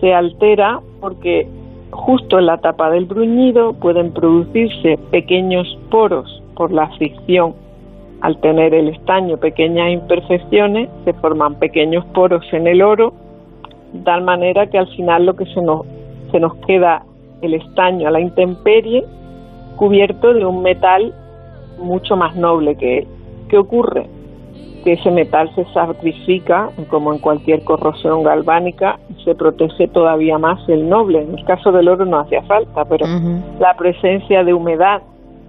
[0.00, 1.46] se altera porque
[1.90, 7.54] justo en la tapa del bruñido pueden producirse pequeños poros por la fricción
[8.24, 13.12] al tener el estaño pequeñas imperfecciones, se forman pequeños poros en el oro,
[13.92, 15.82] de tal manera que al final lo que se nos,
[16.32, 17.04] se nos queda
[17.42, 19.04] el estaño a la intemperie
[19.76, 21.12] cubierto de un metal
[21.78, 23.08] mucho más noble que él.
[23.50, 24.06] ¿Qué ocurre?
[24.84, 30.66] Que ese metal se sacrifica, como en cualquier corrosión galvánica, y se protege todavía más
[30.70, 31.20] el noble.
[31.20, 33.04] En el caso del oro no hacía falta, pero
[33.60, 35.02] la presencia de humedad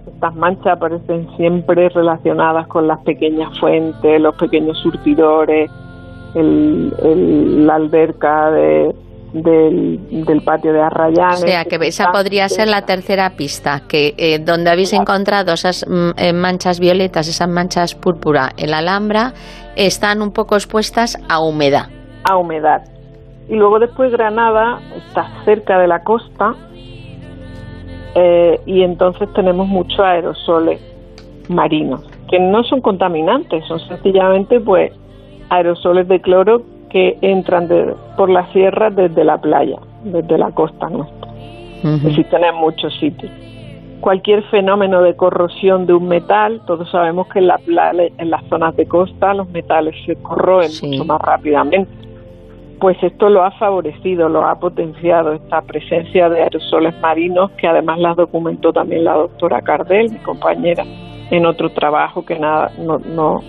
[0.06, 5.70] estas manchas aparecen siempre relacionadas con las pequeñas fuentes, los pequeños surtidores,
[6.34, 8.94] el, la alberca de,
[9.32, 11.42] del, patio de Arrayanes.
[11.42, 15.84] O sea, que esa podría ser la tercera pista, que eh, donde habéis encontrado esas
[15.88, 19.32] mm, eh, manchas violetas, esas manchas púrpura en la Alhambra,
[19.76, 21.88] están un poco expuestas a humedad.
[22.24, 22.82] A humedad.
[23.48, 26.54] Y luego después Granada está cerca de la costa
[28.18, 30.80] eh, y entonces tenemos muchos aerosoles
[31.48, 34.90] marinos que no son contaminantes, son sencillamente pues
[35.50, 37.68] aerosoles de cloro que entran
[38.16, 41.28] por la sierra desde la playa, desde la costa nuestra.
[42.06, 43.30] Existen en muchos sitios.
[44.00, 48.74] Cualquier fenómeno de corrosión de un metal, todos sabemos que en, la, en las zonas
[48.76, 52.06] de costa los metales se corroen mucho más rápidamente
[52.80, 57.98] pues esto lo ha favorecido, lo ha potenciado esta presencia de aerosoles marinos que además
[57.98, 60.84] las documentó también la doctora Cardel, mi compañera,
[61.30, 63.42] en otro trabajo que nada no, no,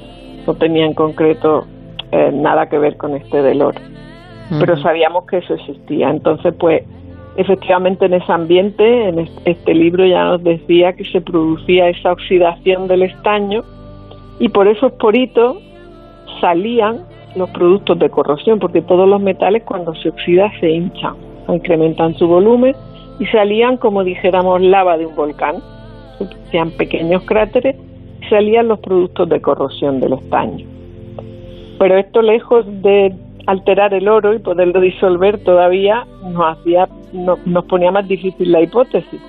[0.45, 1.65] no tenía en concreto
[2.11, 3.79] eh, nada que ver con este del oro.
[4.59, 6.09] Pero sabíamos que eso existía.
[6.09, 6.81] Entonces, pues,
[7.35, 12.87] efectivamente en ese ambiente, en este libro ya nos decía que se producía esa oxidación
[12.87, 13.63] del estaño
[14.39, 15.57] y por esos poritos
[16.39, 17.03] salían
[17.37, 21.15] los productos de corrosión, porque todos los metales cuando se oxida se hinchan,
[21.47, 22.75] incrementan su volumen
[23.19, 25.55] y salían como dijéramos lava de un volcán,
[26.51, 27.75] sean pequeños cráteres,
[28.29, 30.65] salían los productos de corrosión del estaño.
[31.79, 33.13] Pero esto lejos de
[33.45, 39.21] alterar el oro y poderlo disolver todavía nos hacía nos ponía más difícil la hipótesis.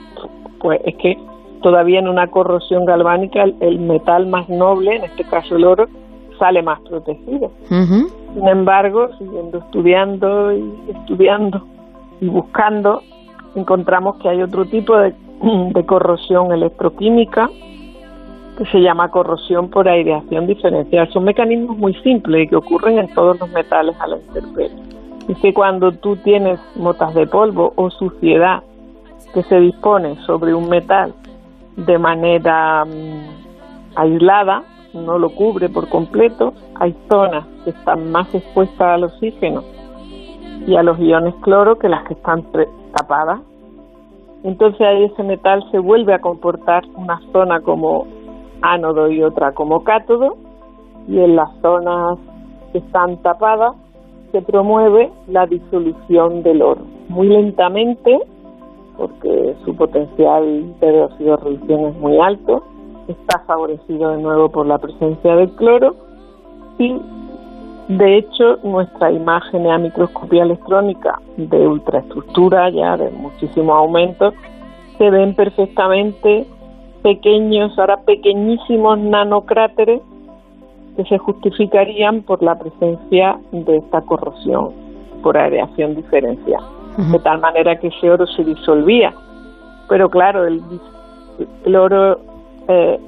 [0.61, 1.17] Pues es que
[1.63, 5.89] todavía en una corrosión galvánica el metal más noble, en este caso el oro,
[6.39, 7.51] sale más protegido.
[7.69, 11.63] Sin embargo, siguiendo estudiando y estudiando
[12.21, 13.03] y buscando,
[13.55, 15.15] encontramos que hay otro tipo de,
[15.75, 17.51] de corrosión electroquímica
[18.59, 21.09] que se llama corrosión por aireación diferencial.
[21.13, 24.77] Son mecanismos muy simples y que ocurren en todos los metales a la intemperie.
[25.29, 28.63] Es que cuando tú tienes motas de polvo o suciedad
[29.33, 31.15] que se dispone sobre un metal
[31.77, 36.53] de manera mm, aislada, no lo cubre por completo.
[36.77, 39.63] Hay zonas que están más expuestas al oxígeno
[40.67, 42.45] y a los iones cloro que las que están
[42.95, 43.41] tapadas.
[44.45, 48.07] entonces ahí ese metal se vuelve a comportar una zona como
[48.63, 50.37] ánodo y otra como cátodo,
[51.07, 52.19] y en las zonas
[52.73, 53.75] que están tapadas
[54.33, 58.19] se promueve la disolución del oro, muy lentamente,
[58.97, 62.63] porque su potencial de oxidorreducción es muy alto,
[63.09, 65.97] está favorecido de nuevo por la presencia del cloro
[66.79, 67.01] y
[67.89, 74.33] de hecho nuestra imagen a microscopía electrónica de ultraestructura ya de muchísimo aumento
[74.99, 76.47] se ven perfectamente
[77.03, 80.03] pequeños, ahora pequeñísimos nanocráteres
[80.97, 84.73] que se justificarían por la presencia de esta corrosión
[85.23, 86.63] por aireación diferencial,
[86.97, 89.15] de tal manera que ese oro se disolvía.
[89.89, 90.61] Pero claro, el,
[91.65, 92.21] el oro
[92.69, 92.99] eh,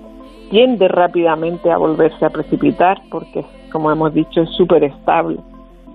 [0.50, 5.38] tiende rápidamente a volverse a precipitar porque, como hemos dicho, es súper estable.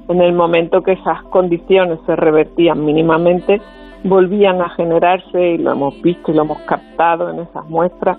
[0.08, 3.60] En el momento que esas condiciones se revertían mínimamente,
[4.04, 8.18] volvían a generarse, y lo hemos visto y lo hemos captado en esas muestras,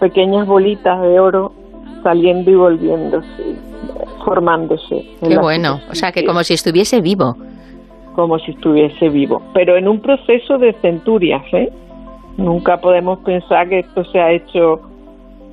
[0.00, 1.52] pequeñas bolitas de oro
[2.02, 3.56] saliendo y volviéndose,
[4.24, 5.06] formándose.
[5.26, 7.36] Qué bueno, o sea que como si estuviese vivo.
[8.14, 11.70] Como si estuviese vivo, pero en un proceso de centurias, ¿eh?
[12.36, 14.80] Nunca podemos pensar que esto se ha hecho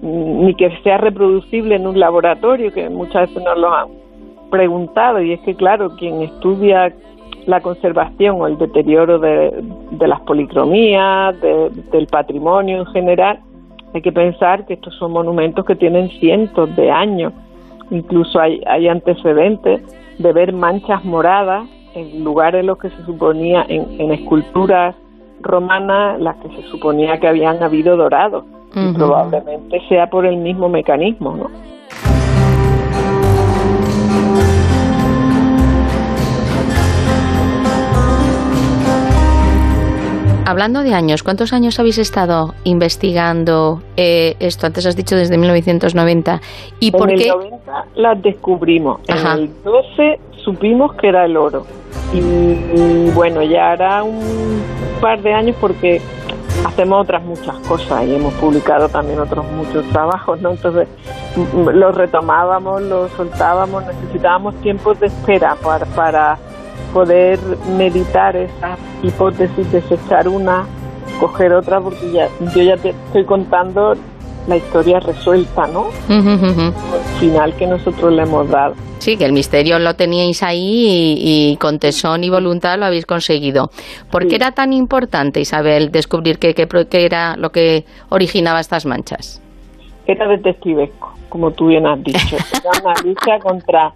[0.02, 3.88] mm, ni que sea reproducible en un laboratorio, que muchas veces nos lo han
[4.50, 6.94] preguntado, y es que, claro, quien estudia
[7.46, 9.64] la conservación o el deterioro de,
[10.00, 13.40] las policromías, del patrimonio en general,
[13.94, 17.34] hay que pensar que estos son monumentos que tienen cientos de años.
[17.90, 19.82] Incluso hay, hay antecedentes
[20.18, 24.96] de ver manchas moradas en lugares en los que se suponía en esculturas
[25.48, 28.46] romana las que se suponía que habían habido dorados.
[28.96, 31.50] probablemente sea por el mismo mecanismo, ¿no?
[40.48, 44.66] Hablando de años, ¿cuántos años habéis estado investigando eh, esto?
[44.66, 46.40] Antes has dicho desde 1990.
[46.80, 47.24] ¿Y por en qué?
[47.26, 49.02] el 90 las descubrimos.
[49.10, 51.66] En el 12 supimos que era el oro.
[52.14, 54.64] Y, bueno, ya hará un
[55.02, 56.02] par de años porque
[56.66, 60.52] hacemos otras muchas cosas y hemos publicado también otros muchos trabajos, ¿no?
[60.52, 60.88] Entonces
[61.54, 66.38] los retomábamos, los soltábamos, necesitábamos tiempos de espera para, para
[66.94, 67.40] poder
[67.78, 70.66] meditar esas hipótesis, desechar una,
[71.20, 73.96] coger otra, porque ya yo ya te estoy contando
[74.48, 75.90] la historia resuelta, ¿no?
[76.10, 76.74] El
[77.20, 78.76] final que nosotros le hemos dado.
[79.00, 83.70] Sí, que el misterio lo teníais ahí y, con tesón y voluntad lo habéis conseguido.
[84.10, 86.56] ¿Por qué era tan importante, Isabel, descubrir qué,
[86.92, 89.42] era lo que originaba estas manchas?
[90.08, 92.38] Era detectivesco, como tú bien has dicho.
[92.54, 93.92] Era una lucha contra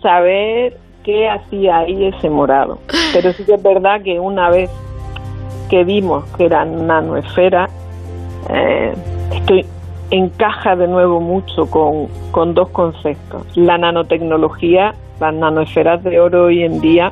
[0.00, 2.78] saber qué hacía ahí ese morado.
[3.12, 4.70] Pero sí que es verdad que una vez
[5.68, 7.68] que vimos que era nanoesfera,
[8.50, 8.94] eh,
[9.34, 9.64] estoy
[10.12, 13.44] encaja de nuevo mucho con, con dos conceptos.
[13.56, 17.10] La nanotecnología, las nanoesferas de oro hoy en día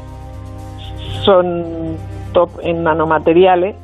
[1.24, 1.96] son
[2.32, 3.74] top en nanomateriales.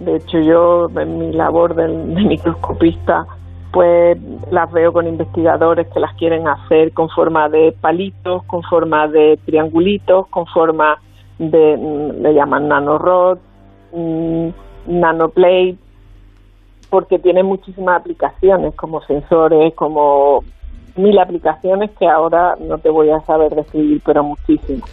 [0.00, 3.26] De hecho, yo en mi labor de, microscopista,
[3.72, 4.18] pues
[4.50, 9.38] las veo con investigadores que las quieren hacer con forma de palitos, con forma de
[9.46, 10.98] triangulitos, con forma
[11.38, 13.38] de, mm, le llaman nanorod,
[13.94, 14.48] mm,
[14.88, 15.76] nanoplate,
[16.90, 20.42] porque tiene muchísimas aplicaciones como sensores, como
[20.96, 24.88] mil aplicaciones que ahora no te voy a saber describir, pero muchísimas.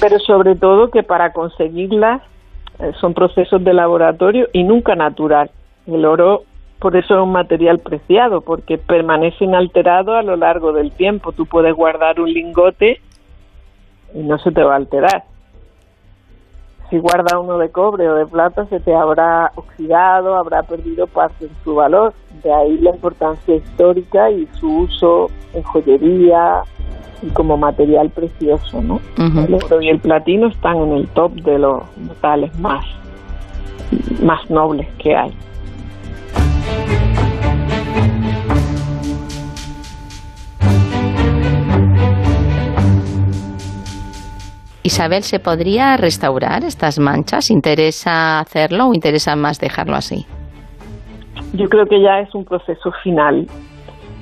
[0.00, 2.22] Pero sobre todo que para conseguirlas
[2.80, 5.50] eh, son procesos de laboratorio y nunca natural.
[5.86, 6.44] El oro,
[6.78, 11.32] por eso es un material preciado, porque permanece inalterado a lo largo del tiempo.
[11.32, 13.00] Tú puedes guardar un lingote
[14.14, 15.24] y no se te va a alterar
[16.90, 21.46] si guarda uno de cobre o de plata se te habrá oxidado, habrá perdido parte
[21.46, 22.12] de su valor.
[22.42, 26.62] De ahí la importancia histórica y su uso en joyería
[27.22, 29.00] y como material precioso, ¿no?
[29.16, 32.84] El oro y el platino están en el top de los metales más,
[34.22, 35.32] más nobles que hay.
[44.84, 47.50] Isabel, ¿se podría restaurar estas manchas?
[47.50, 50.26] ¿Interesa hacerlo o interesa más dejarlo así?
[51.54, 53.46] Yo creo que ya es un proceso final.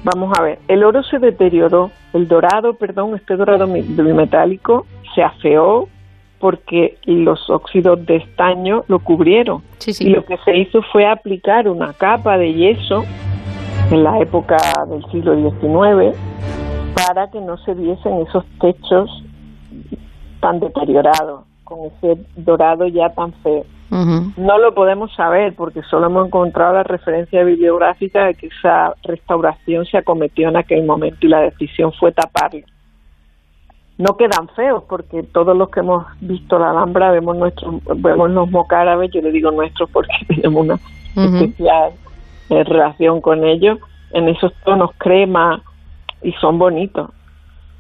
[0.05, 5.89] Vamos a ver, el oro se deterioró, el dorado, perdón, este dorado bimetálico se afeó
[6.39, 9.63] porque los óxidos de estaño lo cubrieron.
[9.99, 13.05] Y lo que se hizo fue aplicar una capa de yeso
[13.91, 14.59] en la época
[14.89, 16.17] del siglo XIX
[16.95, 19.11] para que no se viesen esos techos
[20.43, 21.45] tan deteriorado.
[21.65, 23.65] con ese dorado ya tan feo.
[24.37, 29.85] No lo podemos saber porque solo hemos encontrado la referencia bibliográfica de que esa restauración
[29.85, 32.63] se acometió en aquel momento y la decisión fue taparlo.
[33.99, 38.51] No quedan feos porque todos los que hemos visto la Alhambra vemos nuestros, vemos los
[38.51, 40.81] mocárabes, yo le digo nuestros porque tenemos una
[41.15, 41.93] especial
[42.49, 43.79] eh, relación con ellos,
[44.13, 45.63] en esos tonos crema
[46.23, 47.11] y son bonitos.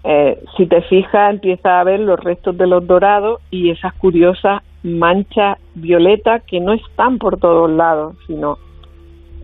[0.05, 4.63] Eh, si te fijas, empieza a ver los restos de los dorados y esas curiosas
[4.83, 8.59] manchas violetas que no están por todos lados, sino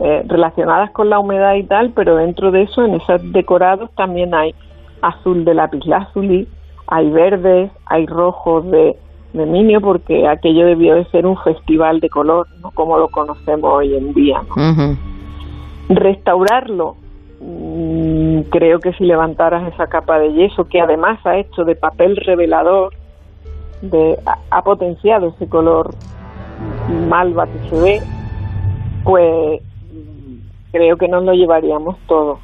[0.00, 4.34] eh, relacionadas con la humedad y tal, pero dentro de eso, en esos decorados también
[4.34, 4.52] hay
[5.00, 6.48] azul de lapislázuli,
[6.88, 8.96] hay verdes, hay rojos de,
[9.32, 12.72] de minio, porque aquello debió de ser un festival de color, ¿no?
[12.72, 14.40] como lo conocemos hoy en día.
[15.88, 16.96] Restaurarlo
[18.50, 22.92] creo que si levantaras esa capa de yeso, que además ha hecho de papel revelador,
[23.82, 24.18] de,
[24.50, 25.94] ha, potenciado ese color
[27.08, 28.02] malva que se ve,
[29.04, 29.62] pues
[30.72, 32.40] creo que nos lo llevaríamos todo.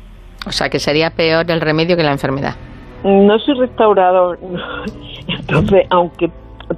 [0.46, 2.54] O sea, que sería peor el remedio que la enfermedad.
[3.02, 4.38] No soy restaurador,
[5.28, 6.30] entonces, aunque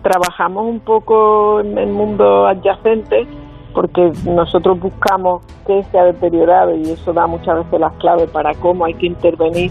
[0.03, 3.27] trabajamos un poco en el mundo adyacente,
[3.77, 8.55] porque nosotros buscamos que se ha deteriorado y eso da muchas veces las claves para
[8.55, 9.71] cómo hay que intervenir.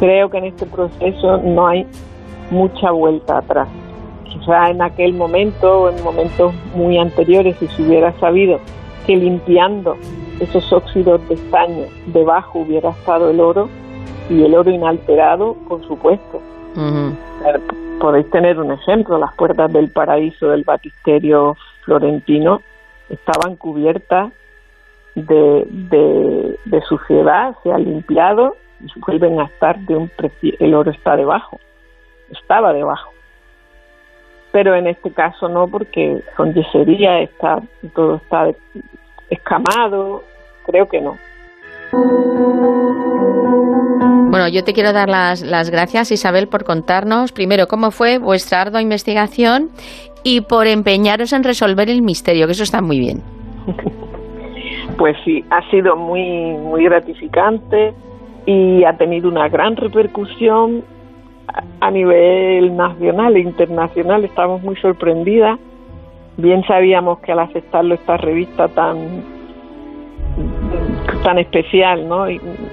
[0.00, 1.86] Creo que en este proceso no hay
[2.50, 3.68] mucha vuelta atrás.
[4.24, 8.58] Quizá en aquel momento o en momentos muy anteriores, si se hubiera sabido
[9.06, 9.96] que limpiando
[10.40, 13.68] esos óxidos de estaño debajo hubiera estado el oro
[14.28, 16.40] y el oro inalterado, por supuesto.
[18.00, 22.60] Podéis tener un ejemplo, las puertas del paraíso del batisterio florentino
[23.08, 24.32] estaban cubiertas
[25.14, 30.90] de, de, suciedad, se ha limpiado y vuelven a estar de un precio, el oro
[30.90, 31.58] está debajo,
[32.30, 33.10] estaba debajo.
[34.52, 37.62] Pero en este caso no, porque son yesería, está,
[37.94, 38.50] todo está
[39.30, 40.22] escamado,
[40.66, 41.16] creo que no.
[44.30, 48.60] Bueno, yo te quiero dar las, las, gracias, Isabel, por contarnos primero cómo fue vuestra
[48.60, 49.70] ardua investigación
[50.26, 53.22] y por empeñaros en resolver el misterio, que eso está muy bien.
[54.98, 56.22] Pues sí, ha sido muy,
[56.56, 57.92] muy gratificante
[58.46, 60.82] y ha tenido una gran repercusión
[61.80, 64.24] a nivel nacional e internacional.
[64.24, 65.58] Estamos muy sorprendidas.
[66.38, 69.22] Bien sabíamos que al aceptarlo esta revista tan
[71.22, 72.26] tan especial, ¿no?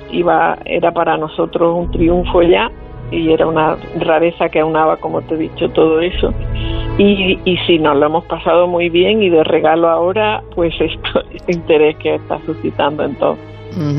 [0.09, 2.71] Iba, era para nosotros un triunfo ya
[3.13, 6.33] y era una rareza que aunaba, como te he dicho, todo eso.
[6.97, 11.23] Y, y sí, nos lo hemos pasado muy bien y de regalo ahora, pues esto,
[11.33, 13.37] este interés que está suscitando en todo.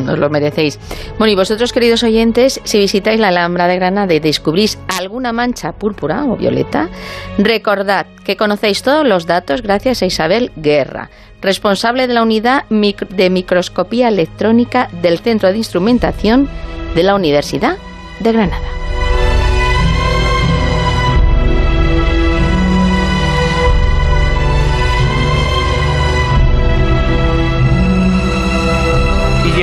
[0.09, 0.79] Os lo merecéis.
[1.19, 5.73] Bueno, y vosotros, queridos oyentes, si visitáis la Alhambra de Granada y descubrís alguna mancha
[5.73, 6.91] púrpura o violeta,
[7.39, 11.11] recordad que conocéis todos los datos gracias a Isabel Guerra,
[11.43, 16.49] responsable de la unidad de microscopía electrónica del Centro de Instrumentación
[16.95, 17.77] de la Universidad
[18.21, 18.84] de Granada.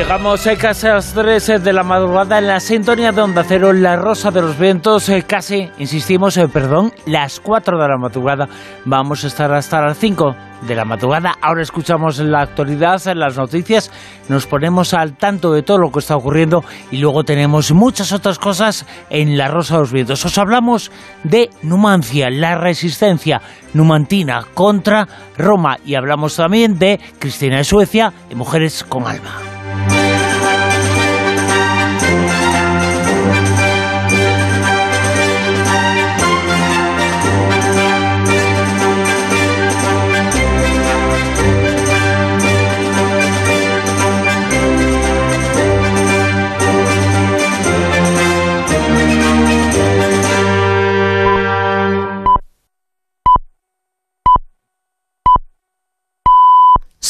[0.01, 3.45] Llegamos eh, casi a las 3 eh, de la madrugada en la sintonía de Onda
[3.47, 8.49] Cero, La Rosa de los Vientos, eh, casi, insistimos, perdón, las 4 de la madrugada.
[8.83, 11.35] Vamos a estar hasta las 5 de la madrugada.
[11.39, 13.91] Ahora escuchamos la actualidad, las noticias,
[14.27, 18.39] nos ponemos al tanto de todo lo que está ocurriendo y luego tenemos muchas otras
[18.39, 20.25] cosas en La Rosa de los Vientos.
[20.25, 20.91] Os hablamos
[21.23, 23.39] de Numancia, la resistencia
[23.75, 25.07] numantina contra
[25.38, 29.50] Roma y hablamos también de Cristina de Suecia y Mujeres con Alma.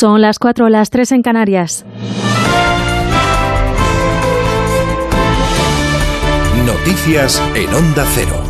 [0.01, 1.85] Son las 4 o las 3 en Canarias.
[6.65, 8.40] Noticias en Onda Cero.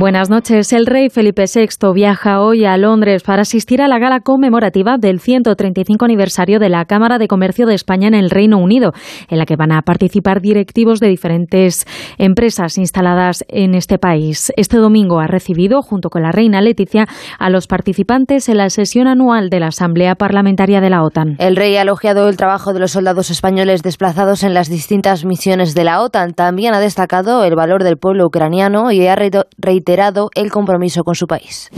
[0.00, 0.72] Buenas noches.
[0.72, 5.20] El rey Felipe VI viaja hoy a Londres para asistir a la gala conmemorativa del
[5.20, 8.94] 135 aniversario de la Cámara de Comercio de España en el Reino Unido,
[9.28, 11.84] en la que van a participar directivos de diferentes
[12.16, 14.54] empresas instaladas en este país.
[14.56, 17.06] Este domingo ha recibido, junto con la reina Leticia,
[17.38, 21.36] a los participantes en la sesión anual de la Asamblea Parlamentaria de la OTAN.
[21.38, 25.74] El rey ha elogiado el trabajo de los soldados españoles desplazados en las distintas misiones
[25.74, 26.32] de la OTAN.
[26.32, 31.14] También ha destacado el valor del pueblo ucraniano y ha reiterado reiterado el compromiso con
[31.14, 31.68] su país.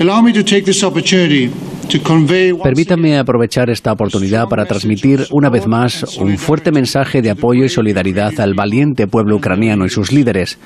[2.62, 7.68] Permítanme aprovechar esta oportunidad para transmitir una vez más un fuerte mensaje de apoyo y
[7.68, 10.58] solidaridad al valiente pueblo ucraniano y sus líderes.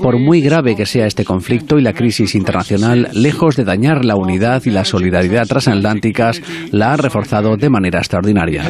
[0.00, 4.16] Por muy grave que sea este conflicto y la crisis internacional, lejos de dañar la
[4.16, 8.64] unidad y la solidaridad transatlánticas, la ha reforzado de manera extraordinaria.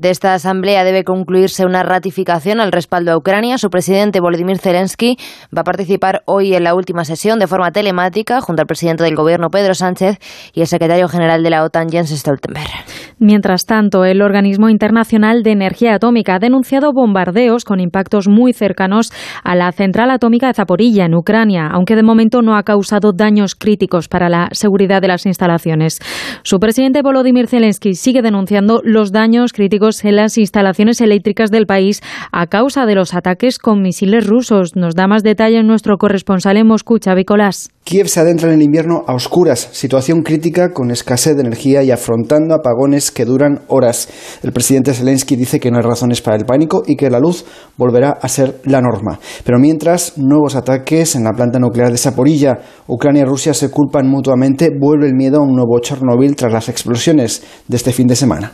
[0.00, 3.58] De esta asamblea debe concluirse una ratificación al respaldo a Ucrania.
[3.58, 5.18] Su presidente Volodymyr Zelensky
[5.54, 9.14] va a participar hoy en la última sesión de forma telemática junto al presidente del
[9.14, 10.16] gobierno Pedro Sánchez
[10.54, 12.70] y el secretario general de la OTAN Jens Stoltenberg.
[13.18, 19.12] Mientras tanto, el Organismo Internacional de Energía Atómica ha denunciado bombardeos con impactos muy cercanos
[19.44, 23.54] a la central atómica de Zaporilla en Ucrania, aunque de momento no ha causado daños
[23.54, 25.98] críticos para la seguridad de las instalaciones.
[26.42, 32.00] Su presidente Volodymyr Zelensky sigue denunciando los daños críticos en las instalaciones eléctricas del país
[32.32, 34.76] a causa de los ataques con misiles rusos.
[34.76, 37.70] Nos da más detalle nuestro corresponsal en Moscú, Xavi Colás.
[37.84, 41.90] Kiev se adentra en el invierno a oscuras, situación crítica con escasez de energía y
[41.90, 44.08] afrontando apagones que duran horas.
[44.42, 47.44] El presidente Zelensky dice que no hay razones para el pánico y que la luz
[47.76, 49.18] volverá a ser la norma.
[49.44, 54.06] Pero mientras, nuevos ataques en la planta nuclear de Saporilla, Ucrania y Rusia se culpan
[54.08, 58.14] mutuamente, vuelve el miedo a un nuevo Chernóbil tras las explosiones de este fin de
[58.14, 58.52] semana.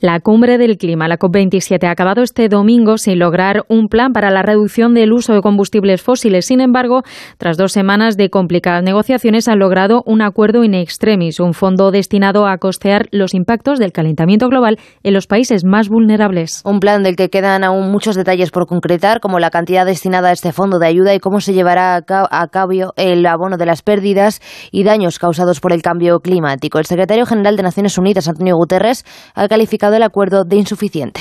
[0.00, 4.30] La cumbre del clima, la COP27, ha acabado este domingo sin lograr un plan para
[4.30, 6.46] la reducción del uso de combustibles fósiles.
[6.46, 7.02] Sin embargo,
[7.38, 12.46] tras dos semanas de complicadas negociaciones, han logrado un acuerdo in extremis, un fondo destinado
[12.46, 16.62] a costear los impactos del calentamiento global en los países más vulnerables.
[16.64, 20.32] Un plan del que quedan aún muchos detalles por concretar, como la cantidad destinada a
[20.32, 24.40] este fondo de ayuda y cómo se llevará a cabo el abono de las pérdidas
[24.70, 26.78] y daños causados por el cambio climático.
[26.78, 31.20] El secretario general de Naciones Unidas, Antonio Guterres, ha calificado el acuerdo de insuficiente.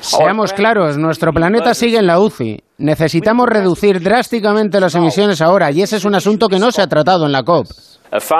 [0.00, 2.60] Seamos claros, nuestro planeta sigue en la UCI.
[2.78, 6.88] Necesitamos reducir drásticamente las emisiones ahora y ese es un asunto que no se ha
[6.88, 7.66] tratado en la COP.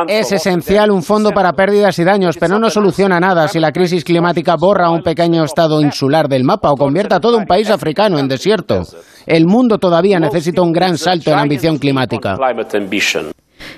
[0.09, 4.03] Es esencial un fondo para pérdidas y daños, pero no soluciona nada si la crisis
[4.03, 8.19] climática borra un pequeño estado insular del mapa o convierta a todo un país africano
[8.19, 8.83] en desierto.
[9.25, 12.37] El mundo todavía necesita un gran salto en ambición climática.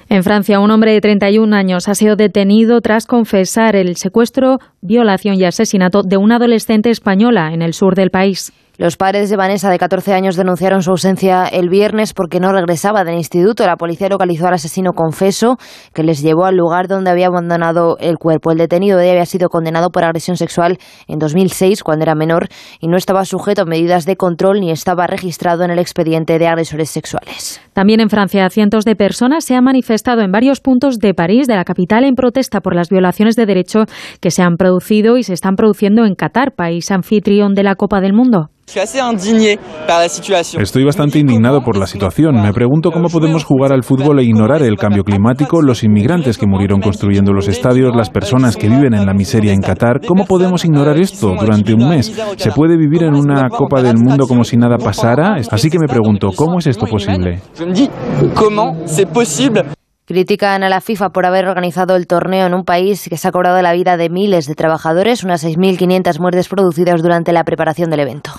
[0.09, 5.37] En Francia, un hombre de 31 años ha sido detenido tras confesar el secuestro, violación
[5.37, 8.53] y asesinato de una adolescente española en el sur del país.
[8.81, 13.03] Los padres de Vanessa, de 14 años, denunciaron su ausencia el viernes porque no regresaba
[13.03, 13.67] del instituto.
[13.67, 15.57] La policía localizó al asesino confeso
[15.93, 18.53] que les llevó al lugar donde había abandonado el cuerpo.
[18.53, 22.47] El detenido había sido condenado por agresión sexual en 2006, cuando era menor,
[22.79, 26.47] y no estaba sujeto a medidas de control ni estaba registrado en el expediente de
[26.47, 27.61] agresores sexuales.
[27.73, 31.57] También en Francia, cientos de personas se han manifestado en varios puntos de París, de
[31.57, 33.87] la capital, en protesta por las violaciones de derecho
[34.21, 38.01] que se han producido y se están produciendo en Qatar, país anfitrión de la Copa
[38.01, 38.51] del Mundo.
[40.61, 42.43] Estoy bastante indignado por la situación.
[42.43, 46.47] Me pregunto cómo podemos jugar al fútbol e ignorar el cambio climático, los inmigrantes que
[46.47, 50.01] murieron construyendo los estadios, las personas que viven en la miseria en Qatar.
[50.07, 52.15] ¿Cómo podemos ignorar esto durante un mes?
[52.37, 55.37] ¿Se puede vivir en una Copa del Mundo como si nada pasara?
[55.51, 57.41] Así que me pregunto, ¿cómo es esto posible?
[60.09, 63.31] Critican a la FIFA por haber organizado el torneo en un país que se ha
[63.31, 68.01] cobrado la vida de miles de trabajadores, unas 6.500 muertes producidas durante la preparación del
[68.01, 68.31] evento.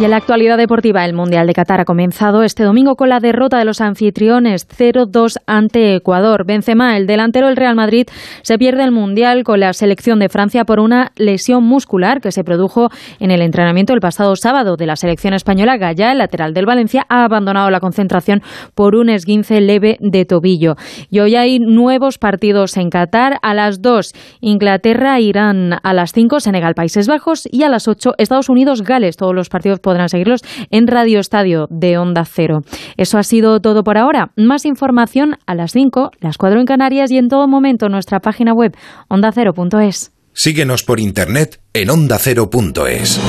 [0.00, 3.20] Y en la actualidad deportiva, el Mundial de Qatar ha comenzado este domingo con la
[3.20, 6.44] derrota de los anfitriones 0-2 ante Ecuador.
[6.44, 8.08] Benzema, el delantero del Real Madrid,
[8.42, 12.42] se pierde el Mundial con la selección de Francia por una lesión muscular que se
[12.42, 12.88] produjo
[13.20, 15.76] en el entrenamiento el pasado sábado de la selección española.
[15.76, 18.40] Gaya, el lateral del Valencia, ha abandonado la concentración
[18.74, 20.74] por un esguince leve de tobillo.
[21.10, 23.38] Y hoy hay nuevos partidos en Qatar.
[23.42, 25.74] A las 2, Inglaterra, Irán.
[25.80, 27.46] A las 5, Senegal, Países Bajos.
[27.52, 29.16] Y a las 8, Estados Unidos, Gales.
[29.16, 32.62] Todos los partidos podrán seguirlos en Radio Estadio de Onda Cero.
[32.96, 34.32] Eso ha sido todo por ahora.
[34.36, 38.20] Más información a las 5, las 4 en Canarias y en todo momento en nuestra
[38.20, 38.74] página web
[39.08, 40.12] ondacero.es.
[40.32, 43.20] Síguenos por internet en ondacero.es.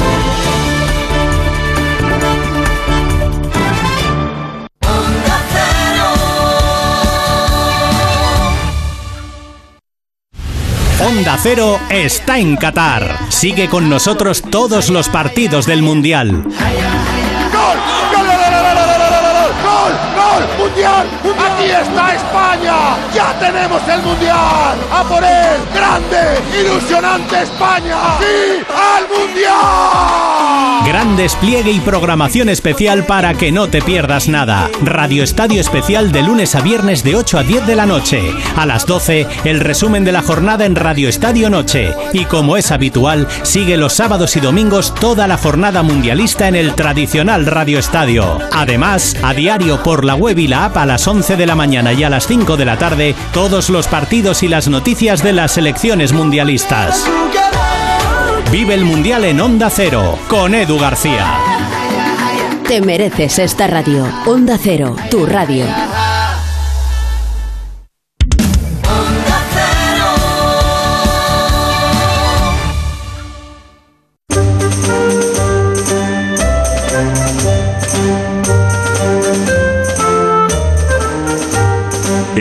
[11.06, 13.18] Onda Cero está en Qatar.
[13.28, 16.44] Sigue con nosotros todos los partidos del Mundial.
[16.44, 18.03] ¡Gol!
[20.76, 22.98] ¡Aquí está España!
[23.14, 24.76] ¡Ya tenemos el mundial!
[24.92, 25.62] ¡A por él!
[25.74, 26.42] ¡Grande!
[26.60, 27.98] ¡Ilusionante España!
[28.20, 30.64] ¡Sí al mundial!
[30.86, 34.70] Gran despliegue y programación especial para que no te pierdas nada.
[34.82, 38.22] Radio Estadio Especial de lunes a viernes de 8 a 10 de la noche.
[38.58, 41.94] A las 12, el resumen de la jornada en Radio Estadio Noche.
[42.12, 46.74] Y como es habitual, sigue los sábados y domingos toda la jornada mundialista en el
[46.76, 48.40] tradicional Radio Estadio.
[48.52, 52.04] Además, a diario por la web y la a las 11 de la mañana y
[52.04, 56.14] a las 5 de la tarde, todos los partidos y las noticias de las selecciones
[56.14, 57.06] mundialistas.
[58.50, 61.38] Vive el Mundial en Onda Cero, con Edu García.
[62.66, 64.08] Te mereces esta radio.
[64.26, 65.66] Onda Cero, tu radio.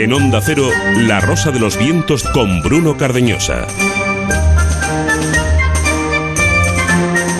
[0.03, 0.67] En Onda Cero,
[1.07, 3.65] La Rosa de los Vientos con Bruno Cardeñosa.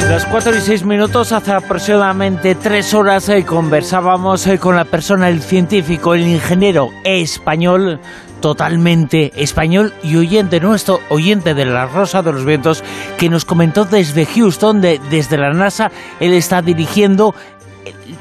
[0.07, 5.27] Las 4 y 6 minutos, hace aproximadamente 3 horas, eh, conversábamos eh, con la persona,
[5.27, 7.99] el científico, el ingeniero español,
[8.39, 12.83] totalmente español y oyente nuestro, oyente de la Rosa de los Vientos,
[13.17, 17.33] que nos comentó desde Houston, de- desde la NASA, él está dirigiendo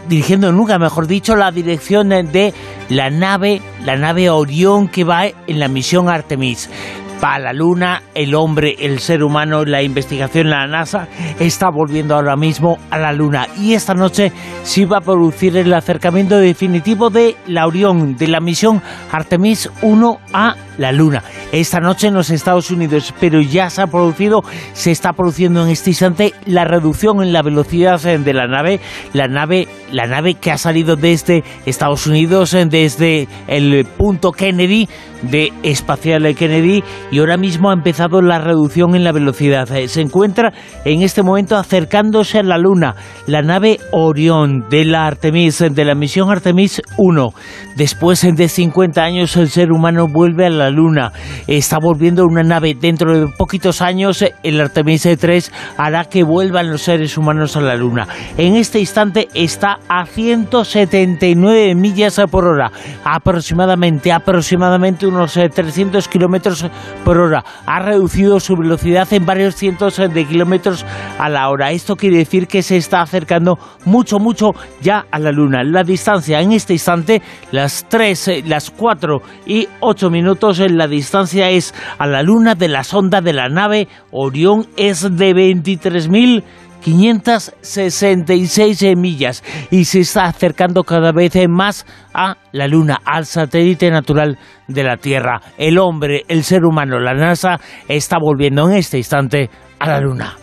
[0.08, 2.52] dirigiendo nunca, mejor dicho, la dirección de
[2.88, 6.68] la nave, la nave Orión que va en la misión Artemis.
[7.22, 11.06] Va a la Luna, el hombre, el ser humano, la investigación, la NASA
[11.38, 13.46] está volviendo ahora mismo a la Luna.
[13.60, 14.32] Y esta noche
[14.64, 20.18] sí va a producir el acercamiento definitivo de la Orión, de la misión Artemis 1
[20.32, 21.22] a la Luna.
[21.52, 24.42] Esta noche en los Estados Unidos, pero ya se ha producido,
[24.72, 28.80] se está produciendo en este instante la reducción en la velocidad eh, de la nave,
[29.12, 34.88] la nave, la nave que ha salido desde Estados Unidos, eh, desde el punto Kennedy
[35.22, 39.70] de espacial Kennedy y ahora mismo ha empezado la reducción en la velocidad.
[39.70, 40.52] Eh, Se encuentra
[40.84, 45.84] en este momento acercándose a la Luna, la nave Orión de la Artemis, eh, de
[45.84, 47.34] la misión Artemis 1.
[47.76, 51.12] Después eh, de 50 años el ser humano vuelve a la Luna.
[51.46, 54.22] Está volviendo una nave dentro de poquitos años.
[54.22, 58.08] eh, El Artemis 3 hará que vuelvan los seres humanos a la Luna.
[58.38, 62.72] En este instante está a 179 millas por hora,
[63.04, 66.64] aproximadamente, aproximadamente unos eh, 300 kilómetros
[67.04, 67.44] por hora.
[67.66, 70.84] Ha reducido su velocidad en varios cientos de kilómetros
[71.18, 71.70] a la hora.
[71.72, 75.62] Esto quiere decir que se está acercando mucho, mucho ya a la Luna.
[75.64, 80.88] La distancia en este instante, las 3, eh, las 4 y 8 minutos, eh, la
[80.88, 86.42] distancia es a la Luna de la sonda de la nave Orión es de 23.000
[86.82, 94.38] 566 millas y se está acercando cada vez más a la Luna, al satélite natural
[94.68, 95.40] de la Tierra.
[95.56, 100.41] El hombre, el ser humano, la NASA está volviendo en este instante a la Luna.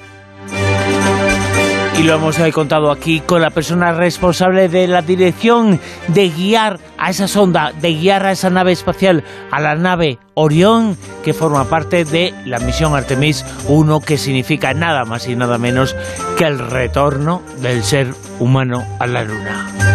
[2.00, 6.80] Y lo hemos eh, contado aquí con la persona responsable de la dirección de guiar
[6.98, 11.66] a esa sonda, de guiar a esa nave espacial, a la nave Orión, que forma
[11.66, 15.94] parte de la misión Artemis 1, que significa nada más y nada menos
[16.38, 19.89] que el retorno del ser humano a la Luna.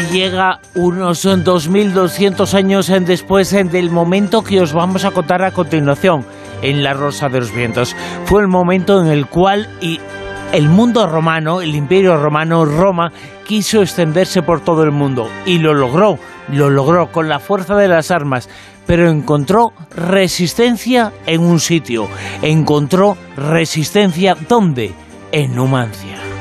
[0.00, 5.50] Llega unos 2.200 años en después en del momento que os vamos a contar a
[5.50, 6.24] continuación
[6.62, 7.94] en La Rosa de los Vientos.
[8.24, 9.68] Fue el momento en el cual
[10.52, 13.12] el mundo romano, el imperio romano, Roma,
[13.46, 17.88] quiso extenderse por todo el mundo y lo logró, lo logró con la fuerza de
[17.88, 18.48] las armas,
[18.86, 22.08] pero encontró resistencia en un sitio,
[22.40, 24.94] encontró resistencia ¿dónde?
[25.32, 26.31] En Numancia.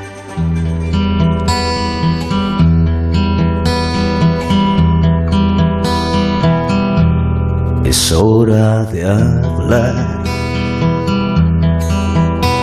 [7.91, 10.23] Es hora de hablar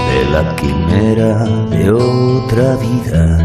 [0.09, 3.37] de la quimera de otra vida,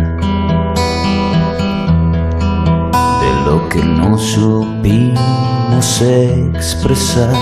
[3.19, 7.35] de lo que no supimos expresar,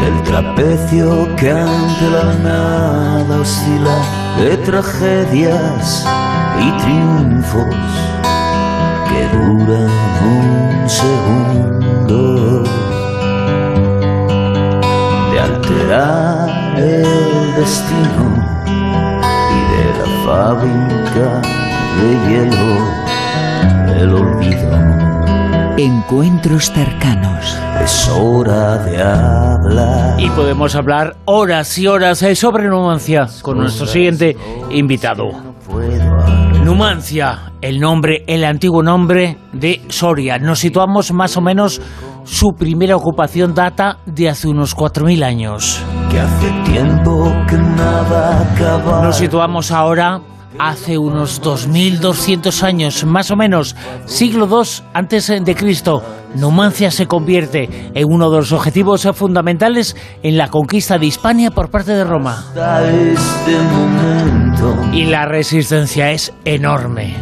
[0.00, 3.96] del trapecio que ante la nada oscila,
[4.38, 6.06] de tragedias
[6.56, 7.66] y triunfos
[9.08, 9.90] que duran
[10.22, 12.62] un segundo
[15.32, 18.26] de alterar el destino
[19.50, 21.26] y de la fábrica
[22.00, 22.72] de hielo
[24.00, 24.74] el olvido
[25.76, 27.58] Encuentros cercanos.
[27.82, 30.20] Es hora de hablar.
[30.20, 34.36] Y podemos hablar horas y horas eh, sobre Numancia con nuestro siguiente
[34.70, 35.32] invitado.
[36.62, 40.38] Numancia, el nombre, el antiguo nombre de Soria.
[40.38, 41.80] Nos situamos más o menos,
[42.24, 45.80] su primera ocupación data de hace unos 4.000 años.
[46.10, 49.02] Que hace tiempo que nada acaba.
[49.02, 50.20] Nos situamos ahora
[50.58, 56.02] hace unos 2.200 años, más o menos, siglo II antes de Cristo,
[56.34, 61.70] Numancia se convierte en uno de los objetivos fundamentales en la conquista de Hispania por
[61.70, 62.44] parte de Roma.
[64.92, 67.14] Y la resistencia es enorme.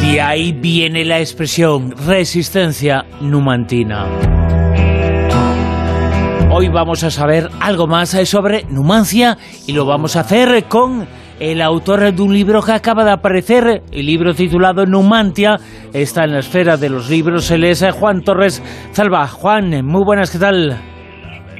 [0.00, 4.06] De ahí viene la expresión resistencia numantina.
[6.50, 11.06] Hoy vamos a saber algo más sobre Numancia y lo vamos a hacer con
[11.42, 15.58] el autor de un libro que acaba de aparecer, el libro titulado Numantia,
[15.92, 18.62] está en la esfera de los libros, él es Juan Torres
[18.92, 19.26] Salva.
[19.26, 20.91] Juan, muy buenas, ¿qué tal?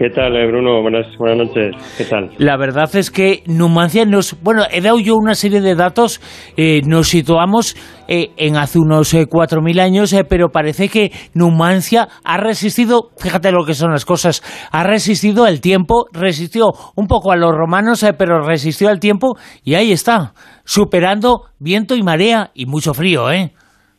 [0.03, 0.83] ¿Qué tal, eh, Bruno?
[0.83, 1.77] Buenas, buenas noches.
[1.97, 2.31] ¿Qué tal?
[2.39, 4.43] La verdad es que Numancia nos...
[4.43, 6.21] Bueno, he dado yo una serie de datos.
[6.57, 7.77] Eh, nos situamos
[8.09, 13.11] eh, en hace unos 4.000 años, pero parece que Numancia ha resistido...
[13.17, 14.43] Fíjate lo que son las cosas.
[14.73, 19.75] Ha resistido el tiempo, resistió un poco a los romanos, pero resistió al tiempo y
[19.75, 20.33] ahí está,
[20.65, 23.53] superando viento y marea y mucho frío, ¿eh?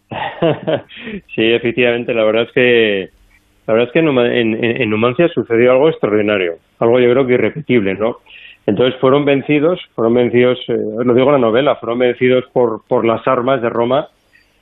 [1.33, 2.13] sí, efectivamente.
[2.13, 3.22] La verdad es que
[3.65, 8.17] la verdad es que en, Numancia sucedió algo extraordinario, algo yo creo que irrepetible, ¿no?
[8.65, 13.05] Entonces fueron vencidos, fueron vencidos, eh, lo digo en la novela, fueron vencidos por, por
[13.05, 14.07] las armas de Roma,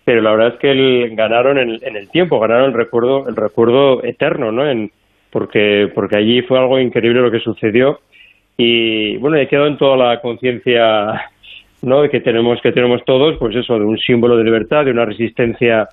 [0.05, 4.51] pero la verdad es que ganaron en, el tiempo, ganaron el recuerdo, el recuerdo eterno,
[4.51, 4.69] ¿no?
[4.69, 4.91] En,
[5.31, 7.99] porque, porque allí fue algo increíble lo que sucedió
[8.57, 11.30] y bueno, he quedado en toda la conciencia,
[11.81, 12.07] ¿no?
[12.09, 15.88] Que tenemos, que tenemos todos, pues eso, de un símbolo de libertad, de una resistencia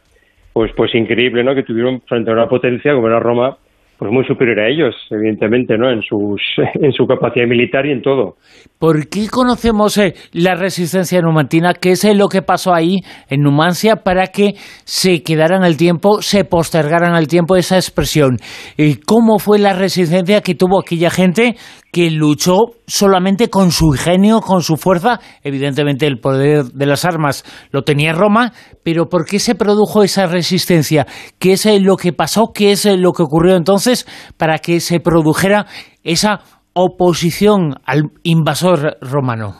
[0.58, 1.54] pues, pues increíble, ¿no?
[1.54, 3.58] Que tuvieron frente a una potencia como era Roma,
[3.96, 5.88] pues muy superior a ellos, evidentemente, ¿no?
[5.88, 6.42] En, sus,
[6.82, 8.34] en su capacidad militar y en todo.
[8.80, 11.74] ¿Por qué conocemos eh, la resistencia numantina?
[11.74, 12.96] ¿Qué es eh, lo que pasó ahí
[13.30, 17.76] en Numancia para que se quedara en el tiempo, se postergara en el tiempo esa
[17.76, 18.38] expresión?
[18.76, 21.54] ¿Y ¿Cómo fue la resistencia que tuvo aquella gente
[21.92, 25.18] que luchó solamente con su ingenio, con su fuerza?
[25.42, 28.52] Evidentemente el poder de las armas lo tenía Roma,
[28.84, 31.06] pero ¿por qué se produjo esa resistencia?
[31.38, 32.52] ¿Qué es eh, lo que pasó?
[32.54, 34.06] ¿Qué es lo que ocurrió entonces
[34.38, 35.66] para que se produjera
[36.04, 36.40] esa
[36.74, 39.54] oposición al invasor romano?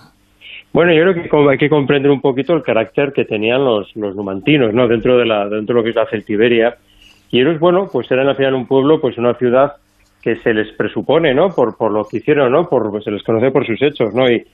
[0.73, 4.15] Bueno, yo creo que hay que comprender un poquito el carácter que tenían los, los
[4.15, 4.87] numantinos, ¿no?
[4.87, 6.77] Dentro de la dentro de lo que es la Celtiberia.
[7.31, 9.73] Y ellos, bueno, pues eran al final un pueblo, pues una ciudad
[10.23, 11.51] que se les presupone, ¿no?
[11.51, 12.69] Por, por lo que hicieron, ¿no?
[12.69, 14.31] Por, pues se les conoce por sus hechos, ¿no?
[14.31, 14.45] Y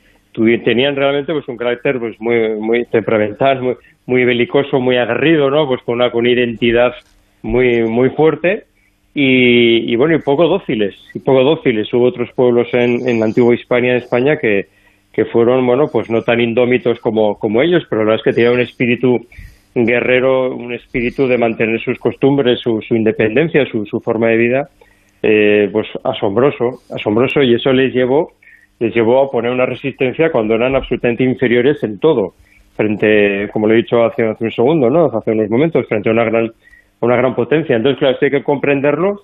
[0.65, 3.77] tenían realmente pues un carácter pues muy muy temperamental,
[4.07, 5.67] muy, belicoso, muy aguerrido, ¿no?
[5.67, 6.93] Pues con una, con una identidad
[7.43, 8.65] muy muy fuerte
[9.17, 11.93] y, bueno, y poco dóciles, y poco dóciles.
[11.95, 14.67] Hubo otros pueblos en, en la antigua Hispania, en España, que,
[15.13, 18.35] que fueron, bueno, pues no tan indómitos como, como ellos, pero la verdad es que
[18.35, 19.27] tenían un espíritu
[19.73, 24.69] guerrero, un espíritu de mantener sus costumbres, su, su independencia, su, su forma de vida,
[25.27, 28.33] eh, pues asombroso, asombroso, y eso les llevó,
[28.79, 32.35] les llevó a poner una resistencia cuando eran absolutamente inferiores en todo,
[32.77, 35.07] frente, como lo he dicho hace, hace un segundo, ¿no?
[35.07, 36.51] hace unos momentos, frente a una gran
[37.01, 37.77] una gran potencia.
[37.77, 39.21] Entonces, claro, hay que comprenderlo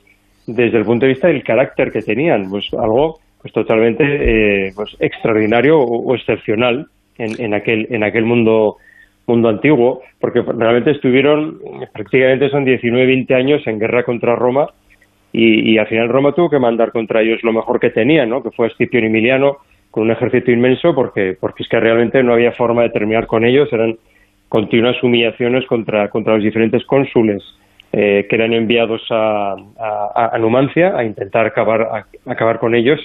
[0.47, 4.97] desde el punto de vista del carácter que tenían, pues algo pues totalmente eh, pues
[5.01, 8.77] extraordinario o, excepcional en, en, aquel en aquel mundo
[9.27, 11.59] mundo antiguo, porque realmente estuvieron
[11.93, 14.67] prácticamente son 19, 20 años en guerra contra Roma
[15.33, 18.43] y, y, al final Roma tuvo que mandar contra ellos lo mejor que tenían, ¿no?
[18.43, 19.59] que fue Escipión Emiliano
[19.91, 23.45] con un ejército inmenso porque porque es que realmente no había forma de terminar con
[23.45, 23.97] ellos, eran
[24.49, 27.43] continuas humillaciones contra contra los diferentes cónsules
[27.93, 29.57] eh, que eran enviados a,
[30.39, 33.01] Numancia a intentar acabar, acabar con ellos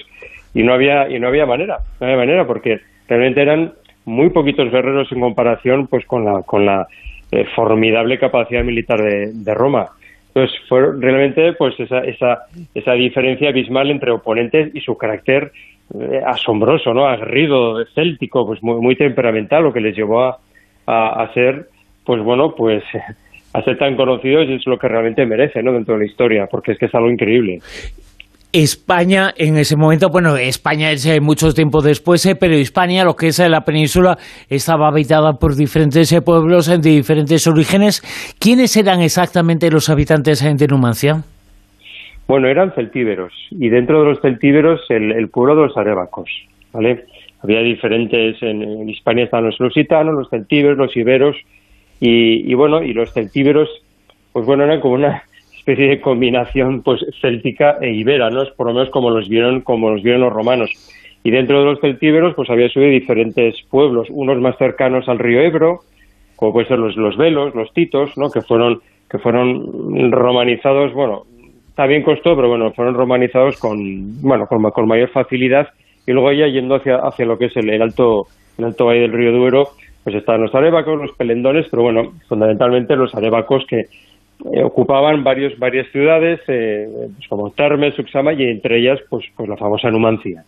[0.54, 3.72] y no había y no había manera, no había manera porque realmente eran
[4.04, 6.86] muy poquitos guerreros en comparación pues con la con la
[7.32, 9.88] eh, formidable capacidad militar de, Roma.
[10.36, 12.40] Entonces fue realmente pues esa, esa,
[12.74, 15.50] esa diferencia abismal entre oponentes y su carácter
[15.98, 17.06] eh, asombroso, ¿no?
[17.06, 20.38] aguerrido, céltico, pues muy, muy temperamental, lo que les llevó a,
[20.84, 21.70] a, a ser
[22.04, 22.84] pues bueno, pues
[23.54, 25.72] a ser tan conocidos es lo que realmente merece ¿no?
[25.72, 27.60] dentro de la historia, porque es que es algo increíble.
[28.62, 33.14] España en ese momento, bueno, España es eh, mucho tiempo después, eh, pero España, lo
[33.14, 34.16] que es eh, la península,
[34.48, 38.00] estaba habitada por diferentes pueblos de diferentes orígenes.
[38.40, 41.22] ¿Quiénes eran exactamente los habitantes de Numancia?
[42.26, 46.30] Bueno, eran celtíberos, y dentro de los celtíberos el, pueblo de los arébacos,
[46.72, 47.04] ¿vale?
[47.42, 51.36] Había diferentes, en, en Hispania estaban los lusitanos, los celtíberos, los iberos,
[52.00, 53.68] y, bueno, y los celtíberos,
[54.32, 55.22] pues bueno, eran como una
[55.66, 58.42] especie de combinación pues céltica e ibera, ¿no?
[58.42, 60.70] Es por lo menos como los vieron, como los vieron los romanos.
[61.24, 65.40] Y dentro de los celtíberos, pues había subido diferentes pueblos, unos más cercanos al río
[65.40, 65.80] Ebro,
[66.36, 68.30] como pueden ser los, los velos, los titos, ¿no?
[68.30, 68.78] que fueron,
[69.10, 71.24] que fueron romanizados, bueno,
[71.74, 75.66] también costó, pero bueno, fueron romanizados con, bueno, con, con mayor facilidad,
[76.06, 79.00] y luego ya yendo hacia, hacia lo que es el, el alto, el alto valle
[79.00, 79.70] del río Duero,
[80.04, 83.86] pues estaban los arebacos, los pelendones, pero bueno, fundamentalmente los arebacos que
[84.52, 89.48] eh, ocupaban varios, varias ciudades, eh, pues como Termes, Uxama, y entre ellas, pues, pues
[89.48, 90.44] la famosa Numancia.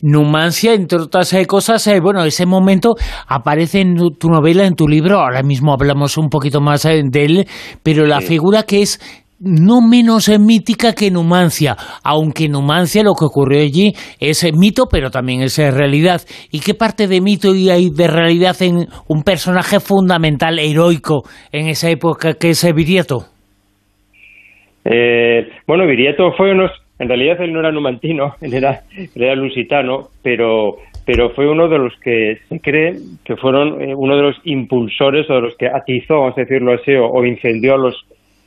[0.00, 2.94] Numancia, entre otras eh, cosas, eh, bueno, ese momento
[3.26, 7.24] aparece en tu novela, en tu libro, ahora mismo hablamos un poquito más eh, de
[7.24, 7.44] él,
[7.82, 9.00] pero la figura que es
[9.40, 15.42] no menos mítica que Numancia, aunque Numancia lo que ocurrió allí es mito, pero también
[15.42, 16.20] es realidad.
[16.50, 21.68] ¿Y qué parte de mito y hay de realidad en un personaje fundamental, heroico, en
[21.68, 23.26] esa época que es Virieto?
[25.66, 30.76] bueno, Virieto fue unos en realidad él no era numantino, él era, lusitano, pero,
[31.06, 32.94] pero fue uno de los que se cree
[33.24, 36.72] que fueron eh, uno de los impulsores o de los que atizó, vamos a decirlo
[36.72, 37.94] así, o, incendió a los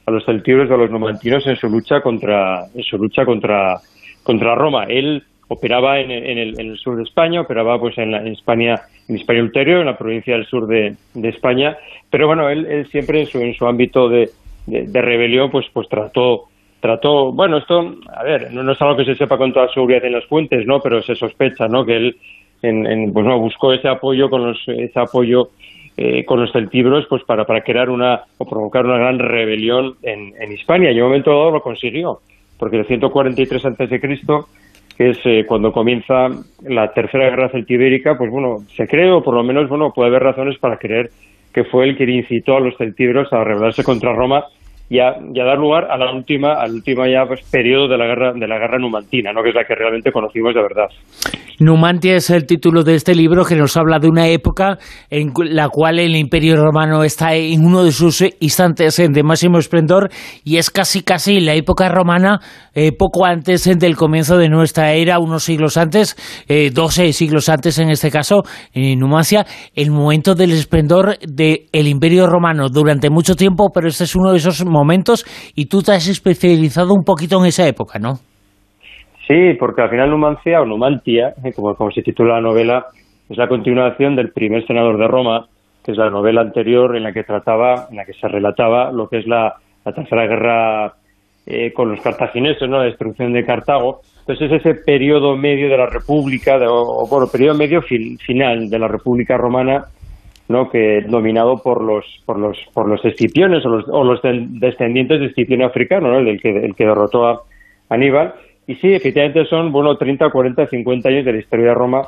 [0.05, 3.79] a los celtíberos o a los numantinos en su lucha contra en su lucha contra
[4.23, 4.85] contra Roma.
[4.85, 9.87] Él operaba en, el, sur de España, operaba pues en, España en España ulterior, en
[9.87, 11.75] la provincia del sur de, España,
[12.09, 14.29] pero bueno, él, siempre en su, en su ámbito de,
[14.65, 16.47] de rebelión pues pues trató
[16.81, 20.13] trató, bueno, esto, a ver, no, es algo que se sepa con toda seguridad en
[20.13, 20.79] las fuentes, ¿no?
[20.81, 21.85] Pero se sospecha, ¿no?
[21.85, 22.17] Que él,
[22.63, 25.49] en, pues no, buscó ese apoyo con los, ese apoyo
[26.03, 30.33] eh, con los celtibros, pues para, para crear una, o provocar una gran rebelión en,
[30.41, 30.91] en Hispania.
[30.91, 32.21] Y en un momento dado lo consiguió,
[32.57, 33.99] porque el 143 a.C.,
[34.97, 36.27] que es eh, cuando comienza
[36.63, 40.23] la tercera guerra celtibérica, pues bueno, se cree, o por lo menos, bueno, puede haber
[40.23, 41.11] razones para creer
[41.53, 44.43] que fue el que incitó a los celtibros a rebelarse contra Roma
[44.91, 48.33] y a, dar lugar a la última, al último ya pues, periodo de la guerra
[48.33, 49.41] de la guerra numantina, ¿no?
[49.41, 50.89] que es la que realmente conocimos de verdad.
[51.59, 54.79] Numantia es el título de este libro que nos habla de una época
[55.09, 60.09] en la cual el Imperio Romano está en uno de sus instantes de máximo esplendor
[60.43, 62.41] y es casi casi la época romana
[62.73, 66.17] eh, poco antes del comienzo de nuestra era, unos siglos antes,
[66.49, 68.41] eh, 12 siglos antes en este caso,
[68.73, 74.15] en Numancia, el momento del esplendor del Imperio Romano durante mucho tiempo, pero este es
[74.15, 75.23] uno de esos momentos momentos
[75.55, 78.15] y tú te has especializado un poquito en esa época, ¿no?
[79.27, 82.85] Sí, porque al final Numancia o Numantia, eh, como, como se titula la novela,
[83.29, 85.45] es la continuación del primer senador de Roma,
[85.83, 89.07] que es la novela anterior en la que trataba, en la que se relataba lo
[89.07, 90.93] que es la, tercera guerra
[91.45, 92.79] eh, con los cartagineses, ¿no?
[92.79, 94.01] la destrucción de Cartago.
[94.19, 98.87] Entonces es ese periodo medio de la República, o, bueno, periodo medio final de la
[98.87, 99.85] República Romana,
[100.47, 100.69] ¿no?
[100.69, 105.27] que dominado por los por los por los escipiones o los, o los descendientes de
[105.27, 106.19] Escipión africano, ¿no?
[106.19, 107.41] el, que el que derrotó a
[107.89, 108.33] Aníbal.
[108.67, 112.01] Y sí, efectivamente son bueno 30, 40, 50 años de la historia de Roma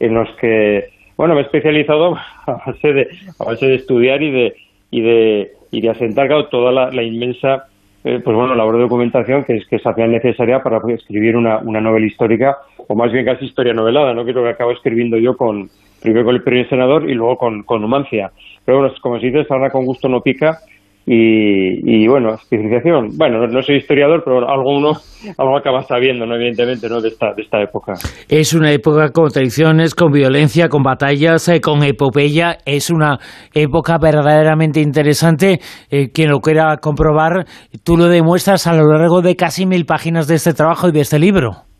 [0.00, 0.84] en los que
[1.16, 4.54] bueno, me he especializado a base de a base de estudiar y de
[4.90, 7.66] y de y de asentar toda la, inmensa
[8.04, 11.80] eh, pues bueno, labor de documentación que es que es necesaria para escribir una, una
[11.80, 14.24] novela histórica o más bien casi historia novelada, ¿no?
[14.24, 15.70] Que que acabo escribiendo yo con,
[16.02, 18.30] primero con el primer senador y luego con, con Numancia.
[18.64, 20.58] Pero bueno, como se dice, ahora con gusto no pica.
[21.04, 23.16] Y, bueno, especialización.
[23.18, 24.92] Bueno, no, soy historiador, pero algo uno
[25.36, 26.36] algo acaba sabiendo, ¿no?
[26.36, 27.00] evidentemente, ¿no?
[27.00, 27.94] de, esta, de esta época.
[28.28, 32.58] Es una época con tradiciones, con violencia, con batallas, eh, con epopeya.
[32.64, 33.18] Es una
[33.52, 35.58] época verdaderamente interesante.
[35.90, 37.46] Eh, quien lo quiera comprobar,
[37.84, 41.00] tú lo demuestras a lo largo de casi mil páginas de este trabajo y de
[41.00, 41.71] este libro.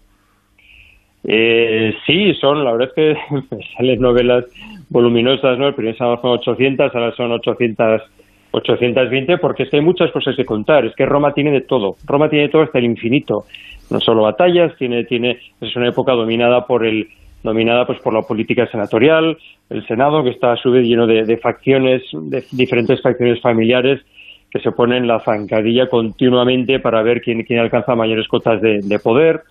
[1.25, 4.44] Eh, sí, son, la verdad es que salen novelas
[4.89, 5.68] voluminosas, ¿no?
[5.68, 8.02] El primer sábado son 800, ahora son 800,
[8.51, 10.84] 820, porque es que hay muchas cosas que contar.
[10.84, 11.97] Es que Roma tiene de todo.
[12.05, 13.44] Roma tiene de todo hasta el infinito.
[13.91, 17.09] No solo batallas, tiene, tiene, es una época dominada por el,
[17.42, 19.36] dominada pues por la política senatorial,
[19.70, 24.01] el Senado, que está a su vez lleno de, facciones, de diferentes facciones familiares,
[24.51, 29.42] que se ponen la zancadilla continuamente para ver quién, quién alcanza mayores cotas de poder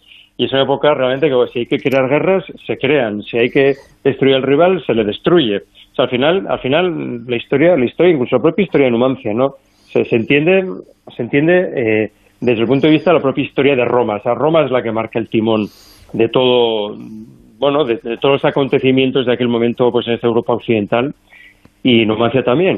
[0.41, 3.51] y es una época realmente que si hay que crear guerras, se crean, si hay
[3.51, 5.57] que destruir al rival, se le destruye.
[5.57, 8.91] O sea, al final, al final la historia, la historia, incluso la propia historia de
[8.91, 9.57] Numancia, ¿no?
[9.91, 10.65] Se, se entiende,
[11.15, 14.15] se entiende eh, desde el punto de vista de la propia historia de Roma.
[14.15, 15.67] O sea, Roma es la que marca el timón
[16.11, 16.97] de todo,
[17.59, 21.13] bueno, de, todos los acontecimientos de aquel momento, pues en esta Europa occidental
[21.83, 22.77] y Numancia también.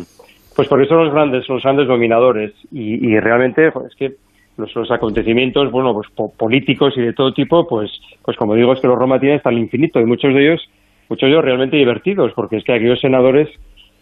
[0.54, 4.16] Pues porque son los grandes, los grandes dominadores y, y realmente, pues, es que
[4.58, 6.08] los, acontecimientos, bueno, pues
[6.38, 7.92] políticos y de todo tipo, pues,
[8.24, 10.62] pues como digo, es que los Roma tienen hasta el infinito y muchos de ellos,
[11.10, 13.50] muchos de ellos realmente divertidos, porque es que aquellos senadores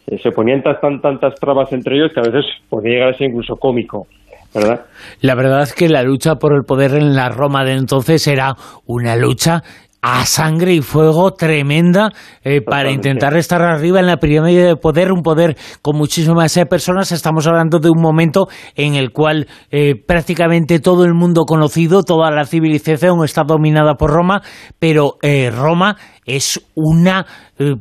[0.07, 3.29] eh, se ponían tan, tantas trabas entre ellos que a veces podía llegar a ser
[3.29, 4.07] incluso cómico.
[4.53, 4.85] ¿verdad?
[5.21, 8.55] La verdad es que la lucha por el poder en la Roma de entonces era
[8.85, 9.63] una lucha
[10.01, 12.09] a sangre y fuego tremenda
[12.43, 16.65] eh, para intentar estar arriba en la pirámide de poder, un poder con muchísimas eh,
[16.65, 17.11] personas.
[17.11, 22.31] Estamos hablando de un momento en el cual eh, prácticamente todo el mundo conocido, toda
[22.31, 24.41] la civilización está dominada por Roma,
[24.79, 25.17] pero
[25.51, 27.25] Roma es una,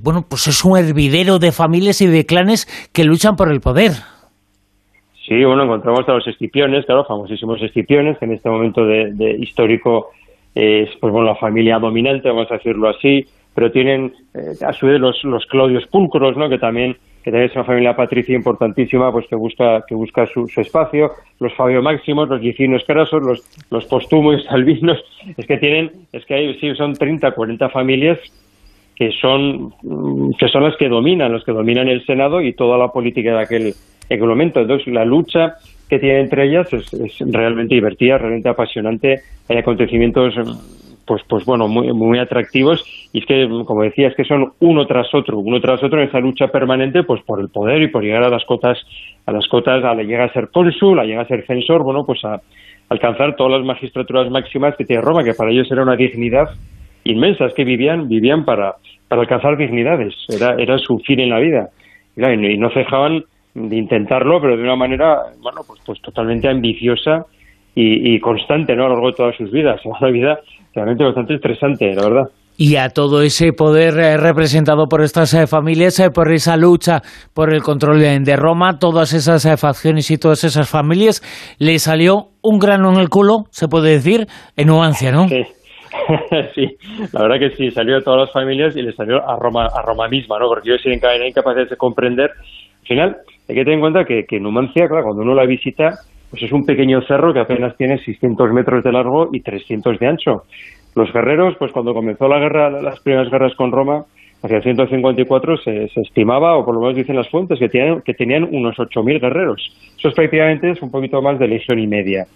[0.03, 3.93] bueno, pues es un hervidero de familias y de clanes que luchan por el poder.
[5.27, 10.11] Sí, bueno, encontramos a los escipiones, claro, famosísimos escipiones, que en este momento de histórico
[10.55, 14.87] es pues bueno la familia dominante, vamos a decirlo así, pero tienen eh, a su
[14.87, 16.49] vez los, los Claudios Pulcros, ¿no?
[16.49, 20.51] que también que también es una familia patricia importantísima, pues que busca que busca su,
[20.57, 24.99] espacio, los Fabio Máximos, los Licinos Crasos, los, los Postumos Albinos,
[25.37, 28.19] es que tienen, es que hay, sí, son 30, 40 familias
[28.97, 29.73] que son
[30.39, 33.43] que son las que dominan, los que dominan el Senado y toda la política de
[33.43, 34.61] aquel, aquel momento.
[34.61, 35.57] Entonces, la lucha
[35.91, 36.89] que tiene entre ellas es,
[37.21, 39.23] realmente divertida, realmente apasionante.
[39.49, 40.35] Hay acontecimientos
[41.05, 44.87] pues pues bueno muy muy atractivos y es que como decía es que son uno
[44.87, 48.05] tras otro uno tras otro en esa lucha permanente pues por el poder y por
[48.05, 48.79] llegar a las cotas
[49.27, 52.25] a las cotas a llegar a ser cónsul a llegar a ser censor bueno pues
[52.25, 52.41] a
[52.89, 56.51] alcanzar todas las magistraturas máximas que tiene Roma que para ellos era una dignidad
[57.03, 58.77] inmensa es que vivían vivían para
[59.09, 61.71] para alcanzar dignidades era era su fin en la vida
[62.17, 67.27] y no cejaban de intentarlo, pero de una manera, bueno, pues, pues totalmente ambiciosa
[67.75, 68.85] y, constante, ¿no?
[68.85, 69.81] A lo largo de todas sus vidas.
[69.85, 70.41] Una vida
[70.75, 72.31] realmente bastante estresante, la verdad.
[72.57, 77.01] Y a todo ese poder eh, representado por estas eh, familias, eh, por esa lucha
[77.33, 81.23] por el control de, Roma, todas esas facciones y todas esas familias,
[81.59, 85.27] le salió un grano en el culo, se puede decir, en Nuancia, ¿no?
[85.29, 85.43] Sí.
[86.55, 86.77] sí,
[87.13, 89.83] la verdad que sí, salió a todas las familias y le salió a Roma, a
[89.83, 90.47] Roma misma, ¿no?
[90.47, 92.31] Porque ellos eran incapaces de comprender.
[92.31, 93.17] Al final,
[93.51, 95.99] hay que tener en cuenta que, que Numancia, claro, cuando uno la visita,
[96.31, 100.07] pues es un pequeño cerro que apenas tiene 600 metros de largo y 300 de
[100.07, 100.43] ancho.
[100.95, 104.05] Los guerreros, pues cuando comenzó la guerra, las primeras guerras con Roma,
[104.43, 108.45] hacia el 154 se, se, estimaba, o por lo menos dicen las fuentes, que tenían,
[108.45, 109.61] unos 8.000 guerreros.
[109.99, 112.27] Eso es prácticamente es un poquito más de legión y media,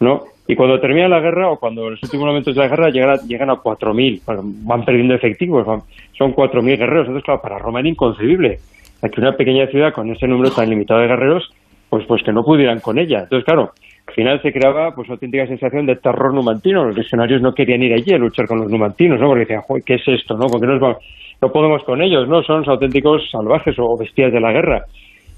[0.00, 0.24] ¿no?
[0.46, 3.10] Y cuando termina la guerra, o cuando en los últimos momentos de la guerra llegan
[3.10, 4.20] a, llegan a 4.000,
[4.66, 5.66] van perdiendo efectivos,
[6.12, 7.06] son 4.000 guerreros.
[7.06, 8.58] Entonces, claro, para Roma era inconcebible
[9.00, 11.50] que una pequeña ciudad con ese número tan limitado de guerreros,
[11.88, 13.20] pues, pues que no pudieran con ella.
[13.20, 13.72] Entonces, claro,
[14.06, 16.84] al final se creaba pues auténtica sensación de terror numantino.
[16.84, 19.28] Los legionarios no querían ir allí a luchar con los numantinos, ¿no?
[19.28, 20.46] Porque decían, ¿qué es esto, no?
[20.46, 22.42] Porque no, no podemos con ellos, ¿no?
[22.42, 24.84] Son auténticos salvajes o bestias de la guerra.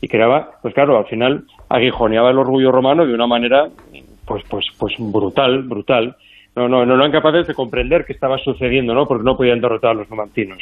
[0.00, 3.68] Y creaba, pues claro, al final aguijoneaba el orgullo romano de una manera,
[4.24, 6.16] pues, pues, pues brutal, brutal
[6.56, 9.06] no, no, no eran capaces de comprender qué estaba sucediendo, ¿no?
[9.06, 10.58] Porque no podían derrotar a los numantinos.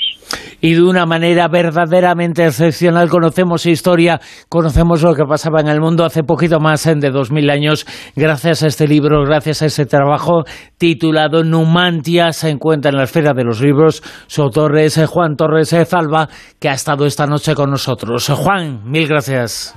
[0.61, 6.05] Y de una manera verdaderamente excepcional conocemos historia, conocemos lo que pasaba en el mundo
[6.05, 10.45] hace poquito más de dos mil años, gracias a este libro, gracias a este trabajo
[10.79, 14.03] titulado Numantia, se encuentra en la esfera de los libros.
[14.27, 16.29] Su autor es Juan Torres Zalba,
[16.59, 18.29] que ha estado esta noche con nosotros.
[18.29, 19.77] Juan, mil gracias.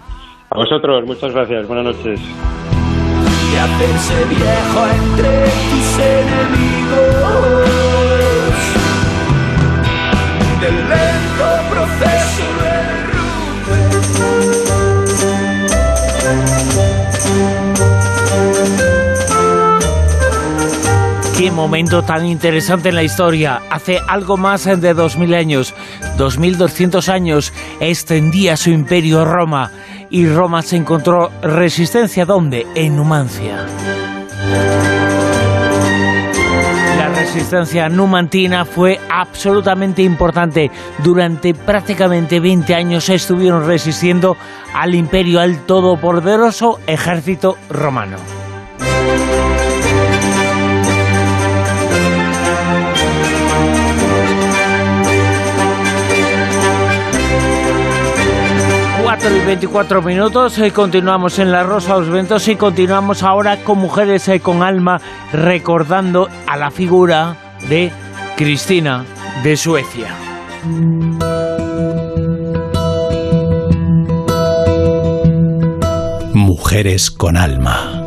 [0.49, 1.67] A vosotros, muchas gracias.
[1.67, 2.19] Buenas noches
[3.51, 7.80] y hacerse viejo entre tus enemigos
[10.61, 12.43] del lento proceso
[21.35, 23.63] Qué momento tan interesante en la historia.
[23.71, 25.73] Hace algo más de 2000 años,
[26.17, 29.71] 2200 años, extendía su imperio Roma
[30.11, 32.67] y Roma se encontró resistencia ¿dónde?
[32.75, 33.65] En Numancia.
[37.33, 40.69] Resistencia numantina fue absolutamente importante.
[41.01, 44.35] Durante prácticamente 20 años estuvieron resistiendo
[44.73, 48.17] al imperio, al todopoderoso ejército romano.
[59.21, 60.57] 4 y 24 minutos.
[60.57, 64.99] eh, continuamos en La Rosa los Ventos y continuamos ahora con Mujeres eh, con Alma,
[65.31, 67.35] recordando a la figura
[67.69, 67.91] de
[68.35, 69.05] Cristina
[69.43, 70.07] de Suecia.
[76.33, 78.00] Mujeres con Alma.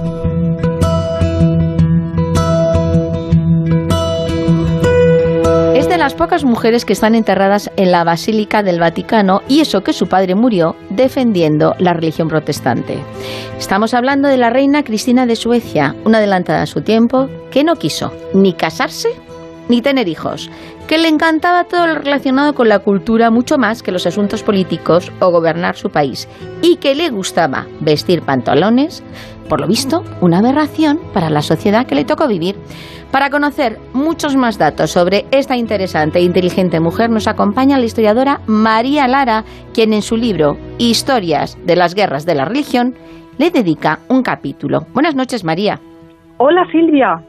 [6.05, 10.07] Las pocas mujeres que están enterradas en la Basílica del Vaticano y eso que su
[10.07, 12.99] padre murió defendiendo la religión protestante.
[13.58, 17.76] Estamos hablando de la reina Cristina de Suecia, una adelantada a su tiempo, que no
[17.76, 19.08] quiso ni casarse
[19.70, 20.50] ni tener hijos.
[20.86, 25.10] que le encantaba todo lo relacionado con la cultura mucho más que los asuntos políticos
[25.18, 26.28] o gobernar su país
[26.60, 29.02] y que le gustaba vestir pantalones,
[29.49, 32.57] por lo visto, una aberración para la sociedad que le tocó vivir.
[33.11, 38.41] Para conocer muchos más datos sobre esta interesante e inteligente mujer nos acompaña la historiadora
[38.47, 42.95] María Lara, quien en su libro Historias de las guerras de la religión
[43.39, 44.87] le dedica un capítulo.
[44.93, 45.79] Buenas noches, María.
[46.39, 47.23] Hola, Silvia.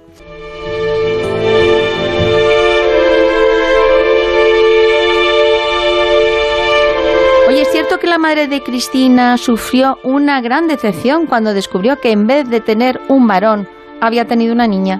[7.87, 12.49] Cierto que la madre de Cristina sufrió una gran decepción cuando descubrió que en vez
[12.49, 13.67] de tener un varón,
[14.01, 14.99] había tenido una niña?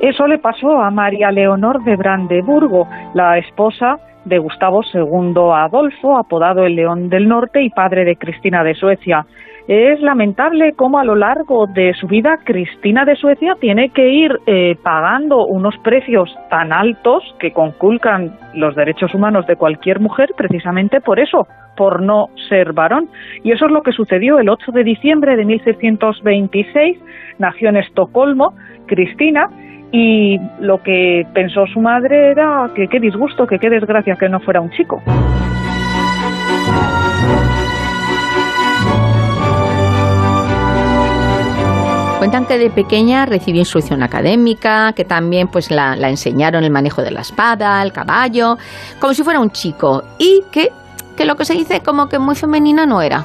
[0.00, 6.64] Eso le pasó a María Leonor de Brandeburgo, la esposa de Gustavo II Adolfo, apodado
[6.64, 9.24] el León del Norte y padre de Cristina de Suecia.
[9.68, 14.32] Es lamentable cómo a lo largo de su vida Cristina de Suecia tiene que ir
[14.46, 21.00] eh, pagando unos precios tan altos que conculcan los derechos humanos de cualquier mujer precisamente
[21.00, 23.08] por eso, por no ser varón.
[23.44, 26.98] Y eso es lo que sucedió el 8 de diciembre de 1626.
[27.38, 28.54] Nació en Estocolmo
[28.86, 29.48] Cristina
[29.92, 34.40] y lo que pensó su madre era que qué disgusto, que qué desgracia que no
[34.40, 35.00] fuera un chico.
[42.22, 47.10] Cuentan que de pequeña recibió instrucción académica, que también pues la, enseñaron el manejo de
[47.10, 48.58] la espada, el caballo,
[49.00, 50.68] como si fuera un chico, y que,
[51.16, 53.24] que lo que se dice como que muy femenina no era.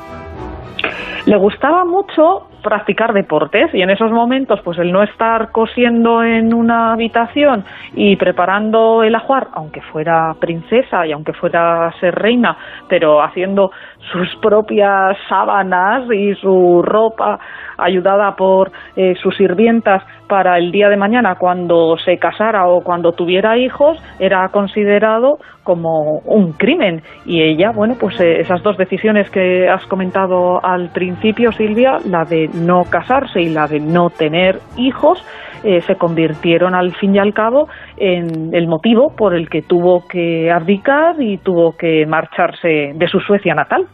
[1.28, 6.54] Le gustaba mucho practicar deportes y en esos momentos pues el no estar cosiendo en
[6.54, 7.64] una habitación
[7.94, 13.72] y preparando el ajuar, aunque fuera princesa y aunque fuera ser reina, pero haciendo
[14.12, 17.40] sus propias sábanas y su ropa
[17.78, 23.14] ayudada por eh, sus sirvientas para el día de mañana cuando se casara o cuando
[23.14, 27.02] tuviera hijos era considerado como un crimen.
[27.26, 32.26] Y ella bueno pues eh, esas dos decisiones que has comentado al principio Silvia la
[32.26, 35.24] de no casarse y la de no tener hijos
[35.64, 37.68] eh, se convirtieron al fin y al cabo
[37.98, 43.20] en el motivo por el que tuvo que abdicar y tuvo que marcharse de su
[43.20, 43.88] Suecia natal.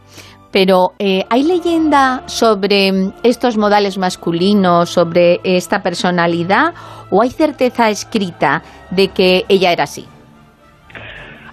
[0.52, 2.90] Pero eh, ¿hay leyenda sobre
[3.24, 6.74] estos modales masculinos, sobre esta personalidad,
[7.10, 10.04] o hay certeza escrita de que ella era así?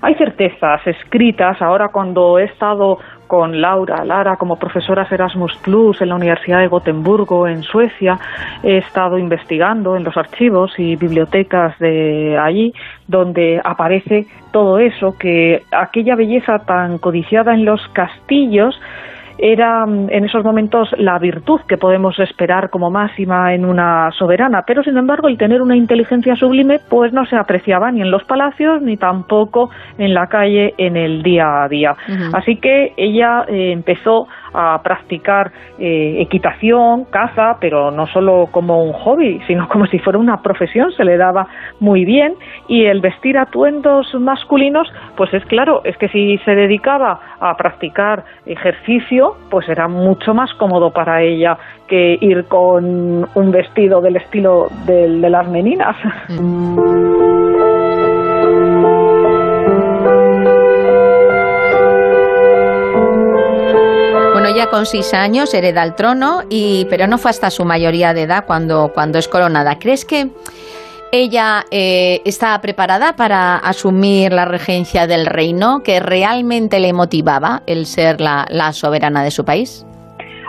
[0.03, 1.61] Hay certezas escritas.
[1.61, 2.97] Ahora cuando he estado
[3.31, 8.19] con Laura Lara como profesora Erasmus Plus en la Universidad de Gotemburgo, en Suecia.
[8.61, 12.73] He estado investigando en los archivos y bibliotecas de allí,
[13.07, 18.77] donde aparece todo eso, que aquella belleza tan codiciada en los castillos
[19.41, 24.63] era mm, en esos momentos la virtud que podemos esperar como máxima en una soberana,
[24.65, 28.23] pero sin embargo el tener una inteligencia sublime pues no se apreciaba ni en los
[28.23, 31.95] palacios ni tampoco en la calle en el día a día.
[32.33, 38.93] Así que ella eh, empezó a practicar eh, equitación, caza, pero no solo como un
[38.93, 41.47] hobby, sino como si fuera una profesión, se le daba
[41.79, 42.35] muy bien
[42.67, 48.23] y el vestir atuendos masculinos, pues es claro, es que si se dedicaba a practicar
[48.45, 51.57] ejercicio, pues era mucho más cómodo para ella
[51.87, 55.95] que ir con un vestido del estilo del, de las meninas.
[64.69, 68.45] Con seis años hereda el trono, y, pero no fue hasta su mayoría de edad
[68.45, 69.77] cuando, cuando es coronada.
[69.79, 70.27] ¿Crees que
[71.11, 77.85] ella eh, está preparada para asumir la regencia del reino, que realmente le motivaba el
[77.85, 79.85] ser la soberana de su país?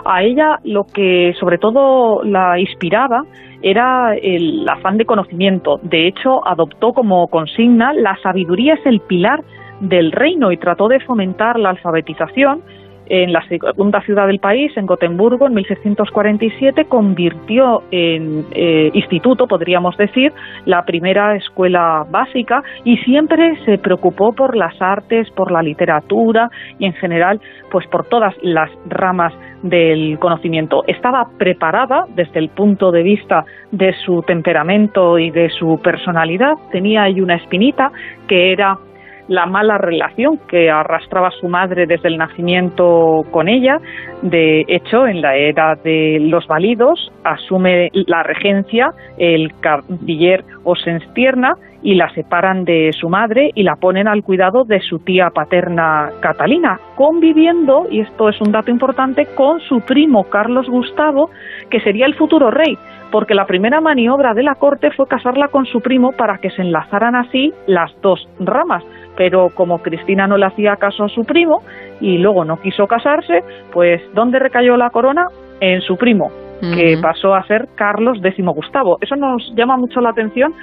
[0.05, 3.23] A ella lo que sobre todo la inspiraba
[3.61, 5.79] era el afán de conocimiento.
[5.81, 9.39] De hecho, adoptó como consigna la sabiduría es el pilar
[9.79, 12.61] del reino y trató de fomentar la alfabetización
[13.07, 19.97] en la segunda ciudad del país, en Gotemburgo, en 1647, convirtió en eh, instituto, podríamos
[19.97, 20.31] decir,
[20.65, 26.49] la primera escuela básica y siempre se preocupó por las artes, por la literatura
[26.79, 27.41] y en general,
[27.71, 29.33] pues por todas las ramas
[29.63, 30.83] del conocimiento.
[30.87, 36.53] Estaba preparada desde el punto de vista de su temperamento y de su personalidad.
[36.71, 37.91] Tenía ahí una espinita
[38.27, 38.77] que era
[39.33, 43.77] la mala relación que arrastraba su madre desde el nacimiento con ella.
[44.21, 51.95] De hecho, en la era de los válidos, asume la regencia el canciller Osenstierna y
[51.95, 56.79] la separan de su madre y la ponen al cuidado de su tía paterna Catalina,
[56.95, 61.29] conviviendo, y esto es un dato importante, con su primo Carlos Gustavo,
[61.69, 62.77] que sería el futuro rey,
[63.11, 66.61] porque la primera maniobra de la corte fue casarla con su primo para que se
[66.61, 68.83] enlazaran así las dos ramas.
[69.15, 71.63] Pero como Cristina no le hacía caso a su primo
[72.01, 75.27] y luego no quiso casarse, pues ¿dónde recayó la corona?
[75.59, 76.31] En su primo,
[76.71, 78.97] que pasó a ser Carlos X Gustavo.
[79.01, 80.53] Eso nos llama mucho la atención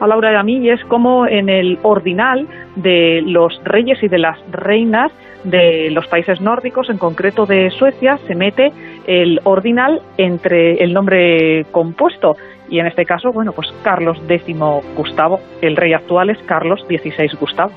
[0.00, 4.08] a Laura y a mí y es como en el ordinal de los reyes y
[4.08, 5.12] de las reinas
[5.44, 8.72] de los países nórdicos, en concreto de Suecia, se mete
[9.06, 12.36] el ordinal entre el nombre compuesto
[12.68, 14.56] y en este caso, bueno, pues Carlos X
[14.96, 17.72] Gustavo, el rey actual es Carlos XVI Gustavo.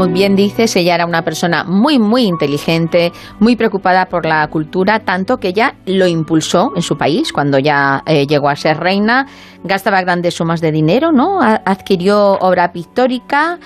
[0.00, 5.00] Como bien dices, ella era una persona muy, muy inteligente, muy preocupada por la cultura,
[5.00, 9.26] tanto que ella lo impulsó en su país cuando ya eh, llegó a ser reina.
[9.62, 11.42] Gastaba grandes sumas de dinero, ¿no?
[11.42, 13.58] adquirió obra pictórica.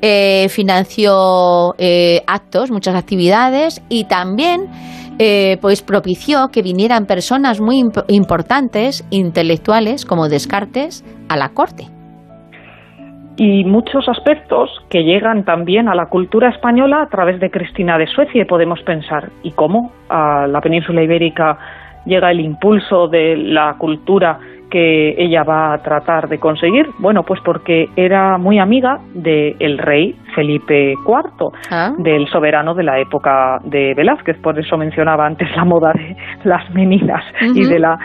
[0.00, 4.68] Eh, financió eh, actos, muchas actividades y también
[5.60, 11.99] pues propició que vinieran personas muy importantes, intelectuales como Descartes, a la corte
[13.40, 18.06] y muchos aspectos que llegan también a la cultura española a través de Cristina de
[18.06, 21.56] Suecia, podemos pensar, ¿y cómo a la península ibérica
[22.04, 24.38] llega el impulso de la cultura
[24.70, 26.86] que ella va a tratar de conseguir?
[26.98, 31.94] Bueno, pues porque era muy amiga del rey Felipe IV, ah.
[31.96, 36.70] del soberano de la época de Velázquez, por eso mencionaba antes la moda de las
[36.74, 37.98] meninas y de la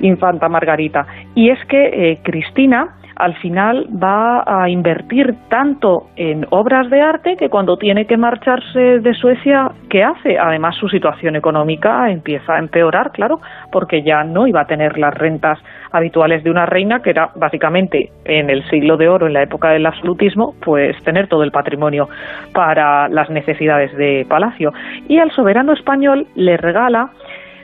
[0.00, 1.06] infanta Margarita.
[1.34, 7.36] Y es que eh, Cristina al final va a invertir tanto en obras de arte
[7.36, 10.40] que cuando tiene que marcharse de Suecia, ¿qué hace?
[10.40, 15.14] Además, su situación económica empieza a empeorar, claro, porque ya no iba a tener las
[15.14, 15.60] rentas
[15.92, 19.70] habituales de una reina, que era básicamente en el siglo de oro, en la época
[19.70, 22.08] del absolutismo, pues tener todo el patrimonio
[22.52, 24.72] para las necesidades de palacio.
[25.06, 27.10] Y al soberano español le regala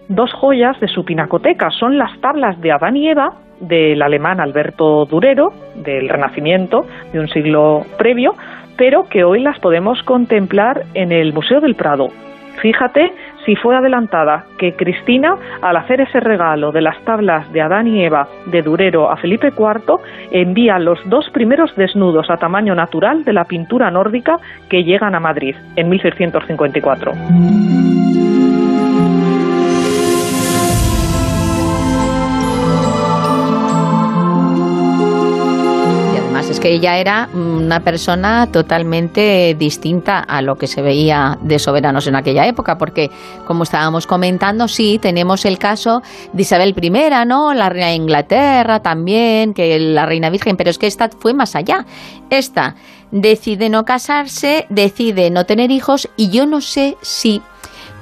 [0.09, 1.71] dos joyas de su pinacoteca.
[1.71, 7.29] Son las tablas de Adán y Eva del alemán Alberto Durero, del Renacimiento, de un
[7.29, 8.35] siglo previo,
[8.77, 12.09] pero que hoy las podemos contemplar en el Museo del Prado.
[12.61, 13.13] Fíjate
[13.49, 18.05] si fue adelantada que Cristina, al hacer ese regalo de las tablas de Adán y
[18.05, 23.33] Eva de Durero a Felipe IV, envía los dos primeros desnudos a tamaño natural de
[23.33, 24.37] la pintura nórdica
[24.69, 27.13] que llegan a Madrid en 1654.
[36.59, 42.17] Que ella era una persona totalmente distinta a lo que se veía de soberanos en
[42.17, 43.11] aquella época, porque
[43.47, 46.91] como estábamos comentando, sí, tenemos el caso de Isabel I,
[47.27, 47.55] ¿no?
[47.55, 51.55] La reina de Inglaterra también, que la reina virgen, pero es que esta fue más
[51.55, 51.85] allá.
[52.31, 52.75] Esta
[53.11, 57.43] decide no casarse, decide no tener hijos y yo no sé si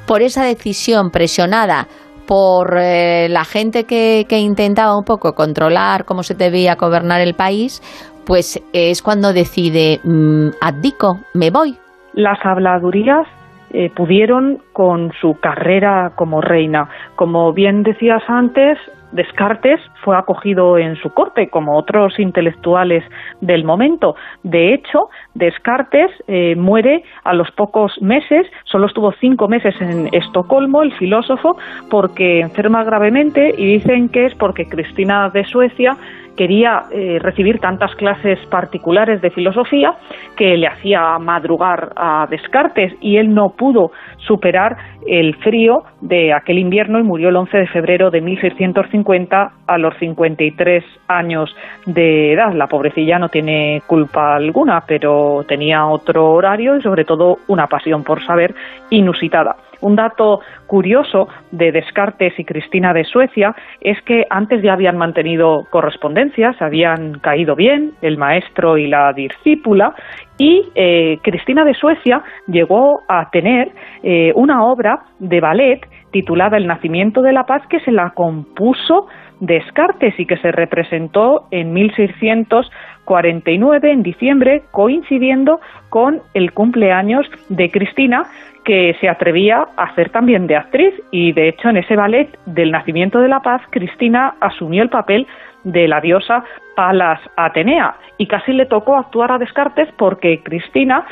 [0.06, 1.88] por esa decisión presionada
[2.26, 7.82] por eh, la gente que, intentaba un poco controlar cómo se debía gobernar el país,
[8.26, 11.76] pues es cuando decide, mm, abdico, me voy.
[12.12, 13.26] Las habladurías
[13.70, 16.88] eh, pudieron con su carrera como reina.
[17.14, 18.78] Como bien decías antes,
[19.12, 23.04] Descartes fue acogido en su corte, como otros intelectuales
[23.40, 24.14] del momento.
[24.42, 30.82] De hecho, Descartes eh, muere a los pocos meses, solo estuvo cinco meses en Estocolmo,
[30.82, 31.56] el filósofo,
[31.90, 35.96] porque enferma gravemente y dicen que es porque Cristina de Suecia
[36.36, 39.94] quería eh, recibir tantas clases particulares de filosofía
[40.36, 46.58] que le hacía madrugar a Descartes y él no pudo superar el frío de aquel
[46.58, 51.54] invierno y murió el 11 de febrero de 1650 a los 53 años
[51.86, 52.52] de edad.
[52.52, 58.02] La pobrecilla no tiene culpa alguna, pero tenía otro horario y sobre todo una pasión
[58.04, 58.54] por saber
[58.90, 59.56] inusitada.
[59.80, 65.64] Un dato curioso de Descartes y Cristina de Suecia es que antes ya habían mantenido
[65.70, 69.94] correspondencias, habían caído bien el maestro y la discípula,
[70.38, 73.72] y eh, Cristina de Suecia llegó a tener
[74.02, 75.80] eh, una obra de ballet
[76.10, 79.06] titulada El nacimiento de la paz que se la compuso
[79.40, 88.22] Descartes y que se representó en 1649 en diciembre coincidiendo con el cumpleaños de Cristina
[88.66, 92.72] que se atrevía a hacer también de actriz y de hecho en ese ballet del
[92.72, 95.26] nacimiento de la paz Cristina asumió el papel
[95.62, 101.06] de la diosa Palas Atenea y casi le tocó actuar a Descartes porque Cristina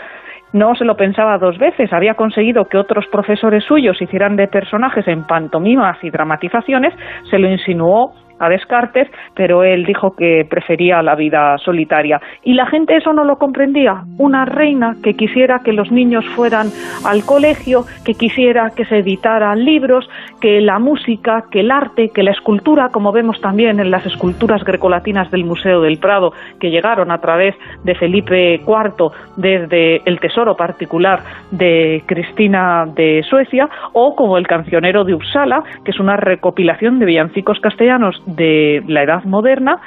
[0.52, 5.07] no se lo pensaba dos veces, había conseguido que otros profesores suyos hicieran de personajes
[5.08, 6.94] en pantomimas y dramatizaciones,
[7.28, 12.20] se lo insinuó a Descartes, pero él dijo que prefería la vida solitaria.
[12.42, 14.02] Y la gente eso no lo comprendía.
[14.18, 16.68] Una reina que quisiera que los niños fueran
[17.05, 20.08] al colegio, que quisiera que se editaran libros,
[20.40, 24.64] que la música, que el arte, que la escultura, como vemos también en las esculturas
[24.64, 30.56] grecolatinas del Museo del Prado, que llegaron a través de Felipe IV desde el tesoro
[30.56, 36.98] particular de Cristina de Suecia, o como el cancionero de Uppsala, que es una recopilación
[36.98, 39.80] de villancicos castellanos de la Edad Moderna,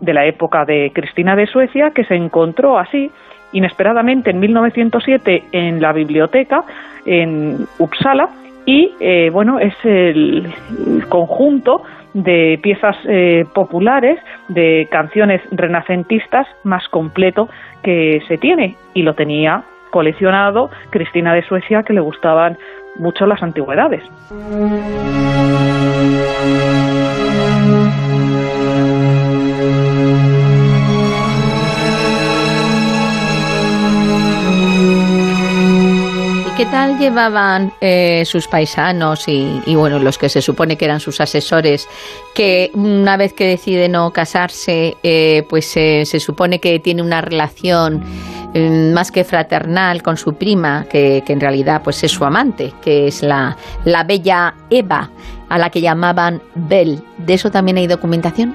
[0.00, 3.10] de la época de Cristina de Suecia, que se encontró así
[3.52, 6.64] inesperadamente en 1907 en la biblioteca
[7.06, 8.28] en Uppsala
[8.66, 10.52] y eh, bueno es el
[11.08, 11.82] conjunto
[12.14, 14.18] de piezas eh, populares
[14.48, 17.48] de canciones renacentistas más completo
[17.82, 18.76] que se tiene.
[18.94, 22.58] Y lo tenía coleccionado Cristina de Suecia que le gustaban
[22.98, 24.02] mucho las antigüedades.
[36.58, 41.20] ¿Qué tal llevaban eh, sus paisanos y, bueno, los que se supone que eran sus
[41.20, 41.86] asesores,
[42.34, 48.00] que una vez que decide no casarse, eh, pues se supone que tiene una relación
[48.56, 53.06] mm, más que fraternal con su prima, que, en realidad pues es su amante, que
[53.06, 55.10] es la, la bella Eva,
[55.48, 56.98] a la que llamaban Belle.
[57.18, 58.52] ¿De eso también hay documentación?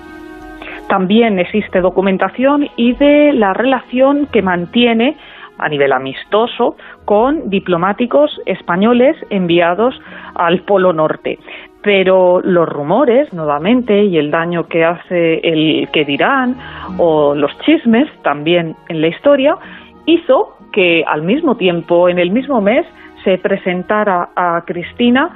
[0.90, 5.15] También existe documentación y de la relación que mantiene
[5.57, 6.75] a nivel amistoso
[7.06, 9.99] con diplomáticos españoles enviados
[10.35, 11.40] al Polo Norte.
[11.82, 16.56] Pero los rumores, nuevamente, y el daño que hace el que dirán,
[16.98, 19.57] o los chismes también en la historia,
[20.06, 22.85] hizo que al mismo tiempo, en el mismo mes,
[23.23, 25.30] se presentara a Cristina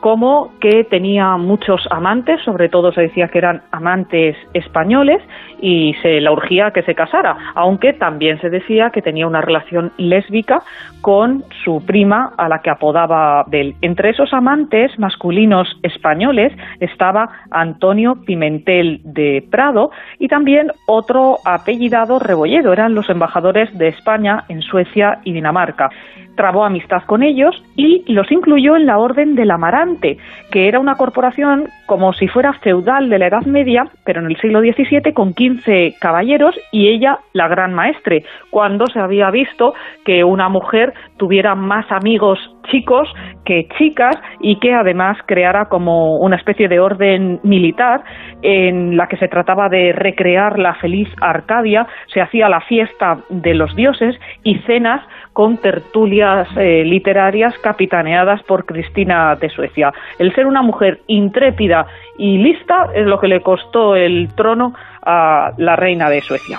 [0.00, 5.22] como que tenía muchos amantes, sobre todo se decía que eran amantes españoles
[5.60, 9.92] y se la urgía que se casara, aunque también se decía que tenía una relación
[9.98, 10.62] lésbica
[11.02, 13.74] con su prima a la que apodaba Bel.
[13.82, 22.72] Entre esos amantes masculinos españoles estaba Antonio Pimentel de Prado y también otro apellidado Rebolledo,
[22.72, 25.90] eran los embajadores de España en Suecia y Dinamarca
[26.36, 30.18] trabó amistad con ellos y los incluyó en la Orden del Amarante,
[30.50, 34.36] que era una corporación como si fuera feudal de la Edad Media, pero en el
[34.40, 40.24] siglo XVII con 15 caballeros y ella la gran maestre, cuando se había visto que
[40.24, 42.38] una mujer tuviera más amigos
[42.70, 43.08] chicos
[43.44, 48.02] que chicas y que además creara como una especie de orden militar
[48.42, 53.54] en la que se trataba de recrear la feliz Arcadia, se hacía la fiesta de
[53.54, 55.02] los dioses y cenas
[55.32, 59.92] con tertulias eh, literarias capitaneadas por Cristina de Suecia.
[60.18, 61.86] El ser una mujer intrépida
[62.18, 66.58] y lista es lo que le costó el trono a la reina de Suecia.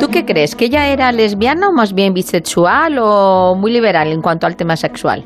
[0.00, 0.54] ¿Tú qué crees?
[0.54, 4.76] ¿Que ella era lesbiana o más bien bisexual o muy liberal en cuanto al tema
[4.76, 5.24] sexual?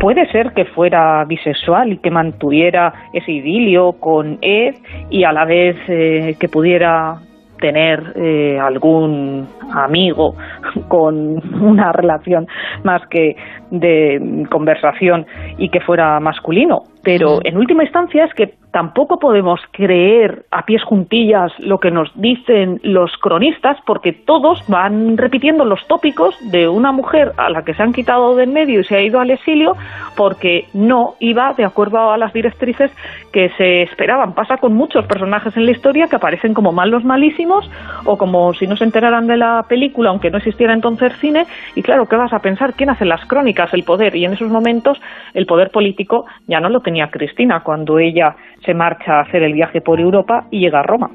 [0.00, 4.74] Puede ser que fuera bisexual y que mantuviera ese idilio con Ed
[5.10, 7.20] y a la vez eh, que pudiera
[7.58, 10.34] tener eh, algún amigo
[10.88, 12.46] con una relación
[12.84, 13.36] más que
[13.70, 15.26] de conversación
[15.58, 16.82] y que fuera masculino.
[17.06, 22.10] Pero en última instancia es que tampoco podemos creer a pies juntillas lo que nos
[22.16, 27.74] dicen los cronistas porque todos van repitiendo los tópicos de una mujer a la que
[27.74, 29.76] se han quitado de en medio y se ha ido al exilio
[30.16, 32.90] porque no iba de acuerdo a las directrices
[33.32, 34.34] que se esperaban.
[34.34, 37.70] Pasa con muchos personajes en la historia que aparecen como malos malísimos
[38.04, 41.82] o como si no se enteraran de la película aunque no existiera entonces cine y
[41.82, 42.74] claro, ¿qué vas a pensar?
[42.74, 43.72] ¿Quién hace las crónicas?
[43.72, 45.00] El poder y en esos momentos
[45.34, 48.34] el poder político ya no lo tenía Cristina cuando ella
[48.64, 51.10] se marcha a hacer el viaje por Europa y llega a Roma.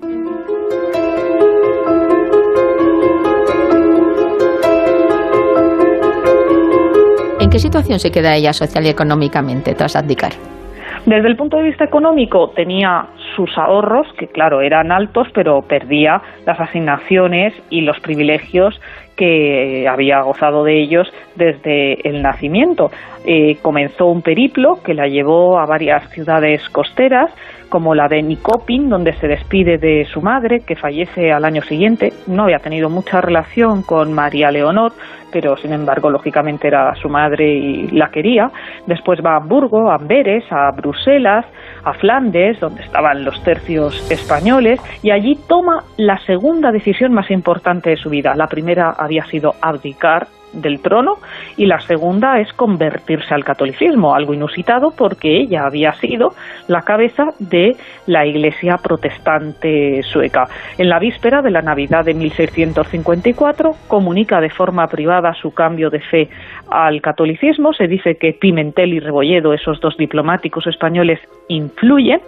[7.39, 10.31] ¿En qué situación se queda ella social y económicamente tras abdicar?
[11.05, 16.21] Desde el punto de vista económico tenía sus ahorros, que claro eran altos, pero perdía
[16.45, 18.79] las asignaciones y los privilegios
[19.21, 22.89] que había gozado de ellos desde el nacimiento.
[23.23, 27.31] Eh, comenzó un periplo que la llevó a varias ciudades costeras,
[27.71, 32.11] como la de Nicopin, donde se despide de su madre, que fallece al año siguiente.
[32.27, 34.91] No había tenido mucha relación con María Leonor,
[35.31, 38.51] pero sin embargo, lógicamente era su madre y la quería.
[38.85, 41.45] Después va a Hamburgo, a Amberes, a Bruselas,
[41.85, 47.91] a Flandes, donde estaban los tercios españoles, y allí toma la segunda decisión más importante
[47.91, 48.35] de su vida.
[48.35, 51.17] La primera había sido abdicar del trono
[51.57, 56.33] y la segunda es convertirse al catolicismo, algo inusitado porque ella había sido
[56.67, 57.75] la cabeza de
[58.07, 60.47] la Iglesia protestante sueca.
[60.77, 65.99] En la víspera de la Navidad de 1654 comunica de forma privada su cambio de
[65.99, 66.29] fe
[66.71, 67.73] al catolicismo.
[67.73, 72.21] Se dice que Pimentel y Rebolledo, esos dos diplomáticos españoles, influyen.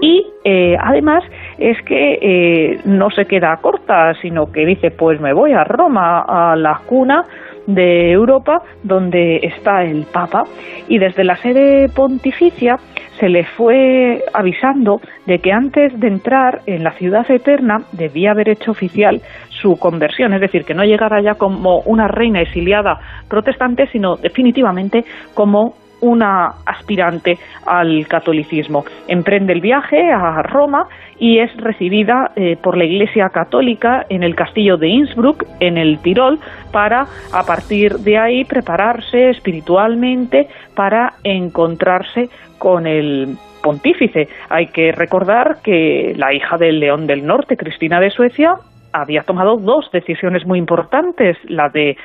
[0.00, 1.24] Y eh, además
[1.58, 6.20] es que eh, no se queda corta, sino que dice pues me voy a Roma,
[6.20, 7.24] a la cuna
[7.66, 10.44] de Europa donde está el Papa
[10.88, 12.78] y desde la sede pontificia
[13.18, 18.48] se le fue avisando de que antes de entrar en la ciudad eterna debía haber
[18.48, 19.20] hecho oficial
[19.60, 25.04] su conversión, es decir, que no llegara ya como una reina exiliada protestante, sino definitivamente
[25.34, 28.84] como una aspirante al catolicismo.
[29.08, 34.34] Emprende el viaje a Roma y es recibida eh, por la Iglesia Católica en el
[34.34, 36.38] castillo de Innsbruck, en el Tirol,
[36.72, 42.28] para a partir de ahí prepararse espiritualmente para encontrarse
[42.58, 44.28] con el pontífice.
[44.48, 48.56] Hay que recordar que la hija del León del Norte, Cristina de Suecia,
[49.00, 51.96] había tomado dos decisiones muy importantes, la de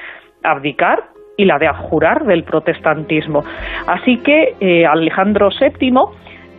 [0.43, 1.03] abdicar
[1.37, 3.43] y la de abjurar del protestantismo.
[3.87, 5.93] Así que eh, Alejandro VII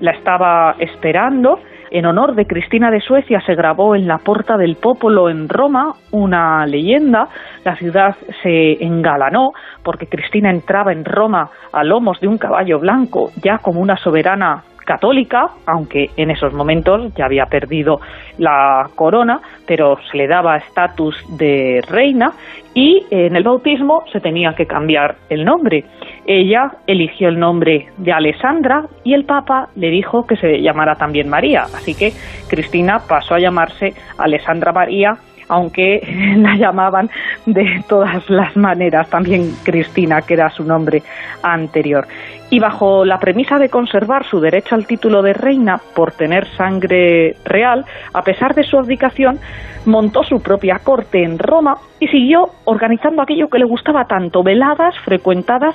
[0.00, 1.60] la estaba esperando.
[1.90, 5.92] En honor de Cristina de Suecia se grabó en la Porta del Popolo en Roma
[6.10, 7.28] una leyenda.
[7.64, 9.52] La ciudad se engalanó
[9.84, 14.62] porque Cristina entraba en Roma a lomos de un caballo blanco, ya como una soberana
[14.84, 18.00] católica, aunque en esos momentos ya había perdido
[18.38, 22.32] la corona, pero se le daba estatus de reina
[22.74, 25.84] y en el bautismo se tenía que cambiar el nombre.
[26.26, 31.28] Ella eligió el nombre de Alessandra y el Papa le dijo que se llamara también
[31.28, 32.12] María, así que
[32.48, 35.16] Cristina pasó a llamarse Alessandra María
[35.52, 36.00] aunque
[36.38, 37.10] la llamaban
[37.44, 41.02] de todas las maneras, también Cristina, que era su nombre
[41.42, 42.06] anterior.
[42.48, 47.36] Y bajo la premisa de conservar su derecho al título de reina por tener sangre
[47.44, 49.38] real, a pesar de su abdicación,
[49.84, 54.94] montó su propia corte en Roma y siguió organizando aquello que le gustaba tanto, veladas
[55.04, 55.74] frecuentadas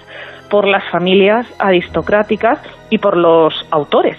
[0.49, 4.17] por las familias aristocráticas y por los autores.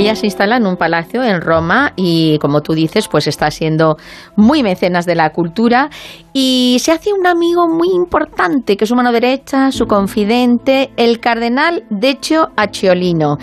[0.00, 3.96] Ella se instala en un palacio en Roma y, como tú dices, pues está siendo
[4.34, 5.90] muy mecenas de la cultura
[6.32, 11.20] y se hace un amigo muy importante, que es su mano derecha, su confidente, el
[11.20, 13.36] cardenal Decio Acciolino.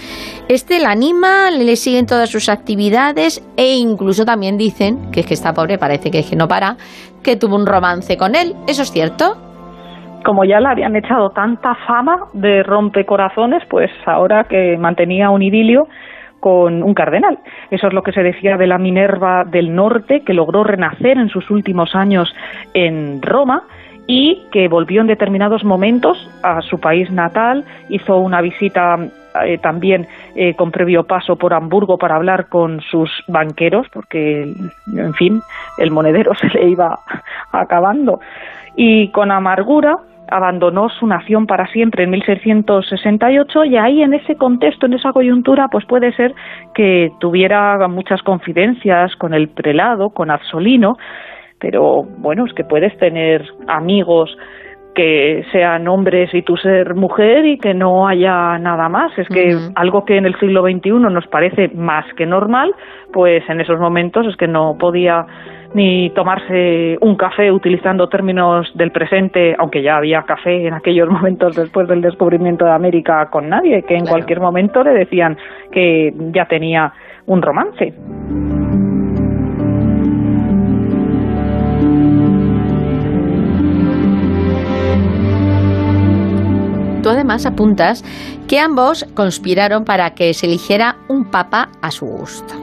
[0.50, 5.28] Este la anima, le sigue en todas sus actividades e incluso también dicen, que es
[5.28, 6.76] que está pobre parece que, es que no para,
[7.22, 8.56] que tuvo un romance con él.
[8.66, 9.36] ¿Eso es cierto?
[10.26, 15.88] como ya le habían echado tanta fama de rompecorazones, pues ahora que mantenía un idilio,
[16.40, 17.40] con un cardenal.
[17.72, 21.30] Eso es lo que se decía de la Minerva del Norte, que logró renacer en
[21.30, 22.34] sus últimos años
[22.74, 23.64] en Roma
[24.08, 28.98] y que volvió en determinados momentos a su país natal, hizo una visita
[29.46, 34.54] eh, también eh, con previo paso por Hamburgo para hablar con sus banqueros, porque,
[34.96, 35.42] en fin,
[35.78, 37.00] el monedero se le iba
[37.52, 38.20] acabando.
[38.76, 39.98] Y con amargura
[40.30, 45.68] abandonó su nación para siempre en 1668 y ahí en ese contexto, en esa coyuntura,
[45.70, 46.34] pues puede ser
[46.74, 50.98] que tuviera muchas confidencias con el prelado, con Azzolino,
[51.60, 54.36] pero bueno, es que puedes tener amigos
[54.98, 59.16] que sean hombres y tú ser mujer y que no haya nada más.
[59.20, 62.74] Es que algo que en el siglo XXI nos parece más que normal,
[63.14, 65.24] pues en esos momentos es que no podía
[65.74, 71.56] ni tomarse un café utilizando términos del presente, aunque ya había café en aquellos momentos
[71.56, 75.38] después del descubrimiento de América con nadie, que en cualquier momento le decían
[75.72, 76.94] que ya tenía
[77.26, 77.94] un romance.
[87.04, 88.04] Tú además apuntas
[88.50, 92.54] que ambos conspiraron para que se eligiera un papa a su gusto.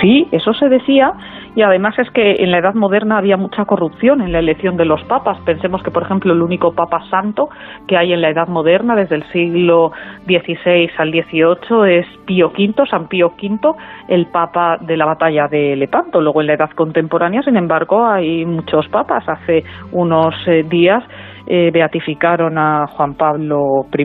[0.00, 1.12] Sí, eso se decía
[1.54, 4.84] y además es que en la Edad Moderna había mucha corrupción en la elección de
[4.84, 5.38] los papas.
[5.44, 7.48] Pensemos que, por ejemplo, el único papa santo
[7.86, 9.92] que hay en la Edad Moderna desde el siglo
[10.26, 13.74] XVI al XVIII es Pío V, San Pío V,
[14.08, 16.20] el papa de la batalla de Lepanto.
[16.20, 19.28] Luego en la Edad contemporánea, sin embargo, hay muchos papas.
[19.28, 21.04] Hace unos eh, días
[21.46, 24.04] eh, beatificaron a Juan Pablo I.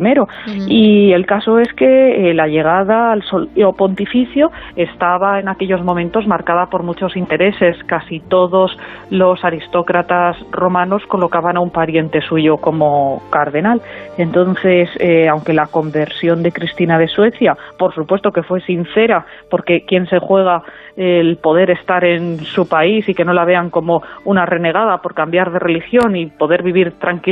[0.67, 6.27] Y el caso es que eh, la llegada al solio pontificio estaba en aquellos momentos
[6.27, 7.77] marcada por muchos intereses.
[7.85, 8.77] Casi todos
[9.09, 13.81] los aristócratas romanos colocaban a un pariente suyo como cardenal.
[14.17, 19.85] Entonces, eh, aunque la conversión de Cristina de Suecia, por supuesto que fue sincera, porque
[19.85, 20.61] quien se juega
[20.97, 25.13] el poder estar en su país y que no la vean como una renegada por
[25.13, 27.28] cambiar de religión y poder vivir tranquilamente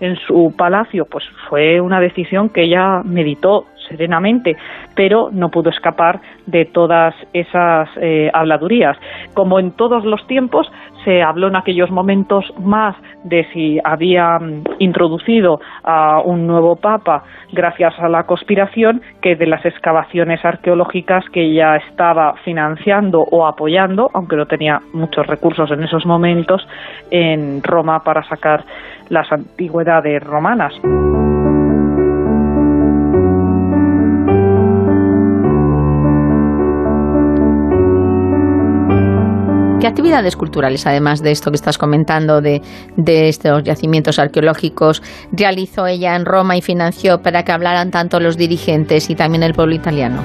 [0.00, 4.56] en su palacio, pues fue una decisión que ella meditó serenamente,
[4.94, 8.96] pero no pudo escapar de todas esas eh, habladurías.
[9.34, 10.70] Como en todos los tiempos,
[11.04, 12.94] se habló en aquellos momentos más
[13.24, 19.46] de si había mm, introducido a un nuevo papa gracias a la conspiración que de
[19.46, 25.82] las excavaciones arqueológicas que ella estaba financiando o apoyando, aunque no tenía muchos recursos en
[25.82, 26.66] esos momentos,
[27.10, 28.64] en Roma para sacar
[29.12, 30.72] las antigüedades romanas.
[39.80, 42.62] ¿Qué actividades culturales, además de esto que estás comentando, de,
[42.96, 48.38] de estos yacimientos arqueológicos, realizó ella en Roma y financió para que hablaran tanto los
[48.38, 50.22] dirigentes y también el pueblo italiano?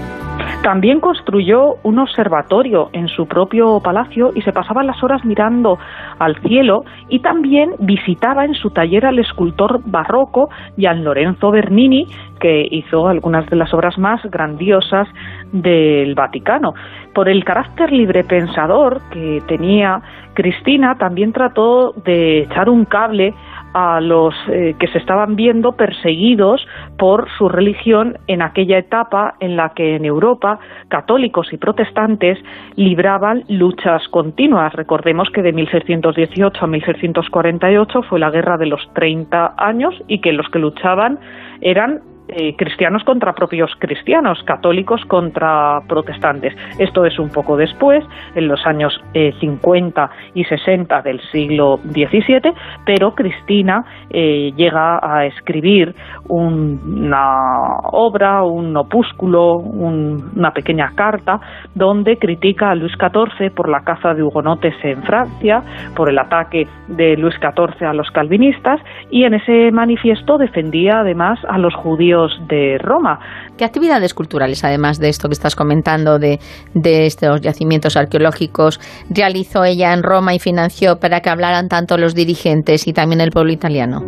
[0.64, 5.78] También construyó un observatorio en su propio palacio y se pasaba las horas mirando
[6.20, 12.08] al cielo y también visitaba en su taller al escultor barroco Gian Lorenzo Bernini,
[12.40, 15.08] que hizo algunas de las obras más grandiosas
[15.52, 16.74] del Vaticano.
[17.14, 20.02] Por el carácter libre pensador que tenía
[20.34, 23.34] Cristina, también trató de echar un cable
[23.80, 26.66] a los eh, que se estaban viendo perseguidos
[26.98, 30.58] por su religión en aquella etapa en la que en Europa
[30.88, 32.40] católicos y protestantes
[32.76, 34.74] libraban luchas continuas.
[34.74, 40.34] Recordemos que de 1618 a 1648 fue la guerra de los 30 años y que
[40.34, 41.20] los que luchaban
[41.62, 46.54] eran eh, cristianos contra propios cristianos, católicos contra protestantes.
[46.78, 48.04] Esto es un poco después,
[48.36, 52.54] en los años 50 eh, y 60 del siglo XVII,
[52.86, 55.96] pero Cristina eh, llega a escribir
[56.30, 61.40] una obra, un opúsculo, una pequeña carta,
[61.76, 65.62] donde critica a Luis XIV por la caza de hugonotes en Francia,
[65.96, 71.40] por el ataque de Luis XIV a los calvinistas, y en ese manifiesto defendía además
[71.48, 73.20] a los judíos de Roma.
[73.58, 76.40] ¿Qué actividades culturales, además de esto que estás comentando, de,
[76.74, 82.16] de estos yacimientos arqueológicos, realizó ella en Roma y financió para que hablaran tanto los
[82.16, 84.02] dirigentes y también el pueblo italiano?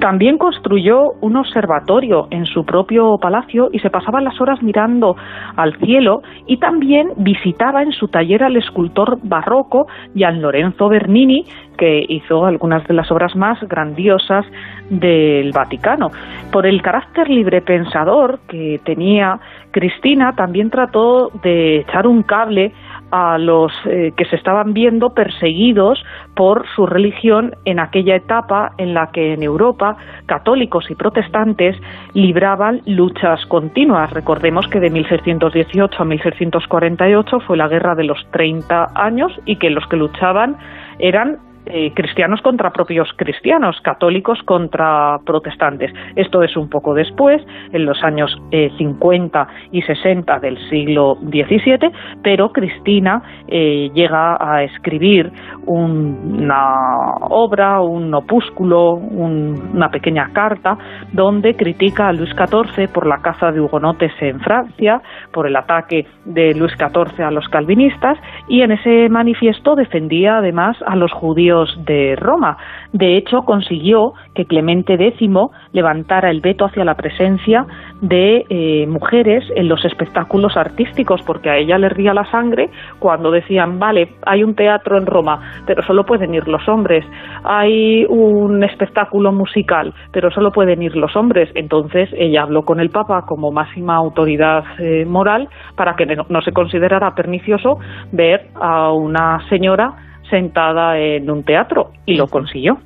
[0.00, 5.16] También construyó un observatorio en su propio palacio y se pasaba las horas mirando
[5.56, 11.44] al cielo y también visitaba en su taller al escultor barroco Gian Lorenzo Bernini,
[11.76, 14.46] que hizo algunas de las obras más grandiosas
[14.88, 16.08] del Vaticano.
[16.50, 19.38] Por el carácter libre pensador que tenía
[19.70, 22.72] Cristina, también trató de echar un cable
[23.12, 26.02] a los eh, que se estaban viendo perseguidos
[26.34, 31.76] por su religión en aquella etapa en la que en Europa católicos y protestantes
[32.14, 34.10] libraban luchas continuas.
[34.12, 39.68] Recordemos que de 1618 a 1648 fue la guerra de los 30 años y que
[39.68, 40.56] los que luchaban
[40.98, 45.92] eran eh, cristianos contra propios cristianos, católicos contra protestantes.
[46.16, 47.40] Esto es un poco después,
[47.72, 54.64] en los años 50 eh, y 60 del siglo XVII, pero Cristina eh, llega a
[54.64, 55.30] escribir
[55.66, 60.76] una obra, un opúsculo, una pequeña carta,
[61.12, 65.00] donde critica a Luis XIV por la caza de hugonotes en Francia,
[65.32, 68.18] por el ataque de Luis XIV a los calvinistas,
[68.48, 71.51] y en ese manifiesto defendía además a los judíos
[71.84, 72.56] de Roma.
[72.92, 75.28] De hecho, consiguió que Clemente X
[75.72, 77.66] levantara el veto hacia la presencia
[78.00, 83.30] de eh, mujeres en los espectáculos artísticos, porque a ella le ría la sangre cuando
[83.30, 87.04] decían, vale, hay un teatro en Roma, pero solo pueden ir los hombres,
[87.44, 91.50] hay un espectáculo musical, pero solo pueden ir los hombres.
[91.54, 96.52] Entonces ella habló con el Papa como máxima autoridad eh, moral para que no se
[96.52, 97.78] considerara pernicioso
[98.10, 102.78] ver a una señora sentada en un teatro y lo consiguió.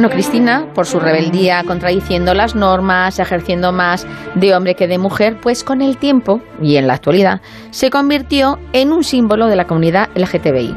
[0.00, 5.36] Bueno, Cristina, por su rebeldía, contradiciendo las normas, ejerciendo más de hombre que de mujer,
[5.42, 9.66] pues con el tiempo y en la actualidad se convirtió en un símbolo de la
[9.66, 10.74] comunidad LGTBI.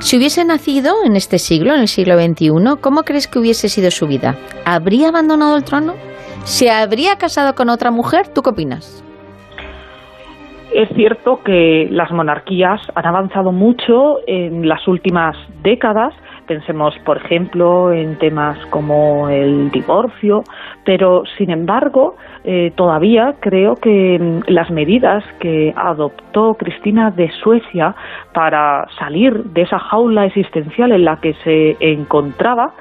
[0.00, 3.90] Si hubiese nacido en este siglo, en el siglo XXI, ¿cómo crees que hubiese sido
[3.90, 4.36] su vida?
[4.66, 5.94] ¿Habría abandonado el trono?
[6.44, 8.28] ¿Se habría casado con otra mujer?
[8.28, 9.05] ¿Tú qué opinas?
[10.76, 16.14] Es cierto que las monarquías han avanzado mucho en las últimas décadas,
[16.46, 20.44] Pensemos, por ejemplo, en temas como el divorcio,
[20.84, 27.96] pero sin embargo, eh, todavía creo que mm, las medidas que adoptó Cristina de Suecia
[28.32, 32.74] para salir de esa jaula existencial en la que se encontraba,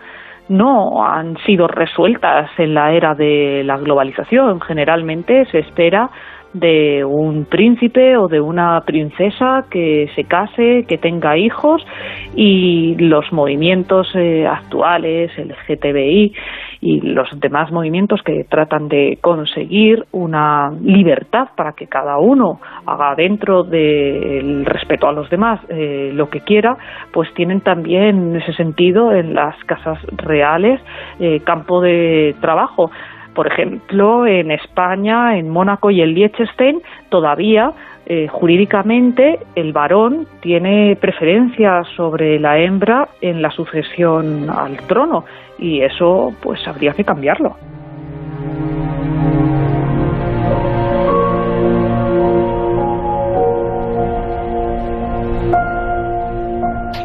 [0.48, 4.62] no han sido resueltas en la era de la globalización.
[4.62, 6.12] Generalmente se espera
[6.56, 11.86] de un príncipe o de una princesa que se case, que tenga hijos
[12.34, 16.34] y los movimientos eh, actuales, el GTBI
[16.80, 23.16] y los demás movimientos que tratan de conseguir una libertad para que cada uno haga
[23.16, 26.78] dentro del respeto a los demás eh, lo que quiera,
[27.12, 30.80] pues tienen también en ese sentido en las casas reales
[31.20, 32.92] eh, campo de trabajo.
[33.36, 37.74] Por ejemplo, en España, en Mónaco y en Liechtenstein, todavía
[38.06, 45.26] eh, jurídicamente el varón tiene preferencia sobre la hembra en la sucesión al trono
[45.60, 47.58] y eso pues habría que cambiarlo.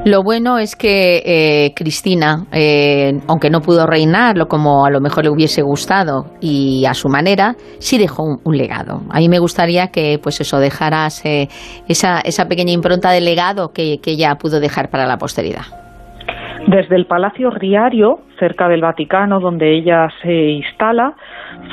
[0.07, 5.25] Lo bueno es que eh, Cristina, eh, aunque no pudo reinarlo como a lo mejor
[5.25, 9.03] le hubiese gustado y a su manera, sí dejó un, legado.
[9.11, 13.99] A mí me gustaría que, pues eso, dejaras esa, esa pequeña impronta de legado que,
[14.03, 15.65] que ella pudo dejar para la posteridad.
[16.67, 21.15] Desde el Palacio Riario, cerca del Vaticano, donde ella se instala,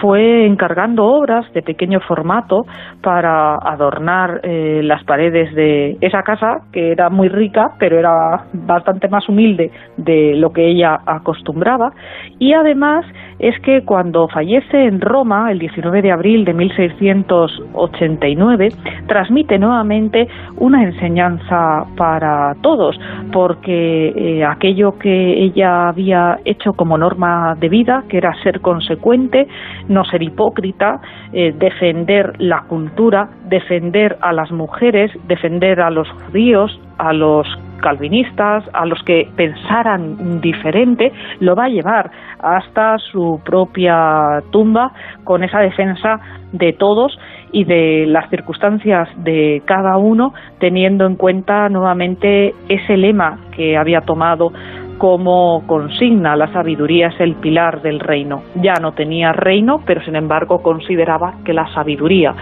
[0.01, 2.65] fue encargando obras de pequeño formato
[3.01, 9.07] para adornar eh, las paredes de esa casa, que era muy rica, pero era bastante
[9.07, 11.91] más humilde de lo que ella acostumbraba.
[12.39, 13.05] Y además
[13.39, 18.69] es que cuando fallece en Roma, el 19 de abril de 1689,
[19.07, 20.27] transmite nuevamente
[20.57, 22.99] una enseñanza para todos,
[23.31, 29.47] porque eh, aquello que ella había hecho como norma de vida, que era ser consecuente,
[29.87, 30.99] no ser hipócrita,
[31.33, 37.47] eh, defender la cultura, defender a las mujeres, defender a los judíos, a los
[37.81, 42.09] calvinistas, a los que pensaran diferente, lo va a llevar
[42.39, 44.91] hasta su propia tumba
[45.23, 46.19] con esa defensa
[46.51, 47.17] de todos
[47.51, 54.01] y de las circunstancias de cada uno, teniendo en cuenta nuevamente ese lema que había
[54.01, 54.51] tomado
[54.97, 58.43] como consigna la sabiduría es el pilar del reino.
[58.55, 62.33] Ya no tenía reino, pero sin embargo consideraba que la sabiduría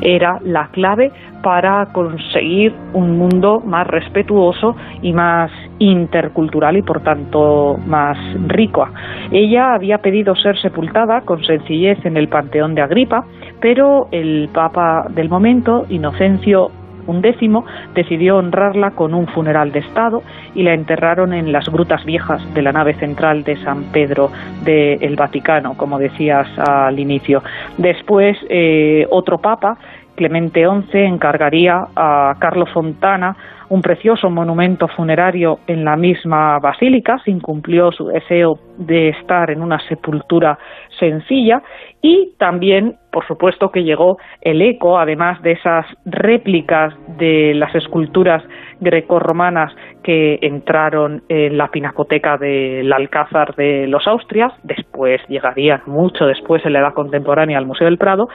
[0.00, 1.12] era la clave
[1.42, 8.88] para conseguir un mundo más respetuoso y más intercultural y por tanto más rico.
[9.30, 13.24] Ella había pedido ser sepultada con sencillez en el Panteón de Agripa,
[13.60, 16.70] pero el Papa del momento, Inocencio
[17.08, 17.64] un décimo
[17.94, 20.22] decidió honrarla con un funeral de Estado
[20.54, 24.30] y la enterraron en las grutas viejas de la nave central de San Pedro
[24.64, 27.42] del Vaticano, como decías al inicio.
[27.76, 29.78] Después, eh, otro papa,
[30.18, 33.36] Clemente XI, encargaría a Carlo Fontana
[33.68, 39.62] un precioso monumento funerario en la misma basílica, se incumplió su deseo de estar en
[39.62, 40.58] una sepultura
[40.98, 41.62] sencilla
[42.02, 48.42] y también, por supuesto, que llegó el eco, además de esas réplicas de las esculturas
[48.80, 49.72] grecorromanas
[50.02, 56.72] que entraron en la pinacoteca del Alcázar de los Austrias, después llegarían mucho después en
[56.72, 58.28] la edad contemporánea al Museo del Prado,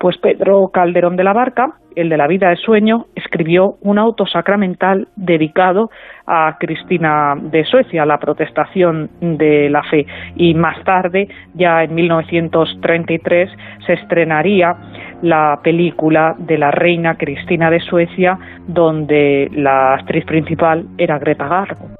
[0.00, 4.24] pues Pedro Calderón de la Barca, el de la vida de sueño, escribió un auto
[4.24, 5.90] sacramental dedicado
[6.26, 10.06] a Cristina de Suecia, la protestación de la fe.
[10.36, 13.50] Y más tarde, ya en 1933,
[13.86, 14.74] se estrenaría
[15.20, 21.99] la película de la reina Cristina de Suecia, donde la actriz principal era Greta Garbo.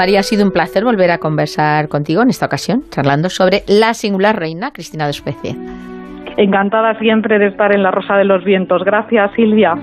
[0.00, 3.92] María, ha sido un placer volver a conversar contigo en esta ocasión, charlando sobre la
[3.92, 5.54] singular reina Cristina de Suecia.
[6.38, 8.82] Encantada siempre de estar en la Rosa de los Vientos.
[8.82, 9.74] Gracias, Silvia.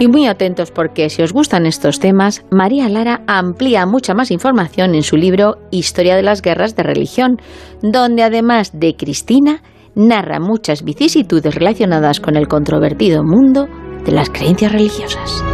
[0.00, 4.96] Y muy atentos porque si os gustan estos temas, María Lara amplía mucha más información
[4.96, 7.36] en su libro Historia de las Guerras de Religión,
[7.80, 9.58] donde además de Cristina,
[9.94, 13.68] narra muchas vicisitudes relacionadas con el controvertido mundo
[14.04, 15.44] de las creencias religiosas.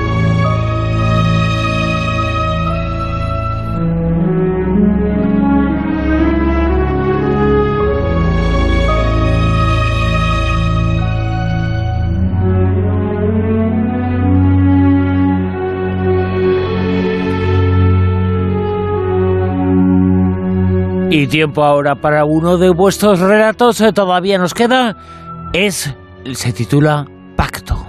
[21.10, 24.96] Y tiempo ahora para uno de vuestros relatos, eh, todavía nos queda,
[25.52, 25.92] es,
[26.32, 27.04] se titula
[27.36, 27.84] Pacto.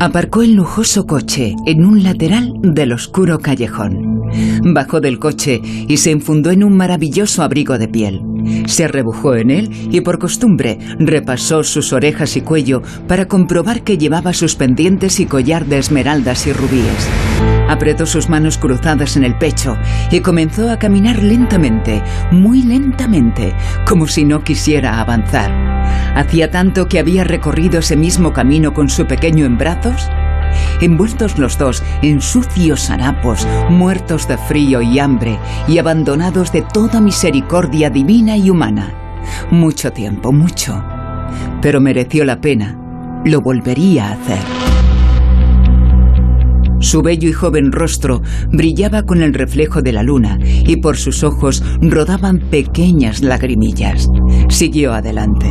[0.00, 4.22] Aparcó el lujoso coche en un lateral del oscuro callejón.
[4.64, 8.22] Bajó del coche y se enfundó en un maravilloso abrigo de piel.
[8.66, 13.98] Se arrebujó en él y por costumbre repasó sus orejas y cuello para comprobar que
[13.98, 17.49] llevaba sus pendientes y collar de esmeraldas y rubíes.
[17.70, 19.78] Apretó sus manos cruzadas en el pecho
[20.10, 23.54] y comenzó a caminar lentamente, muy lentamente,
[23.86, 25.52] como si no quisiera avanzar.
[26.16, 30.10] Hacía tanto que había recorrido ese mismo camino con su pequeño en brazos
[30.80, 37.00] envueltos los dos en sucios harapos, muertos de frío y hambre y abandonados de toda
[37.00, 38.92] misericordia divina y humana.
[39.50, 40.82] Mucho tiempo, mucho.
[41.62, 42.76] Pero mereció la pena.
[43.24, 44.79] Lo volvería a hacer.
[46.80, 51.22] Su bello y joven rostro brillaba con el reflejo de la luna y por sus
[51.22, 54.08] ojos rodaban pequeñas lagrimillas.
[54.48, 55.46] Siguió adelante.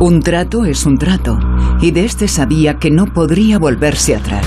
[0.00, 1.38] Un trato es un trato,
[1.80, 4.46] y de este sabía que no podría volverse atrás.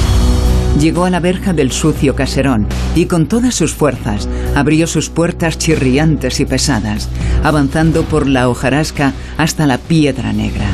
[0.79, 5.57] Llegó a la verja del sucio caserón y con todas sus fuerzas abrió sus puertas
[5.57, 7.09] chirriantes y pesadas,
[7.43, 10.67] avanzando por la hojarasca hasta la piedra negra.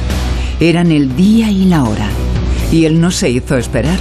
[0.60, 2.08] Eran el día y la hora,
[2.72, 3.98] y él no se hizo esperar.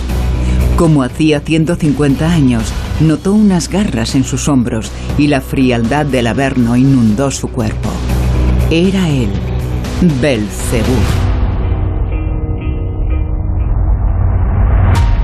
[0.76, 6.76] Como hacía 150 años, notó unas garras en sus hombros y la frialdad del averno
[6.76, 7.90] inundó su cuerpo.
[8.72, 9.28] Era él,
[10.20, 10.96] Belcebú.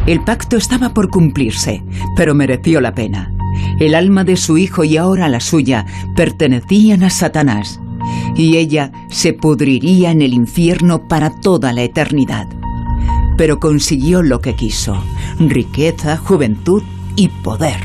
[0.06, 1.82] El pacto estaba por cumplirse,
[2.14, 3.32] pero mereció la pena.
[3.80, 7.80] El alma de su hijo y ahora la suya pertenecían a Satanás,
[8.36, 12.59] y ella se pudriría en el infierno para toda la eternidad
[13.40, 15.02] pero consiguió lo que quiso,
[15.38, 16.82] riqueza, juventud
[17.16, 17.78] y poder.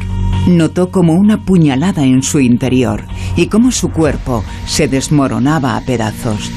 [0.48, 3.06] Notó como una puñalada en su interior
[3.38, 6.52] y cómo su cuerpo se desmoronaba a pedazos.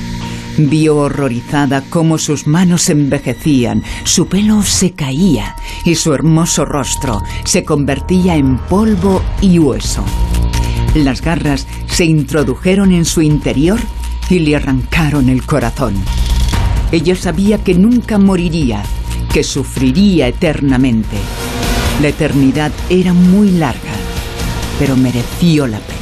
[0.56, 5.54] Vio horrorizada cómo sus manos envejecían, su pelo se caía
[5.84, 10.04] y su hermoso rostro se convertía en polvo y hueso.
[10.96, 13.78] Las garras se introdujeron en su interior
[14.28, 15.94] y le arrancaron el corazón.
[16.91, 18.83] Ella sabía que nunca moriría,
[19.33, 21.18] que sufriría eternamente.
[22.00, 23.92] La eternidad era muy larga,
[24.78, 25.99] pero mereció la pena.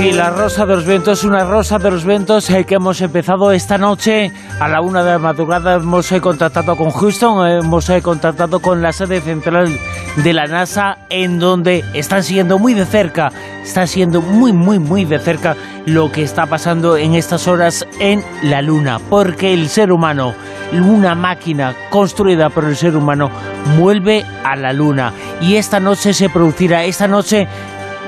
[0.00, 3.52] Aquí la Rosa de los Vientos, una Rosa de los Vientos eh, que hemos empezado
[3.52, 5.74] esta noche a la una de la madrugada.
[5.74, 9.68] Hemos eh, contactado con Houston, eh, hemos contactado con la sede central
[10.16, 13.30] de la NASA, en donde están siguiendo muy de cerca,
[13.62, 15.54] está siendo muy, muy, muy de cerca
[15.84, 20.34] lo que está pasando en estas horas en la Luna, porque el ser humano,
[20.72, 23.30] una máquina construida por el ser humano,
[23.78, 25.12] vuelve a la Luna.
[25.42, 27.48] Y esta noche se producirá, esta noche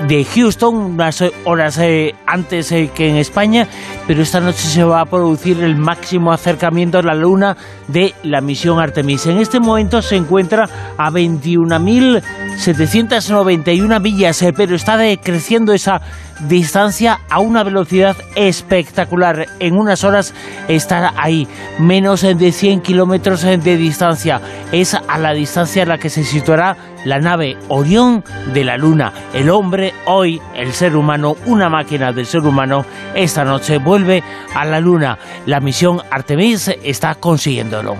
[0.09, 3.69] de Houston, unas horas eh, antes eh, que en España,
[4.07, 7.57] pero esta noche se va a producir el máximo acercamiento a la Luna
[7.89, 9.27] de la misión Artemis.
[9.27, 16.01] En este momento se encuentra a 21.791 millas, eh, pero está decreciendo esa
[16.49, 19.47] distancia a una velocidad espectacular.
[19.61, 20.35] En unas horas
[20.69, 21.47] estará ahí,
[21.79, 24.41] menos de 100 kilómetros de distancia.
[24.73, 29.13] Es a la distancia a la que se situará la nave Orión de la Luna.
[29.33, 34.23] El hombre, hoy, el ser humano, una máquina del ser humano, esta noche vuelve
[34.55, 35.19] a la Luna.
[35.47, 37.97] La misión Artemis está consiguiéndolo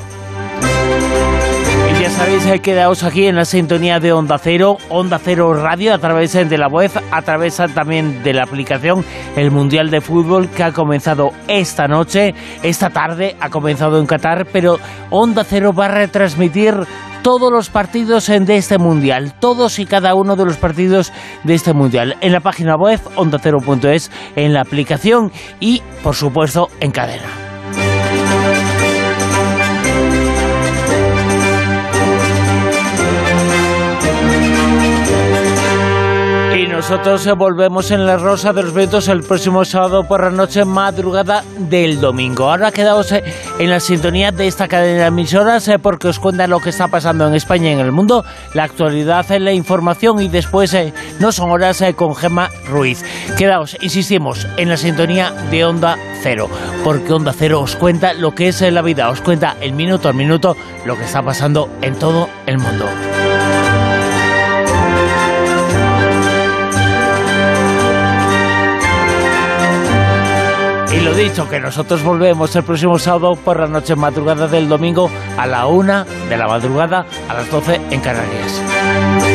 [2.25, 6.33] sabéis, eh, quedaos aquí en la sintonía de Onda Cero, Onda Cero Radio, a través
[6.33, 10.71] de la web, a través también de la aplicación El Mundial de Fútbol que ha
[10.71, 14.79] comenzado esta noche, esta tarde, ha comenzado en Qatar, pero
[15.11, 16.75] Onda Cero va a retransmitir
[17.23, 21.73] todos los partidos de este mundial, todos y cada uno de los partidos de este
[21.73, 27.42] mundial, en la página web ondacero.es, en la aplicación y, por supuesto, en cadena.
[36.93, 40.67] Nosotros eh, volvemos en la Rosa de los Vientos el próximo sábado por la noche,
[40.67, 42.51] madrugada del domingo.
[42.51, 43.25] Ahora quedaos eh,
[43.59, 46.89] en la sintonía de esta cadena de emisoras eh, porque os cuenta lo que está
[46.89, 50.77] pasando en España y en el mundo, la actualidad, la información y después
[51.19, 53.03] no son horas con Gema Ruiz.
[53.39, 56.51] Quedaos, insistimos, en la sintonía de Onda Cero,
[56.85, 60.15] porque Onda Cero os cuenta lo que es la vida, os cuenta el minuto al
[60.15, 62.85] minuto lo que está pasando en todo el mundo.
[71.23, 75.67] Dicho, que nosotros volvemos el próximo sábado por la noche madrugada del domingo a la
[75.67, 79.32] una de la madrugada a las 12 en Canarias.